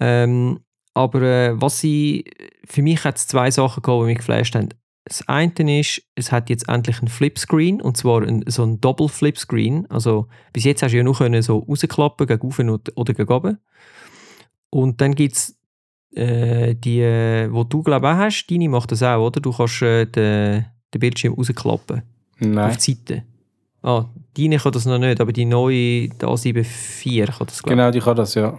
Ähm, 0.00 0.60
aber 0.94 1.22
äh, 1.22 1.60
was 1.60 1.78
sie, 1.78 2.24
für 2.64 2.82
mich 2.82 3.04
hat 3.04 3.16
es 3.16 3.26
zwei 3.26 3.50
Sachen 3.50 3.82
gehabt, 3.82 4.02
die 4.02 4.06
mich 4.06 4.18
geflasht 4.18 4.54
haben. 4.54 4.68
Das 5.04 5.26
eine 5.26 5.80
ist, 5.80 6.02
es 6.14 6.30
hat 6.30 6.50
jetzt 6.50 6.68
endlich 6.68 6.98
einen 6.98 7.08
Flipscreen 7.08 7.80
und 7.80 7.96
zwar 7.96 8.22
ein, 8.22 8.44
so 8.46 8.62
ein 8.64 8.80
Double 8.80 9.08
Flipscreen. 9.08 9.90
Also 9.90 10.28
bis 10.52 10.64
jetzt 10.64 10.82
hast 10.82 10.92
du 10.92 10.98
ja 10.98 11.02
nur 11.02 11.16
können 11.16 11.42
so 11.42 11.58
rausklappen 11.58 12.26
gegen 12.26 12.46
oben 12.46 12.70
oder 12.70 13.14
gegen 13.14 13.32
oben. 13.32 13.58
Und 14.68 15.00
dann 15.00 15.14
gibt 15.14 15.36
es 15.36 15.56
äh, 16.14 16.74
die, 16.74 17.02
wo 17.50 17.64
du 17.64 17.82
glaube 17.82 18.06
ich 18.06 18.12
auch 18.12 18.18
hast, 18.18 18.46
deine 18.50 18.68
macht 18.68 18.92
das 18.92 19.02
auch, 19.02 19.26
oder? 19.26 19.40
Du 19.40 19.52
kannst 19.52 19.82
äh, 19.82 20.06
den, 20.06 20.66
den 20.92 20.98
Bildschirm 21.00 21.34
rausklappen. 21.34 22.02
Nein. 22.38 22.70
Auf 22.70 22.76
die 22.76 22.92
Seite. 22.92 23.24
Ah, 23.82 24.06
deine 24.36 24.58
kann 24.58 24.72
das 24.72 24.84
noch 24.84 24.98
nicht, 24.98 25.20
aber 25.20 25.32
die 25.32 25.46
neue, 25.46 26.08
die 26.08 26.10
A7 26.10 26.58
IV 26.58 27.26
kann 27.36 27.46
das, 27.46 27.62
glaube 27.62 27.76
Genau, 27.76 27.90
die 27.90 28.00
kann 28.00 28.16
das, 28.16 28.34
ja. 28.34 28.58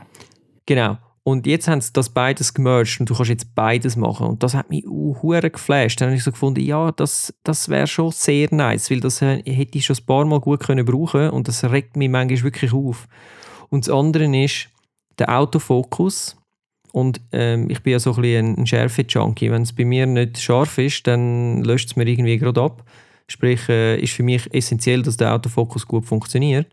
Genau. 0.66 0.98
Und 1.24 1.46
jetzt 1.46 1.68
haben 1.68 1.82
sie 1.82 1.94
das 1.94 2.10
beides 2.10 2.54
gemerged 2.54 3.00
und 3.00 3.10
du 3.10 3.14
kannst 3.14 3.30
jetzt 3.30 3.54
beides 3.54 3.96
machen. 3.96 4.26
Und 4.26 4.42
das 4.42 4.56
hat 4.56 4.72
mich 4.72 4.88
uh, 4.88 5.14
geflasht. 5.40 6.02
Dann 6.02 6.08
habe 6.08 6.18
ich 6.18 6.24
so 6.24 6.32
gefunden, 6.32 6.62
ja, 6.62 6.92
das, 6.92 7.34
das 7.44 7.70
wäre 7.70 7.86
schon 7.86 8.12
sehr 8.12 8.48
nice, 8.52 8.90
weil 8.90 9.02
das 9.02 9.22
hätte 9.22 9.78
ich 9.78 9.86
schon 9.86 9.98
ein 9.98 10.06
paar 10.06 10.26
Mal 10.26 10.40
gut 10.40 10.62
können 10.62 10.86
brauchen 10.86 11.30
und 11.30 11.48
das 11.48 11.64
regt 11.64 11.96
mich 11.96 12.10
manchmal 12.10 12.44
wirklich 12.44 12.74
auf. 12.74 13.08
Und 13.70 13.88
das 13.88 13.94
andere 13.94 14.26
ist 14.44 14.70
der 15.20 15.38
Autofokus. 15.38 16.38
Und 16.92 17.22
ähm, 17.32 17.70
ich 17.70 17.82
bin 17.84 17.94
ja 17.94 18.00
so 18.00 18.14
ein 18.16 18.22
bisschen 18.22 18.58
ein 18.58 18.68
Schärfe-Junkie. 18.68 19.52
Wenn 19.52 19.62
es 19.62 19.74
bei 19.74 19.86
mir 19.86 20.06
nicht 20.06 20.42
scharf 20.42 20.78
ist, 20.78 21.08
dann 21.08 21.64
löscht 21.64 21.92
es 21.92 21.96
mir 21.96 22.08
irgendwie 22.08 22.38
gerade 22.38 22.62
ab. 22.62 22.84
Sprich, 23.28 23.70
äh, 23.70 23.98
ist 24.02 24.14
für 24.14 24.24
mich 24.24 24.54
essentiell, 24.54 25.02
dass 25.04 25.16
der 25.16 25.34
Autofokus 25.34 25.88
gut 25.88 26.06
funktioniert. 26.06 26.68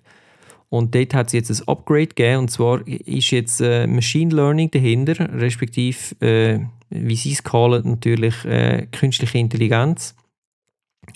Und 0.70 0.94
dort 0.94 1.14
hat 1.14 1.28
es 1.28 1.32
jetzt 1.32 1.50
ein 1.50 1.68
Upgrade 1.68 2.08
gegeben, 2.08 2.40
und 2.40 2.50
zwar 2.50 2.86
ist 2.86 3.30
jetzt 3.30 3.60
äh, 3.60 3.86
Machine 3.86 4.34
Learning 4.34 4.70
dahinter, 4.70 5.32
respektive, 5.32 6.14
äh, 6.20 6.60
wie 6.90 7.16
sie 7.16 7.32
es 7.32 7.42
callen, 7.42 7.88
natürlich 7.88 8.44
äh, 8.44 8.86
künstliche 8.92 9.38
Intelligenz, 9.38 10.14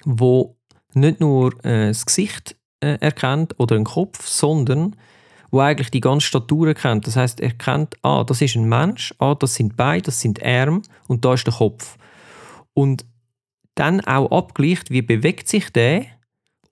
wo 0.05 0.57
nicht 0.95 1.21
nur 1.21 1.53
äh, 1.65 1.89
das 1.89 2.07
Gesicht 2.07 2.57
äh, 2.81 2.99
erkennt 3.01 3.59
oder 3.59 3.77
den 3.77 3.85
Kopf, 3.85 4.27
sondern 4.27 4.97
wo 5.51 5.61
eigentlich 5.61 5.91
die 5.91 6.01
ganze 6.01 6.27
Statur 6.27 6.69
erkennt. 6.69 7.07
Das 7.07 7.17
heißt, 7.17 7.41
er 7.41 7.49
erkennt, 7.49 7.97
ah, 8.03 8.25
das 8.25 8.41
ist 8.41 8.57
ein 8.57 8.69
Mensch, 8.69 9.15
ah, 9.19 9.35
das 9.35 9.55
sind 9.55 9.77
Beine, 9.77 10.03
das 10.03 10.21
sind 10.21 10.43
Arme 10.43 10.81
und 11.09 11.25
da 11.25 11.35
ist 11.35 11.47
der 11.47 11.55
Kopf. 11.55 11.99
Und 12.73 13.05
dann 13.75 14.01
auch 14.01 14.31
abgleicht, 14.31 14.91
wie 14.91 15.03
bewegt 15.03 15.49
sich 15.49 15.71
der 15.71 16.07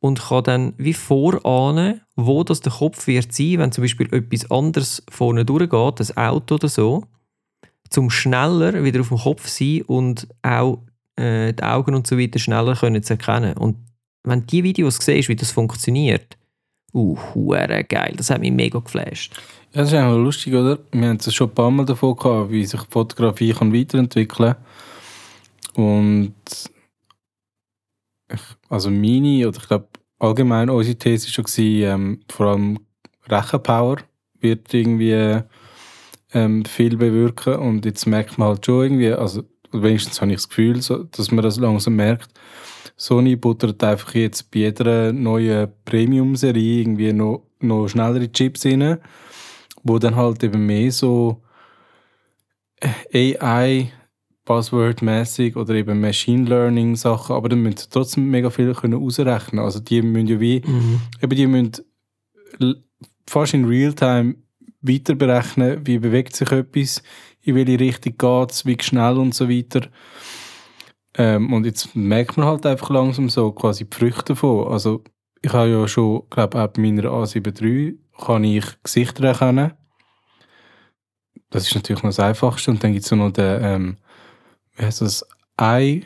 und 0.01 0.20
kann 0.20 0.44
dann 0.44 0.74
wie 0.78 0.94
vorahnen, 0.94 2.01
wo 2.16 2.42
das 2.42 2.61
der 2.61 2.72
Kopf 2.72 3.07
wird 3.07 3.32
sein, 3.32 3.59
wenn 3.59 3.72
zum 3.72 3.82
Beispiel 3.82 4.12
etwas 4.12 4.51
anderes 4.51 5.03
vorne 5.11 5.44
durchgeht, 5.44 6.16
ein 6.16 6.16
Auto 6.16 6.57
oder 6.57 6.68
so, 6.68 7.05
zum 7.90 8.11
schneller 8.11 8.82
wieder 8.82 9.01
auf 9.01 9.09
dem 9.09 9.18
Kopf 9.18 9.48
sein 9.48 9.82
und 9.82 10.26
auch 10.42 10.82
äh, 11.16 11.53
die 11.53 11.62
Augen 11.62 11.94
und 11.94 12.07
so 12.07 12.18
weiter 12.18 12.38
schneller 12.38 12.74
können 12.74 13.03
zu 13.03 13.14
erkennen. 13.14 13.57
Und 13.57 13.76
wenn 14.24 14.40
du 14.40 14.46
die 14.46 14.64
Videos 14.64 14.96
siehst, 14.96 15.28
wie 15.28 15.36
das 15.36 15.53
funktioniert, 15.53 16.36
Uh, 16.92 17.16
geil. 17.88 18.14
Das 18.16 18.30
hat 18.30 18.40
mich 18.40 18.53
mega 18.53 18.78
geflasht. 18.78 19.34
Ja, 19.72 19.82
das 19.82 19.90
ist 19.90 19.94
einfach 19.94 20.16
lustig, 20.16 20.55
oder? 20.55 20.78
Wir 20.90 21.09
haben 21.09 21.18
es 21.18 21.32
schon 21.32 21.48
ein 21.48 21.55
paar 21.55 21.70
Mal 21.70 21.86
davon 21.86 22.16
gehabt, 22.16 22.51
wie 22.51 22.64
sich 22.64 22.80
Fotografie 22.90 23.53
kann 23.53 23.72
weiterentwickeln 23.72 24.57
kann. 25.74 25.84
Und 25.84 26.34
also 28.68 28.91
meine, 28.91 29.49
oder 29.49 29.59
ich 29.59 29.68
glaube 29.68 29.89
allgemein 30.18 30.70
unsere 30.70 30.97
These 30.97 31.26
war 31.26 31.49
schon, 31.49 31.64
ähm, 31.64 32.20
vor 32.28 32.47
allem 32.47 32.78
Rechenpower 33.28 33.99
wird 34.41 34.72
irgendwie 34.72 35.43
ähm, 36.33 36.64
viel 36.64 36.97
bewirken 36.97 37.55
und 37.55 37.85
jetzt 37.85 38.07
merkt 38.07 38.39
man 38.39 38.49
halt 38.49 38.66
schon 38.66 38.83
irgendwie, 38.85 39.12
also 39.12 39.43
wenigstens 39.72 40.20
habe 40.20 40.31
ich 40.31 40.39
das 40.39 40.49
Gefühl, 40.49 40.81
so, 40.83 41.05
dass 41.05 41.31
man 41.31 41.45
das 41.45 41.59
langsam 41.59 41.97
merkt, 41.97 42.31
Sony 42.97 43.37
buttert 43.37 43.83
einfach 43.83 44.14
jetzt 44.14 44.51
bei 44.51 44.61
jeder 44.61 45.12
neuen 45.12 45.68
Premium-Serie 45.85 46.81
irgendwie 46.81 47.12
noch, 47.12 47.47
noch 47.61 47.89
schnellere 47.89 48.31
Chips 48.31 48.66
rein, 48.66 48.99
wo 49.83 49.99
dann 49.99 50.16
halt 50.16 50.43
eben 50.45 50.66
mehr 50.66 50.93
so 50.93 51.43
AI 53.12 53.91
Buzzword-mäßig 54.47 55.57
oder 55.57 55.74
eben 55.74 56.01
Machine 56.01 56.49
Learning 56.49 56.97
Sachen, 56.97 57.36
aber 57.36 57.49
dann 57.49 57.61
müssen 57.62 57.76
sie 57.78 57.88
trotzdem 57.91 58.30
mega 58.30 58.51
viel 58.51 58.74
können 58.74 59.03
ausrechnen. 59.03 59.64
Also 59.64 59.80
die 59.80 60.03
müssen 60.03 60.26
ja 60.28 60.41
wie, 60.41 60.62
Mhm. 60.66 61.01
eben 61.22 61.36
die 61.36 61.47
müssen 61.47 61.84
fast 63.28 63.55
in 63.55 63.64
Realtime 63.66 64.36
weiter 64.82 65.14
berechnen, 65.14 65.86
wie 65.86 65.99
bewegt 65.99 66.34
sich 66.34 66.51
etwas, 66.51 67.03
in 67.43 67.55
welche 67.55 67.78
Richtung 67.78 68.16
geht 68.18 68.51
es, 68.51 68.66
wie 68.66 68.76
schnell 68.80 69.18
und 69.18 69.34
so 69.34 69.49
weiter. 69.49 69.88
Ähm, 71.14 71.53
und 71.53 71.66
jetzt 71.66 71.95
merkt 71.95 72.36
man 72.36 72.47
halt 72.47 72.64
einfach 72.66 72.91
langsam 72.91 73.28
so 73.28 73.53
quasi 73.53 73.84
die 73.84 73.97
Früchte 73.97 74.24
davon. 74.34 74.68
Also 74.72 75.05
ich 75.43 75.53
habe 75.53 75.70
ja 75.70 75.88
schon, 75.88 76.22
glaube 76.30 76.62
auch 76.62 76.68
bei 76.68 76.80
meiner 76.80 77.05
A7 77.11 77.61
III 77.62 77.99
kann 78.18 78.45
ich 78.45 78.64
Gesichter 78.82 79.24
erkennen. 79.24 79.72
Das 81.51 81.66
ist 81.66 81.74
natürlich 81.74 82.03
noch 82.03 82.11
das 82.11 82.20
Einfachste. 82.20 82.70
Und 82.70 82.82
dann 82.84 82.93
gibt 82.93 83.05
es 83.05 83.11
noch 83.11 83.30
den, 83.32 83.59
ähm, 83.62 83.97
wie 84.81 84.87
heißt 84.87 85.03
das, 85.03 85.24
Eye, 85.57 86.03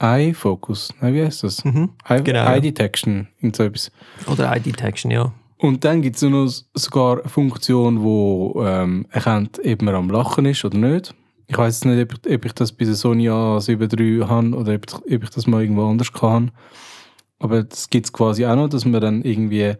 Eye 0.00 0.34
Focus. 0.34 0.92
Nein, 1.00 1.14
wie 1.14 1.22
heißt 1.24 1.44
das? 1.44 1.64
Mhm. 1.64 1.90
Eye, 2.08 2.22
Genau, 2.22 2.44
Eye 2.46 2.54
ja. 2.54 2.60
Detection. 2.60 3.28
Und 3.40 3.54
so 3.54 3.64
etwas. 3.64 3.92
Oder 4.26 4.52
Eye 4.52 4.60
Detection, 4.60 5.10
ja. 5.10 5.32
Und 5.58 5.84
dann 5.84 6.02
gibt 6.02 6.16
es 6.16 6.22
noch 6.22 6.48
sogar 6.74 7.20
eine 7.20 7.28
Funktion, 7.28 8.02
die 8.02 8.58
ähm, 8.60 9.06
erkennt, 9.10 9.60
ob 9.64 9.82
man 9.82 9.94
am 9.94 10.10
Lachen 10.10 10.46
ist 10.46 10.64
oder 10.64 10.76
nicht. 10.76 11.14
Ich 11.46 11.56
weiß 11.56 11.84
nicht, 11.84 12.02
ob 12.02 12.26
ich, 12.26 12.34
ob 12.34 12.44
ich 12.44 12.52
das 12.52 12.72
bei 12.72 12.84
der 12.84 12.94
Sony 12.94 13.28
A7 13.28 13.98
III 13.98 14.26
habe 14.26 14.56
oder 14.56 14.74
ob, 14.74 14.86
ob 14.94 15.22
ich 15.22 15.30
das 15.30 15.46
mal 15.46 15.62
irgendwo 15.62 15.86
anders 15.86 16.12
kann. 16.12 16.50
Aber 17.38 17.62
das 17.62 17.90
gibt 17.90 18.06
es 18.06 18.12
quasi 18.12 18.46
auch 18.46 18.56
noch, 18.56 18.68
dass 18.68 18.84
man 18.84 19.00
dann 19.00 19.22
irgendwie, 19.22 19.74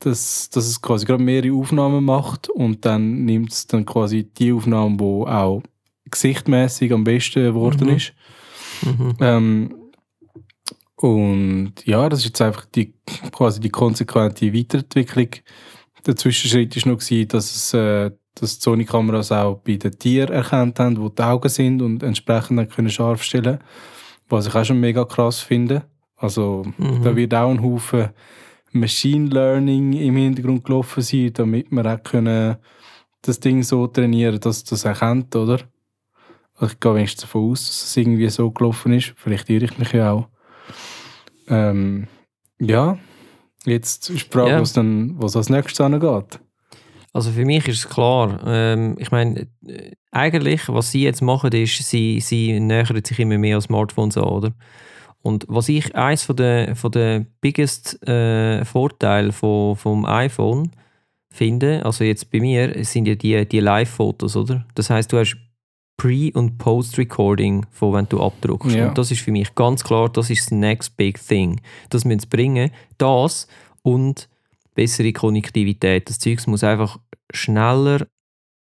dass, 0.00 0.50
dass 0.50 0.66
es 0.66 0.80
quasi 0.80 1.04
gerade 1.06 1.22
mehrere 1.22 1.54
Aufnahmen 1.54 2.04
macht 2.04 2.48
und 2.48 2.84
dann 2.84 3.24
nimmt 3.24 3.52
es 3.52 3.66
dann 3.66 3.84
quasi 3.84 4.24
die 4.24 4.52
Aufnahme, 4.52 4.96
die 4.96 5.04
auch 5.04 5.62
gesichtmäßig 6.10 6.92
am 6.92 7.04
besten 7.04 7.42
geworden 7.44 7.88
Mhm. 7.88 7.96
ist. 7.96 8.12
Mhm. 8.84 9.14
Ähm, 9.20 9.74
und 10.96 11.72
ja, 11.84 12.08
das 12.08 12.20
ist 12.20 12.24
jetzt 12.26 12.42
einfach 12.42 12.64
die, 12.66 12.92
quasi 13.32 13.60
die 13.60 13.70
konsequente 13.70 14.52
Weiterentwicklung. 14.52 15.28
Der 16.06 16.16
Zwischenschritt 16.16 16.74
war 16.84 16.92
noch, 16.92 16.98
gewesen, 16.98 17.28
dass, 17.28 17.54
es, 17.54 17.74
äh, 17.74 18.10
dass 18.34 18.58
die 18.58 18.62
Sony-Kameras 18.62 19.30
auch 19.32 19.58
bei 19.58 19.76
den 19.76 19.96
Tieren 19.98 20.32
erkannt 20.32 20.78
haben, 20.80 20.98
wo 21.00 21.08
die 21.08 21.22
Augen 21.22 21.48
sind 21.48 21.82
und 21.82 22.02
entsprechend 22.02 22.58
dann 22.58 22.68
können 22.68 22.90
scharf 22.90 23.22
stellen 23.22 23.58
Was 24.28 24.46
ich 24.46 24.54
auch 24.54 24.64
schon 24.64 24.80
mega 24.80 25.04
krass 25.04 25.40
finde. 25.40 25.84
Also 26.16 26.64
Mhm. 26.78 27.02
da 27.02 27.14
wird 27.14 27.34
auch 27.34 27.50
ein 27.50 27.62
Haufen 27.62 28.08
Machine 28.72 29.28
Learning 29.30 29.92
im 29.94 30.16
Hintergrund 30.16 30.64
gelaufen 30.64 31.02
sein, 31.02 31.32
damit 31.32 31.70
wir 31.70 31.86
auch 31.86 32.02
können 32.02 32.56
das 33.22 33.40
Ding 33.40 33.62
so 33.62 33.86
trainieren, 33.86 34.38
dass 34.40 34.64
das 34.64 34.84
erkennt, 34.84 35.34
oder? 35.34 35.60
Also 36.58 36.72
ich 36.74 36.80
gehe 36.80 36.94
wenigstens 36.94 37.22
davon 37.22 37.50
aus, 37.52 37.66
dass 37.66 37.84
es 37.84 37.96
irgendwie 37.96 38.28
so 38.28 38.50
gelaufen 38.50 38.92
ist. 38.92 39.14
Vielleicht 39.16 39.48
irre 39.48 39.64
ich 39.66 39.78
mich 39.78 39.92
ja 39.92 40.12
auch. 40.12 40.28
Ähm, 41.48 42.08
ja, 42.58 42.98
jetzt 43.64 44.10
ist 44.10 44.26
die 44.26 44.30
Frage, 44.32 44.50
Ja. 44.50 44.60
was 44.60 44.72
dann 44.72 45.14
was 45.18 45.36
als 45.36 45.48
nächstes 45.50 45.80
angeht. 45.80 46.40
Also 47.12 47.30
für 47.30 47.44
mich 47.44 47.66
ist 47.68 47.78
es 47.78 47.88
klar. 47.88 48.40
Ähm, 48.46 48.96
ich 48.98 49.10
meine, 49.10 49.46
äh, 49.66 49.92
eigentlich, 50.10 50.68
was 50.68 50.90
sie 50.90 51.02
jetzt 51.04 51.22
machen, 51.22 51.52
ist, 51.52 51.78
sie, 51.78 52.20
sie 52.20 52.58
nähern 52.60 53.02
sich 53.04 53.18
immer 53.18 53.38
mehr 53.38 53.56
an 53.56 53.62
Smartphones 53.62 54.16
an, 54.16 54.24
oder? 54.24 54.52
Und 55.22 55.46
was 55.48 55.68
ich 55.68 55.94
eins 55.96 56.22
von 56.22 56.36
der, 56.36 56.76
von 56.76 56.90
der 56.92 57.26
biggest 57.40 58.02
äh, 58.06 58.64
Vorteil 58.64 59.32
von, 59.32 59.76
vom 59.76 60.04
iPhone 60.04 60.70
finde, 61.30 61.84
also 61.84 62.04
jetzt 62.04 62.30
bei 62.30 62.40
mir, 62.40 62.84
sind 62.84 63.06
ja 63.08 63.14
die, 63.14 63.46
die 63.48 63.60
Live-Fotos, 63.60 64.36
oder? 64.36 64.66
Das 64.74 64.90
heißt, 64.90 65.12
du 65.12 65.18
hast 65.18 65.36
Pre- 65.98 66.32
und 66.32 66.56
Post-Recording, 66.56 67.66
von 67.70 67.92
wenn 67.92 68.08
du 68.08 68.22
abdruckst. 68.22 68.74
Ja. 68.74 68.88
Und 68.88 68.96
das 68.96 69.10
ist 69.10 69.20
für 69.20 69.32
mich 69.32 69.54
ganz 69.54 69.84
klar, 69.84 70.08
das 70.08 70.30
ist 70.30 70.46
das 70.46 70.50
next 70.52 70.96
big 70.96 71.20
thing. 71.20 71.60
Das 71.90 72.06
müssen 72.06 72.20
sie 72.20 72.28
bringen. 72.28 72.70
Das 72.96 73.46
und 73.82 74.28
bessere 74.74 75.12
Konnektivität. 75.12 76.08
Das 76.08 76.18
Zeug 76.18 76.46
muss 76.46 76.64
einfach 76.64 76.98
schneller 77.32 78.06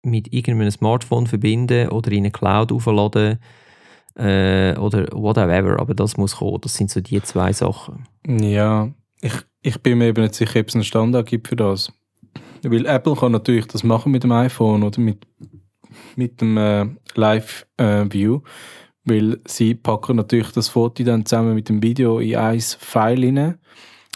mit 0.04 0.34
irgendeinem 0.34 0.72
Smartphone 0.72 1.28
verbinden 1.28 1.90
oder 1.90 2.12
in 2.12 2.20
eine 2.20 2.32
Cloud 2.32 2.72
aufladen 2.72 3.40
äh, 4.16 4.76
oder 4.78 5.08
whatever. 5.12 5.80
Aber 5.80 5.94
das 5.94 6.18
muss 6.18 6.38
kommen. 6.38 6.60
Das 6.62 6.74
sind 6.76 6.90
so 6.90 7.02
die 7.02 7.22
zwei 7.22 7.54
Sachen. 7.54 8.08
Ja, 8.28 8.90
ich, 9.22 9.34
ich 9.62 9.80
bin 9.82 10.00
mir 10.00 10.08
eben 10.08 10.24
nicht 10.24 10.36
sicher, 10.36 10.60
ob 10.60 10.70
es 10.70 10.76
einen 10.76 10.84
Standard 10.84 11.28
gibt 11.28 11.50
für 11.50 11.56
das. 11.56 11.92
Weil 12.64 12.86
Apple 12.86 13.16
kann 13.16 13.32
natürlich 13.32 13.68
das 13.68 13.84
machen 13.84 14.12
mit 14.12 14.24
dem 14.24 14.32
iPhone 14.32 14.84
oder 14.84 15.00
mit, 15.00 15.28
mit 16.16 16.42
dem 16.42 16.58
äh, 16.58 16.88
Live-View, 17.18 18.42
weil 19.04 19.40
sie 19.46 19.76
packen 19.76 20.16
natürlich 20.18 20.52
das 20.52 20.70
Foto 20.70 21.04
dann 21.04 21.26
zusammen 21.26 21.56
mit 21.56 21.70
dem 21.70 21.82
Video 21.82 22.20
in 22.20 22.36
ein 22.36 22.60
File 22.62 23.26
rein. 23.26 23.58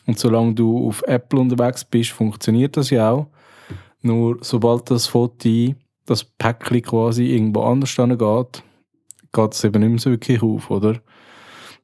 Und 0.08 0.20
solange 0.20 0.54
du 0.54 0.88
auf 0.88 1.04
Apple 1.04 1.40
unterwegs 1.40 1.86
bist, 1.86 2.12
funktioniert 2.12 2.76
das 2.78 2.90
ja 2.90 3.12
auch. 3.12 3.28
Nur 4.02 4.38
sobald 4.42 4.90
das 4.90 5.08
Foto, 5.08 5.76
das 6.06 6.24
Päckchen 6.24 6.82
quasi 6.82 7.26
irgendwo 7.26 7.62
anders 7.62 7.96
geht, 7.96 8.64
geht 9.34 9.54
es 9.54 9.64
eben 9.64 9.80
nicht 9.82 9.90
mehr 9.90 10.00
so 10.00 10.10
wirklich 10.10 10.42
auf, 10.42 10.70
oder? 10.72 11.00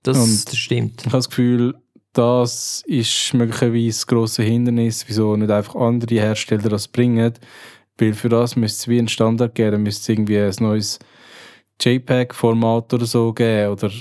Das, 0.03 0.17
Und- 0.17 0.47
das 0.47 0.57
stimmt. 0.57 1.01
Ich 1.01 1.05
habe 1.07 1.17
das 1.17 1.29
Gefühl, 1.29 1.75
das 2.13 2.83
ist 2.87 3.33
möglicherweise 3.35 3.89
das 3.99 4.07
grosse 4.07 4.43
Hindernis, 4.43 5.05
wieso 5.07 5.35
nicht 5.35 5.51
einfach 5.51 5.75
andere 5.75 6.15
Hersteller 6.15 6.69
das 6.69 6.87
bringen. 6.87 7.33
Weil 7.99 8.13
für 8.13 8.29
das 8.29 8.55
müsste 8.55 8.77
es 8.77 8.87
wie 8.87 8.99
einen 8.99 9.07
Standard 9.07 9.55
geben, 9.55 9.83
müsste 9.83 10.01
es 10.01 10.09
irgendwie 10.09 10.39
ein 10.39 10.53
neues 10.59 10.99
JPEG-Format 11.81 12.93
oder 12.93 13.05
so 13.05 13.33
geben 13.33 13.71
oder 13.71 13.91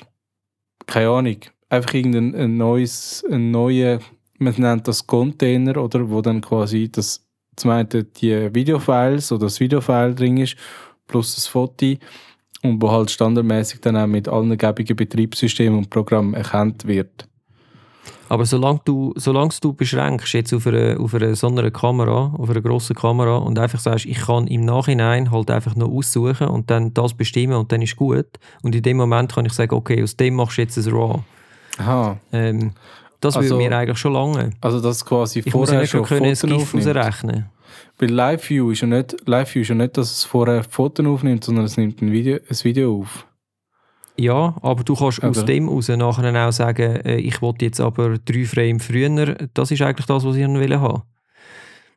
keine 0.87 1.11
Ahnung. 1.11 1.39
Einfach 1.69 1.95
irgendein 1.95 2.35
ein 2.35 2.57
neues, 2.57 3.25
ein 3.31 3.51
neuer, 3.51 3.99
man 4.39 4.55
nennt 4.57 4.87
das 4.87 5.07
Container 5.07 5.83
oder 5.83 6.09
wo 6.09 6.21
dann 6.21 6.41
quasi 6.41 6.89
das 6.91 7.27
zum 7.57 7.71
einen 7.71 8.13
die 8.21 8.55
Videofiles 8.55 9.33
oder 9.33 9.47
das 9.47 9.61
Videofile 9.61 10.15
drin 10.15 10.37
ist, 10.37 10.57
plus 11.07 11.35
das 11.35 11.47
Foto 11.47 11.95
und 12.63 12.81
wo 12.83 12.91
halt 12.91 13.11
standardmäßig 13.11 13.81
dann 13.81 13.97
auch 13.97 14.07
mit 14.07 14.29
allen 14.29 14.57
gäbigen 14.57 14.97
Betriebssystemen 14.97 15.79
und 15.79 15.91
Programmen 15.91 16.35
erkannt 16.35 16.87
wird. 16.87 17.29
Aber 18.29 18.45
solange 18.45 18.81
du, 18.85 19.13
solange 19.17 19.51
du 19.61 19.73
beschränkst 19.73 20.33
jetzt 20.35 20.53
auf 20.53 20.67
eine, 20.67 20.97
auf 20.99 21.15
eine 21.15 21.35
so 21.37 21.47
einer 21.49 21.71
Kamera, 21.71 22.35
auf 22.37 22.51
einer 22.51 22.61
grossen 22.61 22.97
Kamera 22.97 23.37
und 23.37 23.59
einfach 23.59 23.79
sagst, 23.79 24.07
ich 24.07 24.19
kann 24.19 24.47
im 24.49 24.65
Nachhinein 24.65 25.31
halt 25.31 25.51
einfach 25.51 25.77
noch 25.77 25.89
aussuchen 25.89 26.49
und 26.49 26.71
dann 26.71 26.93
das 26.95 27.15
bestimmen 27.15 27.55
und 27.55 27.71
dann 27.73 27.83
ist 27.83 27.97
gut. 27.97 28.27
Und 28.63 28.75
in 28.75 28.83
dem 28.83 28.97
Moment 28.97 29.33
kann 29.35 29.47
ich 29.47 29.53
sagen, 29.53 29.75
okay, 29.75 30.03
aus 30.03 30.17
dem 30.17 30.35
machst 30.35 30.59
du 30.59 30.63
jetzt 30.63 30.77
ein 30.77 30.93
RAW. 30.93 31.21
Aha, 31.79 32.17
Ähm, 32.33 32.73
das 33.21 33.37
Also- 33.37 33.51
würde 33.57 33.69
mir 33.69 33.77
eigentlich 33.77 33.99
schon 33.99 34.13
lange. 34.13 34.51
also 34.61 34.81
das 34.81 35.05
quasi 35.05 35.41
Ich 35.41 35.47
muss 35.47 35.69
ja 35.71 35.75
vorher 35.75 35.81
nicht 35.83 35.91
schon 35.91 36.03
können, 36.05 36.25
ein 36.27 36.37
Fotos 36.37 36.51
GIF 36.59 36.75
aufnimmt. 36.75 36.97
ausrechnen. 36.97 37.47
Weil 37.99 38.11
Live-View 38.11 38.71
ist, 38.73 38.81
ja 38.83 38.87
nicht, 38.89 39.17
Live 39.27 39.57
ist 39.57 39.69
ja 39.69 39.75
nicht, 39.75 39.97
dass 39.97 40.11
es 40.13 40.25
vorher 40.25 40.65
Fotos 40.65 41.05
aufnimmt, 41.07 41.45
sondern 41.45 41.65
es 41.65 41.77
nimmt 41.77 42.03
ein 42.03 42.13
Video, 42.13 42.37
ein 42.37 42.65
Video 42.65 43.01
auf. 43.01 43.27
Ja, 44.19 44.57
aber 44.63 44.83
du 44.85 44.95
kannst 44.95 45.23
aus 45.23 45.39
Aber- 45.39 45.47
dem 45.47 45.69
heraus 45.69 45.89
nachher 45.89 46.49
auch 46.49 46.53
sagen, 46.53 46.97
äh, 47.05 47.17
ich 47.17 47.43
wollte 47.43 47.67
jetzt 47.67 47.81
aber 47.81 48.19
drei 48.19 48.45
Frame 48.45 48.81
früher. 48.81 49.35
Das 49.55 49.71
ist 49.71 49.83
eigentlich 49.83 50.07
das, 50.07 50.25
was 50.25 50.37
ich 50.37 50.45
haben 50.45 50.81
haben. 50.81 51.03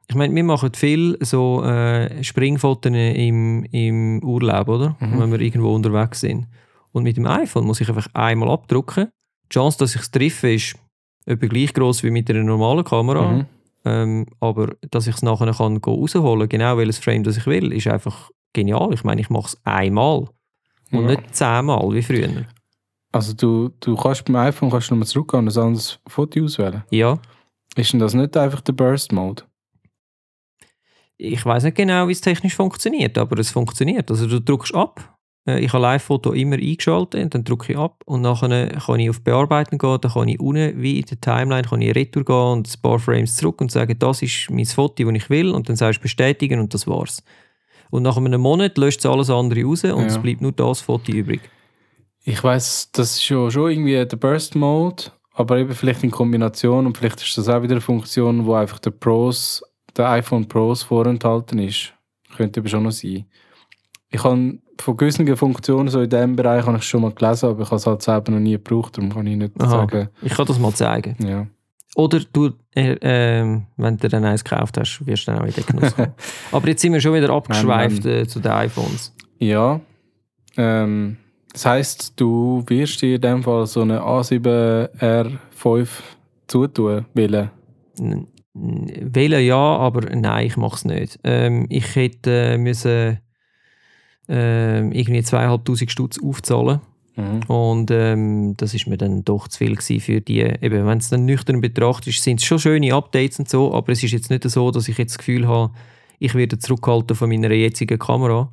Ich 0.10 0.16
meine, 0.16 0.34
wir 0.34 0.44
machen 0.44 0.72
viel 0.76 1.18
so 1.22 1.64
äh, 1.64 2.24
Springfotos 2.24 2.92
im, 2.92 3.64
im 3.66 4.24
Urlaub, 4.24 4.68
oder? 4.68 4.96
Mhm. 5.00 5.20
Wenn 5.20 5.32
wir 5.32 5.40
irgendwo 5.40 5.74
unterwegs 5.74 6.22
sind. 6.22 6.48
Und 6.92 7.04
mit 7.04 7.16
dem 7.18 7.28
iPhone 7.28 7.66
muss 7.66 7.80
ich 7.80 7.88
einfach 7.90 8.08
einmal 8.14 8.50
abdrucken. 8.50 9.10
Die 9.46 9.54
Chance, 9.54 9.78
dass 9.78 9.94
ich 9.96 10.02
es 10.02 10.12
treffe, 10.12 10.52
ist 10.52 10.76
etwa 11.26 11.46
gleich 11.46 11.74
groß 11.74 12.04
wie 12.04 12.10
mit 12.10 12.30
einer 12.30 12.44
normalen 12.44 12.84
Kamera. 12.84 13.32
Mhm. 13.32 13.46
Ähm, 13.86 14.26
aber 14.40 14.76
dass 14.90 15.08
ich 15.08 15.16
es 15.16 15.22
nachher 15.22 15.54
kann 15.54 15.78
rausholen 15.78 16.50
genau 16.50 16.78
welches 16.78 16.98
Frame 17.00 17.24
das 17.24 17.38
ich 17.38 17.46
will, 17.46 17.72
ist 17.72 17.88
einfach 17.88 18.30
genial. 18.52 18.90
Ich 18.94 19.04
meine, 19.04 19.22
ich 19.22 19.30
mache 19.30 19.48
es 19.48 19.62
einmal 19.64 20.28
und 20.92 21.02
Ja. 21.04 21.08
nicht 21.16 21.36
zehnmal 21.36 21.94
wie 21.94 22.02
früher. 22.02 22.46
Also 23.12 23.34
du, 23.34 23.70
du 23.80 23.96
kannst 23.96 24.26
beim 24.26 24.36
iPhone 24.36 24.70
kannst 24.70 24.90
du 24.90 24.94
nochmal 24.96 25.08
zurückgehen 25.08 25.48
und 25.48 25.58
ein 25.58 25.64
anderes 25.64 26.00
Foto 26.08 26.44
auswählen. 26.44 26.84
Ja, 26.92 27.20
Ist 27.76 27.94
denn 27.94 28.00
das 28.00 28.14
nicht 28.14 28.36
einfach 28.38 28.62
der 28.62 28.74
Burst 28.74 29.12
Mode? 29.12 29.44
Ich 31.18 31.46
weiß 31.46 31.64
nicht 31.64 31.76
genau, 31.78 32.08
wie 32.08 32.14
es 32.14 32.22
technisch 32.22 32.56
funktioniert, 32.56 33.18
aber 33.18 33.38
es 33.40 33.52
funktioniert. 33.52 34.10
Also 34.10 34.28
du 34.28 34.40
drückst 34.40 34.74
ab. 34.74 35.18
Äh, 35.48 35.60
Ich 35.60 35.74
habe 35.74 35.82
Live-Foto 35.82 36.32
immer 36.34 36.56
eingeschaltet, 36.56 37.34
dann 37.34 37.44
drücke 37.44 37.74
ich 37.74 37.78
ab 37.78 38.02
und 38.06 38.22
nachher 38.22 38.70
kann 38.70 39.00
ich 39.00 39.10
auf 39.10 39.22
Bearbeiten 39.22 39.78
gehen, 39.78 39.98
dann 40.02 40.12
kann 40.12 40.28
ich 40.30 40.40
unten, 40.40 40.82
wie 40.82 41.00
in 41.00 41.06
der 41.06 41.20
Timeline, 41.20 41.68
kann 41.68 41.82
ich 41.82 41.94
retour 41.96 42.24
gehen 42.24 42.36
und 42.36 42.68
ein 42.74 42.82
paar 42.82 43.00
Frames 43.00 43.36
zurück 43.36 43.60
und 43.62 43.72
sagen, 43.72 43.98
das 44.00 44.22
ist 44.22 44.50
mein 44.50 44.66
Foto, 44.66 45.04
das 45.04 45.16
ich 45.16 45.30
will 45.30 45.50
und 45.52 45.68
dann 45.68 45.76
sagst 45.76 46.00
du 46.00 46.04
bestätigen 46.04 46.60
und 46.60 46.74
das 46.74 46.88
war's. 46.88 47.24
Und 47.90 48.04
nach 48.04 48.18
einem 48.18 48.42
Monat 48.42 48.78
löscht 48.78 49.00
es 49.00 49.06
alles 49.06 49.30
andere 49.30 49.64
raus 49.64 49.84
und 49.84 49.90
Ja. 50.02 50.06
es 50.06 50.18
bleibt 50.20 50.42
nur 50.42 50.52
das 50.52 50.82
Foto 50.82 51.12
übrig. 51.12 51.42
Ich 52.24 52.44
weiß, 52.44 52.92
das 52.92 53.16
ist 53.18 53.30
ja 53.30 53.50
schon 53.50 53.72
irgendwie 53.72 54.06
der 54.06 54.18
Burst 54.18 54.56
Mode, 54.56 55.06
aber 55.34 55.58
eben 55.58 55.74
vielleicht 55.74 56.04
in 56.04 56.12
Kombination 56.12 56.86
und 56.86 56.98
vielleicht 56.98 57.22
ist 57.22 57.38
das 57.38 57.48
auch 57.50 57.62
wieder 57.64 57.74
eine 57.74 57.82
Funktion, 57.82 58.46
wo 58.46 58.54
einfach 58.54 58.80
der 58.80 58.92
Pros, 58.92 59.64
der 59.98 60.10
iPhone 60.10 60.48
Pros 60.48 60.84
vorenthalten 60.84 61.60
ist. 61.60 61.94
Könnte 62.36 62.60
eben 62.60 62.70
schon 62.70 62.84
noch 62.84 62.92
sein. 62.92 63.26
Ich 64.12 64.24
habe 64.24 64.60
von 64.80 64.98
gewissen 64.98 65.36
Funktionen 65.38 65.90
so 65.90 66.02
in 66.02 66.10
diesem 66.10 66.36
Bereich 66.36 66.66
habe 66.66 66.78
ich 66.78 66.84
schon 66.84 67.02
mal 67.02 67.12
gelesen, 67.12 67.50
aber 67.50 67.62
ich 67.64 67.68
habe 67.68 67.76
es 67.78 67.88
halt 67.88 68.02
selber 68.02 68.32
noch 68.32 68.40
nie 68.40 68.54
gebraucht, 68.54 68.98
darum 68.98 69.12
kann 69.12 69.28
ich 69.28 69.36
nicht 69.38 69.54
Aha. 69.60 69.70
sagen. 69.70 70.10
Ich 70.22 70.34
kann 70.34 70.46
das 70.46 70.60
mal 70.60 70.74
zeigen. 70.74 71.16
Ja. 71.26 71.48
Oder 71.96 72.20
du, 72.32 72.52
äh, 72.76 72.96
ähm, 73.02 73.66
wenn 73.78 73.98
du 73.98 74.08
dann 74.08 74.24
eins 74.24 74.44
gekauft 74.44 74.78
hast, 74.78 75.06
wirst 75.06 75.28
du 75.28 75.32
dann 75.32 75.42
auch 75.42 75.46
in 75.46 75.54
den 75.54 75.66
Genuss 75.66 75.96
kommen. 75.96 76.14
Aber 76.52 76.68
jetzt 76.68 76.82
sind 76.82 76.94
wir 76.94 77.02
schon 77.02 77.16
wieder 77.16 77.30
abgeschweift 77.32 78.06
äh, 78.06 78.28
zu 78.28 78.40
den 78.40 78.52
iPhones. 78.52 79.14
Ja. 79.40 79.82
Ähm, 80.56 81.18
das 81.52 81.66
heisst, 81.66 82.14
du 82.20 82.64
wirst 82.68 83.02
dir 83.02 83.16
in 83.16 83.22
dem 83.22 83.44
Fall 83.44 83.66
so 83.66 83.82
eine 83.82 84.02
A7R5 84.02 85.88
zutun 86.48 87.06
wollen. 87.14 88.28
Wählen 88.54 89.46
ja, 89.46 89.56
aber 89.56 90.16
nein, 90.16 90.48
ich 90.48 90.58
mache 90.58 90.76
es 90.76 90.86
nicht. 90.86 91.20
Ähm, 91.24 91.66
ich 91.70 91.96
hätte 91.96 92.54
äh, 92.54 92.58
müssen 92.58 93.20
ähm, 94.28 94.92
irgendwie 94.92 95.22
2'500 95.22 95.90
Stutz 95.90 96.20
aufzahlen 96.24 96.82
Mhm. 97.20 97.42
und 97.48 97.92
ähm, 97.92 98.54
das 98.58 98.74
ist 98.74 98.88
mir 98.88 98.98
dann 98.98 99.24
doch 99.24 99.48
zu 99.48 99.58
viel 99.58 99.80
für 99.80 100.22
die, 100.22 100.40
eben, 100.40 100.86
wenn 100.86 100.98
es 100.98 101.10
dann 101.10 101.26
nüchtern 101.26 101.62
betrachtet 101.62 102.08
ist, 102.08 102.24
sind 102.24 102.40
es 102.40 102.46
schon 102.46 102.60
schöne 102.60 102.94
Updates 102.94 103.40
und 103.40 103.50
so, 103.50 103.74
aber 103.74 103.92
es 103.92 104.04
ist 104.04 104.12
jetzt 104.12 104.30
nicht 104.30 104.44
so, 104.50 104.72
dass 104.72 104.88
ich 104.88 104.98
jetzt 104.98 105.12
das 105.12 105.18
Gefühl 105.20 105.48
habe, 105.48 105.74
ich 106.20 106.36
werde 106.36 106.60
zurückhalten 106.60 107.16
von 107.16 107.30
meiner 107.30 107.52
jetzigen 107.52 108.00
Kamera 108.00 108.52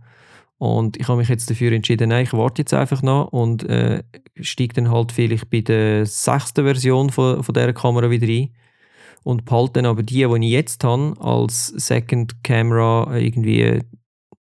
und 0.58 0.96
ich 0.96 1.08
habe 1.08 1.18
mich 1.18 1.28
jetzt 1.28 1.50
dafür 1.50 1.72
entschieden, 1.72 2.08
nein, 2.08 2.24
ich 2.24 2.32
warte 2.32 2.62
jetzt 2.62 2.74
einfach 2.74 3.02
noch 3.02 3.28
und 3.28 3.68
äh, 3.68 4.02
steige 4.40 4.74
dann 4.74 4.90
halt 4.90 5.12
vielleicht 5.12 5.50
bei 5.50 5.60
der 5.60 6.06
sechsten 6.06 6.64
Version 6.64 7.10
von, 7.10 7.42
von 7.42 7.52
dieser 7.52 7.72
Kamera 7.72 8.10
wieder 8.10 8.26
ein 8.26 8.50
und 9.22 9.44
behalte 9.44 9.74
dann 9.74 9.86
aber 9.86 10.02
die, 10.02 10.24
die 10.26 10.46
ich 10.46 10.52
jetzt 10.52 10.84
habe, 10.84 11.14
als 11.20 11.66
Second 11.66 12.42
Camera 12.42 13.16
irgendwie 13.18 13.80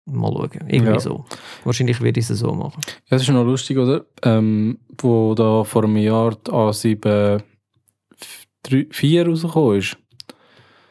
mal 0.06 0.32
schauen. 0.32 0.50
Irgendwie 0.68 0.94
Ja. 0.94 1.00
so. 1.00 1.26
Wahrscheinlich 1.64 2.02
werde 2.02 2.20
ich 2.20 2.30
es 2.30 2.40
so 2.40 2.52
machen. 2.54 2.82
Ja, 2.86 3.18
das 3.18 3.24
ist 3.24 3.30
noch 3.30 3.44
lustig, 3.46 3.78
oder? 3.78 4.06
Ähm, 4.24 4.80
wo 5.02 5.34
da 5.36 5.64
vor 5.64 5.84
einem 5.84 5.98
Jahr 5.98 6.36
die 6.36 6.52
A7 6.52 7.42
4 8.92 9.28
rausgekommen 9.28 9.78
ist. 9.80 9.98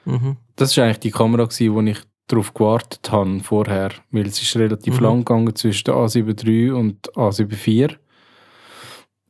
Mhm. 0.04 0.36
Das 0.56 0.76
war 0.76 0.84
eigentlich 0.84 0.98
die 1.00 1.10
Kamera, 1.10 1.44
gewesen, 1.44 1.74
wo 1.74 1.80
ich 1.82 1.98
darauf 2.26 2.54
gewartet 2.54 3.10
habe 3.10 3.40
vorher. 3.40 3.90
Weil 4.10 4.26
es 4.26 4.40
ist 4.40 4.56
relativ 4.56 4.96
Mhm. 4.98 5.04
lang 5.04 5.18
gegangen 5.24 5.54
zwischen 5.56 5.84
der 5.84 5.94
A7 5.94 6.44
III 6.46 6.70
und 6.70 7.06
der 7.06 7.14
A7 7.14 7.52
IV. 7.66 7.98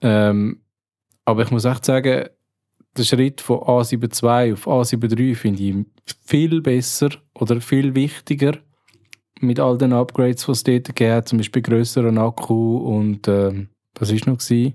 Ähm, 0.03 0.62
aber 1.24 1.43
ich 1.43 1.51
muss 1.51 1.64
echt 1.64 1.85
sagen, 1.85 2.28
der 2.97 3.05
Schritt 3.05 3.41
von 3.41 3.59
A7 3.59 4.03
II 4.22 4.53
auf 4.55 4.66
A7 4.66 5.16
III 5.18 5.35
finde 5.35 5.62
ich 5.62 5.74
viel 6.24 6.61
besser 6.61 7.11
oder 7.35 7.61
viel 7.61 7.95
wichtiger 7.95 8.59
mit 9.43 9.61
all 9.61 9.78
den 9.78 9.93
Upgrades, 9.93 10.47
die 10.47 10.53
es 10.53 10.64
dort 10.64 10.84
gegeben 10.86 11.12
hat, 11.14 11.28
zum 11.28 11.38
Beispiel 11.38 11.62
grösseren 11.62 12.18
Akku 12.18 12.76
und 12.78 13.26
ähm, 13.28 13.68
was 13.99 14.11
ist 14.11 14.26
noch 14.26 14.38
gewesen? 14.38 14.74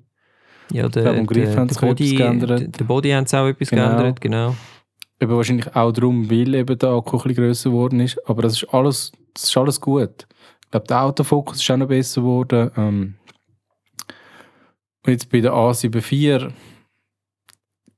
Ja, 0.72 0.89
der, 0.89 1.03
glaube, 1.03 1.20
am 1.20 1.28
Griff 1.28 1.45
der, 1.45 1.53
der 1.55 1.63
etwas 1.63 1.78
Body, 1.80 2.16
geändert. 2.16 2.80
der, 2.80 2.86
Body 2.86 3.09
sie 3.26 3.39
auch 3.39 3.47
etwas 3.47 3.70
Genau. 3.70 3.84
geändert, 3.89 4.22
genau. 4.22 4.55
Eben 5.20 5.32
wahrscheinlich 5.36 5.76
auch 5.76 5.91
darum, 5.91 6.30
weil 6.30 6.53
eben 6.55 6.78
der 6.78 6.89
Akku 6.89 7.18
ein 7.18 7.24
bisschen 7.24 7.36
grösser 7.36 7.70
geworden 7.70 7.99
ist. 7.99 8.20
Aber 8.28 8.41
das 8.41 8.53
ist 8.53 8.74
alles, 8.74 9.11
das 9.34 9.43
ist 9.43 9.57
alles 9.57 9.80
gut. 9.80 10.28
Ich 10.63 10.72
glaube, 10.72 10.88
der 10.88 11.03
Autofokus 11.03 11.61
ist 11.61 11.72
auch 11.72 11.78
noch 11.78 11.88
besser 11.88 12.22
geworden. 12.22 12.72
Ähm, 12.76 13.16
und 15.05 15.11
jetzt 15.11 15.30
bei 15.30 15.39
der 15.39 15.53
A7 15.53 15.95
IV, 16.11 16.51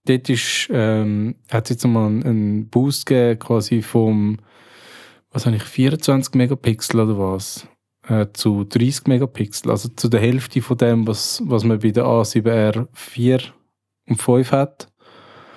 dort 0.05 0.29
ist, 0.29 0.67
ähm, 0.71 1.35
hat 1.49 1.65
es 1.65 1.69
jetzt 1.71 1.83
nochmal 1.85 2.07
einen, 2.07 2.23
einen 2.23 2.69
Boost 2.69 3.05
gegeben, 3.05 3.39
quasi 3.39 3.81
vom, 3.81 4.37
was 5.31 5.45
habe 5.45 5.55
ich, 5.55 5.63
24 5.63 6.33
Megapixel 6.35 7.01
oder 7.01 7.17
was? 7.17 7.67
Äh, 8.07 8.27
zu 8.33 8.63
30 8.63 9.07
Megapixel. 9.07 9.71
Also 9.71 9.89
zu 9.89 10.07
der 10.09 10.21
Hälfte 10.21 10.61
von 10.61 10.77
dem, 10.77 11.07
was, 11.07 11.41
was 11.45 11.63
man 11.63 11.79
bei 11.79 11.91
der 11.91 12.05
A7R 12.05 12.87
4 12.93 13.39
und 14.07 14.21
5 14.21 14.51
hat. 14.51 14.87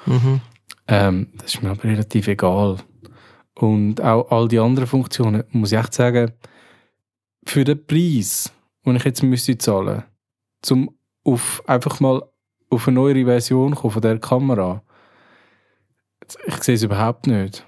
Mhm. 0.07 0.41
Ähm, 0.89 1.29
das 1.39 1.55
ist 1.55 1.63
mir 1.63 1.71
aber 1.71 1.85
relativ 1.85 2.27
egal. 2.29 2.79
Und 3.55 4.01
auch 4.01 4.31
all 4.31 4.49
die 4.49 4.59
anderen 4.59 4.87
Funktionen, 4.89 5.45
muss 5.51 5.73
ich 5.73 5.79
echt 5.79 5.95
sagen, 5.95 6.33
für 7.45 7.65
den 7.65 7.85
Preis, 7.87 8.53
den 8.85 8.97
ich 8.97 9.05
jetzt 9.05 9.23
müsste 9.23 9.59
zahlen, 9.59 10.05
zum 10.63 10.91
auf 11.25 11.63
einfach 11.67 12.01
mal 12.01 12.23
auf 12.71 12.89
eine 12.89 12.95
neuere 12.95 13.25
Version 13.25 13.75
kommen 13.75 13.93
von 13.93 14.03
der 14.03 14.19
Kamera, 14.19 14.83
ich 16.47 16.63
sehe 16.63 16.77
es 16.77 16.83
überhaupt 16.83 17.27
nicht. 17.27 17.67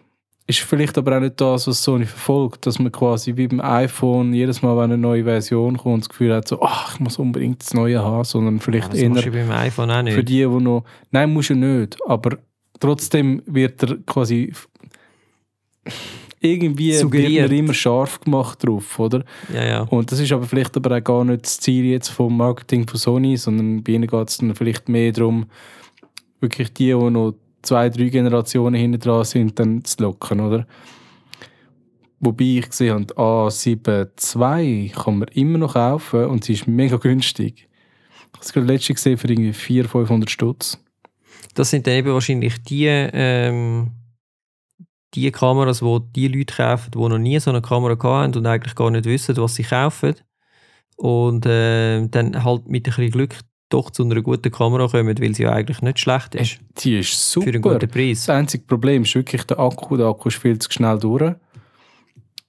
Ist 0.53 0.61
vielleicht 0.61 0.99
aber 0.99 1.17
auch 1.17 1.21
nicht 1.21 1.41
das, 1.41 1.67
was 1.67 1.83
Sony 1.83 2.05
verfolgt, 2.05 2.67
dass 2.67 2.79
man 2.79 2.93
quasi 2.93 3.39
wie 3.39 3.49
beim 3.49 3.63
iPhone 3.63 4.35
jedes 4.35 4.61
Mal, 4.61 4.77
wenn 4.77 4.85
eine 4.85 4.99
neue 4.99 5.25
Version 5.25 5.79
kommt, 5.79 6.03
das 6.03 6.09
Gefühl 6.11 6.35
hat, 6.35 6.47
so, 6.47 6.61
ach, 6.61 6.93
ich 6.93 7.01
muss 7.01 7.19
unbedingt 7.19 7.63
das 7.63 7.73
Neue 7.73 8.03
haben, 8.05 8.25
sondern 8.25 8.61
vielleicht 8.61 8.93
Das 8.93 8.99
eher 9.01 9.09
du 9.09 9.31
beim 9.31 9.51
iPhone 9.51 9.91
auch 9.91 10.03
nicht. 10.03 10.13
für 10.13 10.23
die, 10.23 10.41
die 10.41 10.47
noch. 10.47 10.85
Nein, 11.11 11.33
muss 11.33 11.49
ja 11.49 11.55
nicht. 11.57 11.97
Aber 12.07 12.37
trotzdem 12.79 13.41
wird 13.47 13.83
er 13.83 13.97
quasi. 14.05 14.53
Irgendwie 16.41 16.93
Suggeriert. 16.93 17.49
wird 17.49 17.59
immer 17.59 17.73
scharf 17.73 18.21
gemacht 18.21 18.63
drauf, 18.63 18.99
oder? 18.99 19.25
ja, 19.55 19.65
ja. 19.65 19.81
Und 19.85 20.13
das 20.13 20.21
ist 20.21 20.33
aber 20.33 20.45
vielleicht 20.45 20.77
aber 20.77 20.99
auch 20.99 21.03
gar 21.05 21.25
nicht 21.25 21.47
das 21.47 21.61
Ziel 21.61 21.87
jetzt 21.87 22.09
vom 22.09 22.37
Marketing 22.37 22.87
von 22.87 22.99
Sony, 22.99 23.39
sondern 23.39 23.83
bei 23.83 23.93
ihnen 23.93 24.07
geht 24.07 24.29
es 24.29 24.37
dann 24.37 24.55
vielleicht 24.55 24.91
mehr 24.91 25.13
darum, 25.13 25.47
wirklich 26.41 26.75
die, 26.75 26.89
die 26.89 26.95
noch 26.95 27.37
zwei, 27.63 27.89
drei 27.89 28.09
Generationen 28.09 28.75
hinten 28.75 29.01
dran 29.01 29.25
sind, 29.25 29.59
dann 29.59 29.85
zu 29.85 30.03
locken, 30.03 30.41
oder? 30.41 30.67
Wobei 32.21 32.45
ich 32.45 32.71
gesehen 32.71 32.93
habe, 32.95 33.07
die 33.07 33.15
A7 33.15 34.37
II 34.37 34.89
kann 34.91 35.19
man 35.19 35.29
immer 35.29 35.59
noch 35.59 35.75
kaufen 35.75 36.27
und 36.27 36.45
sie 36.45 36.53
ist 36.53 36.69
mega 36.69 36.97
günstig. 36.97 37.69
Ich 37.69 38.33
habe 38.35 38.45
es 38.45 38.53
gerade 38.53 38.67
letztens 38.67 38.97
gesehen 38.97 39.19
für 39.19 39.29
irgendwie 39.29 39.53
400, 39.53 39.91
500 39.91 40.31
Stutz. 40.31 40.79
Das 41.55 41.71
sind 41.71 41.87
dann 41.87 41.95
eben 41.95 42.13
wahrscheinlich 42.13 42.63
die, 42.63 42.87
ähm, 42.87 43.91
die 45.15 45.31
Kameras, 45.33 45.81
die 45.81 45.99
die 46.15 46.29
Leute 46.29 46.55
kaufen, 46.55 46.91
die 46.93 46.99
noch 46.99 47.19
nie 47.19 47.39
so 47.41 47.51
eine 47.51 47.61
Kamera 47.61 47.97
hatten 48.23 48.39
und 48.39 48.47
eigentlich 48.47 48.75
gar 48.75 48.91
nicht 48.91 49.05
wissen, 49.05 49.37
was 49.37 49.57
sie 49.57 49.65
kaufen. 49.65 50.15
Und 50.97 51.45
äh, 51.47 52.07
dann 52.07 52.45
halt 52.45 52.69
mit 52.69 52.87
ein 52.87 52.95
bisschen 52.95 53.11
Glück 53.11 53.35
doch 53.73 53.91
zu 53.91 54.05
einer 54.05 54.21
guten 54.23 54.51
Kamera 54.51 54.89
kommen, 54.89 55.19
weil 55.19 55.35
sie 55.35 55.45
ja 55.45 55.53
eigentlich 55.53 55.83
nicht 55.83 55.99
schlecht 55.99 56.35
ist. 56.35 56.59
Die 56.79 56.99
ist 56.99 57.31
super. 57.31 57.47
Für 57.47 57.53
einen 57.53 57.63
guten 57.63 57.89
Preis. 57.89 58.27
Das 58.27 58.37
einzige 58.37 58.65
Problem 58.65 59.03
ist 59.03 59.15
wirklich 59.15 59.45
der 59.45 59.59
Akku. 59.59 59.97
Der 59.97 60.07
Akku 60.07 60.29
ist 60.29 60.39
viel 60.39 60.59
zu 60.59 60.71
schnell 60.71 60.99
durch. 60.99 61.23
Äh, 61.23 61.35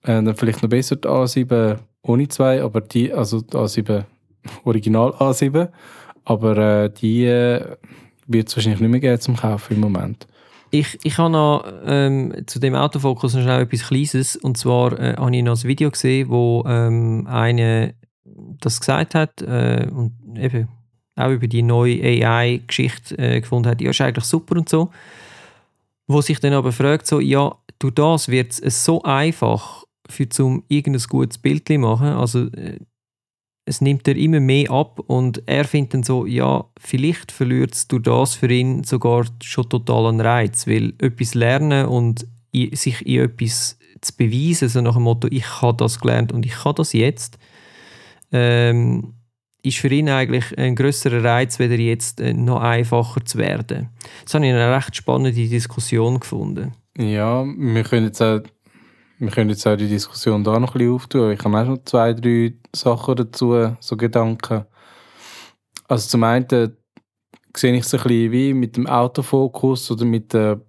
dann 0.04 0.36
vielleicht 0.36 0.62
noch 0.62 0.70
besser 0.70 0.96
die 0.96 1.08
A7 1.08 1.78
ohne 2.04 2.28
zwei, 2.28 2.62
aber 2.62 2.82
die, 2.82 3.14
also 3.14 3.42
die 3.42 3.56
A7, 3.56 4.04
Original 4.66 5.12
A7, 5.12 5.70
aber 6.26 6.58
äh, 6.58 6.90
die 6.90 7.26
äh, 7.26 7.78
wird 8.28 8.50
es 8.50 8.56
wahrscheinlich 8.56 8.82
nicht 8.82 8.92
mehr 8.92 9.00
geben 9.00 9.22
zum 9.22 9.36
Kaufen 9.38 9.76
im 9.76 9.80
Moment. 9.80 10.28
Ich, 10.72 10.98
ich 11.04 11.18
habe 11.20 11.30
noch 11.30 11.66
ähm, 11.86 12.34
zu 12.48 12.60
dem 12.60 12.74
Autofokus 12.74 13.36
noch 13.36 13.44
schnell 13.44 13.62
etwas 13.62 13.88
Kleines. 13.88 14.36
Und 14.36 14.58
zwar 14.58 15.00
äh, 15.00 15.16
habe 15.18 15.36
ich 15.36 15.44
noch 15.44 15.56
ein 15.56 15.68
Video 15.68 15.92
gesehen, 15.92 16.30
wo 16.30 16.64
ähm, 16.68 17.28
eine 17.30 17.94
das 18.26 18.80
gesagt 18.80 19.14
hat 19.14 19.42
äh, 19.42 19.88
und 19.94 20.14
eben 20.36 20.68
auch 21.16 21.30
über 21.30 21.48
die 21.48 21.62
neue 21.62 22.02
AI-Geschichte 22.02 23.18
äh, 23.18 23.42
gefunden 23.42 23.70
hat, 23.70 23.82
ja, 23.82 23.92
ist 23.92 24.02
eigentlich 24.02 24.26
super 24.26 24.56
und 24.58 24.70
so. 24.70 24.92
Wo 26.08 26.22
sich 26.22 26.40
dann 26.40 26.54
aber 26.54 26.72
fragt, 26.72 27.08
so, 27.08 27.20
ja, 27.20 27.56
durch 27.80 27.94
das 27.94 28.28
wird 28.28 28.60
es 28.60 28.84
so 28.84 29.02
einfach, 29.04 29.84
für 30.10 30.28
zum 30.28 30.64
irgendein 30.68 31.08
gutes 31.08 31.38
Bild 31.38 31.68
zu 31.68 31.78
machen. 31.78 32.08
Also 32.08 32.48
äh, 32.48 32.80
es 33.66 33.80
nimmt 33.82 34.08
er 34.08 34.16
immer 34.18 34.40
mehr 34.40 34.70
ab 34.72 35.00
und 35.00 35.42
er 35.46 35.66
findet 35.66 35.94
dann 35.94 36.04
so, 36.04 36.26
ja, 36.26 36.66
vielleicht 36.80 37.32
verliert 37.32 37.74
es 37.74 37.88
durch 37.88 38.04
das 38.04 38.36
für 38.36 38.52
ihn 38.52 38.84
sogar 38.84 39.26
schon 39.42 39.70
total 39.70 40.08
einen 40.08 40.22
Reiz, 40.22 40.68
weil 40.68 40.94
etwas 41.00 41.34
lernen 41.34 41.88
und 41.88 42.28
sich 42.74 43.06
in 43.06 43.22
etwas 43.22 43.78
zu 44.02 44.18
beweisen, 44.18 44.68
so 44.68 44.82
nach 44.82 44.96
dem 44.96 45.04
Motto, 45.04 45.28
ich 45.32 45.62
habe 45.62 45.78
das 45.78 46.00
gelernt 46.00 46.34
und 46.34 46.46
ich 46.46 46.54
kann 46.54 46.76
das 46.76 46.92
jetzt, 46.94 47.38
ähm, 48.32 49.14
ist 49.64 49.78
für 49.78 49.88
ihn 49.88 50.10
eigentlich 50.10 50.58
ein 50.58 50.76
größerer 50.76 51.24
Reiz, 51.24 51.58
wieder 51.58 51.76
jetzt 51.76 52.20
äh, 52.20 52.34
noch 52.34 52.62
einfacher 52.62 53.24
zu 53.26 53.38
werden. 53.38 53.90
Das 54.24 54.34
habe 54.34 54.46
ich 54.46 54.54
eine 54.54 54.76
recht 54.76 54.96
spannende 54.96 55.32
Diskussion 55.32 56.20
gefunden. 56.20 56.74
Ja, 56.98 57.44
wir 57.46 57.84
können 57.84 58.08
jetzt 58.08 58.22
auch, 58.22 58.42
wir 59.20 59.32
können 59.32 59.50
jetzt 59.50 59.66
auch 59.66 59.78
die 59.78 59.88
Diskussion 59.88 60.44
da 60.44 60.60
noch 60.60 60.76
ein 60.76 60.80
bisschen 60.80 60.94
auftun. 60.94 61.32
Ich 61.32 61.44
habe 61.44 61.58
auch 61.58 61.66
noch 61.66 61.84
zwei, 61.86 62.14
drei 62.14 62.54
Sachen 62.76 63.16
dazu, 63.16 63.76
so 63.80 63.98
Gedanken. 63.98 64.66
Also 65.88 66.10
zum 66.10 66.24
einen 66.24 66.46
sehe 67.56 67.74
ich 67.74 67.86
es 67.86 67.94
ein 67.94 68.04
bisschen 68.04 68.32
wie 68.32 68.54
mit 68.54 68.76
dem 68.76 68.86
Autofokus 68.86 69.90
oder 69.92 70.06
mit 70.06 70.34
der 70.34 70.60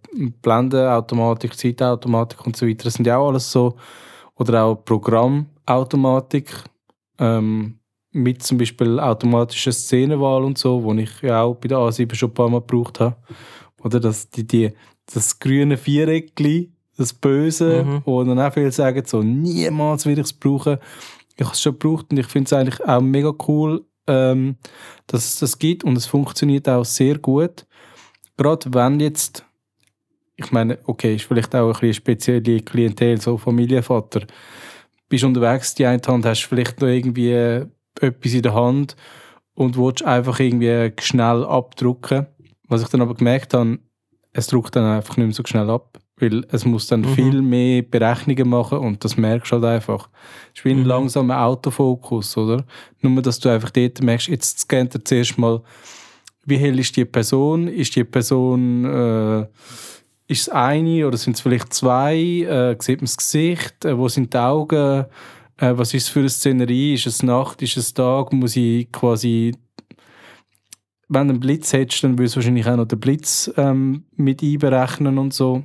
Blendenautomatik, 0.43 1.59
Zeitautomatik 1.59 2.47
und 2.47 2.57
so 2.57 2.67
weiter. 2.67 2.85
Das 2.85 2.95
sind 2.95 3.07
ja 3.07 3.17
auch 3.17 3.29
alles 3.29 3.51
so, 3.51 3.77
oder 4.37 4.65
auch 4.65 4.85
Programmautomatik, 4.85 6.53
ähm, 7.19 7.81
mit 8.15 8.43
zum 8.43 8.59
Beispiel 8.59 9.01
automatischer 9.01 9.73
Szenenwahl 9.73 10.45
und 10.45 10.57
so, 10.57 10.83
wo 10.83 10.95
ich 10.95 11.21
ja 11.21 11.43
auch 11.43 11.57
bei 11.57 11.69
der 11.69 11.79
A7 11.79 12.15
schon 12.15 12.31
ein 12.31 12.35
paar 12.35 12.49
Mal 12.49 12.61
gebraucht 12.61 13.01
habe. 13.01 13.17
Oder 13.83 14.01
das, 14.01 14.31
die, 14.31 14.47
die, 14.47 14.73
das 15.13 15.39
grüne 15.39 15.77
Viereckli, 15.77 16.73
das 16.97 17.13
Böse, 17.13 17.85
mhm. 17.85 18.03
wo 18.05 18.23
dann 18.23 18.39
auch 18.39 18.55
viele 18.55 18.71
sagen, 18.71 19.03
so, 19.05 19.23
niemals 19.23 20.07
will 20.07 20.19
ich 20.19 20.27
es 20.27 20.33
brauchen. 20.33 20.79
Ich 21.37 21.45
habe 21.45 21.55
es 21.55 21.61
schon 21.61 21.73
gebraucht 21.73 22.07
und 22.11 22.19
ich 22.19 22.27
finde 22.27 22.47
es 22.47 22.53
eigentlich 22.53 22.85
auch 22.85 23.01
mega 23.01 23.35
cool, 23.49 23.85
ähm, 24.07 24.57
dass 25.09 25.25
es 25.25 25.39
das 25.41 25.59
gibt 25.59 25.83
und 25.83 25.99
es 25.99 26.07
funktioniert 26.07 26.69
auch 26.69 26.85
sehr 26.85 27.19
gut. 27.19 27.67
Gerade 28.37 28.73
wenn 28.73 29.01
jetzt, 29.01 29.45
ich 30.37 30.53
meine, 30.53 30.79
okay, 30.85 31.17
ist 31.17 31.25
vielleicht 31.25 31.55
auch 31.57 31.67
ein 31.67 31.73
bisschen 31.73 31.95
spezielle 31.95 32.61
Klientel, 32.61 33.21
so 33.21 33.37
Familienvater, 33.37 34.23
bist 35.09 35.25
unterwegs, 35.25 35.75
die 35.75 35.87
eine 35.87 36.01
Hand 36.07 36.25
hast 36.25 36.45
vielleicht 36.45 36.81
noch 36.81 36.89
irgendwie 36.89 37.67
etwas 38.01 38.33
in 38.33 38.43
der 38.43 38.55
Hand 38.55 38.97
und 39.55 39.77
willst 39.77 40.05
einfach 40.05 40.41
irgendwie 40.41 40.93
schnell 41.01 41.45
abdrucken. 41.45 42.27
Was 42.69 42.83
ich 42.83 42.89
dann 42.89 43.03
aber 43.03 43.15
gemerkt 43.15 43.55
habe, 43.55 43.79
es 44.33 44.49
druckt 44.49 44.75
dann 44.75 44.85
einfach 44.85 45.17
nicht 45.17 45.27
mehr 45.27 45.35
so 45.35 45.43
schnell 45.47 45.71
ab, 45.71 45.99
weil 46.17 46.45
es 46.51 46.65
muss 46.65 46.87
dann 46.87 47.03
mhm. 47.03 47.15
viel 47.15 47.43
mehr 47.43 47.83
Berechnungen 47.83 48.49
machen 48.49 48.79
und 48.79 49.05
das 49.05 49.17
merkst 49.17 49.53
du 49.53 49.57
halt 49.57 49.65
einfach. 49.65 50.09
Es 50.53 50.61
ist 50.61 50.65
wie 50.65 50.71
ein 50.71 50.81
mhm. 50.81 50.87
langsamer 50.87 51.43
Autofokus, 51.45 52.37
oder? 52.37 52.65
Nur, 53.01 53.23
dass 53.23 53.39
du 53.39 53.49
einfach 53.49 53.71
dort 53.71 54.03
merkst, 54.03 54.29
jetzt 54.29 54.61
scannt 54.61 54.95
er 54.95 55.05
zuerst 55.05 55.39
mal, 55.39 55.63
wie 56.47 56.57
hell 56.57 56.79
ist 56.79 56.97
die 56.97 57.05
Person? 57.05 57.69
Ist 57.69 57.97
die 57.97 58.05
Person, 58.05 58.85
äh, 58.85 59.47
ist 60.27 60.43
es 60.43 60.49
eine 60.49 61.07
oder 61.07 61.17
sind 61.17 61.37
es 61.37 61.41
vielleicht 61.41 61.73
zwei? 61.73 62.17
Äh, 62.17 62.77
sieht 62.81 62.99
man 62.99 63.07
das 63.07 63.17
Gesicht? 63.17 63.85
Äh, 63.85 63.97
wo 63.97 64.09
sind 64.09 64.35
die 64.35 64.39
Augen? 64.39 65.07
Äh, 65.59 65.77
was 65.77 65.95
ist 65.95 66.05
es 66.05 66.09
für 66.09 66.21
eine 66.21 66.29
Szenerie? 66.29 66.95
Ist 66.95 67.07
es 67.07 67.23
Nacht? 67.23 67.63
Ist 67.63 67.77
es 67.77 67.95
Tag? 67.95 68.33
Muss 68.33 68.57
ich 68.57 68.91
quasi 68.91 69.53
wenn 71.09 71.29
du 71.29 71.35
einen 71.35 71.41
Blitz 71.41 71.73
hättest, 71.73 72.05
dann 72.05 72.19
würdest 72.19 72.35
du 72.35 72.39
wahrscheinlich 72.39 72.67
auch 72.67 72.77
noch 72.77 72.87
den 72.87 73.01
Blitz 73.01 73.53
ähm, 73.57 74.05
mit 74.17 74.43
einberechnen 74.43 75.19
und 75.19 75.35
so. 75.35 75.65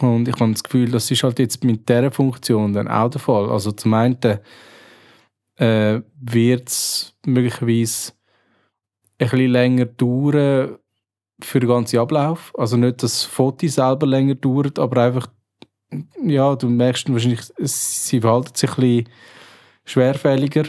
Und 0.00 0.28
ich 0.28 0.34
habe 0.40 0.52
das 0.52 0.62
Gefühl, 0.62 0.90
das 0.90 1.10
ist 1.10 1.22
halt 1.22 1.38
jetzt 1.38 1.62
mit 1.62 1.88
dieser 1.88 2.10
Funktion 2.10 2.72
dann 2.72 2.88
auch 2.88 3.10
der 3.10 3.20
Fall. 3.20 3.50
Also 3.50 3.72
zum 3.72 3.94
einen 3.94 4.18
äh, 5.56 6.00
wird 6.20 6.68
es 6.68 7.16
möglicherweise 7.26 8.12
ein 9.18 9.28
bisschen 9.28 9.50
länger 9.50 9.86
dauern 9.86 10.78
für 11.40 11.60
den 11.60 11.68
ganzen 11.68 11.98
Ablauf. 11.98 12.52
Also 12.56 12.76
nicht, 12.76 13.02
dass 13.02 13.12
das 13.12 13.24
Foto 13.24 13.66
selber 13.68 14.06
länger 14.06 14.34
dauert, 14.34 14.78
aber 14.78 15.02
einfach, 15.02 15.28
ja, 16.22 16.56
du 16.56 16.68
merkst 16.68 17.10
wahrscheinlich, 17.12 17.40
sie 17.58 18.20
verhalten 18.20 18.54
sich 18.54 18.70
ein 18.70 18.76
bisschen 18.76 19.08
schwerfälliger. 19.84 20.64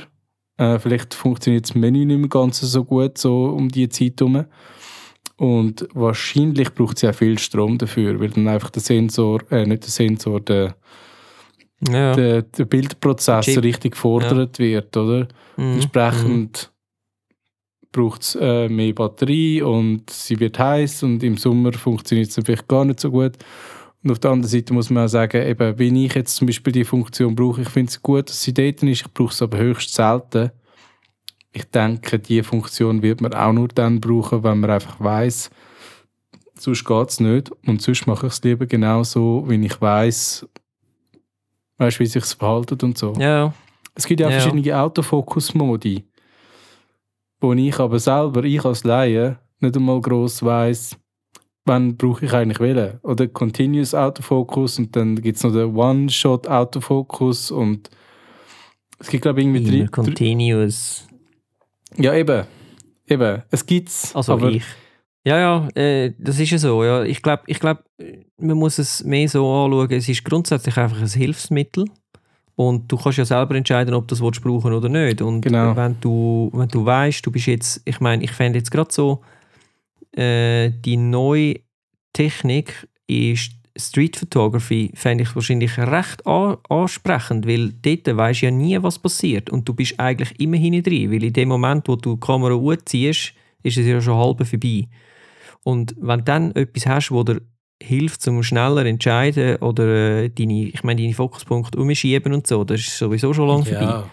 Äh, 0.58 0.80
vielleicht 0.80 1.14
funktioniert 1.14 1.66
das 1.66 1.76
Menü 1.76 2.06
nicht 2.06 2.20
mehr 2.20 2.30
ganz 2.30 2.62
so 2.62 2.84
gut, 2.84 3.18
so 3.18 3.46
um 3.46 3.70
die 3.70 3.90
Zeit 3.90 4.20
herum. 4.20 4.46
Und 5.38 5.88
wahrscheinlich 5.94 6.74
braucht 6.74 7.00
sie 7.00 7.10
auch 7.10 7.16
viel 7.16 7.38
Strom 7.38 7.78
dafür, 7.78 8.20
weil 8.20 8.30
dann 8.30 8.48
einfach 8.48 8.70
der 8.70 8.82
Sensor, 8.82 9.42
äh, 9.52 9.66
nicht 9.66 9.84
der 9.84 9.90
Sensor, 9.90 10.40
der, 10.40 10.76
ja. 11.90 12.14
der, 12.14 12.42
der 12.44 12.66
Bildprozess 12.66 13.46
Chip. 13.46 13.64
richtig 13.64 13.94
gefordert 13.94 14.58
ja. 14.60 14.66
wird, 14.66 14.96
oder? 14.96 15.28
Mhm. 15.58 15.74
Entsprechend 15.74 16.72
mhm. 16.72 17.88
braucht 17.92 18.22
es 18.22 18.38
äh, 18.40 18.70
mehr 18.70 18.94
Batterie 18.94 19.62
und 19.62 20.10
sie 20.10 20.40
wird 20.40 20.58
heiß 20.58 21.04
und 21.04 21.22
im 21.22 21.36
Sommer 21.36 21.74
funktioniert 21.74 22.30
es 22.30 22.36
vielleicht 22.36 22.68
gar 22.70 22.86
nicht 22.86 23.02
so 23.02 23.12
gut. 23.12 23.34
Und 24.06 24.12
auf 24.12 24.20
der 24.20 24.32
anderen 24.32 24.50
Seite 24.50 24.74
muss 24.74 24.90
man 24.90 25.06
auch 25.06 25.10
sagen, 25.10 25.46
eben, 25.46 25.78
wenn 25.78 25.96
ich 25.98 26.14
jetzt 26.16 26.38
zum 26.38 26.48
Beispiel 26.48 26.72
die 26.72 26.86
Funktion 26.86 27.36
brauche, 27.36 27.64
ich 27.64 27.70
finde 27.70 27.90
es 27.90 28.02
gut, 28.02 28.30
dass 28.30 28.42
sie 28.42 28.54
dort 28.54 28.82
ist, 28.84 29.02
ich 29.02 29.14
brauche 29.14 29.34
es 29.34 29.42
aber 29.42 29.58
höchst 29.58 29.94
selten 29.94 30.52
ich 31.56 31.64
denke, 31.72 32.20
diese 32.20 32.44
Funktion 32.44 33.02
wird 33.02 33.22
man 33.22 33.34
auch 33.34 33.54
nur 33.54 33.70
dann 33.70 34.02
brauchen, 34.02 34.44
wenn 34.44 34.60
man 34.60 34.72
einfach 34.72 35.00
weiß, 35.00 35.50
sonst 36.60 36.84
geht 36.84 37.10
es 37.10 37.20
nicht. 37.22 37.50
Und 37.66 37.82
sonst 37.82 38.08
mache 38.08 38.28
ich 38.28 38.34
es 38.34 38.44
lieber 38.44 38.66
genauso, 38.66 39.46
wenn 39.48 39.64
ich 39.64 39.80
weiß, 39.80 40.46
weißt, 41.78 42.00
wie 42.02 42.06
sich 42.06 42.24
es 42.24 42.34
verhalten 42.34 42.78
und 42.84 42.98
so. 42.98 43.14
Ja. 43.14 43.54
Es 43.94 44.06
gibt 44.06 44.20
ja 44.20 44.28
auch 44.28 44.32
ja. 44.32 44.40
verschiedene 44.42 44.78
Autofokus-Modi, 44.78 46.04
wo 47.40 47.54
ich 47.54 47.80
aber 47.80 48.00
selber, 48.00 48.44
ich 48.44 48.66
als 48.66 48.84
Laie, 48.84 49.40
nicht 49.62 49.78
einmal 49.78 50.02
gross 50.02 50.44
weiß, 50.44 50.98
wann 51.66 51.98
brauche 51.98 52.26
ich 52.26 52.34
eigentlich 52.34 52.60
wählen. 52.60 53.00
Oder 53.02 53.28
Continuous 53.28 53.94
Autofocus 53.94 54.80
und 54.80 54.96
dann 54.96 55.16
gibt 55.22 55.38
es 55.38 55.44
noch 55.44 55.52
den 55.52 55.76
One-Shot 55.76 56.48
Autofocus 56.48 57.52
und 57.52 57.90
es 59.00 59.10
gibt 59.10 59.24
glaube 59.24 59.42
ich 59.42 59.48
irgendwie 59.48 59.80
drei... 59.82 59.88
Continuous. 59.88 61.08
Ja, 61.98 62.14
eben. 62.14 62.46
Eben. 63.08 63.44
Es 63.52 63.66
gibt's. 63.66 64.16
Also 64.16 64.34
aber 64.34 64.50
ich. 64.50 64.64
Ja, 65.26 65.40
ja, 65.40 65.68
äh, 65.74 66.14
das 66.20 66.40
ist 66.40 66.52
ja 66.52 66.58
so. 66.60 66.84
Ja. 66.84 67.04
Ich 67.04 67.22
glaube, 67.22 67.44
ich 67.48 67.60
glaub, 67.60 67.84
man 68.38 68.58
muss 68.58 68.78
es 68.78 69.04
mehr 69.04 69.28
so 69.28 69.52
anschauen. 69.52 69.92
Es 69.92 70.08
ist 70.08 70.24
grundsätzlich 70.24 70.78
einfach 70.78 71.02
ein 71.02 71.08
Hilfsmittel. 71.08 71.86
Und 72.56 72.90
du 72.90 72.96
kannst 72.96 73.18
ja 73.18 73.26
selber 73.26 73.56
entscheiden, 73.56 73.94
ob 73.96 74.08
du 74.08 74.16
das 74.16 74.42
brauchen 74.42 74.72
oder 74.72 74.88
nicht. 74.88 75.22
Und 75.22 75.42
genau. 75.42 75.76
wenn 75.76 76.00
du, 76.00 76.50
wenn 76.54 76.70
du 76.70 76.86
weißt, 76.86 77.26
du 77.26 77.32
bist 77.32 77.48
jetzt, 77.48 77.82
ich 77.86 78.00
meine, 78.00 78.24
ich 78.24 78.32
fände 78.32 78.60
jetzt 78.60 78.72
gerade 78.72 78.94
so, 78.94 79.22
äh, 80.18 80.72
die 80.72 80.98
neue 80.98 81.56
Technik 82.14 82.88
ist 83.08 83.52
Street 83.78 84.16
Photography 84.16 84.92
fände 84.94 85.24
ich 85.24 85.36
wahrscheinlich 85.36 85.78
recht 85.78 86.26
ansprechend, 86.26 87.46
weil 87.46 87.74
dort 87.74 88.18
weisst 88.18 88.42
ja 88.42 88.52
nie, 88.52 88.82
was 88.82 89.00
passiert. 89.00 89.50
Und 89.50 89.68
du 89.68 89.74
bist 89.74 90.00
eigentlich 90.00 90.40
immer 90.40 90.56
hinten 90.56 90.84
drin, 90.84 91.12
weil 91.12 91.24
in 91.24 91.34
dem 91.34 91.50
Moment, 91.50 91.88
wo 91.88 91.98
du 91.98 92.16
die 92.16 92.20
Kamera 92.22 92.58
ziehst, 92.86 93.34
ist 93.64 93.78
es 93.78 93.86
ja 93.86 94.00
schon 94.00 94.18
halb 94.18 94.48
vorbei. 94.48 94.88
Und 95.64 95.96
wenn 96.00 96.20
du 96.20 96.24
dann 96.24 96.56
etwas 96.56 96.86
hast, 96.86 97.12
wo 97.12 97.24
dir 97.24 97.42
hilft, 97.82 98.22
zum 98.22 98.44
schneller 98.44 98.86
entscheiden 98.86 99.58
oder 99.58 100.24
äh, 100.24 100.30
deine, 100.30 100.68
ich 100.68 100.84
meine, 100.84 101.02
deine 101.02 101.14
Fokuspunkte 101.14 101.78
umschieben 101.78 102.34
und 102.34 102.48
so, 102.48 102.64
das 102.64 102.80
ist 102.80 102.98
sowieso 102.98 103.34
schon 103.34 103.48
lange 103.48 103.70
ja. 103.70 103.80
vorbei. 103.80 104.10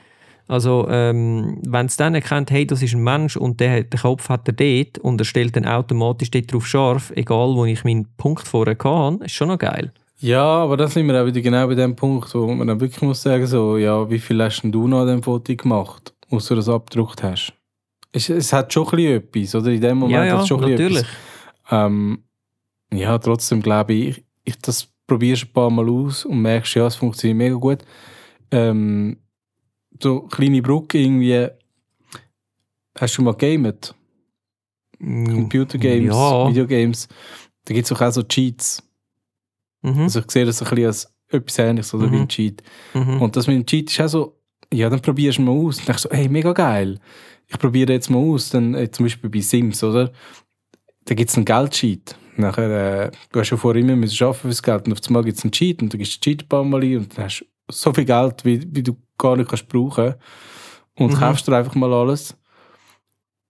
Also, 0.49 0.87
ähm, 0.91 1.61
wenn 1.67 1.87
es 1.87 1.97
dann 1.97 2.15
erkennt, 2.15 2.51
hey, 2.51 2.67
das 2.67 2.83
ist 2.83 2.95
ein 2.95 3.03
Mensch 3.03 3.37
und 3.37 3.61
der, 3.61 3.85
den 3.85 4.01
Kopf 4.01 4.29
hat 4.29 4.49
er 4.49 4.55
dort 4.55 4.99
und 4.99 5.21
er 5.21 5.25
stellt 5.25 5.57
dann 5.57 5.67
automatisch 5.67 6.31
dort 6.31 6.53
drauf 6.53 6.67
scharf, 6.67 7.13
egal 7.17 7.55
wo 7.55 7.65
ich 7.65 7.85
meinen 7.85 8.09
Punkt 8.17 8.47
vorher 8.47 8.77
hatte, 8.77 9.25
ist 9.25 9.33
schon 9.33 9.49
noch 9.49 9.59
geil. 9.59 9.93
Ja, 10.23 10.43
aber 10.43 10.77
dann 10.77 10.89
sind 10.89 11.09
wir 11.09 11.21
auch 11.21 11.27
wieder 11.27 11.41
genau 11.41 11.67
bei 11.67 11.75
dem 11.75 11.97
Punkt, 11.97 12.33
wo 12.35 12.47
man 12.47 12.69
dann 12.69 12.81
wirklich 12.81 13.03
muss 13.03 13.23
sagen, 13.23 13.47
so, 13.47 13.77
ja, 13.77 14.09
wie 14.09 14.21
viel 14.21 14.41
hast 14.43 14.63
du 14.63 14.87
noch 14.87 15.01
an 15.01 15.09
dem 15.09 15.23
Foto 15.23 15.55
gemacht, 15.57 16.15
außer 16.31 16.55
dass 16.55 16.67
du 16.67 16.75
abgedruckt 16.75 17.23
hast? 17.23 17.53
Es, 18.13 18.29
es 18.29 18.53
hat 18.53 18.73
schon 18.73 18.87
ein 18.93 18.99
etwas, 18.99 19.55
oder? 19.55 19.71
In 19.71 19.81
dem 19.81 19.99
Moment 19.99 20.15
ja, 20.15 20.25
ja, 20.25 20.35
hat 20.35 20.43
es 20.43 20.49
schon 20.49 20.61
natürlich. 20.61 20.99
etwas. 20.99 21.07
Ähm, 21.71 22.23
ja, 22.93 23.19
trotzdem 23.19 23.63
glaube 23.63 23.95
ich, 23.95 24.23
ich, 24.45 24.59
das 24.59 24.87
probierst 25.07 25.47
ein 25.47 25.53
paar 25.53 25.71
Mal 25.71 25.89
aus 25.89 26.25
und 26.25 26.41
merkst, 26.41 26.75
ja, 26.75 26.87
es 26.87 26.95
funktioniert 26.97 27.39
mega 27.39 27.57
gut. 27.57 27.79
Ähm, 28.51 29.17
so 30.03 30.23
kleine 30.23 30.63
Brücke 30.63 30.99
irgendwie. 30.99 31.49
Hast 32.99 33.17
du 33.17 33.23
mal 33.23 33.35
gamet? 33.35 33.95
Mm, 34.99 35.25
Computergames, 35.27 36.15
ja. 36.15 36.49
Videogames. 36.49 37.09
Da 37.65 37.75
gibt 37.75 37.91
es 37.91 37.93
auch 37.93 38.13
so 38.13 38.23
Cheats. 38.23 38.83
Mhm. 39.83 40.03
Also 40.03 40.21
ich 40.21 40.31
sehe 40.31 40.45
das 40.45 40.63
ein 40.63 40.69
bisschen 40.69 40.87
als 40.87 41.13
etwas 41.29 41.59
ähnliches 41.59 41.95
oder 41.95 42.07
mhm. 42.07 42.13
wie 42.13 42.19
ein 42.19 42.29
Cheat. 42.29 42.63
Mhm. 42.95 43.23
Und 43.23 43.37
das 43.37 43.47
mit 43.47 43.57
dem 43.57 43.67
Cheat 43.67 43.91
ist 43.91 44.01
auch 44.01 44.09
so, 44.09 44.39
ja, 44.73 44.89
dann 44.89 45.01
probierst 45.01 45.39
du 45.39 45.43
mal 45.43 45.53
aus. 45.53 45.79
Und 45.79 45.89
denkst 45.89 46.03
so, 46.03 46.11
hey, 46.11 46.29
mega 46.29 46.53
geil. 46.53 46.99
Ich 47.49 47.59
probiere 47.59 47.93
jetzt 47.93 48.11
mal 48.11 48.19
aus. 48.19 48.51
Dann 48.51 48.75
äh, 48.75 48.91
zum 48.91 49.07
Beispiel 49.07 49.31
bei 49.31 49.41
Sims, 49.41 49.83
oder? 49.83 50.13
Da 51.05 51.15
gibt 51.15 51.31
es 51.31 51.37
einen 51.37 51.45
Geldcheat. 51.45 52.17
Nachher, 52.37 53.07
äh, 53.07 53.11
du 53.31 53.41
hast 53.41 53.51
ja 53.51 53.57
vorher 53.57 53.83
immer 53.83 53.97
müssen 53.97 54.25
arbeiten 54.25 54.41
fürs 54.43 54.63
Geld 54.63 54.87
und 54.87 54.93
auf 54.93 55.07
einmal 55.07 55.25
gibt 55.25 55.39
es 55.39 55.45
einen 55.45 55.53
Cheat 55.53 55.83
und 55.83 55.93
du 55.93 55.99
gibst 55.99 56.15
den 56.15 56.21
Cheat 56.23 56.45
ein 56.45 56.49
paar 56.49 56.65
Mal 56.65 56.83
ein 56.83 56.97
und 56.99 57.19
dann 57.19 57.25
hast 57.25 57.41
du 57.41 57.45
so 57.73 57.93
viel 57.93 58.05
Geld, 58.05 58.45
wie, 58.45 58.63
wie 58.71 58.83
du 58.83 58.97
gar 59.19 59.37
nicht 59.37 59.49
kannst 59.49 59.69
brauchen 59.69 60.15
und 60.97 61.13
mhm. 61.13 61.17
kaufst 61.17 61.47
dir 61.47 61.57
einfach 61.57 61.75
mal 61.75 61.93
alles. 61.93 62.37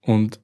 Und 0.04 0.40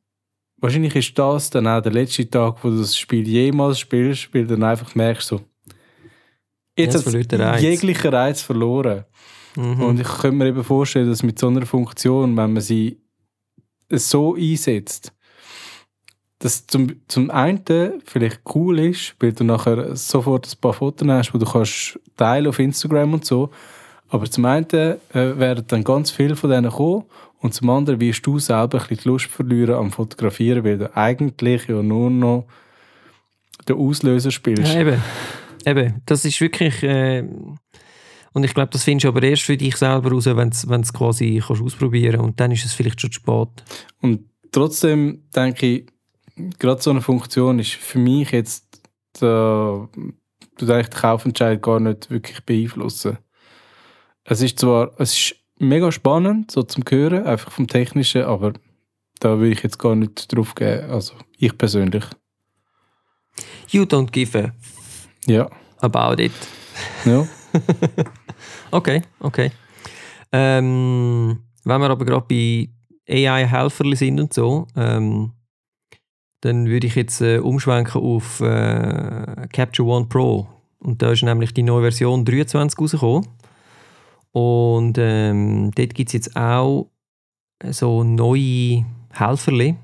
wahrscheinlich 0.59 0.95
ist 0.97 1.19
das 1.19 1.51
dann 1.51 1.67
auch 1.67 1.81
der 1.81 1.93
letzte 1.93 2.29
Tag, 2.29 2.63
wo 2.63 2.71
du 2.71 2.79
das 2.79 2.97
Spiel 2.97 3.27
jemals 3.27 3.79
spielst, 3.79 4.33
weil 4.35 4.47
du 4.47 4.57
dann 4.57 4.65
einfach 4.65 4.95
merkst 4.95 5.29
so, 5.29 5.41
jetzt 6.77 6.95
hat 6.95 7.15
es 7.15 7.63
jeglicher 7.63 8.13
Reiz 8.13 8.43
verloren. 8.43 9.05
Mhm. 9.57 9.83
Und 9.83 10.01
ich 10.01 10.07
könnte 10.07 10.37
mir 10.37 10.47
eben 10.47 10.65
vorstellen, 10.65 11.09
dass 11.09 11.23
mit 11.23 11.39
so 11.39 11.49
einer 11.49 11.67
Funktion, 11.67 12.37
wenn 12.37 12.53
man 12.53 12.63
sie 12.63 13.01
so 13.91 14.37
einsetzt, 14.37 15.13
dass 16.39 16.67
zum, 16.67 17.01
zum 17.09 17.31
einen 17.31 17.65
vielleicht 18.05 18.41
cool 18.55 18.79
ist, 18.79 19.17
weil 19.19 19.33
du 19.33 19.45
nachher 19.45 19.97
sofort 19.97 20.47
ein 20.47 20.61
paar 20.61 20.73
Fotos 20.73 21.09
hast, 21.09 21.33
die 21.33 21.39
du 21.39 21.47
kannst 21.47 21.99
teilen 22.17 22.47
auf 22.47 22.59
Instagram 22.59 23.15
und 23.15 23.25
so. 23.25 23.51
Aber 24.09 24.31
zum 24.31 24.45
einen 24.45 24.71
äh, 24.71 24.97
werden 25.13 25.65
dann 25.69 25.85
ganz 25.85 26.11
viele 26.11 26.37
von 26.37 26.51
denen 26.51 26.71
kommen 26.71 27.05
und 27.41 27.55
zum 27.55 27.69
anderen 27.71 28.01
wirst 28.01 28.27
du 28.27 28.39
selber 28.39 28.79
ein 28.81 28.89
bisschen 28.89 29.03
die 29.03 29.09
Lust 29.09 29.27
verlieren 29.27 29.75
am 29.75 29.91
Fotografieren, 29.91 30.65
weil 30.65 30.79
du 30.79 30.97
eigentlich 30.97 31.67
ja 31.69 31.83
nur 31.83 32.11
noch 32.11 32.47
den 33.69 33.77
Auslöser 33.77 34.31
spielst. 34.31 34.73
Ja, 34.73 34.81
eben. 34.81 35.03
eben. 35.67 36.03
Das 36.07 36.25
ist 36.25 36.41
wirklich... 36.41 36.83
Äh 36.83 37.25
und 38.35 38.45
ich 38.45 38.55
glaube, 38.55 38.71
das 38.71 38.85
findest 38.85 39.05
du 39.05 39.09
aber 39.09 39.23
erst 39.23 39.43
für 39.43 39.57
dich 39.57 39.77
selber 39.77 40.11
raus, 40.11 40.27
wenn 40.27 40.51
du 40.51 40.75
es 40.81 40.93
quasi 40.93 41.43
kannst 41.45 41.63
ausprobieren 41.63 42.21
und 42.21 42.39
dann 42.39 42.53
ist 42.53 42.65
es 42.65 42.73
vielleicht 42.73 43.01
schon 43.01 43.11
zu 43.11 43.17
spät. 43.17 43.49
Und 44.01 44.27
trotzdem 44.53 45.25
denke 45.35 45.67
ich, 45.67 45.87
gerade 46.59 46.83
so 46.83 46.91
eine 46.91 47.01
Funktion 47.01 47.59
ist 47.59 47.73
für 47.73 47.99
mich 47.99 48.31
jetzt, 48.31 48.83
der, 49.21 49.89
du 50.57 50.73
eigentlich 50.73 50.89
den 50.89 51.01
Kaufentscheid 51.01 51.63
gar 51.63 51.81
nicht 51.81 52.11
wirklich 52.11 52.45
beeinflussen. 52.45 53.19
Es 54.25 54.43
ist 54.43 54.59
zwar, 54.59 54.93
es 54.99 55.13
ist 55.15 55.37
mega 55.59 55.91
spannend, 55.91 56.51
so 56.51 56.63
zum 56.63 56.85
Hören, 56.89 57.27
einfach 57.27 57.51
vom 57.51 57.67
Technischen, 57.67 58.23
aber 58.23 58.53
da 59.21 59.41
will 59.41 59.53
ich 59.53 59.63
jetzt 59.63 59.79
gar 59.79 59.95
nicht 59.95 60.33
drauf 60.35 60.55
gehen, 60.55 60.91
also 60.91 61.15
ich 61.37 61.57
persönlich. 61.57 62.05
You 63.69 63.83
don't 63.83 64.11
give 64.11 64.39
a 64.39 64.53
ja. 65.27 65.49
about 65.81 66.23
it. 66.23 66.33
Ja. 67.05 67.27
okay, 68.71 69.03
okay. 69.21 69.51
Ähm, 70.33 71.43
wenn 71.65 71.81
wir 71.81 71.91
aber 71.91 72.05
gerade 72.05 72.27
bei 72.29 72.69
AI-Helferli 73.09 73.97
sind 73.97 74.21
und 74.21 74.35
so, 74.35 74.67
ähm, 74.77 75.33
dann 76.41 76.67
würde 76.67 76.87
ich 76.87 76.95
jetzt 76.95 77.21
äh, 77.21 77.39
umschwenken 77.39 78.01
auf 78.01 78.41
äh, 78.41 79.49
Capture 79.53 79.89
One 79.89 80.07
Pro. 80.07 80.47
Und 80.79 81.03
da 81.03 81.13
ist 81.13 81.23
nämlich 81.23 81.53
die 81.53 81.63
neue 81.63 81.83
Version 81.83 82.25
23 82.25 82.79
rausgekommen. 82.79 83.27
Und 84.33 84.97
ähm, 84.99 85.73
dort 85.75 85.95
gibt 85.95 86.11
es 86.11 86.13
jetzt 86.13 86.37
auch 86.37 86.91
so 87.71 88.05
neue 88.05 88.85
Helferli. 89.11 89.75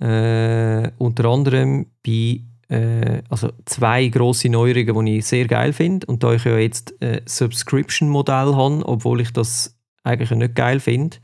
Äh, 0.00 0.90
unter 0.98 1.26
anderem 1.26 1.86
bei 2.04 2.40
äh, 2.68 3.22
also 3.28 3.50
zwei 3.66 4.08
grosse 4.08 4.48
Neuerungen, 4.48 5.06
die 5.06 5.18
ich 5.18 5.26
sehr 5.26 5.46
geil 5.46 5.72
finde. 5.72 6.06
Und 6.06 6.24
da 6.24 6.32
ich 6.32 6.44
ja 6.44 6.58
jetzt 6.58 6.94
ein 7.00 7.20
Subscription-Modell 7.24 8.56
habe, 8.56 8.82
obwohl 8.84 9.20
ich 9.20 9.32
das 9.32 9.78
eigentlich 10.02 10.30
nicht 10.32 10.56
geil 10.56 10.80
finde, 10.80 11.18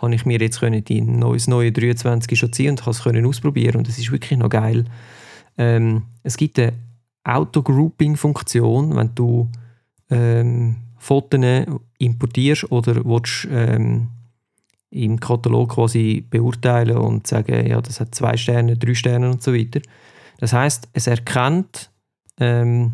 habe 0.00 0.14
ich 0.14 0.24
mir 0.24 0.38
jetzt 0.40 0.60
die 0.62 1.00
neues 1.00 1.46
neue 1.46 1.72
23 1.72 2.38
schon 2.38 2.52
ziehen 2.52 2.70
und 2.70 2.80
habe 2.86 2.90
es 2.90 3.06
ausprobieren 3.06 3.76
und 3.76 3.88
es 3.88 3.98
ist 3.98 4.10
wirklich 4.10 4.38
noch 4.38 4.48
geil. 4.48 4.84
Ähm, 5.58 6.04
es 6.22 6.36
gibt 6.36 6.58
eine 6.58 6.72
Auto-Grouping-Funktion, 7.24 8.96
wenn 8.96 9.14
du 9.14 9.48
ähm, 10.10 10.76
Fotos 10.96 11.40
importierst 11.98 12.70
oder 12.72 13.04
willst, 13.04 13.48
ähm, 13.50 14.08
im 14.90 15.20
Katalog 15.20 15.74
quasi 15.74 16.24
beurteilen 16.28 16.96
und 16.96 17.26
sagen, 17.26 17.66
ja, 17.66 17.80
das 17.80 18.00
hat 18.00 18.14
zwei 18.14 18.36
Sterne, 18.36 18.76
drei 18.76 18.94
Sterne 18.94 19.30
und 19.30 19.42
so 19.42 19.54
weiter. 19.54 19.80
Das 20.38 20.52
heißt, 20.52 20.88
es 20.92 21.06
erkennt, 21.06 21.90
ähm, 22.38 22.92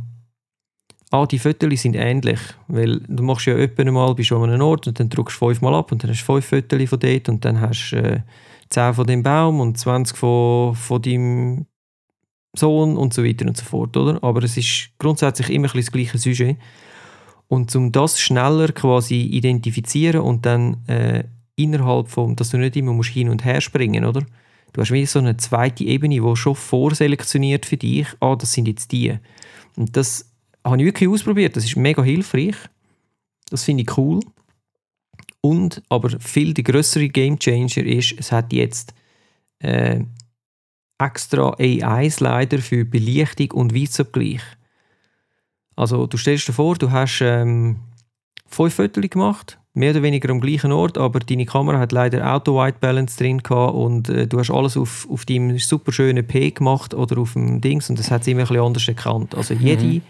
ah, 1.11 1.27
die 1.27 1.39
Fotos 1.39 1.83
sind 1.83 1.97
ähnlich, 1.97 2.41
weil 2.69 3.01
du 3.09 3.23
machst 3.23 3.47
ja 3.47 3.55
öppe 3.55 3.85
mal, 3.91 4.15
bist 4.15 4.33
an 4.33 4.43
einem 4.45 4.63
Ort 4.63 4.87
und 4.87 4.99
dann 4.99 5.09
drückst 5.09 5.41
du 5.41 5.47
fünfmal 5.47 5.75
ab 5.75 5.93
und 5.93 6.03
dann 6.03 6.11
hast 6.11 6.23
du 6.23 6.33
fünf 6.33 6.47
Fotos 6.47 6.89
von 6.89 6.99
dort 6.99 7.29
und 7.29 7.45
dann 7.45 7.61
hast 7.61 7.91
du 7.91 7.97
äh, 7.97 8.21
10 8.71 8.95
von 8.95 9.07
dem 9.07 9.23
Baum 9.23 9.61
und 9.61 9.79
20 9.79 10.17
von, 10.17 10.75
von 10.75 11.03
deinem 11.03 11.67
Sohn 12.55 12.97
und 12.97 13.15
so 13.15 13.25
weiter 13.25 13.47
und 13.47 13.57
so 13.57 13.65
fort, 13.65 13.97
oder? 13.97 14.23
Aber 14.23 14.43
es 14.43 14.57
ist 14.57 14.91
grundsätzlich 14.99 15.51
immer 15.51 15.69
das 15.69 15.93
gleiche 15.93 16.19
Sujet. 16.19 16.57
Und 17.49 17.75
um 17.77 17.93
das 17.93 18.19
schneller 18.19 18.73
quasi 18.73 19.21
identifizieren 19.21 20.23
und 20.23 20.47
dann 20.47 20.85
äh, 20.89 21.25
innerhalb 21.55 22.09
von, 22.09 22.35
dass 22.35 22.51
du 22.51 22.59
nicht 22.59 22.77
immer 22.77 22.93
musst 22.93 23.11
hin 23.11 23.29
und 23.29 23.45
her 23.45 23.61
springen, 23.61 24.05
oder? 24.05 24.23
Du 24.73 24.81
hast 24.81 24.91
wieder 24.91 25.07
so 25.07 25.21
eine 25.21 25.37
zweite 25.37 25.85
Ebene, 25.85 26.21
die 26.21 26.37
schon 26.37 26.57
vorselektioniert 26.57 27.65
für 27.65 27.77
dich, 27.77 28.09
ah, 28.21 28.35
das 28.35 28.53
sind 28.53 28.67
jetzt 28.67 28.91
die. 28.91 29.17
Und 29.77 29.97
das 29.97 30.26
habe 30.71 30.83
ich 30.83 30.87
wirklich 30.87 31.09
ausprobiert. 31.09 31.57
Das 31.57 31.65
ist 31.65 31.77
mega 31.77 32.03
hilfreich. 32.03 32.57
Das 33.51 33.65
finde 33.65 33.83
ich 33.83 33.97
cool. 33.97 34.21
Und, 35.41 35.83
aber 35.89 36.11
viel 36.19 36.55
der 36.55 36.65
größere 36.65 37.09
Gamechanger 37.09 37.85
ist, 37.87 38.15
es 38.19 38.33
hat 38.33 38.53
jetzt 38.53 38.95
äh, 39.61 40.01
extra 40.99 41.55
AI-Slider 41.59 42.59
für 42.59 42.85
Belichtung 42.85 43.53
und 43.53 43.75
Weißabgleich. 43.75 44.43
Also 45.77 46.07
du 46.07 46.17
stellst 46.17 46.49
dir 46.49 46.53
vor, 46.53 46.75
du 46.77 46.91
hast 46.91 47.21
ähm, 47.21 47.77
fünf 48.47 48.75
Fotos 48.75 49.09
gemacht, 49.09 49.59
mehr 49.75 49.91
oder 49.91 50.03
weniger 50.03 50.31
am 50.31 50.41
gleichen 50.41 50.73
Ort, 50.73 50.97
aber 50.97 51.21
deine 51.21 51.45
Kamera 51.45 51.79
hat 51.79 51.93
leider 51.93 52.35
Auto-White 52.35 52.79
Balance 52.81 53.19
drin 53.19 53.43
gehabt 53.43 53.75
und 53.75 54.09
äh, 54.09 54.27
du 54.27 54.39
hast 54.39 54.51
alles 54.51 54.77
auf, 54.77 55.07
auf 55.11 55.27
deinem 55.27 55.59
super 55.59 55.93
schönen 55.93 56.27
P 56.27 56.51
gemacht 56.51 56.95
oder 56.95 57.19
auf 57.19 57.35
dem 57.35 57.61
Dings 57.61 57.91
und 57.91 57.99
das 57.99 58.11
hat 58.11 58.23
es 58.23 58.29
immer 58.29 58.41
ein 58.41 58.49
bisschen 58.49 58.65
anders 58.65 58.89
erkannt. 58.89 59.35
Also 59.35 59.55
mhm. 59.55 60.03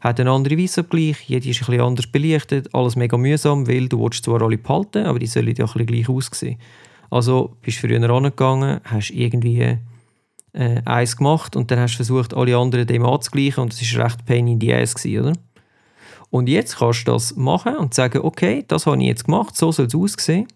Hat 0.00 0.20
einen 0.20 0.28
anderen 0.28 0.58
Weissabgleich, 0.58 1.28
jede 1.28 1.48
ist 1.48 1.62
ein 1.62 1.66
bisschen 1.66 1.80
anders 1.80 2.06
belichtet, 2.06 2.72
alles 2.74 2.94
mega 2.94 3.16
mühsam, 3.16 3.66
weil 3.66 3.88
du 3.88 4.00
willst 4.00 4.24
zwar 4.24 4.42
alle 4.42 4.58
behalten, 4.58 5.06
aber 5.06 5.18
die 5.18 5.26
sollen 5.26 5.54
ja 5.56 5.64
ein 5.64 5.72
bisschen 5.72 5.86
gleich 5.86 6.08
aussehen. 6.08 6.58
Also 7.10 7.56
bist 7.62 7.82
du 7.82 7.88
früher 7.88 8.10
angegangen, 8.10 8.80
hast 8.84 9.10
irgendwie 9.10 9.78
äh, 10.52 10.82
eins 10.84 11.16
gemacht 11.16 11.56
und 11.56 11.70
dann 11.70 11.80
hast 11.80 11.94
du 11.94 12.04
versucht, 12.04 12.34
alle 12.34 12.56
anderen 12.56 12.86
dem 12.86 13.04
anzugleichen 13.04 13.62
und 13.62 13.72
das 13.72 13.96
war 13.96 14.04
recht 14.04 14.24
pain 14.24 14.46
in 14.46 14.60
the 14.60 14.72
ass, 14.74 14.94
gewesen, 14.94 15.20
oder? 15.20 15.32
Und 16.30 16.48
jetzt 16.48 16.78
kannst 16.78 17.08
du 17.08 17.12
das 17.12 17.36
machen 17.36 17.76
und 17.76 17.94
sagen, 17.94 18.20
okay, 18.22 18.64
das 18.68 18.86
habe 18.86 18.98
ich 18.98 19.08
jetzt 19.08 19.24
gemacht, 19.24 19.56
so 19.56 19.72
soll 19.72 19.86
es 19.86 19.94
aussehen. 19.94 20.46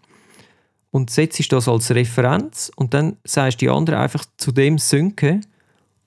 Und 0.90 1.08
setzt 1.08 1.50
das 1.50 1.68
als 1.68 1.90
Referenz 1.90 2.70
und 2.76 2.92
dann 2.92 3.16
sagst 3.24 3.62
du 3.62 3.64
die 3.64 3.70
anderen 3.70 4.00
einfach 4.00 4.26
zu 4.36 4.52
dem 4.52 4.76
synken 4.76 5.46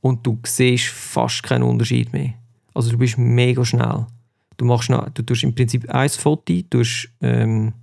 und 0.01 0.27
du 0.27 0.37
siehst 0.45 0.89
fast 0.89 1.41
keinen 1.41 1.63
Unterschied 1.63 2.13
mehr. 2.13 2.35
Also 2.75 2.91
du 2.91 2.97
bist 2.97 3.17
mega 3.17 3.65
schnell. 3.65 4.05
Du 4.57 4.65
machst 4.65 4.89
noch, 4.89 5.09
du 5.09 5.23
tust 5.23 5.43
im 5.43 5.55
Prinzip 5.55 5.89
ein 5.89 6.09
Foto, 6.09 6.53
tust, 6.69 7.09
ähm, 7.21 7.73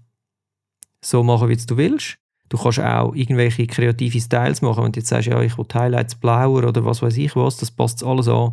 so 1.04 1.22
machen, 1.22 1.48
wie 1.48 1.56
du 1.56 1.76
willst. 1.76 2.18
Du 2.48 2.58
kannst 2.58 2.80
auch 2.80 3.14
irgendwelche 3.14 3.66
kreative 3.66 4.20
Styles 4.20 4.62
machen. 4.62 4.84
Wenn 4.84 4.92
du 4.92 5.00
jetzt 5.00 5.08
sagst, 5.08 5.26
ja, 5.26 5.40
ich 5.40 5.56
will 5.56 5.66
Highlights 5.72 6.14
blauer 6.14 6.64
oder 6.64 6.84
was 6.84 7.02
weiß 7.02 7.16
ich 7.16 7.34
was, 7.34 7.56
das 7.56 7.70
passt 7.70 8.04
alles 8.04 8.28
an. 8.28 8.52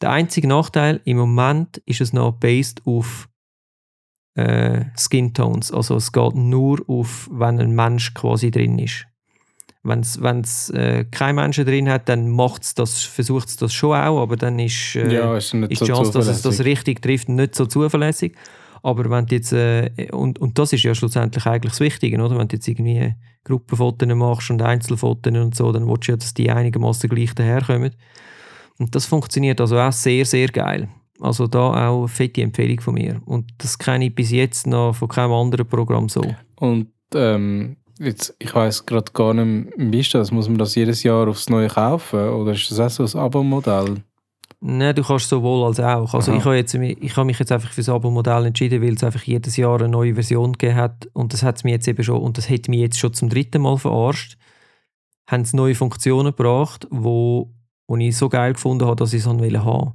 Der 0.00 0.10
einzige 0.10 0.48
Nachteil 0.48 1.00
im 1.04 1.18
Moment 1.18 1.76
ist 1.84 2.00
es 2.00 2.14
noch 2.14 2.32
based 2.32 2.80
auf 2.86 3.28
äh, 4.34 4.86
Skin 4.96 5.34
Tones. 5.34 5.70
Also 5.70 5.96
es 5.96 6.12
geht 6.12 6.34
nur 6.34 6.82
auf, 6.88 7.28
wenn 7.30 7.60
ein 7.60 7.74
Mensch 7.74 8.14
quasi 8.14 8.50
drin 8.50 8.78
ist. 8.78 9.06
Wenn 9.82 10.00
es 10.00 10.70
äh, 10.70 11.04
kein 11.10 11.36
Menschen 11.36 11.64
drin 11.64 11.88
hat, 11.88 12.08
dann 12.08 12.28
macht's 12.28 12.74
das, 12.74 13.02
versucht 13.02 13.48
es 13.48 13.56
das 13.56 13.72
schon 13.72 13.96
auch, 13.96 14.20
aber 14.20 14.36
dann 14.36 14.58
ist, 14.58 14.94
äh, 14.96 15.12
ja, 15.12 15.36
ist, 15.36 15.54
ist 15.54 15.80
die 15.80 15.86
Chance, 15.86 16.12
dass 16.12 16.26
es 16.26 16.42
das 16.42 16.64
richtig 16.64 17.00
trifft, 17.00 17.30
nicht 17.30 17.54
so 17.54 17.64
zuverlässig. 17.64 18.36
Aber 18.82 19.10
wenn 19.10 19.26
jetzt, 19.28 19.52
äh, 19.52 19.90
und, 20.12 20.38
und 20.38 20.58
das 20.58 20.72
ist 20.72 20.82
ja 20.82 20.94
schlussendlich 20.94 21.46
eigentlich 21.46 21.72
das 21.72 21.80
Wichtige, 21.80 22.22
oder? 22.22 22.38
wenn 22.38 22.48
du 22.48 22.56
jetzt 22.56 22.68
irgendwie 22.68 23.14
Gruppenfotos 23.44 24.08
machst 24.14 24.50
und 24.50 24.62
Einzelfotos 24.62 25.34
und 25.34 25.54
so, 25.54 25.72
dann 25.72 25.86
willst 25.86 26.08
du 26.08 26.12
ja, 26.12 26.16
dass 26.16 26.34
die 26.34 26.50
einigermaßen 26.50 27.08
gleich 27.08 27.34
daherkommen. 27.34 27.94
Und 28.78 28.94
das 28.94 29.06
funktioniert 29.06 29.60
also 29.60 29.78
auch 29.78 29.92
sehr, 29.92 30.24
sehr 30.24 30.48
geil. 30.48 30.88
Also 31.20 31.46
da 31.46 31.88
auch 31.88 31.98
eine 31.98 32.08
fette 32.08 32.42
Empfehlung 32.42 32.80
von 32.80 32.94
mir. 32.94 33.20
Und 33.26 33.50
das 33.58 33.78
kenne 33.78 34.06
ich 34.06 34.14
bis 34.14 34.30
jetzt 34.30 34.66
noch 34.66 34.94
von 34.94 35.08
keinem 35.08 35.32
anderen 35.32 35.66
Programm 35.66 36.08
so. 36.08 36.22
Und 36.56 36.88
ähm, 37.14 37.76
Jetzt, 38.02 38.34
ich 38.38 38.54
weiß 38.54 38.86
gerade 38.86 39.12
gar 39.12 39.34
nicht, 39.34 39.74
wie 39.76 40.00
ist 40.00 40.14
das? 40.14 40.30
Muss 40.30 40.48
man 40.48 40.56
das 40.56 40.74
jedes 40.74 41.02
Jahr 41.02 41.28
aufs 41.28 41.50
Neue 41.50 41.68
kaufen? 41.68 42.30
Oder 42.30 42.52
ist 42.52 42.70
das 42.70 42.80
auch 42.80 43.06
so 43.06 43.18
ein 43.18 43.24
Abo-Modell? 43.24 44.02
Nein, 44.62 44.94
du 44.94 45.02
kannst 45.02 45.28
sowohl 45.28 45.66
als 45.66 45.80
auch. 45.80 46.14
Also 46.14 46.32
ich 46.32 46.42
habe, 46.44 46.56
jetzt, 46.56 46.72
ich 46.74 47.16
habe 47.16 47.26
mich 47.26 47.38
jetzt 47.38 47.52
einfach 47.52 47.70
für 47.70 47.82
das 47.82 47.90
Abo-Modell 47.90 48.46
entschieden, 48.46 48.80
weil 48.82 48.94
es 48.94 49.04
einfach 49.04 49.22
jedes 49.24 49.58
Jahr 49.58 49.78
eine 49.78 49.90
neue 49.90 50.14
Version 50.14 50.52
gegeben 50.52 50.76
hat. 50.76 51.10
Und 51.12 51.34
das 51.34 51.42
hat 51.42 51.56
es 51.56 51.64
mir 51.64 51.72
jetzt 51.72 51.88
eben 51.88 52.02
schon, 52.02 52.22
und 52.22 52.38
das 52.38 52.48
hat 52.48 52.68
mich 52.68 52.80
jetzt 52.80 52.98
schon 52.98 53.12
zum 53.12 53.28
dritten 53.28 53.60
Mal 53.60 53.76
verarscht, 53.76 54.38
haben 55.26 55.44
sie 55.44 55.56
neue 55.56 55.74
Funktionen 55.74 56.34
gebracht, 56.34 56.86
wo, 56.90 57.52
wo 57.86 57.96
ich 57.98 58.16
so 58.16 58.30
geil 58.30 58.54
gefunden 58.54 58.86
habe, 58.86 58.96
dass 58.96 59.12
ich 59.12 59.20
es 59.20 59.26
haben 59.26 59.40
wollte 59.40 59.94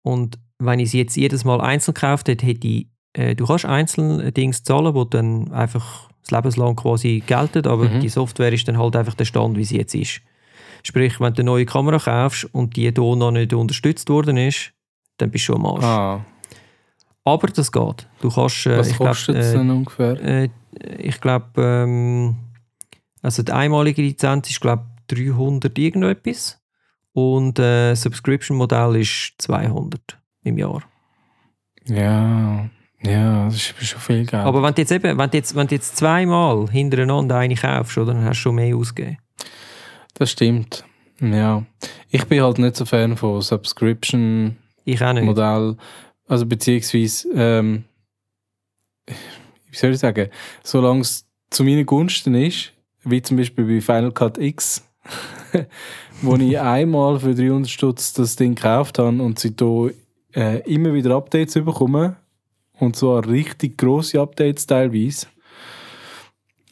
Und 0.00 0.38
wenn 0.58 0.80
ich 0.80 0.92
sie 0.92 0.98
jetzt 0.98 1.16
jedes 1.16 1.44
Mal 1.44 1.60
einzeln 1.60 1.92
gekauft 1.92 2.28
hätte, 2.28 2.46
hätte 2.46 2.66
ich, 2.66 2.88
äh, 3.12 3.34
du 3.34 3.46
kannst 3.46 3.66
einzelne 3.66 4.32
Dinge 4.32 4.52
zahlen, 4.52 4.94
wo 4.94 5.04
dann 5.04 5.52
einfach 5.52 6.07
lebenslang 6.30 6.76
quasi 6.76 7.22
gelten, 7.26 7.66
aber 7.66 7.88
mhm. 7.88 8.00
die 8.00 8.08
Software 8.08 8.52
ist 8.52 8.68
dann 8.68 8.78
halt 8.78 8.96
einfach 8.96 9.14
der 9.14 9.24
Stand, 9.24 9.56
wie 9.56 9.64
sie 9.64 9.78
jetzt 9.78 9.94
ist. 9.94 10.20
Sprich, 10.82 11.20
wenn 11.20 11.34
du 11.34 11.42
eine 11.42 11.50
neue 11.50 11.66
Kamera 11.66 11.98
kaufst 11.98 12.44
und 12.54 12.76
die 12.76 12.82
hier 12.82 12.92
noch 12.92 13.30
nicht 13.30 13.52
unterstützt 13.52 14.08
worden 14.08 14.36
ist, 14.36 14.72
dann 15.18 15.30
bist 15.30 15.48
du 15.48 15.52
schon 15.52 15.56
am 15.56 15.66
Arsch. 15.66 15.84
Ah. 15.84 16.24
Aber 17.24 17.48
das 17.48 17.70
geht. 17.70 18.08
Du 18.20 18.30
kannst, 18.30 18.66
äh, 18.66 18.78
Was 18.78 18.96
kostet 18.96 19.36
es 19.36 19.52
äh, 19.52 19.58
denn 19.58 19.70
ungefähr? 19.70 20.22
Äh, 20.22 20.48
ich 20.98 21.20
glaube, 21.20 21.46
ähm, 21.56 22.36
Also 23.22 23.42
die 23.42 23.52
einmalige 23.52 24.00
Lizenz 24.00 24.48
ist, 24.48 24.60
glaube 24.60 24.84
ich, 25.10 25.16
300 25.16 25.76
irgendetwas. 25.78 26.60
Und 27.12 27.58
äh, 27.58 27.94
Subscription-Modell 27.94 28.96
ist 28.96 29.34
200 29.38 30.18
im 30.44 30.58
Jahr. 30.58 30.82
Ja, 31.86 32.68
ja, 33.02 33.44
das 33.44 33.54
ist 33.54 33.86
schon 33.86 34.00
viel 34.00 34.26
Geld. 34.26 34.42
Aber 34.42 34.62
wenn 34.62 34.74
du 34.74 34.80
jetzt 34.80 34.90
eben, 34.90 35.16
wenn 35.16 35.30
du 35.30 35.36
jetzt, 35.36 35.54
wenn 35.54 35.66
du 35.66 35.74
jetzt 35.74 35.96
zweimal 35.96 36.68
hintereinander 36.68 37.36
eine 37.36 37.54
kaufst, 37.54 37.96
oder, 37.96 38.12
dann 38.12 38.24
hast 38.24 38.38
du 38.38 38.42
schon 38.42 38.56
mehr 38.56 38.76
ausgegeben. 38.76 39.18
das 40.14 40.30
stimmt. 40.32 40.84
Ja. 41.20 41.64
Ich 42.10 42.24
bin 42.26 42.42
halt 42.42 42.58
nicht 42.58 42.76
so 42.76 42.84
Fan 42.84 43.16
von 43.16 43.40
Subscription 43.40 44.56
Ich 44.84 45.02
auch 45.02 45.12
nicht. 45.12 45.24
Modell. 45.24 45.76
Also 46.26 46.46
beziehungsweise, 46.46 47.28
ähm, 47.34 47.84
wie 49.06 49.76
soll 49.76 49.92
ich 49.92 49.98
sagen, 49.98 50.28
solange 50.62 51.00
es 51.00 51.26
zu 51.50 51.64
meinen 51.64 51.86
Gunsten 51.86 52.34
ist, 52.34 52.72
wie 53.04 53.22
zum 53.22 53.36
Beispiel 53.36 53.64
bei 53.64 53.80
Final 53.80 54.12
Cut 54.12 54.38
X, 54.38 54.84
wo 56.22 56.36
ich 56.36 56.58
einmal 56.58 57.18
für 57.18 57.34
300 57.34 57.70
Stutz 57.70 58.12
das 58.12 58.36
Ding 58.36 58.54
gekauft 58.54 58.98
habe 58.98 59.22
und 59.22 59.38
seitdem 59.38 59.92
äh, 60.34 60.60
immer 60.70 60.92
wieder 60.92 61.16
Updates 61.16 61.54
bekomme, 61.54 62.16
und 62.78 62.96
zwar 62.96 63.26
richtig 63.28 63.78
grosse 63.78 64.20
Updates 64.20 64.66
teilweise, 64.66 65.26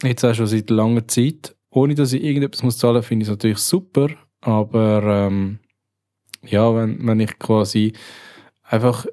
jetzt 0.03 0.25
auch 0.25 0.35
schon 0.35 0.47
seit 0.47 0.71
langer 0.71 1.07
Zeit, 1.09 1.55
ohne 1.71 1.95
dass 1.95 2.13
ich 2.13 2.23
irgendetwas 2.23 2.63
muss 2.63 2.79
zahlen 2.79 2.97
muss, 2.97 3.07
finde 3.07 3.25
ich 3.25 3.29
es 3.29 3.33
natürlich 3.33 3.59
super, 3.59 4.09
aber 4.41 5.03
ähm, 5.03 5.59
ja, 6.43 6.75
wenn, 6.75 7.07
wenn 7.07 7.21
ich 7.21 7.39
quasi 7.39 7.93
einfach 8.63 9.07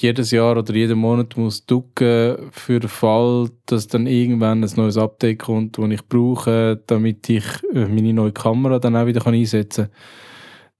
jedes 0.00 0.30
Jahr 0.30 0.56
oder 0.56 0.74
jeden 0.74 0.98
Monat 0.98 1.36
muss 1.36 1.66
ducken 1.66 2.50
für 2.52 2.80
den 2.80 2.88
Fall, 2.88 3.50
dass 3.66 3.86
dann 3.86 4.06
irgendwann 4.06 4.64
ein 4.64 4.70
neues 4.76 4.96
Update 4.96 5.40
kommt, 5.40 5.76
das 5.76 5.90
ich 5.90 6.06
brauche, 6.08 6.80
damit 6.86 7.28
ich 7.28 7.44
äh, 7.74 7.86
meine 7.86 8.12
neue 8.12 8.32
Kamera 8.32 8.78
dann 8.78 8.96
auch 8.96 9.06
wieder 9.06 9.26
einsetzen 9.26 9.86
kann. 9.86 9.94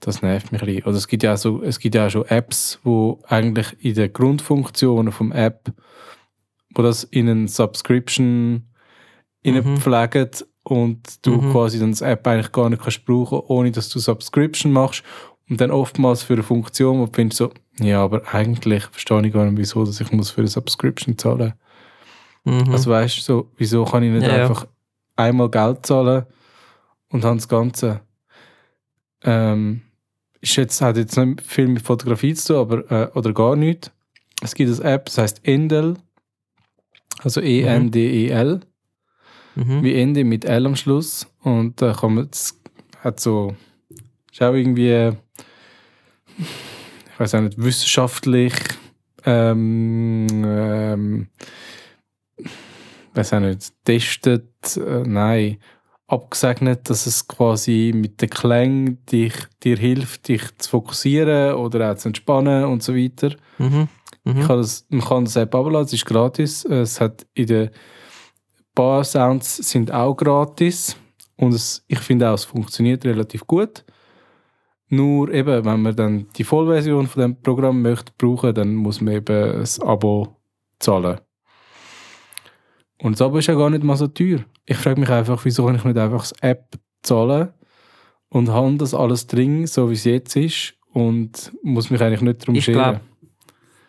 Das 0.01 0.23
nervt 0.23 0.51
mich 0.53 0.63
ein 0.63 0.67
bisschen. 0.67 0.85
Oder 0.85 0.97
es 0.97 1.09
gibt 1.09 1.23
ja 1.23 1.37
so, 1.37 1.63
es 1.63 1.79
gibt 1.79 1.95
ja 1.95 2.09
schon 2.09 2.25
Apps, 2.27 2.81
wo 2.83 3.21
eigentlich 3.29 3.77
in 3.85 3.95
den 3.95 4.13
Grundfunktionen 4.13 5.13
vom 5.13 5.31
App, 5.33 5.73
wo 6.75 6.83
das 6.83 7.05
in 7.05 7.29
eine 7.29 7.49
Subscription 7.49 8.67
Mhm. 9.45 9.77
pflegen 9.79 10.29
und 10.65 11.25
du 11.27 11.33
Mhm. 11.41 11.53
quasi 11.53 11.79
dann 11.79 11.91
das 11.93 12.01
App 12.03 12.27
eigentlich 12.27 12.53
gar 12.53 12.69
nicht 12.71 12.83
kannst 12.83 13.05
brauchen, 13.07 13.41
ohne 13.47 13.71
dass 13.71 13.89
du 13.89 13.99
Subscription 13.99 14.73
machst. 14.73 15.03
Und 15.49 15.61
dann 15.61 15.71
oftmals 15.71 16.23
für 16.23 16.35
eine 16.35 16.43
Funktion, 16.45 17.01
wo 17.01 17.07
du 17.07 17.13
findest 17.13 17.39
so, 17.39 17.51
ja, 17.81 18.03
aber 18.05 18.23
eigentlich 18.33 18.85
verstehe 18.85 19.27
ich 19.27 19.33
gar 19.33 19.45
nicht, 19.47 19.57
wieso 19.59 19.85
dass 19.85 20.01
ich 20.01 20.13
muss 20.13 20.31
für 20.31 20.43
eine 20.43 20.49
Subscription 20.49 21.17
zahlen 21.19 21.55
Mhm. 22.45 22.71
Also 22.73 22.91
weißt 22.91 23.19
du, 23.19 23.21
so, 23.23 23.51
wieso 23.59 23.85
kann 23.85 24.03
ich 24.03 24.11
nicht 24.13 24.23
Ja, 24.27 24.37
ja. 24.37 24.43
einfach 24.45 24.67
einmal 25.17 25.51
Geld 25.51 25.85
zahlen 25.85 26.25
und 27.11 27.23
habe 27.25 27.37
das 27.37 27.49
Ganze. 27.49 28.01
Ähm, 29.23 29.83
ist 30.41 30.57
jetzt, 30.57 30.81
hat 30.81 30.97
jetzt 30.97 31.17
nicht 31.17 31.43
viel 31.43 31.69
mit 31.69 31.83
Fotografie 31.83 32.35
zu 32.35 32.55
tun, 32.55 32.57
aber, 32.57 32.91
äh, 32.91 33.11
oder 33.15 33.33
gar 33.33 33.57
nicht. 33.57 33.93
Es 34.43 34.55
gibt 34.55 34.73
eine 34.73 34.91
App, 34.91 35.07
das 35.07 35.19
heißt 35.19 35.41
Endel, 35.47 35.97
also 37.23 37.41
E-N-D-E-L, 37.41 38.61
mhm. 39.55 39.83
wie 39.83 39.95
Ende 39.95 40.25
mit 40.25 40.45
L 40.45 40.67
am 40.67 40.77
Schluss. 40.77 41.27
Und 41.43 41.83
da 41.83 41.93
kann 41.93 42.15
man, 42.15 42.31
das 42.31 42.59
hat 43.01 43.21
so, 43.21 43.55
ist 44.33 44.43
auch 44.43 44.55
irgendwie, 44.55 45.13
ich 46.39 47.21
weiß 47.21 47.35
auch 47.35 47.43
nicht, 47.43 47.63
wissenschaftlich, 47.63 48.55
ähm, 49.27 50.27
ähm, 50.31 51.29
weiß 53.13 53.35
auch 53.35 53.41
nicht, 53.41 53.73
testet, 53.85 54.77
äh, 54.79 55.03
nein, 55.07 55.59
abgesegnet, 56.11 56.91
dass 56.91 57.07
es 57.07 57.27
quasi 57.29 57.93
mit 57.95 58.21
den 58.21 58.31
Klängen 58.31 59.05
dich, 59.07 59.33
dir 59.63 59.77
hilft, 59.77 60.29
dich 60.29 60.43
zu 60.59 60.71
fokussieren 60.71 61.55
oder 61.55 61.91
auch 61.93 61.97
zu 61.97 62.09
entspannen 62.09 62.65
und 62.65 62.83
so 62.83 62.95
weiter. 62.95 63.31
Mhm. 63.59 63.89
Ich 64.25 64.35
Mhm. 64.35 64.41
kann 64.43 64.59
das, 64.59 64.87
man 64.91 65.01
kann 65.01 65.25
das 65.25 65.37
App 65.37 65.55
abladen, 65.55 65.87
es 65.87 65.93
ist 65.95 66.05
gratis. 66.05 66.65
Es 66.67 67.01
hat 67.01 67.27
in 67.35 67.47
den 67.47 67.71
Bar 68.75 69.03
Sounds 69.05 69.57
sind 69.57 69.93
auch 69.93 70.15
gratis 70.15 70.97
und 71.37 71.55
es, 71.55 71.85
ich 71.89 71.99
finde 72.01 72.29
auch, 72.29 72.35
es 72.35 72.45
funktioniert 72.45 73.05
relativ 73.05 73.47
gut. 73.47 73.85
Nur 74.89 75.33
eben, 75.33 75.65
wenn 75.65 75.83
man 75.83 75.97
dann 75.97 76.27
die 76.37 76.45
Vollversion 76.45 77.07
von 77.07 77.23
dem 77.23 77.41
Programm 77.41 77.81
möchte 77.81 78.13
brauchen, 78.19 78.55
dann 78.55 78.75
muss 78.75 79.01
man 79.01 79.15
eben 79.15 79.63
ein 79.63 79.83
Abo 79.89 80.37
zahlen. 80.81 81.21
Und 83.03 83.13
das 83.13 83.23
Abo 83.23 83.39
ist 83.39 83.47
ja 83.47 83.55
gar 83.55 83.71
nicht 83.71 83.85
mal 83.85 83.97
so 83.97 84.09
teuer. 84.09 84.41
Ich 84.71 84.77
frage 84.77 85.01
mich 85.01 85.11
einfach, 85.11 85.45
wieso 85.45 85.67
kann 85.67 85.75
ich 85.75 85.83
nicht 85.83 85.99
einfach 85.99 86.21
das 86.21 86.33
App 86.43 86.79
zahlen 87.03 87.49
und 88.29 88.51
habe 88.51 88.77
das 88.77 88.95
alles 88.95 89.27
drin, 89.27 89.67
so 89.67 89.91
wie 89.91 89.95
es 89.95 90.05
jetzt 90.05 90.37
ist 90.37 90.75
und 90.93 91.51
muss 91.65 91.91
mich 91.91 92.01
eigentlich 92.01 92.21
nicht 92.21 92.43
darum 92.43 92.61
scheren. 92.61 93.01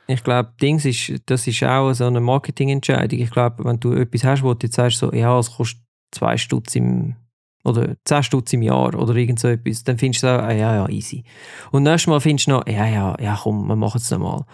Ich 0.07 0.23
glaube, 0.23 0.53
Dings 0.59 0.83
ist, 0.85 1.21
das 1.27 1.45
ist 1.45 1.63
auch 1.63 1.93
so 1.93 2.07
eine 2.07 2.19
Marketingentscheidung. 2.19 3.19
Ich 3.19 3.29
glaube, 3.29 3.63
wenn 3.63 3.79
du 3.79 3.93
etwas 3.93 4.23
hast, 4.23 4.41
wo 4.41 4.55
du 4.55 4.65
jetzt 4.65 4.75
sagst, 4.75 4.97
so, 4.97 5.13
ja, 5.13 5.37
es 5.37 5.55
kostet 5.55 5.83
zwei 6.09 6.35
Stutz 6.35 6.75
im 6.75 7.15
oder 7.63 7.95
10 8.05 8.23
Stutz 8.23 8.51
im 8.53 8.63
Jahr 8.63 8.95
oder 8.95 9.15
irgend 9.15 9.39
so 9.39 9.49
etwas, 9.49 9.83
dann 9.83 9.99
findest 9.99 10.23
du 10.23 10.35
auch, 10.35 10.41
ah, 10.41 10.51
ja, 10.51 10.73
ja, 10.77 10.89
easy. 10.89 11.23
Und 11.69 11.83
nächstes 11.83 12.07
Mal 12.07 12.19
findest 12.19 12.47
du 12.47 12.53
noch, 12.53 12.67
ja, 12.67 12.87
ja, 12.87 13.15
ja, 13.21 13.39
komm, 13.39 13.67
wir 13.67 13.75
machen 13.75 13.99
es 13.99 14.09
nochmal. 14.09 14.45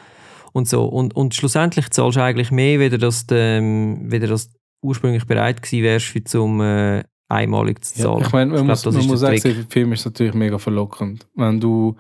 Und 0.52 0.68
so. 0.68 0.84
Und, 0.84 1.16
und 1.16 1.36
schlussendlich 1.36 1.90
zahlst 1.92 2.18
du 2.18 2.22
eigentlich 2.22 2.52
mehr, 2.52 2.82
weder 2.82 2.98
dass 2.98 3.28
du, 3.28 3.36
ähm, 3.36 4.12
weder 4.12 4.28
dass 4.28 4.50
du 4.50 4.57
ursprünglich 4.82 5.26
bereit 5.26 5.62
gewesen 5.62 5.84
wärst, 5.84 6.06
für 6.08 6.24
zum 6.24 6.62
äh, 6.62 7.04
einmalig 7.30 7.84
zu 7.84 7.98
Ja, 8.00 8.06
zahlen. 8.06 8.22
ich 8.26 8.32
meine, 8.32 8.52
man 8.52 8.66
glaub, 8.66 8.68
muss, 8.68 8.86
man 8.86 8.96
ist 8.96 9.08
muss 9.08 9.20
der 9.22 9.30
auch 9.30 9.38
sehen, 9.38 9.56
für 9.56 9.64
die 9.64 9.72
Firma 9.72 9.94
ist 9.94 10.00
es 10.02 10.06
natürlich 10.06 10.34
mega 10.34 10.58
verlockend. 10.58 11.28
Wenn 11.36 11.60
du 11.60 11.96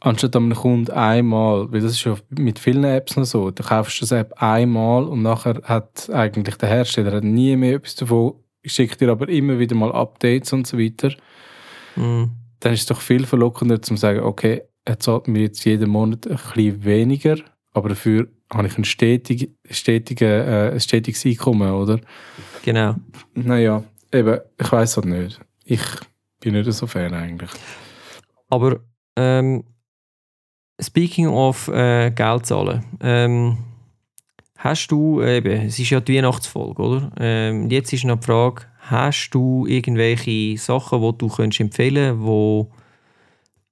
anstatt 0.00 0.34
einem 0.34 0.52
Kunden 0.54 0.90
einmal, 0.90 1.70
weil 1.72 1.80
das 1.80 1.92
ist 1.92 2.04
ja 2.04 2.16
mit 2.30 2.58
vielen 2.58 2.82
Apps 2.84 3.16
noch 3.16 3.24
so, 3.24 3.50
du 3.52 3.62
kaufst 3.62 4.02
das 4.02 4.10
App 4.10 4.32
einmal 4.42 5.04
und 5.04 5.22
nachher 5.22 5.60
hat 5.64 6.10
eigentlich 6.10 6.56
der 6.56 6.68
Hersteller 6.68 7.12
hat 7.12 7.24
nie 7.24 7.54
mehr 7.56 7.74
etwas 7.76 7.94
davon, 7.94 8.34
schickt 8.64 9.00
dir 9.00 9.10
aber 9.10 9.28
immer 9.28 9.58
wieder 9.60 9.76
mal 9.76 9.92
Updates 9.92 10.52
und 10.52 10.66
so 10.66 10.78
weiter, 10.78 11.12
Mhm. 11.96 12.30
dann 12.60 12.72
ist 12.72 12.80
es 12.80 12.86
doch 12.86 13.00
viel 13.00 13.26
verlockender 13.26 13.80
zu 13.82 13.94
sagen, 13.96 14.20
okay, 14.20 14.62
er 14.84 14.98
zahlt 14.98 15.28
mir 15.28 15.42
jetzt 15.42 15.64
jeden 15.64 15.90
Monat 15.90 16.26
ein 16.26 16.36
bisschen 16.36 16.84
weniger, 16.84 17.36
aber 17.72 17.90
dafür 17.90 18.28
habe 18.52 18.68
ich 18.68 18.76
ein, 18.76 18.84
stetig, 18.84 19.50
stetige, 19.70 20.26
äh, 20.26 20.72
ein 20.72 20.80
stetiges 20.80 21.24
Einkommen, 21.24 21.70
oder? 21.70 22.00
Genau. 22.64 22.96
Naja, 23.34 23.82
eben, 24.12 24.38
ich 24.58 24.72
weiß 24.72 24.96
halt 24.96 25.06
nicht. 25.06 25.40
Ich 25.64 25.82
bin 26.40 26.54
nicht 26.54 26.70
so 26.72 26.86
Fan 26.86 27.14
eigentlich. 27.14 27.50
Aber 28.48 28.80
ähm, 29.16 29.64
speaking 30.80 31.28
of 31.28 31.68
äh, 31.68 32.10
Geld 32.10 32.46
zahlen, 32.46 32.84
ähm, 33.00 33.58
hast 34.58 34.88
du, 34.88 35.20
äh, 35.20 35.38
eben, 35.38 35.66
es 35.66 35.78
ist 35.78 35.90
ja 35.90 36.00
die 36.00 36.16
Weihnachtsfolge, 36.16 36.82
oder? 36.82 37.12
Ähm, 37.18 37.70
jetzt 37.70 37.92
ist 37.92 38.04
noch 38.04 38.20
die 38.20 38.26
Frage, 38.26 38.66
hast 38.80 39.30
du 39.30 39.66
irgendwelche 39.66 40.58
Sachen, 40.58 41.00
die 41.00 41.18
du 41.18 41.28
könntest 41.28 41.60
empfehlen 41.60 42.20
wo 42.20 42.70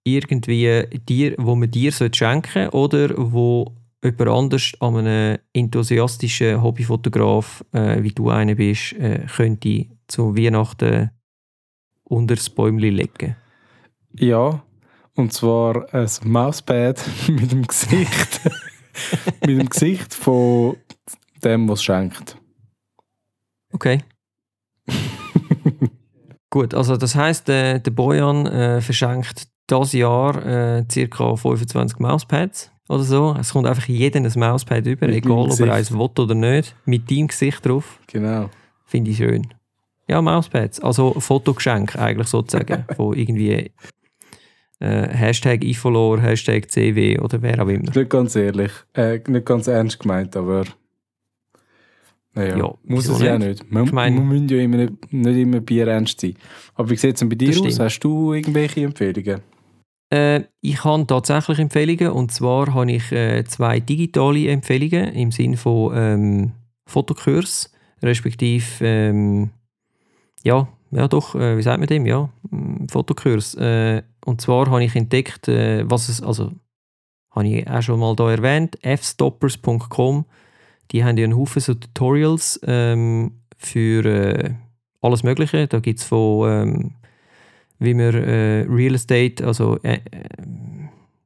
irgendwie 0.04 0.86
dir, 1.08 1.34
wo 1.36 1.54
man 1.54 1.70
dir 1.70 1.92
sollte 1.92 2.16
schenken 2.16 2.68
oder 2.70 3.10
wo 3.16 3.74
jemand 4.02 4.28
anders 4.28 4.72
an 4.80 4.96
einem 4.96 5.38
enthusiastischen 5.52 6.62
Hobbyfotograf, 6.62 7.64
äh, 7.72 8.02
wie 8.02 8.12
du 8.12 8.30
einer 8.30 8.54
bist, 8.54 8.92
äh, 8.94 9.26
könnte 9.26 9.86
zu 10.08 10.36
Weihnachten 10.36 11.10
unter 12.04 12.34
das 12.34 12.50
Bäumchen 12.50 12.94
legen? 12.94 13.36
Ja, 14.14 14.62
und 15.14 15.32
zwar 15.32 15.92
ein 15.92 16.08
Mauspad 16.24 17.04
mit 17.28 17.52
dem 17.52 17.66
Gesicht. 17.66 18.40
mit 19.46 19.50
dem 19.50 19.68
Gesicht 19.68 20.14
von 20.14 20.76
dem, 21.44 21.68
was 21.68 21.82
schenkt. 21.82 22.36
Okay. 23.72 24.02
Gut, 26.50 26.74
also 26.74 26.96
das 26.96 27.14
heißt, 27.14 27.46
der, 27.46 27.78
der 27.78 27.90
Bojan 27.92 28.46
äh, 28.46 28.80
verschenkt 28.80 29.46
das 29.68 29.92
Jahr 29.92 30.44
äh, 30.44 30.84
ca. 31.08 31.36
25 31.36 32.00
Mauspads 32.00 32.72
oder 32.90 33.02
so. 33.04 33.36
Es 33.38 33.52
kommt 33.52 33.66
einfach 33.66 33.86
jedem 33.86 34.24
ein 34.26 34.32
Mauspad 34.36 34.84
über, 34.86 35.06
Mit 35.06 35.16
egal 35.16 35.48
ob 35.50 35.60
er 35.60 35.72
eins 35.74 35.92
will 35.92 36.00
oder 36.00 36.34
nicht, 36.34 36.74
mit 36.84 37.10
deinem 37.10 37.28
Gesicht 37.28 37.64
drauf. 37.64 38.00
Genau. 38.08 38.50
Finde 38.84 39.10
ich 39.12 39.18
schön. 39.18 39.46
Ja, 40.08 40.20
Mauspads. 40.20 40.80
Also 40.80 41.12
Fotogeschenk 41.20 41.96
eigentlich 41.96 42.26
sozusagen. 42.26 42.84
von 42.96 43.16
irgendwie 43.16 43.70
äh, 44.80 45.08
Hashtag 45.08 45.62
Ifolor, 45.62 46.20
Hashtag 46.20 46.68
CW 46.70 47.20
oder 47.20 47.40
wer 47.42 47.62
auch 47.62 47.68
immer. 47.68 47.90
Nicht 47.94 48.10
ganz 48.10 48.34
ehrlich. 48.34 48.72
Äh, 48.94 49.20
nicht 49.28 49.46
ganz 49.46 49.68
ernst 49.68 50.00
gemeint, 50.00 50.36
aber. 50.36 50.64
Naja, 52.32 52.56
Ja, 52.56 52.74
muss 52.84 53.08
es 53.08 53.20
ja 53.20 53.38
nicht? 53.38 53.70
Man, 53.70 53.84
Ich 53.84 53.92
mein- 53.92 54.14
man 54.14 54.26
muss 54.42 54.50
ja 54.50 54.58
immer 54.58 54.76
nicht, 54.78 55.12
nicht 55.12 55.36
immer 55.36 55.60
Bier 55.60 55.86
ernst 55.88 56.20
sein. 56.20 56.34
Aber 56.74 56.88
wie 56.90 56.96
sieht 56.96 57.14
es 57.14 57.20
denn 57.20 57.28
bei 57.28 57.34
dir 57.36 57.50
aus? 57.60 57.78
Hast 57.78 58.00
du 58.00 58.32
irgendwelche 58.32 58.82
Empfehlungen? 58.82 59.40
Äh, 60.10 60.42
ich 60.60 60.84
habe 60.84 61.06
tatsächlich 61.06 61.58
Empfehlungen 61.58 62.10
und 62.10 62.32
zwar 62.32 62.74
habe 62.74 62.92
ich 62.92 63.12
äh, 63.12 63.44
zwei 63.44 63.80
digitale 63.80 64.48
Empfehlungen 64.48 65.12
im 65.14 65.30
Sinne 65.30 65.56
von 65.56 65.92
ähm, 65.96 66.52
Fotokurs, 66.86 67.72
respektive 68.02 68.64
ähm, 68.84 69.50
ja, 70.42 70.68
ja 70.90 71.08
doch, 71.08 71.34
äh, 71.34 71.56
wie 71.56 71.62
sagt 71.62 71.78
man 71.78 71.86
dem, 71.86 72.06
ja, 72.06 72.28
mm, 72.50 72.86
Fotokurs. 72.88 73.54
Äh, 73.54 74.02
und 74.24 74.40
zwar 74.40 74.68
habe 74.70 74.84
ich 74.84 74.96
entdeckt, 74.96 75.48
äh, 75.48 75.88
was 75.88 76.08
es, 76.08 76.22
also 76.22 76.50
habe 77.30 77.48
ich 77.48 77.68
auch 77.68 77.82
schon 77.82 78.00
mal 78.00 78.16
da 78.16 78.30
erwähnt, 78.30 78.78
fstoppers.com, 78.82 80.24
die 80.90 81.04
haben 81.04 81.16
ja 81.16 81.24
einen 81.24 81.36
Haufen 81.36 81.62
so 81.62 81.74
Tutorials 81.74 82.60
ähm, 82.64 83.42
für 83.56 84.04
äh, 84.04 84.54
alles 85.00 85.22
Mögliche. 85.22 85.68
Da 85.68 85.78
gibt 85.78 86.00
es 86.00 86.04
von, 86.04 86.50
ähm, 86.50 86.94
wie 87.80 87.94
man 87.94 88.14
äh, 88.14 88.66
Real 88.68 88.94
Estate, 88.94 89.44
also 89.44 89.78
äh, 89.82 89.94
äh, 89.94 90.00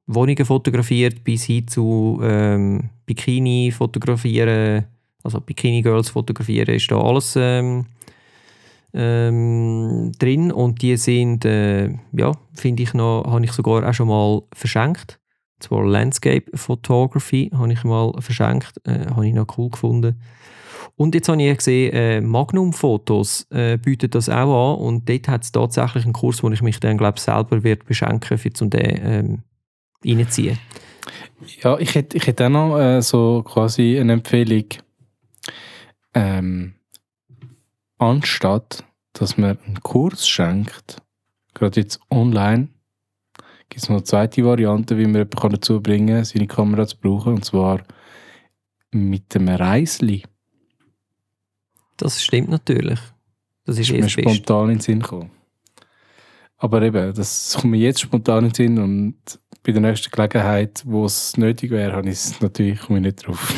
Wohnungen 0.06 0.44
fotografiert, 0.44 1.24
bis 1.24 1.44
hin 1.44 1.66
zu 1.66 2.20
ähm, 2.22 2.90
Bikini 3.06 3.72
fotografieren, 3.72 4.84
also 5.22 5.40
Bikini 5.40 5.82
Girls 5.82 6.10
fotografieren, 6.10 6.74
ist 6.74 6.90
da 6.90 7.00
alles 7.00 7.34
ähm, 7.36 7.86
ähm, 8.92 10.12
drin 10.18 10.52
und 10.52 10.80
die 10.80 10.96
sind, 10.96 11.44
äh, 11.44 11.90
ja, 12.12 12.32
finde 12.54 12.84
ich 12.84 12.94
noch, 12.94 13.24
habe 13.26 13.44
ich 13.44 13.52
sogar 13.52 13.88
auch 13.88 13.94
schon 13.94 14.08
mal 14.08 14.42
verschenkt. 14.52 15.18
Und 15.56 15.62
zwar 15.64 15.84
Landscape 15.84 16.44
Photography 16.56 17.50
habe 17.52 17.72
ich 17.72 17.82
mal 17.84 18.12
verschenkt, 18.20 18.80
äh, 18.84 19.06
habe 19.10 19.26
ich 19.26 19.34
noch 19.34 19.58
cool 19.58 19.70
gefunden. 19.70 20.20
Und 20.96 21.14
jetzt 21.14 21.28
habe 21.28 21.42
ich 21.42 21.56
gesehen, 21.56 21.92
äh, 21.92 22.20
Magnum 22.20 22.72
Fotos 22.72 23.46
äh, 23.50 23.78
bietet 23.78 24.14
das 24.14 24.28
auch 24.28 24.74
an 24.74 24.80
und 24.80 25.08
dort 25.08 25.28
hat 25.28 25.42
es 25.42 25.52
tatsächlich 25.52 26.04
einen 26.04 26.12
Kurs, 26.12 26.42
wo 26.42 26.50
ich 26.50 26.62
mich 26.62 26.78
dann 26.78 26.98
glaube 26.98 27.18
selber 27.18 27.64
wird 27.64 27.84
beschenken 27.84 28.38
für 28.38 28.52
zum 28.52 28.70
den 28.70 29.00
ähm, 29.02 29.42
reinziehen. 30.04 30.58
Ja, 31.62 31.78
ich 31.78 31.94
hätte, 31.94 32.16
ich 32.16 32.26
hätte 32.26 32.46
auch 32.46 32.50
noch 32.50 32.78
äh, 32.78 33.02
so 33.02 33.42
quasi 33.42 33.98
eine 33.98 34.14
Empfehlung. 34.14 34.66
Ähm, 36.14 36.74
anstatt 37.98 38.84
dass 39.14 39.38
man 39.38 39.58
einen 39.64 39.80
Kurs 39.80 40.28
schenkt, 40.28 41.00
gerade 41.54 41.80
jetzt 41.80 42.00
online, 42.10 42.68
gibt 43.68 43.82
es 43.82 43.88
noch 43.88 43.96
eine 43.96 44.04
zweite 44.04 44.44
Variante, 44.44 44.98
wie 44.98 45.06
man 45.06 45.14
jemanden 45.14 45.52
dazu 45.52 45.80
bringen 45.80 46.16
kann, 46.16 46.24
seine 46.24 46.46
Kamera 46.46 46.86
zu 46.86 46.98
brauchen, 46.98 47.34
und 47.34 47.44
zwar 47.44 47.80
mit 48.90 49.34
einem 49.34 49.48
Reisli. 49.48 50.24
Das 51.96 52.22
stimmt 52.22 52.48
natürlich. 52.48 52.98
Das 53.64 53.78
ist, 53.78 53.90
ist 53.90 54.00
mir 54.00 54.08
spontan 54.08 54.64
in 54.64 54.76
den 54.76 54.80
Sinn 54.80 55.00
gekommen. 55.00 55.30
Aber 56.58 56.82
eben, 56.82 57.14
das 57.14 57.56
kommt 57.58 57.72
mir 57.72 57.78
jetzt 57.78 58.00
spontan 58.00 58.44
in 58.44 58.50
den 58.50 58.54
Sinn 58.54 58.78
und 58.78 59.16
bei 59.62 59.72
der 59.72 59.80
nächsten 59.80 60.10
Gelegenheit, 60.10 60.82
wo 60.84 61.06
es 61.06 61.36
nötig 61.36 61.70
wäre, 61.70 61.92
habe 61.92 62.08
ich 62.08 62.14
es 62.14 62.40
natürlich 62.40 62.80
komme 62.80 62.98
ich 62.98 63.04
nicht 63.04 63.26
drauf. 63.26 63.54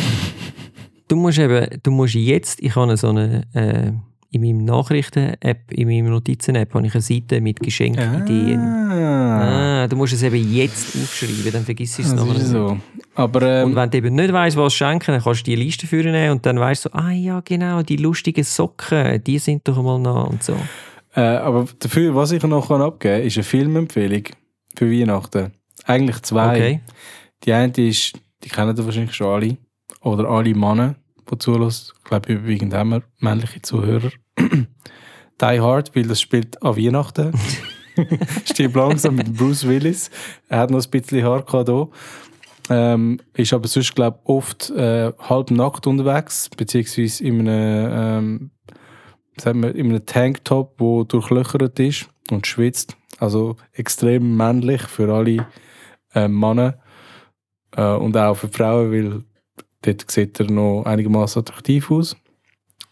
du 1.08 1.16
musst 1.16 1.38
eben, 1.38 1.80
du 1.82 1.90
musst 1.90 2.14
jetzt, 2.14 2.60
ich 2.62 2.74
habe 2.76 2.96
so 2.96 3.08
eine 3.08 3.42
äh, 3.54 3.92
in 4.36 4.42
meinem 4.42 4.64
Nachrichten-App, 4.64 5.72
in 5.72 5.88
meiner 5.88 6.10
Notizen-App, 6.10 6.74
habe 6.74 6.86
ich 6.86 6.94
eine 6.94 7.02
Seite 7.02 7.40
mit 7.40 7.60
Geschenkideen. 7.60 8.60
Ah. 8.60 9.82
ah. 9.82 9.88
du 9.88 9.96
musst 9.96 10.12
es 10.12 10.22
eben 10.22 10.52
jetzt 10.52 10.94
aufschreiben, 10.94 11.52
dann 11.52 11.64
vergisst 11.64 11.98
du 11.98 12.02
es 12.02 12.12
noch 12.12 12.34
so. 12.36 12.78
Aber, 13.14 13.42
ähm, 13.42 13.68
und 13.68 13.76
wenn 13.76 13.90
du 13.90 13.98
eben 13.98 14.14
nicht 14.14 14.32
weißt, 14.32 14.56
was 14.56 14.74
schenken, 14.74 15.12
dann 15.12 15.22
kannst 15.22 15.40
du 15.40 15.44
die 15.44 15.56
Liste 15.56 15.86
führen 15.86 16.30
und 16.30 16.44
dann 16.44 16.58
weißt 16.58 16.86
du, 16.86 16.94
ah 16.94 17.10
ja, 17.10 17.40
genau, 17.40 17.82
die 17.82 17.96
lustigen 17.96 18.44
Socken, 18.44 19.22
die 19.24 19.38
sind 19.38 19.66
doch 19.66 19.82
mal 19.82 19.98
noch 19.98 20.28
und 20.28 20.42
so. 20.42 20.56
Äh, 21.14 21.20
aber 21.20 21.66
dafür, 21.78 22.14
was 22.14 22.32
ich 22.32 22.42
noch 22.42 22.70
abgeben 22.70 22.98
kann, 22.98 23.22
ist 23.22 23.36
eine 23.36 23.44
Filmempfehlung 23.44 24.24
für 24.76 24.90
Weihnachten. 24.90 25.52
Eigentlich 25.84 26.20
zwei. 26.22 26.56
Okay. 26.56 26.80
Die 27.44 27.52
eine 27.52 27.72
ist, 27.76 28.18
die 28.44 28.48
kennen 28.50 28.76
wahrscheinlich 28.76 29.14
schon 29.14 29.28
alle, 29.28 29.56
oder 30.02 30.28
alle 30.28 30.54
Männer 30.54 30.96
die 31.30 31.38
zulassen. 31.38 31.92
Ich 31.98 32.04
glaube, 32.04 32.32
überwiegend 32.32 32.74
haben 32.74 32.90
wir 32.90 33.02
männliche 33.18 33.62
Zuhörer. 33.62 34.10
Die 34.38 35.60
Hard, 35.60 35.94
weil 35.94 36.04
das 36.04 36.20
spielt 36.20 36.62
an 36.62 36.76
Weihnachten. 36.76 37.32
Stirb 38.44 38.74
langsam 38.76 39.16
mit 39.16 39.36
Bruce 39.36 39.66
Willis. 39.66 40.10
Er 40.48 40.60
hat 40.60 40.70
noch 40.70 40.84
ein 40.84 40.90
bisschen 40.90 41.24
Haar 41.24 41.44
hier. 41.48 41.88
Ähm, 42.68 43.20
ist 43.34 43.52
aber 43.52 43.68
sonst, 43.68 43.94
glaube 43.94 44.18
ich, 44.22 44.28
oft 44.28 44.70
äh, 44.70 45.12
halb 45.18 45.50
nackt 45.50 45.86
unterwegs, 45.86 46.50
beziehungsweise 46.56 47.24
in 47.24 47.48
einem, 47.48 47.90
ähm, 47.92 49.62
wir, 49.62 49.74
in 49.74 49.90
einem 49.90 50.04
Tanktop, 50.04 50.76
der 50.78 51.04
durchlöchert 51.04 51.78
ist 51.78 52.08
und 52.30 52.46
schwitzt. 52.46 52.96
Also 53.18 53.56
extrem 53.72 54.36
männlich 54.36 54.82
für 54.82 55.12
alle 55.14 55.46
äh, 56.14 56.28
Männer 56.28 56.78
äh, 57.76 57.92
und 57.92 58.16
auch 58.16 58.34
für 58.34 58.48
Frauen, 58.48 58.90
weil 58.90 59.24
Dort 59.86 60.10
sieht 60.10 60.40
er 60.40 60.50
noch 60.50 60.82
einigermaßen 60.84 61.40
attraktiv 61.40 61.90
aus. 61.90 62.16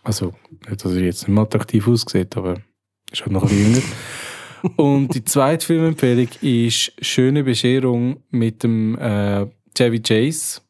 Also, 0.04 0.32
nicht, 0.68 0.84
dass 0.84 0.92
er 0.92 1.02
jetzt 1.02 1.22
nicht 1.22 1.34
mehr 1.34 1.42
attraktiv 1.42 1.88
aussieht, 1.88 2.36
aber 2.36 2.60
ist 3.10 3.22
halt 3.22 3.32
noch 3.32 3.42
ein 3.42 3.48
bisschen 3.48 3.74
jünger. 3.74 3.86
Und 4.76 5.14
die 5.14 5.24
zweite 5.24 5.66
Filmempfehlung 5.66 6.28
ist 6.40 6.92
Schöne 7.00 7.44
Bescherung 7.44 8.22
mit 8.30 8.62
dem 8.62 8.98
äh, 8.98 9.46
Chevy 9.76 10.00
Chase. 10.00 10.60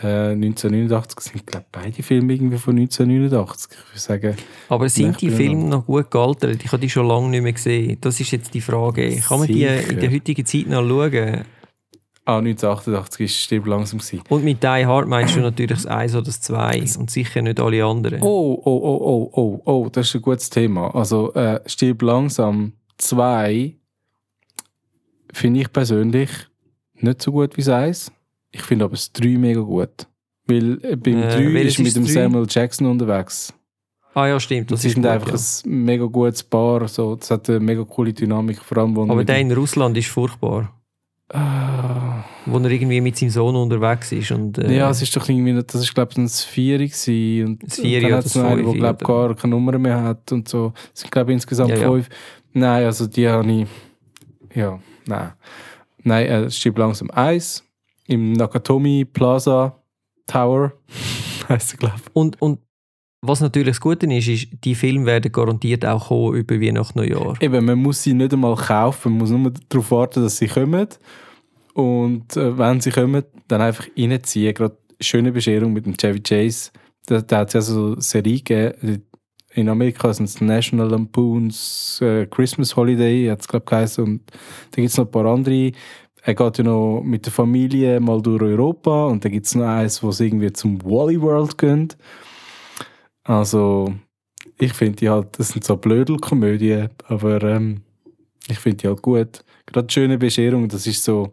Äh, 0.00 0.32
1989 0.32 1.20
sind, 1.20 1.46
glaube 1.46 1.66
ich, 1.66 1.80
beide 1.80 2.02
Filme 2.02 2.32
irgendwie 2.32 2.58
von 2.58 2.76
1989. 2.76 3.72
Ich 3.72 3.90
würde 3.90 4.00
sagen, 4.00 4.36
Aber 4.68 4.88
sind 4.88 5.20
die 5.20 5.30
Filme 5.30 5.64
noch 5.64 5.86
gut 5.86 6.10
gealtert? 6.10 6.62
Ich 6.64 6.72
habe 6.72 6.80
die 6.80 6.90
schon 6.90 7.06
lange 7.06 7.28
nicht 7.28 7.42
mehr 7.42 7.52
gesehen. 7.52 7.98
Das 8.00 8.18
ist 8.20 8.30
jetzt 8.30 8.54
die 8.54 8.60
Frage. 8.60 9.16
Kann 9.16 9.38
man 9.38 9.46
Sicher. 9.46 9.76
die 9.76 9.92
in 9.92 10.00
der 10.00 10.12
heutigen 10.12 10.46
Zeit 10.46 10.66
noch 10.66 10.86
schauen? 10.86 11.44
Ah, 12.24 12.38
1988 12.38 13.20
war 13.20 13.28
Stirb 13.28 13.66
langsam. 13.66 13.98
Gewesen. 13.98 14.22
Und 14.28 14.44
mit 14.44 14.62
Die 14.62 14.86
Hard 14.86 15.08
meinst 15.08 15.34
du 15.34 15.40
natürlich 15.40 15.82
das 15.82 15.86
1 15.86 16.14
oder 16.14 16.26
das 16.26 16.40
2 16.40 16.84
und 16.98 17.10
sicher 17.10 17.42
nicht 17.42 17.58
alle 17.58 17.84
anderen. 17.84 18.22
Oh, 18.22 18.60
oh, 18.64 18.70
oh, 18.70 19.00
oh, 19.02 19.30
oh, 19.34 19.62
oh, 19.64 19.88
das 19.90 20.08
ist 20.08 20.14
ein 20.14 20.22
gutes 20.22 20.48
Thema. 20.48 20.94
Also 20.94 21.34
äh, 21.34 21.60
Stirb 21.66 22.02
langsam 22.02 22.74
2 22.98 23.74
finde 25.32 25.60
ich 25.60 25.72
persönlich 25.72 26.30
nicht 26.94 27.22
so 27.22 27.32
gut 27.32 27.56
wie 27.56 27.62
das 27.62 27.68
1. 27.68 28.12
Ich 28.52 28.62
finde 28.62 28.84
aber 28.84 28.94
das 28.94 29.12
3 29.12 29.38
mega 29.38 29.60
gut. 29.60 30.06
Weil 30.46 30.78
äh, 30.84 30.94
beim 30.94 31.22
äh, 31.22 31.28
3 31.28 31.62
ist 31.62 31.78
mit 31.80 31.96
dem 31.96 32.04
3? 32.04 32.12
Samuel 32.12 32.46
Jackson 32.48 32.86
unterwegs. 32.86 33.52
Ah 34.14 34.26
ja, 34.26 34.38
stimmt. 34.38 34.70
Das, 34.70 34.82
das 34.82 34.92
ist, 34.92 35.04
einfach 35.04 35.28
ja. 35.28 35.34
ein 35.34 35.84
mega 35.84 36.04
gutes 36.04 36.42
Paar. 36.42 36.86
So, 36.86 37.16
das 37.16 37.30
hat 37.30 37.48
eine 37.48 37.60
mega 37.60 37.82
coole 37.84 38.12
Dynamik. 38.12 38.60
Vor 38.60 38.78
allem, 38.78 38.96
aber 39.10 39.24
der 39.24 39.40
in 39.40 39.50
Russland 39.50 39.96
ist 39.96 40.08
furchtbar. 40.08 40.72
Uh, 41.34 42.22
wo 42.44 42.58
er 42.58 42.70
irgendwie 42.70 43.00
mit 43.00 43.16
seinem 43.16 43.30
Sohn 43.30 43.56
unterwegs 43.56 44.12
ist. 44.12 44.30
Und, 44.32 44.58
äh, 44.58 44.76
ja, 44.76 44.90
es 44.90 45.00
ist 45.00 45.16
doch 45.16 45.26
irgendwie, 45.26 45.54
das 45.54 45.80
ist 45.80 45.94
glaube 45.94 46.10
ich 46.12 46.18
ein 46.18 46.28
Vieri 46.28 46.88
gewesen. 46.88 47.46
Und, 47.46 47.62
das 47.62 47.80
Vieri 47.80 48.04
und 48.04 48.10
dann 48.10 48.18
hat 48.18 48.26
es 48.26 48.36
einen, 48.36 48.64
der 48.64 48.74
glaube 48.74 49.04
gar 49.04 49.34
keine 49.34 49.54
Nummer 49.54 49.78
mehr 49.78 50.02
hat 50.02 50.30
und 50.32 50.48
so. 50.48 50.72
Es 50.92 51.00
sind 51.00 51.10
glaube 51.10 51.32
ich 51.32 51.36
insgesamt 51.36 51.70
ja, 51.70 51.90
fünf. 51.90 52.08
Ja. 52.08 52.14
Nein, 52.52 52.84
also 52.84 53.06
die 53.06 53.28
habe 53.28 53.50
ich, 53.50 53.66
ja, 54.54 54.78
nein. 55.06 55.32
Nein, 56.02 56.26
äh, 56.26 56.40
es 56.44 56.56
steht 56.58 56.76
langsam 56.76 57.10
eins 57.10 57.64
im 58.06 58.32
Nakatomi 58.32 59.06
Plaza 59.06 59.78
Tower, 60.26 60.72
heißt 61.48 61.74
er 61.74 61.78
glaube 61.78 61.96
ich. 61.96 62.14
Und, 62.14 62.42
und 62.42 62.58
was 63.24 63.40
natürlich 63.40 63.76
das 63.76 63.80
Gute 63.80 64.06
ist, 64.12 64.28
ist, 64.28 64.48
die 64.64 64.74
Filme 64.74 65.06
werden 65.06 65.30
garantiert 65.30 65.86
auch 65.86 66.08
kommen 66.08 66.34
über 66.34 66.60
Weihnachten 66.60 66.98
Neujahr. 66.98 67.40
Eben, 67.40 67.64
man 67.64 67.78
muss 67.78 68.02
sie 68.02 68.14
nicht 68.14 68.32
einmal 68.32 68.56
kaufen, 68.56 69.12
man 69.12 69.18
muss 69.20 69.30
nur 69.30 69.52
darauf 69.68 69.90
warten, 69.92 70.24
dass 70.24 70.38
sie 70.38 70.48
kommen. 70.48 70.88
Und 71.74 72.36
äh, 72.36 72.58
wenn 72.58 72.80
sie 72.80 72.90
kommen, 72.90 73.22
dann 73.46 73.60
einfach 73.60 73.86
reinziehen. 73.96 74.52
Gerade 74.52 74.76
schöne 75.00 75.30
Bescherung 75.30 75.72
mit 75.72 75.86
dem 75.86 75.96
Chevy 75.96 76.20
Chase. 76.20 76.70
Da, 77.06 77.20
da 77.20 77.38
hat 77.38 77.48
es 77.48 77.54
ja 77.54 77.60
so 77.60 77.92
eine 77.92 78.00
Serie 78.00 78.40
gegeben. 78.40 79.04
In 79.54 79.68
Amerika 79.68 80.12
sind 80.12 80.24
es 80.26 80.40
National 80.40 80.90
Lampoons 80.90 82.00
äh, 82.00 82.26
Christmas 82.26 82.74
Holiday, 82.74 83.28
hat 83.28 83.40
es 83.40 83.48
glaube 83.48 83.64
ich 83.64 83.70
geheißen. 83.70 84.04
Und 84.04 84.22
da 84.70 84.76
gibt 84.76 84.88
es 84.88 84.96
noch 84.96 85.06
ein 85.06 85.10
paar 85.10 85.26
andere. 85.26 85.72
Er 86.24 86.34
geht 86.34 86.58
ja 86.58 86.64
noch 86.64 87.02
mit 87.02 87.26
der 87.26 87.32
Familie 87.32 88.00
mal 88.00 88.20
durch 88.20 88.42
Europa 88.42 89.06
und 89.06 89.24
dann 89.24 89.32
gibt 89.32 89.46
es 89.46 89.54
noch 89.54 89.66
eins, 89.66 90.02
wo 90.02 90.10
sie 90.10 90.26
irgendwie 90.26 90.52
zum 90.52 90.82
Wally 90.82 91.20
World 91.20 91.58
gehen. 91.58 91.88
Also, 93.24 93.94
ich 94.58 94.72
finde 94.72 94.96
die 94.96 95.08
halt, 95.08 95.38
das 95.38 95.50
sind 95.50 95.64
so 95.64 95.76
Blödelkomödien, 95.76 96.90
aber 97.04 97.42
ähm, 97.42 97.82
ich 98.48 98.58
finde 98.58 98.78
die 98.78 98.88
halt 98.88 99.02
gut. 99.02 99.44
Gerade 99.66 99.86
die 99.86 99.94
schöne 99.94 100.18
Bescherung, 100.18 100.68
das 100.68 100.86
ist 100.86 101.04
so, 101.04 101.32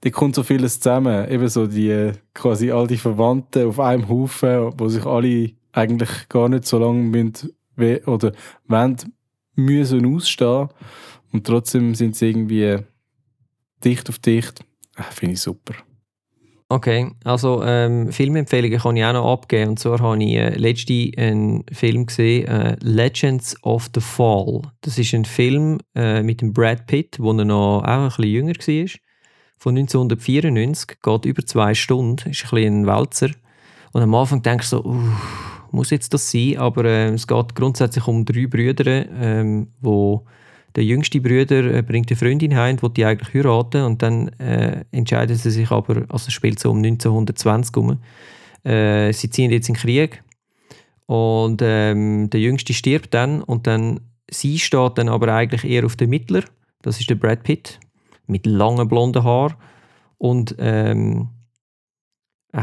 da 0.00 0.10
kommt 0.10 0.34
so 0.34 0.42
vieles 0.42 0.80
zusammen. 0.80 1.28
Eben 1.30 1.48
so 1.48 1.66
die, 1.66 2.12
quasi 2.34 2.70
all 2.70 2.86
die 2.86 2.98
Verwandten 2.98 3.66
auf 3.66 3.80
einem 3.80 4.08
Haufen, 4.08 4.72
wo 4.78 4.88
sich 4.88 5.04
alle 5.04 5.52
eigentlich 5.72 6.28
gar 6.28 6.48
nicht 6.48 6.66
so 6.66 6.78
lange 6.78 7.02
müssen, 7.02 7.52
oder 8.06 8.32
wollen, 8.66 8.96
müssen 9.54 10.14
ausstehen. 10.14 10.68
Und 11.32 11.46
trotzdem 11.46 11.94
sind 11.94 12.16
sie 12.16 12.30
irgendwie 12.30 12.78
dicht 13.84 14.08
auf 14.08 14.18
dicht. 14.18 14.64
Ah, 14.96 15.04
finde 15.04 15.34
ich 15.34 15.40
super. 15.40 15.74
Okay, 16.70 17.12
also 17.24 17.62
ähm, 17.64 18.12
Filmempfehlungen 18.12 18.78
kann 18.78 18.96
ich 18.96 19.04
auch 19.04 19.14
noch 19.14 19.32
abgeben. 19.32 19.70
Und 19.70 19.78
zwar 19.78 20.00
habe 20.00 20.22
ich 20.22 20.34
äh, 20.34 20.50
letzte 20.50 21.10
einen 21.16 21.64
Film 21.72 22.04
gesehen, 22.04 22.46
äh, 22.46 22.76
Legends 22.80 23.56
of 23.62 23.88
the 23.94 24.02
Fall. 24.02 24.60
Das 24.82 24.98
ist 24.98 25.14
ein 25.14 25.24
Film 25.24 25.78
äh, 25.94 26.22
mit 26.22 26.42
dem 26.42 26.52
Brad 26.52 26.86
Pitt, 26.86 27.18
wo 27.20 27.32
er 27.32 27.46
noch 27.46 27.82
auch 27.84 27.86
ein 27.86 28.08
bisschen 28.08 28.24
jünger 28.24 28.52
war. 28.52 28.88
Von 29.56 29.78
1994, 29.78 31.00
geht 31.02 31.24
über 31.24 31.46
zwei 31.46 31.72
Stunden, 31.72 32.28
ist 32.28 32.44
ein 32.44 32.50
bisschen 32.50 32.82
ein 32.82 32.86
Wälzer. 32.86 33.30
Und 33.92 34.02
am 34.02 34.14
Anfang 34.14 34.42
denkst 34.42 34.68
du 34.68 34.76
so, 34.76 35.02
muss 35.70 35.88
jetzt 35.88 36.12
das 36.12 36.30
sein, 36.30 36.58
aber 36.58 36.84
äh, 36.84 37.08
es 37.08 37.26
geht 37.26 37.54
grundsätzlich 37.54 38.06
um 38.06 38.26
drei 38.26 38.46
Brüder, 38.46 39.06
ähm, 39.10 39.72
wo 39.80 40.26
der 40.78 40.84
jüngste 40.84 41.20
Bruder 41.20 41.74
äh, 41.74 41.82
bringt 41.82 42.08
eine 42.08 42.16
Freundin 42.16 42.54
heim, 42.54 42.76
die 42.76 42.88
die 42.94 43.04
eigentlich 43.04 43.34
heiraten 43.34 43.82
und 43.82 44.00
dann 44.00 44.28
äh, 44.38 44.84
entscheiden 44.92 45.34
sie 45.34 45.50
sich 45.50 45.72
aber, 45.72 46.04
also 46.08 46.28
es 46.28 46.32
spielt 46.32 46.60
so 46.60 46.70
um 46.70 46.76
1920 46.76 47.76
rum, 47.76 47.98
äh, 48.62 49.12
sie 49.12 49.28
ziehen 49.28 49.50
jetzt 49.50 49.68
in 49.68 49.74
den 49.74 49.80
Krieg 49.80 50.22
und 51.06 51.62
ähm, 51.64 52.30
der 52.30 52.38
Jüngste 52.38 52.74
stirbt 52.74 53.12
dann 53.12 53.42
und 53.42 53.66
dann 53.66 54.02
sie 54.30 54.56
steht 54.60 54.98
dann 54.98 55.08
aber 55.08 55.34
eigentlich 55.34 55.64
eher 55.64 55.84
auf 55.84 55.96
den 55.96 56.10
Mittler, 56.10 56.44
das 56.82 57.00
ist 57.00 57.10
der 57.10 57.16
Brad 57.16 57.42
Pitt 57.42 57.80
mit 58.28 58.46
langen 58.46 58.86
blonden 58.86 59.24
Haaren 59.24 59.54
und 60.18 60.54
ähm, 60.60 61.26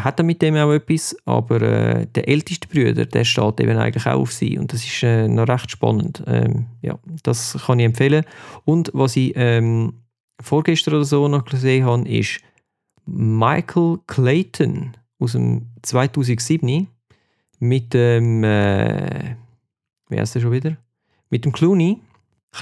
hat 0.04 0.20
dann 0.20 0.26
mit 0.26 0.42
dem 0.42 0.56
auch 0.56 0.72
etwas, 0.72 1.16
aber 1.26 1.62
äh, 1.62 2.08
der 2.08 2.28
älteste 2.28 2.68
Bruder, 2.68 3.06
der 3.06 3.24
steht 3.24 3.60
eben 3.60 3.78
eigentlich 3.78 4.06
auch 4.06 4.22
auf 4.22 4.32
sie 4.32 4.58
und 4.58 4.74
das 4.74 4.84
ist 4.84 5.04
äh, 5.04 5.28
noch 5.28 5.48
recht 5.48 5.72
spannend. 5.72 6.24
Ähm, 6.28 6.68
ja, 6.82 6.98
das 7.24 7.58
kann 7.66 7.80
ich 7.80 7.86
empfehlen. 7.86 8.26
Und 8.64 8.92
was 8.94 9.16
ich 9.16 9.34
ähm, 9.36 9.94
vorgestern 10.42 10.96
oder 10.96 11.06
so 11.06 11.28
noch 11.28 11.46
gesehen 11.46 11.86
habe, 11.86 12.08
ist 12.10 12.42
Michael 13.06 14.00
Clayton 14.08 14.98
aus 15.20 15.34
dem 15.34 15.68
2007 15.84 16.88
mit 17.60 17.94
dem, 17.94 18.44
äh, 18.44 19.36
wie 20.10 20.20
heißt 20.20 20.34
der 20.36 20.42
schon 20.42 20.52
wieder? 20.52 20.76
Mit 21.30 21.46
dem 21.46 21.52
Clooney. 21.52 22.02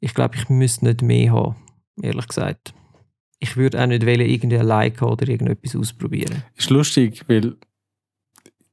Ich 0.00 0.14
glaube, 0.14 0.36
ich 0.36 0.48
müsste 0.48 0.86
nicht 0.86 1.02
mehr 1.02 1.32
haben, 1.32 1.56
ehrlich 2.00 2.26
gesagt. 2.26 2.72
Ich 3.40 3.58
würde 3.58 3.82
auch 3.82 3.86
nicht 3.86 4.06
wollen, 4.06 4.22
irgendeine 4.22 4.62
Leica 4.62 5.04
oder 5.04 5.28
irgendetwas 5.28 5.76
ausprobieren. 5.76 6.44
ist 6.56 6.70
lustig, 6.70 7.22
weil 7.28 7.56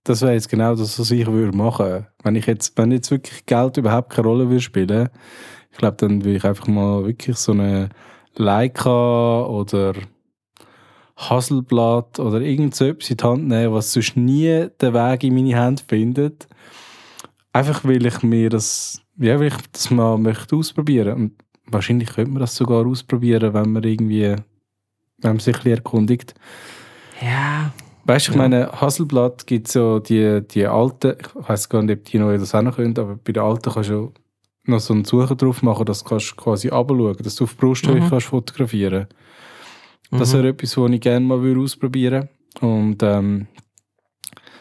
das 0.05 0.21
wäre 0.21 0.31
jetzt 0.31 0.47
genau 0.47 0.75
das, 0.75 0.97
was 0.97 1.11
ich 1.11 1.27
würde 1.27 1.57
machen. 1.57 2.07
Wenn 2.23 2.37
ich 2.37 2.45
jetzt, 2.45 2.77
wenn 2.77 2.91
jetzt 2.91 3.11
wirklich 3.11 3.45
Geld 3.45 3.75
überhaupt 3.75 4.11
keine 4.11 4.29
Rolle 4.29 4.47
würde 4.47 4.61
spielen, 4.61 5.09
ich 5.71 5.77
glaube, 5.77 5.97
dann 5.97 6.23
würde 6.23 6.37
ich 6.37 6.45
einfach 6.45 6.67
mal 6.67 7.05
wirklich 7.05 7.35
so 7.35 7.51
eine 7.51 7.89
Leica 8.35 9.43
oder 9.43 9.93
Hasselblatt 11.30 12.19
oder 12.19 12.41
irgend 12.41 12.76
so 12.76 12.85
etwas 12.85 13.10
in 13.10 13.18
die 13.18 13.23
Hand 13.23 13.48
nehmen, 13.48 13.73
was 13.73 13.93
sonst 13.93 14.18
nie 14.18 14.68
den 14.81 14.93
Weg 14.93 15.23
in 15.23 15.35
meine 15.35 15.56
Hände 15.56 15.84
findet. 15.88 16.48
Einfach 17.53 17.84
weil 17.84 18.06
ich 18.06 18.22
mir 18.23 18.49
das, 18.49 19.02
ja, 19.18 19.39
weil 19.39 19.48
ich 19.48 19.57
das 19.72 19.91
mal 19.91 20.18
möchte 20.18 20.56
ausprobieren. 20.56 21.14
Und 21.15 21.34
wahrscheinlich 21.68 22.10
könnte 22.14 22.31
man 22.31 22.39
das 22.41 22.56
sogar 22.56 22.85
ausprobieren, 22.85 23.53
wenn 23.53 23.72
man 23.72 23.84
irgendwie, 23.84 24.35
wenn 25.19 25.31
man 25.31 25.39
sich 25.39 25.56
ein 25.56 25.60
bisschen 25.64 25.77
erkundigt. 25.77 26.34
Ja, 27.22 27.72
Weißt 28.06 28.27
du, 28.27 28.31
ich 28.31 28.35
Ja. 28.35 28.41
meine, 28.41 28.72
Hasselblatt 28.81 29.45
gibt 29.45 29.68
so 29.68 29.99
die, 29.99 30.41
die 30.48 30.65
alten, 30.65 31.18
ich 31.19 31.48
weiß 31.49 31.69
gar 31.69 31.84
nicht, 31.84 31.99
ob 31.99 32.06
die 32.06 32.18
neuen 32.18 32.39
das 32.39 32.56
auch 32.56 32.64
noch 32.64 32.76
können, 32.77 32.98
aber 32.98 33.15
bei 33.23 33.31
den 33.31 33.43
alten 33.43 33.72
kannst 33.72 33.91
du 33.91 34.11
noch 34.65 34.80
so 34.80 34.93
einen 34.93 35.06
Sucher 35.06 35.35
drauf 35.35 35.61
machen, 35.61 35.85
dass 35.85 36.03
du 36.03 36.10
kannst 36.10 36.35
quasi 36.35 36.69
runterschauen 36.69 37.18
dass 37.22 37.35
du 37.35 37.43
auf 37.43 37.52
die 37.53 37.57
Brusthöhe 37.57 38.02
Mhm. 38.02 38.10
kannst 38.10 38.26
fotografieren 38.27 39.06
Das 40.11 40.33
Mhm. 40.33 40.38
wäre 40.38 40.47
etwas, 40.49 40.77
was 40.77 40.91
ich 40.91 41.01
gerne 41.01 41.25
mal 41.25 41.41
würde 41.41 41.61
ausprobieren 41.61 42.29
Und 42.59 43.01
ähm, 43.01 43.47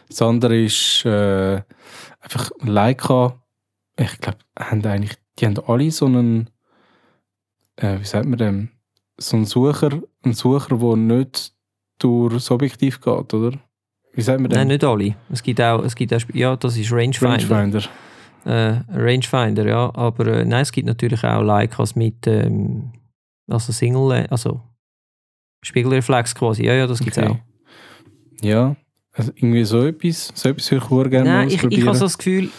das 0.08 0.22
andere 0.22 0.60
ist 0.62 1.04
äh, 1.04 1.60
einfach 2.20 2.50
Leica. 2.60 3.34
Ich 3.96 4.18
glaube, 4.20 4.38
haben 4.58 4.84
eigentlich, 4.86 5.16
die 5.38 5.46
haben 5.46 5.58
alle 5.66 5.90
so 5.90 6.06
einen, 6.06 6.50
äh, 7.76 7.98
wie 8.00 8.04
sagt 8.04 8.26
man 8.26 8.38
dem, 8.38 8.68
so 9.18 9.36
einen 9.36 9.46
Sucher, 9.46 10.00
einen 10.22 10.34
Sucher, 10.34 10.76
der 10.78 10.96
nicht 10.96 11.52
durch 11.98 12.34
das 12.34 12.50
Objektiv 12.50 13.00
geht, 13.00 13.34
oder? 13.34 13.58
Wie 14.14 14.22
sagt 14.22 14.40
man 14.40 14.50
Nein, 14.50 14.68
nicht 14.68 14.82
alle. 14.84 15.16
Es 15.30 15.42
gibt 15.42 15.60
auch, 15.60 15.84
es 15.84 15.94
gibt 15.94 16.14
auch 16.14 16.20
ja, 16.32 16.56
das 16.56 16.76
ist 16.76 16.90
Rangefinder. 16.92 17.50
Rangefinder. 17.50 17.82
Äh, 18.44 18.80
Rangefinder, 18.88 19.66
ja. 19.66 19.94
Aber 19.94 20.26
äh, 20.26 20.44
nein, 20.44 20.62
es 20.62 20.72
gibt 20.72 20.86
natürlich 20.86 21.22
auch 21.24 21.42
Leicas 21.42 21.94
mit, 21.94 22.26
ähm, 22.26 22.92
also 23.48 23.72
Single, 23.72 24.26
also 24.30 24.62
Spiegelreflex 25.62 26.34
quasi. 26.34 26.64
Ja, 26.64 26.74
ja, 26.74 26.86
das 26.86 27.00
gibt 27.00 27.16
es 27.16 27.22
Okay. 27.22 27.32
auch. 27.32 27.38
Ja, 28.42 28.76
also 29.12 29.32
irgendwie 29.34 29.64
so 29.64 29.84
etwas, 29.86 30.32
so 30.34 30.48
etwas 30.48 30.70
würde 30.70 30.84
ich 30.84 30.88
sehr 30.90 31.08
gerne 31.10 31.30
mal 31.30 31.36
Nein, 31.38 31.48
ich, 31.48 31.62
ich 31.64 31.86
habe 31.86 31.96
so 31.98 32.04
das 32.06 32.16
Gefühl, 32.18 32.50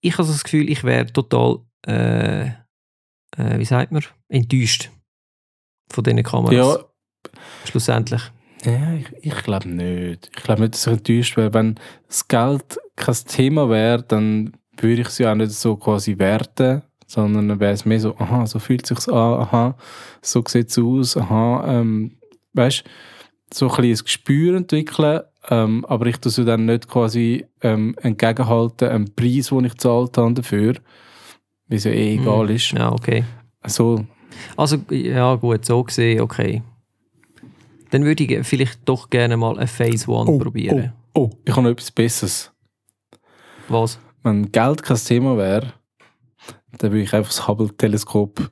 ich 0.00 0.12
habe 0.14 0.24
so 0.24 0.32
das 0.32 0.44
Gefühl, 0.44 0.70
ich 0.70 0.82
wäre 0.84 1.06
total, 1.06 1.58
äh, 1.86 2.46
äh, 2.46 3.58
wie 3.58 3.64
sagt 3.64 3.92
man, 3.92 4.02
enttäuscht 4.28 4.90
von 5.90 6.04
diesen 6.04 6.22
Kameras. 6.22 6.54
ja, 6.54 7.30
Schlussendlich. 7.64 8.22
Ja, 8.64 8.94
ich, 8.94 9.06
ich 9.22 9.34
glaube 9.42 9.68
nicht. 9.68 10.30
Ich 10.34 10.42
glaube 10.42 10.62
nicht, 10.62 10.74
dass 10.74 10.86
ich 10.86 10.92
enttäuscht 10.92 11.36
wäre. 11.36 11.52
Wenn 11.52 11.74
das 12.08 12.26
Geld 12.26 12.78
kein 12.96 13.14
Thema 13.28 13.68
wäre, 13.68 14.02
dann 14.02 14.56
würde 14.78 15.02
ich 15.02 15.08
es 15.08 15.18
ja 15.18 15.32
auch 15.32 15.36
nicht 15.36 15.52
so 15.52 15.76
quasi 15.76 16.18
werten, 16.18 16.82
sondern 17.06 17.48
dann 17.48 17.60
wäre 17.60 17.72
es 17.72 17.84
mehr 17.84 18.00
so, 18.00 18.16
aha, 18.16 18.46
so 18.46 18.58
fühlt 18.58 18.90
es 18.90 19.04
sich 19.04 19.12
an, 19.12 19.40
aha, 19.40 19.76
so 20.22 20.42
sieht 20.46 20.70
es 20.70 20.78
aus, 20.78 21.16
aha, 21.16 21.80
ähm, 21.80 22.16
weißt 22.56 22.84
so 23.52 23.70
ein 23.70 23.84
ein 23.84 23.94
Gespür 23.94 24.56
entwickeln, 24.56 25.20
ähm, 25.48 25.84
aber 25.84 26.06
ich 26.06 26.16
tue 26.18 26.32
ja 26.32 26.44
dann 26.44 26.66
nicht 26.66 26.88
quasi 26.88 27.46
ähm, 27.62 27.94
entgegenhalten, 28.02 28.88
einen 28.88 29.14
Preis, 29.14 29.48
den 29.48 29.64
ich 29.64 29.72
gezahlt 29.72 30.18
habe 30.18 30.34
dafür, 30.34 30.74
weil 31.68 31.78
es 31.78 31.84
ja 31.84 31.92
eh 31.92 32.14
egal 32.14 32.50
ist. 32.50 32.72
Ja, 32.72 32.90
okay. 32.90 33.24
So, 33.66 34.04
Also, 34.56 34.78
ja 34.90 35.34
gut, 35.36 35.64
so 35.64 35.82
gesehen, 35.84 36.20
okay. 36.20 36.62
Dann 37.90 38.04
würde 38.04 38.24
ich 38.24 38.46
vielleicht 38.46 38.80
doch 38.84 39.08
gerne 39.10 39.36
mal 39.36 39.56
eine 39.56 39.68
Phase 39.68 40.10
One 40.10 40.38
probieren. 40.38 40.92
oh, 41.14 41.20
oh, 41.26 41.30
ich 41.44 41.52
habe 41.52 41.62
noch 41.62 41.70
etwas 41.70 41.90
Besseres. 41.92 42.52
Was? 43.68 43.98
Wenn 44.22 44.50
Geld 44.50 44.82
kein 44.82 44.96
Thema 44.96 45.36
wäre, 45.36 45.72
dann 46.78 46.90
würde 46.90 47.02
ich 47.04 47.14
einfach 47.14 47.30
das 47.30 47.46
Hubble-Teleskop 47.46 48.50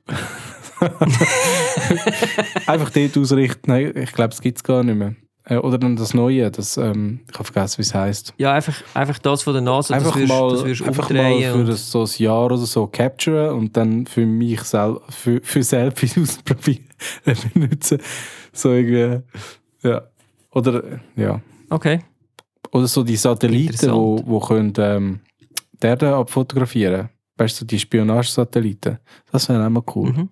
einfach 2.67 2.89
dort 2.89 3.17
ausrichten. 3.17 3.71
Nein, 3.71 3.91
ich 3.95 4.11
glaube, 4.11 4.33
es 4.33 4.41
gibt 4.41 4.57
es 4.57 4.63
gar 4.63 4.83
nicht 4.83 4.95
mehr. 4.97 5.15
Äh, 5.47 5.57
Oder 5.57 5.77
dann 5.77 5.95
das 5.95 6.13
Neue, 6.15 6.49
das, 6.49 6.75
ähm, 6.77 7.19
ich 7.31 7.35
habe 7.37 7.43
vergessen, 7.51 7.77
wie 7.77 7.81
es 7.83 7.93
heisst. 7.93 8.33
Ja, 8.37 8.53
einfach, 8.53 8.73
einfach 8.95 9.19
das 9.19 9.43
von 9.43 9.53
der 9.53 9.61
NASA, 9.61 9.93
Einfach 9.93 10.13
das 10.13 10.21
wirst, 10.21 10.29
mal, 10.29 10.49
das 10.51 10.65
wirst 10.65 10.81
einfach 10.83 11.09
mal 11.11 11.39
für 11.41 11.53
und- 11.53 11.71
so 11.77 12.01
ein 12.03 12.09
Jahr 12.17 12.45
oder 12.45 12.57
so 12.57 12.87
capturen 12.87 13.51
und 13.55 13.77
dann 13.77 14.07
für 14.07 14.25
mich 14.25 14.61
sel 14.61 14.99
für, 15.09 15.39
für 15.43 15.61
Selfies 15.61 16.17
ausprobieren, 16.21 16.85
äh, 17.25 17.35
benutzen. 17.53 17.99
So 18.53 18.71
irgendwie, 18.71 19.21
ja. 19.83 20.01
Oder, 20.51 20.83
äh, 20.83 20.97
ja. 21.15 21.41
Okay. 21.69 21.99
Oder 22.71 22.87
so 22.87 23.03
die 23.03 23.15
Satelliten, 23.17 23.91
wo, 23.91 24.19
wo 24.25 24.39
können, 24.39 24.73
ähm, 24.77 25.19
die 25.81 25.85
Erde 25.87 26.15
abfotografieren. 26.15 27.09
Weißt 27.37 27.61
du, 27.61 27.65
die 27.65 27.77
Spionagesatelliten. 27.79 28.97
Das 29.31 29.47
wäre 29.49 29.63
auch 29.65 29.69
mal 29.69 29.83
cool. 29.95 30.11
Mhm. 30.11 30.29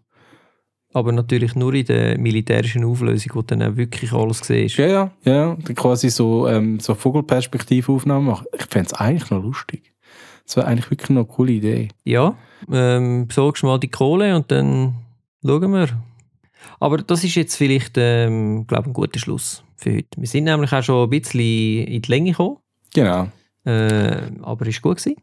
Aber 0.94 1.12
natürlich 1.12 1.56
nur 1.56 1.74
in 1.74 1.86
der 1.86 2.18
militärischen 2.20 2.84
Auflösung, 2.84 3.32
wo 3.36 3.42
dann 3.42 3.64
auch 3.64 3.76
wirklich 3.76 4.14
alles 4.14 4.40
siehst. 4.40 4.78
Ja, 4.78 4.86
ja, 4.88 5.12
ja. 5.24 5.56
Quasi 5.76 6.10
so, 6.10 6.48
ähm, 6.48 6.80
so 6.80 6.94
Vogelperspektivaufnahmen 6.94 8.26
machen. 8.28 8.46
Ich 8.58 8.66
fände 8.68 8.88
es 8.88 8.94
eigentlich 8.94 9.30
noch 9.32 9.42
lustig. 9.44 9.92
Das 10.46 10.56
wäre 10.58 10.68
eigentlich 10.68 10.92
wirklich 10.92 11.10
noch 11.10 11.24
eine 11.26 11.34
coole 11.34 11.54
Idee. 11.54 11.88
Ja, 12.04 12.36
ähm, 12.72 13.28
besorgst 13.28 13.64
mal 13.64 13.80
die 13.80 13.90
Kohle 13.90 14.36
und 14.36 14.52
dann 14.52 14.94
schauen 15.44 15.72
wir. 15.74 15.90
Aber 16.80 16.98
das 16.98 17.24
ist 17.24 17.36
jetzt 17.36 17.56
vielleicht, 17.56 17.94
ähm, 17.98 18.68
glaube 18.68 18.90
ein 18.90 18.94
guter 18.94 19.20
Schluss 19.20 19.64
für 19.76 19.96
heute. 19.96 20.08
Wir 20.18 20.28
sind 20.28 20.44
nämlich 20.46 20.72
auch 20.74 20.84
schon 20.84 21.04
ein 21.06 21.10
bisschen 21.10 21.88
in 21.88 22.02
die 22.02 22.10
Länge 22.12 22.32
gekommen, 22.32 22.58
Genau. 22.94 23.28
äh, 23.66 24.18
aber 24.42 24.68
ist 24.68 24.82
gut 24.82 24.98
gewesen. 24.98 25.16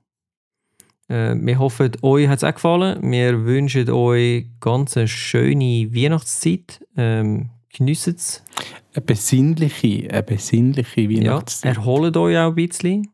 Äh, 1.11 1.35
wir 1.35 1.59
hoffen, 1.59 1.91
euch 2.03 2.29
hat 2.29 2.39
es 2.39 2.45
auch 2.45 2.55
gefallen. 2.55 3.11
Wir 3.11 3.45
wünschen 3.45 3.91
euch 3.91 4.47
ganz 4.61 4.97
eine 4.97 5.09
schöne 5.09 5.93
Weihnachtszeit. 5.93 6.85
Ähm, 6.97 7.51
Geniessen 7.73 8.15
es. 8.17 8.43
Eine 8.95 9.05
besinnliche, 9.05 10.11
eine 10.11 10.23
besinnliche 10.25 11.03
Ja, 11.03 11.11
Weihnachtszeit. 11.11 11.77
erholt 11.77 12.17
euch 12.17 12.37
auch 12.37 12.49
ein 12.49 12.55
bisschen. 12.55 13.09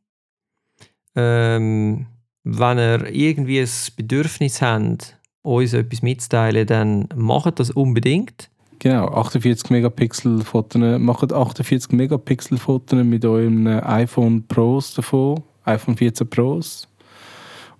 Ähm, 1.14 2.06
wenn 2.44 2.78
ihr 2.78 3.06
irgendwie 3.12 3.60
ein 3.60 3.68
Bedürfnis 3.97 4.62
habt, 4.62 5.18
uns 5.43 5.73
etwas 5.73 6.02
mitzuteilen, 6.02 6.66
dann 6.66 7.09
macht 7.14 7.60
das 7.60 7.70
unbedingt. 7.70 8.51
Genau, 8.78 9.09
48 9.09 9.70
Megapixel 9.70 10.43
Fotos. 10.43 10.81
Macht 11.01 11.32
48 11.32 11.93
Megapixel 11.93 12.59
Fotos 12.59 13.02
mit 13.05 13.24
eurem 13.24 13.66
iPhone 13.66 14.47
Pros 14.47 14.94
davon, 14.94 15.43
iPhone 15.64 15.97
14 15.97 16.28
Pros. 16.28 16.89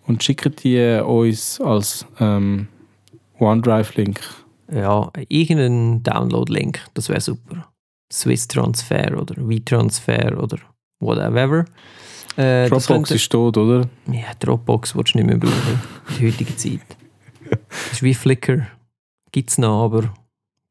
Und 0.07 0.23
schickt 0.23 0.63
die 0.63 1.03
uns 1.05 1.61
als 1.61 2.07
ähm, 2.21 2.69
OneDrive-Link. 3.39 4.21
Ja, 4.73 5.11
irgendeinen 5.29 6.03
Download-Link, 6.03 6.81
das 6.95 7.09
wäre 7.09 7.21
super. 7.21 7.69
Swiss 8.13 8.47
Transfer 8.47 9.21
oder 9.21 9.35
WeTransfer 9.37 10.41
oder 10.41 10.59
whatever. 11.01 11.65
Äh, 12.37 12.69
Dropbox 12.69 13.11
ist 13.13 13.31
tot, 13.31 13.57
oder? 13.57 13.89
Ja, 14.11 14.35
Dropbox 14.39 14.95
willst 14.95 15.15
du 15.15 15.19
nicht 15.19 15.27
mehr 15.27 15.39
brauchen 15.39 15.81
in 16.09 16.17
der 16.19 16.33
heutigen 16.33 16.57
Zeit. 16.57 16.81
Das 17.49 17.93
ist 17.93 18.03
wie 18.03 18.15
Flickr. 18.15 18.67
Gibt 19.31 19.51
es 19.51 19.59
noch, 19.59 19.85
aber 19.85 20.13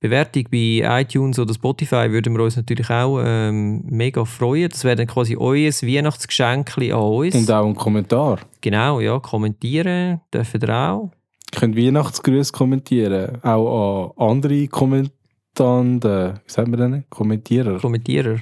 Bewertung 0.00 0.44
bei 0.50 0.82
iTunes 1.02 1.38
oder 1.38 1.54
Spotify 1.54 2.10
würden 2.10 2.36
wir 2.36 2.42
uns 2.42 2.56
natürlich 2.56 2.90
auch 2.90 3.20
ähm, 3.24 3.84
mega 3.86 4.24
freuen. 4.24 4.68
Das 4.68 4.82
wäre 4.84 4.96
dann 4.96 5.06
quasi 5.06 5.36
euer 5.36 5.70
Weihnachtsgeschenk 5.70 6.76
an 6.76 6.90
uns. 6.92 7.34
Und 7.34 7.50
auch 7.50 7.66
ein 7.66 7.74
Kommentar. 7.76 8.40
genau, 8.60 9.00
ja, 9.00 9.18
kommentieren 9.20 10.20
dürfen 10.34 10.60
ihr 10.60 10.68
auch. 10.68 11.10
Ihr 11.54 11.60
könnt 11.60 11.76
Weihnachtsgrüße 11.76 12.52
kommentieren. 12.52 13.42
Auch 13.42 14.14
an 14.18 14.30
andere 14.36 14.66
Kommentanden. 14.68 16.40
Wie 16.44 16.52
sagt 16.52 16.68
man 16.68 16.80
denn? 16.80 17.04
Kommentierer. 17.08 17.78
Kommentierer. 17.78 18.38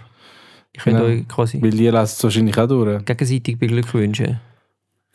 Ich 0.72 0.82
könnte 0.82 1.02
Genau. 1.02 1.14
euch 1.20 1.28
quasi 1.28 1.62
Weil 1.62 1.70
die 1.70 1.76
lesen 1.78 1.96
es 1.96 2.22
wahrscheinlich 2.24 2.58
auch 2.58 2.66
durch. 2.66 3.04
gegenseitig 3.04 3.58
beglückwünschen. 3.58 4.40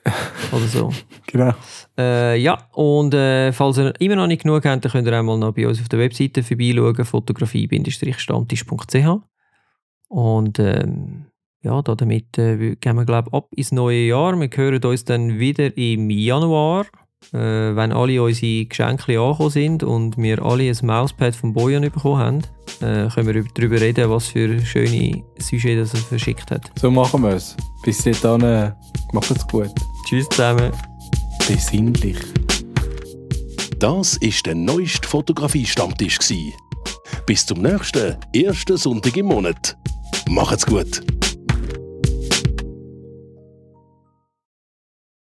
oder 0.54 0.68
so. 0.68 0.94
Genau. 1.28 1.54
Äh, 1.98 2.38
ja, 2.40 2.58
und 2.72 3.14
äh, 3.14 3.52
falls 3.52 3.78
ihr 3.78 3.94
immer 4.00 4.16
noch 4.16 4.28
nicht 4.28 4.44
genug 4.44 4.64
habt, 4.64 4.86
dann 4.86 4.92
könnt 4.92 5.08
ihr 5.08 5.20
auch 5.20 5.24
mal 5.24 5.38
noch 5.38 5.54
bei 5.54 5.68
uns 5.68 5.82
auf 5.82 5.90
der 5.90 6.00
Webseite 6.00 6.42
vorbeischauen, 6.42 7.04
fotografie-stammtisch.ch. 7.06 9.20
Und 10.08 10.60
ähm, 10.60 11.26
ja, 11.62 11.82
da 11.82 11.96
damit 11.96 12.38
äh, 12.38 12.76
gehen 12.78 12.96
wir, 12.96 13.06
glaube 13.06 13.34
ab 13.34 13.50
ins 13.54 13.74
neue 13.74 14.06
Jahr. 14.08 14.40
Wir 14.40 14.50
hören 14.56 14.82
uns 14.84 15.04
dann 15.04 15.38
wieder 15.40 15.76
im 15.78 16.10
Januar, 16.10 16.86
äh, 17.34 17.76
wenn 17.76 17.92
alle 17.92 18.22
unsere 18.22 18.66
Geschenke 18.66 19.20
angekommen 19.20 19.50
sind 19.50 19.84
und 19.84 20.18
wir 20.18 20.44
alle 20.44 20.70
ein 20.70 20.78
Mauspad 20.82 21.36
vom 21.36 21.54
Bojan 21.54 21.84
bekommen 21.84 22.18
haben. 22.18 22.42
Äh, 22.82 23.10
können 23.10 23.34
wir 23.34 23.44
darüber 23.54 23.80
reden, 23.80 24.10
was 24.10 24.28
für 24.28 24.60
schöne 24.66 25.24
Sujet 25.38 25.80
das 25.80 25.94
er 25.94 26.00
verschickt 26.00 26.52
hat. 26.52 26.72
So 26.80 26.90
machen 26.90 27.22
wir 27.24 27.32
es. 27.32 27.56
Bis 27.84 28.04
dann, 28.22 28.42
äh, 28.42 28.72
macht 29.14 29.32
es 29.32 29.48
gut. 29.48 29.70
Tschüss 30.08 30.28
zusammen. 30.30 30.72
Besinnlich. 31.48 32.18
Das 33.80 34.18
ist 34.18 34.46
der 34.46 34.56
neueste 34.56 35.08
Fotografie-Stammtisch. 35.08 36.20
gsi. 36.20 36.54
Bis 37.26 37.46
zum 37.46 37.62
nächsten 37.62 38.18
ersten 38.34 38.78
Sonntag 38.78 39.16
im 39.18 39.28
Monat. 39.28 39.78
Macht's 40.28 40.66
gut! 40.66 41.19